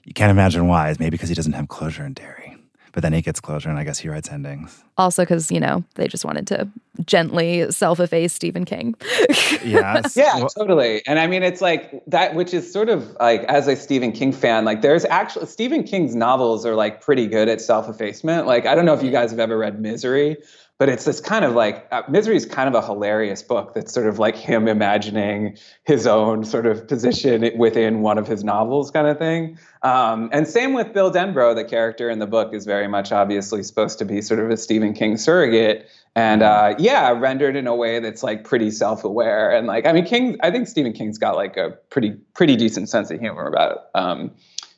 you 0.04 0.12
can't 0.12 0.32
imagine 0.32 0.66
why. 0.66 0.90
It's 0.90 0.98
maybe 0.98 1.10
because 1.10 1.28
he 1.28 1.36
doesn't 1.36 1.52
have 1.52 1.68
closure 1.68 2.04
in 2.04 2.14
Derry. 2.14 2.56
But 2.92 3.02
then 3.02 3.12
he 3.12 3.22
gets 3.22 3.38
closure, 3.38 3.68
and 3.70 3.78
I 3.78 3.84
guess 3.84 4.00
he 4.00 4.08
writes 4.08 4.28
endings. 4.30 4.82
Also, 4.96 5.22
because, 5.22 5.52
you 5.52 5.60
know, 5.60 5.84
they 5.94 6.08
just 6.08 6.24
wanted 6.24 6.48
to 6.48 6.66
gently 7.04 7.70
self 7.70 8.00
efface 8.00 8.32
Stephen 8.32 8.64
King. 8.64 8.94
yes. 9.64 10.16
Yeah, 10.16 10.36
Well, 10.36 10.48
totally. 10.48 11.02
And 11.06 11.18
I 11.18 11.26
mean, 11.26 11.42
it's 11.42 11.60
like 11.60 12.02
that, 12.06 12.34
which 12.34 12.52
is 12.54 12.70
sort 12.70 12.88
of 12.88 13.16
like, 13.20 13.42
as 13.44 13.68
a 13.68 13.76
Stephen 13.76 14.12
King 14.12 14.32
fan, 14.32 14.64
like 14.64 14.82
there's 14.82 15.04
actually 15.04 15.46
Stephen 15.46 15.84
King's 15.84 16.14
novels 16.14 16.66
are 16.66 16.74
like 16.74 17.00
pretty 17.00 17.26
good 17.26 17.48
at 17.48 17.60
self 17.60 17.88
effacement. 17.88 18.46
Like, 18.46 18.66
I 18.66 18.74
don't 18.74 18.84
know 18.84 18.94
if 18.94 19.02
you 19.02 19.10
guys 19.10 19.30
have 19.30 19.40
ever 19.40 19.56
read 19.56 19.80
Misery, 19.80 20.36
but 20.78 20.88
it's 20.88 21.04
this 21.04 21.20
kind 21.20 21.44
of 21.44 21.54
like, 21.54 21.88
uh, 21.90 22.02
Misery 22.08 22.36
is 22.36 22.46
kind 22.46 22.72
of 22.72 22.74
a 22.80 22.86
hilarious 22.86 23.42
book 23.42 23.74
that's 23.74 23.92
sort 23.92 24.06
of 24.06 24.20
like 24.20 24.36
him 24.36 24.68
imagining 24.68 25.58
his 25.84 26.06
own 26.06 26.44
sort 26.44 26.66
of 26.66 26.86
position 26.86 27.50
within 27.58 28.00
one 28.00 28.16
of 28.16 28.28
his 28.28 28.44
novels, 28.44 28.92
kind 28.92 29.08
of 29.08 29.18
thing. 29.18 29.58
Um, 29.82 30.30
and 30.32 30.46
same 30.46 30.74
with 30.74 30.92
Bill 30.92 31.10
Denbrough, 31.10 31.56
the 31.56 31.64
character 31.64 32.08
in 32.08 32.20
the 32.20 32.28
book 32.28 32.54
is 32.54 32.64
very 32.64 32.86
much 32.86 33.10
obviously 33.10 33.64
supposed 33.64 33.98
to 33.98 34.04
be 34.04 34.22
sort 34.22 34.38
of 34.38 34.50
a 34.50 34.56
Stephen 34.56 34.92
King 34.94 35.16
surrogate 35.16 35.88
and 36.14 36.42
uh, 36.42 36.74
yeah, 36.78 37.10
rendered 37.10 37.56
in 37.56 37.66
a 37.66 37.74
way 37.76 38.00
that's 38.00 38.22
like 38.22 38.44
pretty 38.44 38.70
self-aware 38.70 39.50
and 39.54 39.66
like 39.66 39.86
I 39.86 39.92
mean, 39.92 40.04
King. 40.04 40.36
I 40.42 40.50
think 40.50 40.66
Stephen 40.68 40.92
King's 40.92 41.18
got 41.18 41.36
like 41.36 41.56
a 41.56 41.70
pretty 41.90 42.12
pretty 42.34 42.56
decent 42.56 42.88
sense 42.88 43.10
of 43.10 43.20
humor 43.20 43.46
about 43.46 43.86
um, 43.94 44.30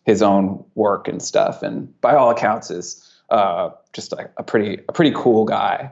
his 0.04 0.22
own 0.22 0.64
work 0.74 1.08
and 1.08 1.22
stuff, 1.22 1.62
and 1.62 1.98
by 2.00 2.14
all 2.14 2.30
accounts 2.30 2.70
is 2.70 3.06
uh, 3.30 3.70
just 3.92 4.12
like 4.12 4.30
a 4.36 4.42
pretty 4.42 4.82
a 4.88 4.92
pretty 4.92 5.12
cool 5.14 5.44
guy. 5.44 5.90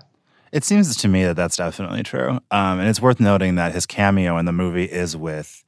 It 0.51 0.65
seems 0.65 0.97
to 0.97 1.09
me 1.09 1.25
that 1.25 1.37
that's 1.37 1.57
definitely 1.57 2.03
true. 2.03 2.31
Um, 2.51 2.81
and 2.81 2.89
it's 2.89 3.03
worth 3.03 3.21
noting 3.21 3.57
that 3.57 3.73
his 3.73 3.85
cameo 3.85 4.39
in 4.39 4.47
the 4.47 4.53
movie 4.53 4.87
is 4.87 5.15
with 5.15 5.63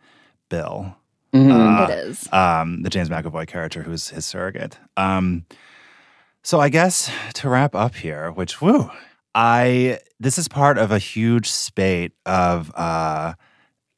Bill, 0.49 0.97
Uh, 1.35 1.87
it 1.91 1.95
is. 2.09 2.33
um, 2.33 2.83
the 2.83 2.89
James 2.89 3.11
McAvoy 3.11 3.47
character 3.47 3.83
who's 3.83 4.09
his 4.09 4.25
surrogate. 4.25 4.79
Um, 4.97 5.45
so 6.43 6.61
I 6.61 6.71
guess 6.71 7.11
to 7.35 7.51
wrap 7.51 7.75
up 7.75 7.95
here, 7.97 8.31
which 8.33 8.63
woo, 8.63 8.91
I 9.35 10.01
this 10.19 10.39
is 10.39 10.49
part 10.49 10.79
of 10.79 10.91
a 10.91 10.99
huge 10.99 11.49
spate 11.51 12.13
of 12.27 12.73
uh, 12.75 13.35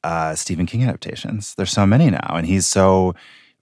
uh, 0.03 0.35
Stephen 0.35 0.65
King 0.65 0.83
adaptations. 0.83 1.55
There's 1.55 1.71
so 1.71 1.85
many 1.85 2.09
now, 2.09 2.33
and 2.35 2.45
he's 2.45 2.65
so 2.65 3.15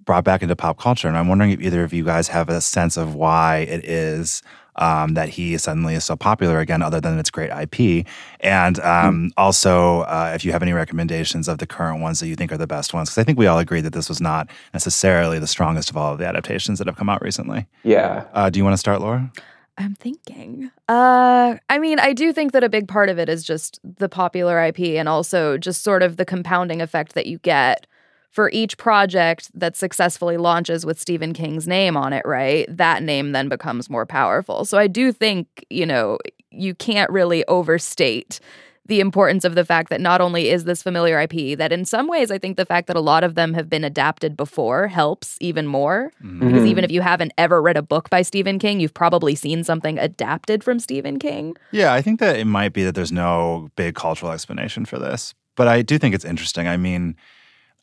brought 0.04 0.24
back 0.24 0.42
into 0.42 0.56
pop 0.56 0.80
culture. 0.80 1.08
And 1.08 1.18
I'm 1.18 1.28
wondering 1.28 1.52
if 1.52 1.62
either 1.62 1.84
of 1.84 1.94
you 1.94 2.04
guys 2.04 2.28
have 2.30 2.50
a 2.50 2.60
sense 2.60 2.98
of 2.98 3.16
why 3.16 3.58
it 3.60 3.86
is 3.86 4.42
um, 4.78 5.14
that 5.14 5.30
he 5.30 5.58
suddenly 5.58 5.96
is 5.96 6.04
so 6.04 6.16
popular 6.16 6.60
again, 6.60 6.82
other 6.82 7.00
than 7.00 7.20
its 7.20 7.30
great 7.30 7.52
IP. 7.52 8.08
And 8.40 8.80
um, 8.80 9.32
also, 9.38 10.02
uh, 10.02 10.32
if 10.34 10.46
you 10.46 10.52
have 10.54 10.64
any 10.64 10.74
recommendations 10.74 11.48
of 11.48 11.60
the 11.60 11.68
current 11.68 12.02
ones 12.02 12.20
that 12.20 12.28
you 12.28 12.36
think 12.36 12.52
are 12.52 12.58
the 12.58 12.68
best 12.68 12.94
ones, 12.94 13.10
because 13.10 13.20
I 13.20 13.24
think 13.24 13.38
we 13.38 13.48
all 13.48 13.60
agree 13.60 13.82
that 13.82 13.94
this 13.94 14.10
was 14.10 14.22
not 14.22 14.50
necessarily 14.74 15.40
the 15.40 15.48
strongest 15.48 15.90
of 15.90 15.98
all 15.98 16.14
of 16.14 16.20
the 16.20 16.26
adaptations 16.26 16.80
that 16.80 16.88
have 16.88 16.96
come 16.96 17.10
out 17.10 17.22
recently. 17.22 17.68
Yeah, 17.84 18.26
Uh, 18.34 18.50
do 18.50 18.60
you 18.60 18.64
want 18.64 18.74
to 18.74 18.80
start, 18.80 19.02
Laura? 19.02 19.32
I'm 19.78 19.96
thinking. 19.96 20.70
Uh, 20.88 21.56
I 21.70 21.80
mean, 21.80 22.00
I 22.00 22.14
do 22.14 22.34
think 22.34 22.52
that 22.52 22.64
a 22.64 22.70
big 22.70 22.88
part 22.88 23.10
of 23.10 23.18
it 23.18 23.30
is 23.30 23.44
just 23.44 23.80
the 23.84 24.10
popular 24.10 24.64
IP 24.64 24.80
and 24.80 25.10
also 25.10 25.58
just 25.58 25.84
sort 25.84 26.04
of 26.04 26.18
the 26.18 26.26
compounding 26.26 26.82
effect 26.82 27.14
that 27.16 27.26
you 27.26 27.40
get 27.40 27.88
for 28.32 28.50
each 28.52 28.78
project 28.78 29.52
that 29.54 29.76
successfully 29.76 30.38
launches 30.38 30.86
with 30.86 31.00
Stephen 31.00 31.34
King's 31.34 31.68
name 31.68 31.98
on 31.98 32.14
it, 32.14 32.26
right? 32.26 32.66
That 32.70 33.04
name 33.04 33.34
then 33.34 33.50
becomes 33.50 33.90
more 33.90 34.06
powerful. 34.06 34.64
So 34.64 34.78
I 34.78 34.88
do 34.88 35.12
think, 35.12 35.66
you 35.70 35.86
know, 35.86 36.18
you 36.50 36.74
can't 36.74 37.10
really 37.10 37.46
overstate 37.48 38.40
the 38.88 39.00
importance 39.00 39.46
of 39.46 39.56
the 39.56 39.64
fact 39.64 39.90
that 39.90 40.02
not 40.02 40.22
only 40.22 40.50
is 40.50 40.64
this 40.64 40.82
familiar 40.82 41.20
IP, 41.22 41.58
that 41.58 41.72
in 41.72 41.86
some 41.86 42.08
ways 42.08 42.32
I 42.32 42.38
think 42.38 42.58
the 42.58 42.66
fact 42.66 42.88
that 42.88 42.96
a 42.96 43.02
lot 43.02 43.24
of 43.24 43.36
them 43.36 43.54
have 43.54 43.70
been 43.70 43.84
adapted 43.84 44.36
before 44.36 44.88
helps 44.88 45.38
even 45.40 45.68
more. 45.68 46.12
Mm-hmm. 46.24 46.40
Because 46.40 46.54
mm-hmm. 46.62 46.68
even 46.68 46.84
if 46.84 46.92
you 46.92 47.02
haven't 47.02 47.32
ever 47.38 47.62
read 47.62 47.78
a 47.78 47.82
book 47.82 48.10
by 48.10 48.22
Stephen 48.22 48.58
King, 48.60 48.80
you've 48.80 48.94
probably 48.94 49.36
seen 49.36 49.64
something 49.64 50.00
adapted 50.00 50.64
from 50.64 50.80
Stephen 50.80 51.20
King. 51.20 51.56
Yeah, 51.72 51.94
I 51.94 52.02
think 52.02 52.20
that 52.20 52.38
it 52.38 52.46
might 52.46 52.74
be 52.74 52.84
that 52.84 52.96
there's 52.96 53.12
no 53.12 53.70
big 53.76 53.96
cultural 53.96 54.32
explanation 54.32 54.86
for 54.86 54.98
this, 54.98 55.34
but 55.56 55.68
I 55.68 55.84
do 55.84 55.98
think 55.98 56.16
it's 56.16 56.26
interesting. 56.26 56.68
I 56.68 56.78
mean, 56.78 57.16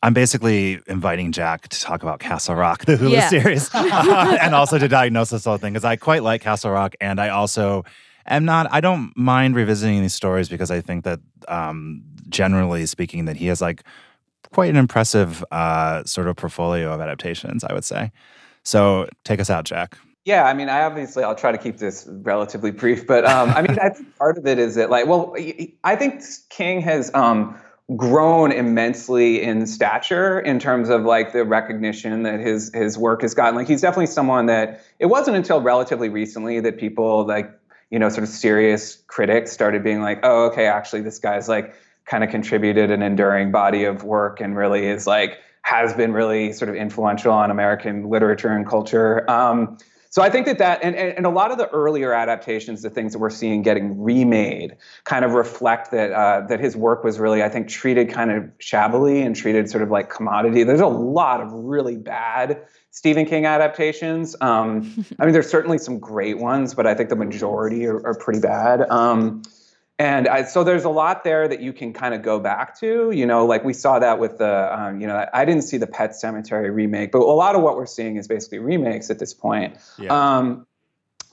I'm 0.03 0.13
basically 0.13 0.79
inviting 0.87 1.31
Jack 1.31 1.69
to 1.69 1.79
talk 1.79 2.03
about 2.03 2.19
Castle 2.19 2.55
Rock, 2.55 2.85
the 2.85 2.95
Hulu 2.95 3.11
Yeah. 3.11 3.29
series, 3.29 3.69
and 3.73 4.53
also 4.53 4.77
to 4.77 4.87
diagnose 4.87 5.29
this 5.29 5.45
whole 5.45 5.57
thing 5.57 5.73
because 5.73 5.85
I 5.85 5.95
quite 5.95 6.23
like 6.23 6.41
Castle 6.41 6.71
Rock, 6.71 6.95
and 6.99 7.19
I 7.19 7.29
also 7.29 7.85
am 8.35 8.45
not. 8.45 8.67
I 8.71 8.81
don't 8.81 9.15
mind 9.15 9.55
revisiting 9.55 10.01
these 10.01 10.15
stories 10.15 10.49
because 10.49 10.71
I 10.71 10.81
think 10.81 11.03
that, 11.03 11.19
um, 11.47 12.03
generally 12.29 12.85
speaking, 12.85 13.25
that 13.25 13.37
he 13.37 13.47
has 13.47 13.61
like 13.61 13.83
quite 14.51 14.69
an 14.69 14.75
impressive 14.77 15.43
uh, 15.51 16.03
sort 16.03 16.27
of 16.27 16.35
portfolio 16.35 16.93
of 16.93 17.01
adaptations. 17.01 17.63
I 17.63 17.73
would 17.73 17.85
say. 17.85 18.11
So 18.63 19.07
take 19.23 19.39
us 19.39 19.49
out, 19.49 19.65
Jack. 19.65 19.97
Yeah, 20.25 20.43
I 20.43 20.53
mean, 20.53 20.69
I 20.69 20.83
obviously 20.83 21.23
I'll 21.23 21.33
try 21.35 21.51
to 21.51 21.57
keep 21.57 21.77
this 21.77 22.07
relatively 22.07 22.71
brief, 22.71 23.07
but 23.07 23.25
um, 23.25 23.49
I 23.49 23.61
mean, 23.61 23.79
I 23.79 23.89
think 23.89 24.15
part 24.17 24.37
of 24.37 24.45
it 24.45 24.59
is 24.59 24.75
that 24.75 24.89
like, 24.89 25.07
well, 25.07 25.33
I 25.83 25.95
think 25.95 26.21
King 26.49 26.81
has 26.81 27.11
um, 27.15 27.59
grown 27.95 28.51
immensely 28.51 29.41
in 29.41 29.65
stature 29.65 30.39
in 30.39 30.59
terms 30.59 30.89
of 30.89 31.03
like 31.03 31.33
the 31.33 31.45
recognition 31.45 32.23
that 32.23 32.39
his 32.39 32.69
his 32.73 32.97
work 32.97 33.21
has 33.23 33.33
gotten. 33.33 33.55
Like, 33.55 33.67
he's 33.67 33.81
definitely 33.81 34.07
someone 34.07 34.45
that 34.47 34.83
it 34.99 35.07
wasn't 35.07 35.37
until 35.37 35.61
relatively 35.61 36.09
recently 36.09 36.59
that 36.59 36.77
people 36.77 37.25
like 37.25 37.49
you 37.89 37.99
know 37.99 38.09
sort 38.09 38.23
of 38.23 38.29
serious 38.29 39.03
critics 39.07 39.51
started 39.51 39.83
being 39.83 40.01
like, 40.01 40.19
oh, 40.23 40.45
okay, 40.45 40.65
actually, 40.65 41.01
this 41.01 41.19
guy's 41.19 41.47
like 41.47 41.73
kind 42.05 42.23
of 42.23 42.29
contributed 42.29 42.91
an 42.91 43.01
enduring 43.01 43.51
body 43.51 43.83
of 43.83 44.03
work 44.03 44.41
and 44.41 44.55
really 44.55 44.87
is 44.87 45.05
like 45.05 45.39
has 45.61 45.93
been 45.93 46.11
really 46.11 46.51
sort 46.53 46.69
of 46.69 46.75
influential 46.75 47.31
on 47.31 47.51
American 47.51 48.09
literature 48.09 48.49
and 48.49 48.67
culture. 48.67 49.29
Um, 49.29 49.77
so 50.11 50.23
I 50.23 50.29
think 50.31 50.47
that 50.47 50.57
that 50.57 50.83
and, 50.83 50.95
and, 50.95 51.27
a 51.27 51.29
lot 51.29 51.51
of 51.51 51.59
the 51.59 51.67
earlier 51.67 52.13
adaptations, 52.13 52.81
the 52.81 52.89
things 52.89 53.13
that 53.13 53.19
we're 53.19 53.29
seeing 53.29 53.61
getting 53.61 54.01
remade, 54.01 54.75
kind 55.03 55.23
of 55.23 55.33
reflect 55.33 55.91
that 55.91 56.11
uh, 56.11 56.47
that 56.47 56.59
his 56.59 56.75
work 56.75 57.03
was 57.03 57.19
really, 57.19 57.43
I 57.43 57.49
think, 57.49 57.67
treated 57.67 58.09
kind 58.09 58.31
of 58.31 58.49
shabbily 58.57 59.21
and 59.21 59.35
treated 59.35 59.69
sort 59.69 59.83
of 59.83 59.91
like 59.91 60.09
commodity. 60.09 60.63
There's 60.63 60.81
a 60.81 60.87
lot 60.87 61.41
of 61.41 61.51
really 61.53 61.95
bad 61.95 62.59
Stephen 62.91 63.25
King 63.25 63.45
adaptations. 63.45 64.35
Um, 64.41 65.05
I 65.19 65.25
mean, 65.25 65.33
there's 65.33 65.49
certainly 65.49 65.77
some 65.77 65.99
great 65.99 66.37
ones, 66.39 66.73
but 66.73 66.87
I 66.87 66.95
think 66.95 67.09
the 67.09 67.15
majority 67.15 67.85
are, 67.85 68.05
are 68.05 68.15
pretty 68.15 68.39
bad. 68.39 68.89
Um, 68.89 69.43
and 69.99 70.29
I, 70.29 70.43
so 70.43 70.63
there's 70.63 70.85
a 70.85 70.89
lot 70.89 71.25
there 71.25 71.47
that 71.47 71.59
you 71.59 71.73
can 71.73 71.91
kind 71.91 72.13
of 72.13 72.21
go 72.21 72.39
back 72.39 72.79
to, 72.79 73.11
you 73.11 73.25
know, 73.25 73.45
like 73.45 73.65
we 73.65 73.73
saw 73.73 73.99
that 73.99 74.17
with 74.17 74.37
the, 74.37 74.79
um, 74.79 75.01
you 75.01 75.07
know, 75.07 75.27
I 75.33 75.43
didn't 75.43 75.63
see 75.63 75.77
the 75.77 75.87
Pet 75.87 76.11
Sematary 76.11 76.73
remake, 76.73 77.11
but 77.11 77.19
a 77.19 77.23
lot 77.23 77.55
of 77.55 77.61
what 77.61 77.75
we're 77.75 77.85
seeing 77.85 78.15
is 78.15 78.27
basically 78.27 78.59
remakes 78.59 79.09
at 79.09 79.19
this 79.19 79.33
point. 79.33 79.77
Um, 80.07 80.65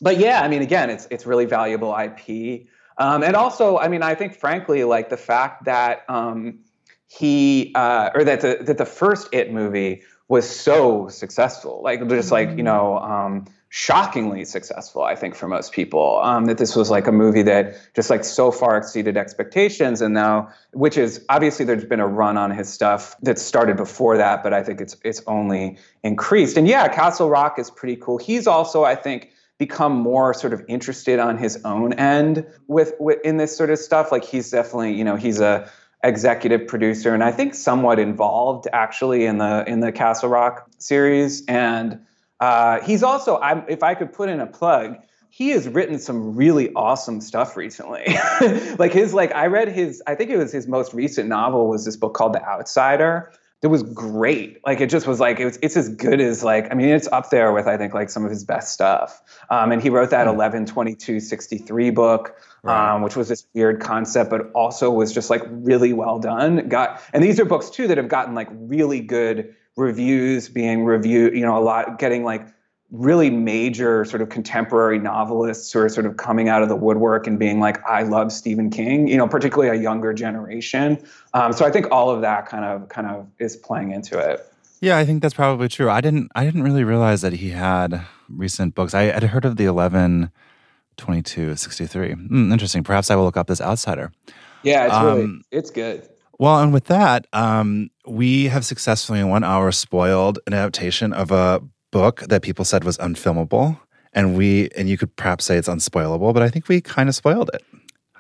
but 0.01 0.19
yeah, 0.19 0.43
I 0.43 0.49
mean, 0.49 0.63
again, 0.63 0.91
it's 0.91 1.07
it's 1.11 1.25
really 1.25 1.47
valuable 1.47 1.97
IP, 1.97 2.67
um, 2.99 3.23
and 3.23 3.35
also, 3.37 3.79
I 3.79 3.89
mean, 3.89 4.03
I 4.03 4.15
think 4.15 4.35
frankly, 4.35 4.85
like 4.85 5.09
the 5.09 5.17
fact 5.17 5.65
that 5.65 6.05
um, 6.09 6.59
he 7.07 7.73
uh, 7.75 8.11
or 8.15 8.25
that 8.25 8.41
the 8.41 8.59
that 8.63 8.79
the 8.79 8.87
first 8.87 9.29
It 9.33 9.53
movie 9.53 10.03
was 10.29 10.49
so 10.49 11.09
successful, 11.09 11.81
like 11.83 12.07
just 12.09 12.33
like 12.33 12.57
you 12.57 12.63
know. 12.63 12.99
Um, 12.99 13.47
shockingly 13.69 14.45
successful 14.45 15.03
i 15.03 15.17
think 15.17 15.35
for 15.35 15.49
most 15.49 15.73
people 15.73 16.21
um, 16.23 16.47
that 16.47 16.57
this 16.57 16.77
was 16.77 16.89
like 16.89 17.09
a 17.09 17.13
movie 17.13 17.43
that 17.43 17.77
just 17.95 18.09
like 18.09 18.23
so 18.23 18.53
far 18.53 18.79
exceeded 18.79 19.17
expectations 19.17 20.01
and 20.01 20.15
now 20.15 20.49
which 20.73 20.97
is 20.97 21.23
obviously 21.29 21.65
there's 21.65 21.85
been 21.85 22.01
a 22.01 22.07
run 22.07 22.37
on 22.39 22.51
his 22.51 22.73
stuff 22.73 23.17
that 23.23 23.39
started 23.39 23.77
before 23.77 24.17
that 24.17 24.43
but 24.45 24.55
i 24.55 24.63
think 24.63 24.81
it's 24.81 24.97
it's 25.05 25.21
only 25.27 25.77
increased. 26.05 26.57
And 26.57 26.69
yeah 26.69 26.87
castle 26.89 27.29
rock 27.29 27.59
is 27.59 27.71
pretty 27.71 27.97
cool. 27.97 28.19
He's 28.19 28.47
also 28.47 28.85
i 28.85 28.95
think 28.95 29.31
become 29.59 29.93
more 29.93 30.35
sort 30.35 30.53
of 30.53 30.63
interested 30.69 31.19
on 31.19 31.39
his 31.39 31.59
own 31.65 31.95
end 31.95 32.47
with, 32.67 32.93
with 33.01 33.19
in 33.25 33.39
this 33.39 33.57
sort 33.57 33.71
of 33.71 33.79
stuff. 33.79 34.13
Like 34.13 34.25
he's 34.25 34.51
definitely 34.51 34.95
you 34.95 35.05
know 35.05 35.17
he's 35.17 35.41
a 35.41 35.71
executive 36.07 36.67
producer 36.67 37.13
and 37.13 37.25
i 37.25 37.33
think 37.33 37.55
somewhat 37.55 37.99
involved 37.99 38.67
actually 38.73 39.25
in 39.25 39.39
the 39.39 39.65
in 39.67 39.81
the 39.81 39.91
castle 39.91 40.29
rock 40.29 40.69
series 40.79 41.45
and 41.47 42.01
uh, 42.41 42.81
he's 42.83 43.03
also, 43.03 43.39
I'm, 43.41 43.65
if 43.69 43.83
I 43.83 43.95
could 43.95 44.13
put 44.13 44.29
in 44.29 44.41
a 44.41 44.47
plug, 44.47 44.97
he 45.31 45.51
has 45.51 45.69
written 45.69 45.99
some 45.99 46.35
really 46.35 46.73
awesome 46.75 47.21
stuff 47.21 47.57
recently. 47.57 48.05
like 48.79 48.93
his, 48.93 49.15
like 49.15 49.35
I 49.35 49.47
read 49.47 49.69
his, 49.69 50.03
I 50.07 50.15
think 50.15 50.31
it 50.31 50.37
was 50.37 50.53
his 50.53 50.67
most 50.67 50.95
recent 50.95 51.29
novel 51.29 51.69
was 51.69 51.85
this 51.85 51.97
book 51.97 52.15
called 52.15 52.35
The 52.35 52.45
Outsider. 52.45 53.33
It 53.63 53.69
was 53.69 53.83
great. 53.83 54.61
Like 54.67 54.81
it 54.81 54.91
just 54.91 55.07
was 55.07 55.19
like 55.19 55.41
it 55.41 55.47
was, 55.47 55.59
it's 55.63 55.77
as 55.77 55.89
good 55.89 56.21
as 56.21 56.45
like 56.45 56.71
I 56.71 56.75
mean 56.75 56.89
it's 56.89 57.09
up 57.09 57.31
there 57.31 57.53
with 57.53 57.67
I 57.67 57.77
think 57.77 57.95
like 57.95 58.11
some 58.11 58.25
of 58.25 58.31
his 58.31 58.45
best 58.45 58.73
stuff. 58.73 59.23
Um, 59.51 59.73
and 59.73 59.83
he 59.83 59.89
wrote 59.89 60.11
that 60.11 60.27
11 60.27 60.67
22 60.67 61.21
63 61.21 61.91
book, 61.91 62.37
um, 62.65 63.03
which 63.03 63.17
was 63.17 63.29
this 63.29 63.47
weird 63.55 63.81
concept, 63.81 64.31
but 64.31 64.51
also 64.53 64.91
was 64.91 65.13
just 65.13 65.31
like 65.31 65.43
really 65.49 65.93
well 65.93 66.19
done. 66.19 66.69
Got 66.69 67.01
and 67.13 67.25
these 67.25 67.41
are 67.41 67.45
books 67.45 67.71
too 67.71 67.89
that 67.89 67.97
have 67.97 68.09
gotten 68.09 68.35
like 68.35 68.49
really 68.53 69.01
good 69.01 69.55
reviews 69.77 70.49
being 70.49 70.85
reviewed, 70.85 71.35
you 71.35 71.43
know, 71.43 71.57
a 71.57 71.61
lot 71.61 71.99
getting 71.99 72.25
like 72.25 72.47
really 72.91 73.31
major 73.31 74.05
sort 74.05 74.23
of 74.23 74.29
contemporary 74.29 74.99
novelists 74.99 75.73
who 75.73 75.81
are 75.81 75.89
sort 75.89 76.07
of 76.07 76.17
coming 76.17 76.49
out 76.49 76.63
of 76.63 76.69
the 76.69 76.77
woodwork 76.77 77.27
and 77.27 77.39
being 77.39 77.59
like, 77.59 77.85
I 77.85 78.03
love 78.03 78.31
Stephen 78.31 78.71
King, 78.71 79.09
you 79.09 79.17
know, 79.17 79.27
particularly 79.27 79.77
a 79.77 79.81
younger 79.81 80.13
generation. 80.13 81.05
Um, 81.35 81.53
so 81.53 81.67
I 81.67 81.71
think 81.71 81.91
all 81.91 82.11
of 82.11 82.21
that 82.21 82.47
kind 82.47 82.65
of 82.65 82.89
kind 82.89 83.09
of 83.09 83.27
is 83.39 83.57
playing 83.57 83.91
into 83.91 84.19
it. 84.19 84.47
Yeah, 84.81 84.99
I 84.99 85.05
think 85.05 85.23
that's 85.23 85.35
probably 85.35 85.69
true. 85.69 85.91
I 85.91 86.01
didn't 86.01 86.31
I 86.37 86.45
didn't 86.45 86.63
really 86.63 86.85
realize 86.85 87.23
that 87.23 87.33
he 87.33 87.51
had 87.51 88.07
recent 88.29 88.75
books. 88.75 88.95
I 88.95 89.05
had 89.05 89.23
heard 89.25 89.45
of 89.45 89.57
the 89.57 89.65
11 89.65 90.31
22 90.97 91.57
63. 91.57 92.15
Mm, 92.15 92.53
interesting. 92.53 92.85
Perhaps 92.85 93.11
I 93.11 93.17
will 93.17 93.25
look 93.25 93.37
up 93.37 93.49
this 93.49 93.61
outsider. 93.61 94.13
Yeah, 94.63 94.87
it's 94.87 95.05
really 95.05 95.25
Um, 95.25 95.43
it's 95.51 95.71
good. 95.71 96.09
Well, 96.39 96.61
and 96.61 96.73
with 96.73 96.85
that, 96.87 97.27
um, 97.33 97.91
we 98.07 98.47
have 98.47 98.65
successfully 98.65 99.21
in 99.21 99.29
one 99.29 99.43
hour 99.43 99.73
spoiled 99.73 100.39
an 100.47 100.53
adaptation 100.53 101.13
of 101.13 101.31
a 101.31 101.63
book 101.91 102.21
that 102.29 102.43
people 102.43 102.65
said 102.65 102.85
was 102.85 102.99
unfilmable. 102.99 103.79
And 104.13 104.35
we 104.35 104.71
and 104.77 104.89
you 104.89 104.97
could 104.97 105.15
perhaps 105.17 105.45
say 105.45 105.59
it's 105.59 105.69
unspoilable, 105.69 106.33
but 106.33 106.43
I 106.43 106.49
think 106.49 106.69
we 106.69 106.81
kind 106.81 107.09
of 107.09 107.15
spoiled 107.15 107.51
it. 107.53 107.63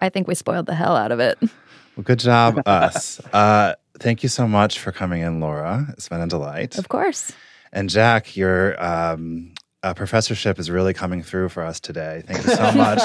I 0.00 0.10
think 0.10 0.28
we 0.28 0.34
spoiled 0.34 0.66
the 0.66 0.74
hell 0.74 0.94
out 0.94 1.10
of 1.10 1.20
it. 1.20 1.38
Well, 1.40 2.04
good 2.04 2.18
job, 2.18 2.60
us. 2.66 3.18
Uh, 3.32 3.74
thank 3.98 4.22
you 4.22 4.28
so 4.28 4.46
much 4.46 4.78
for 4.78 4.92
coming 4.92 5.22
in, 5.22 5.40
Laura. 5.40 5.86
It's 5.90 6.08
been 6.08 6.20
a 6.20 6.26
delight. 6.26 6.76
Of 6.76 6.88
course. 6.88 7.32
And 7.72 7.88
Jack, 7.88 8.36
your 8.36 8.82
um, 8.82 9.54
uh, 9.82 9.94
professorship 9.94 10.58
is 10.58 10.70
really 10.70 10.94
coming 10.94 11.22
through 11.22 11.48
for 11.48 11.62
us 11.62 11.80
today. 11.80 12.22
Thank 12.26 12.44
you 12.44 12.54
so 12.54 12.72
much 12.72 13.00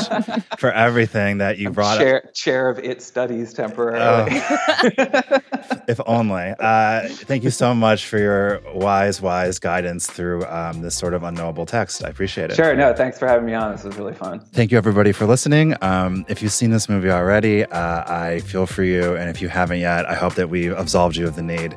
for 0.59 0.72
everything 0.72 1.38
that 1.39 1.57
you 1.57 1.69
brought 1.69 1.97
up. 1.97 2.03
Chair, 2.03 2.30
chair 2.34 2.69
of 2.69 2.80
it 2.80 3.01
studies 3.01 3.53
temporarily. 3.53 4.41
If 5.88 5.99
only. 6.05 6.53
Uh, 6.59 7.07
thank 7.09 7.43
you 7.43 7.49
so 7.49 7.74
much 7.74 8.05
for 8.05 8.17
your 8.17 8.61
wise, 8.74 9.22
wise 9.22 9.59
guidance 9.59 10.07
through 10.07 10.45
um, 10.45 10.82
this 10.82 10.95
sort 10.95 11.13
of 11.13 11.24
unknowable 11.24 11.65
text. 11.65 12.03
I 12.05 12.09
appreciate 12.09 12.51
it. 12.51 12.55
sure. 12.55 12.76
No, 12.76 12.93
thanks 12.93 13.19
for 13.19 13.28
having 13.28 13.45
me 13.45 13.53
on. 13.53 13.72
This 13.72 13.84
was 13.84 13.97
really 13.97 14.13
fun. 14.13 14.39
Thank 14.53 14.72
you, 14.72 14.78
everybody, 14.78 15.11
for 15.11 15.26
listening. 15.26 15.76
Um, 15.82 16.26
if 16.30 16.41
you've 16.41 16.53
seen 16.53 16.72
this 16.72 16.88
movie 16.88 17.09
already, 17.09 17.65
uh, 17.65 18.03
I 18.09 18.39
feel 18.39 18.65
for 18.65 18.84
you. 18.84 19.15
And 19.15 19.30
if 19.30 19.41
you 19.41 19.49
haven't 19.49 19.80
yet, 19.80 20.05
I 20.05 20.13
hope 20.13 20.36
that 20.36 20.49
we've 20.49 20.72
absolved 20.72 21.17
you 21.17 21.28
of 21.28 21.36
the 21.36 21.43
need. 21.43 21.76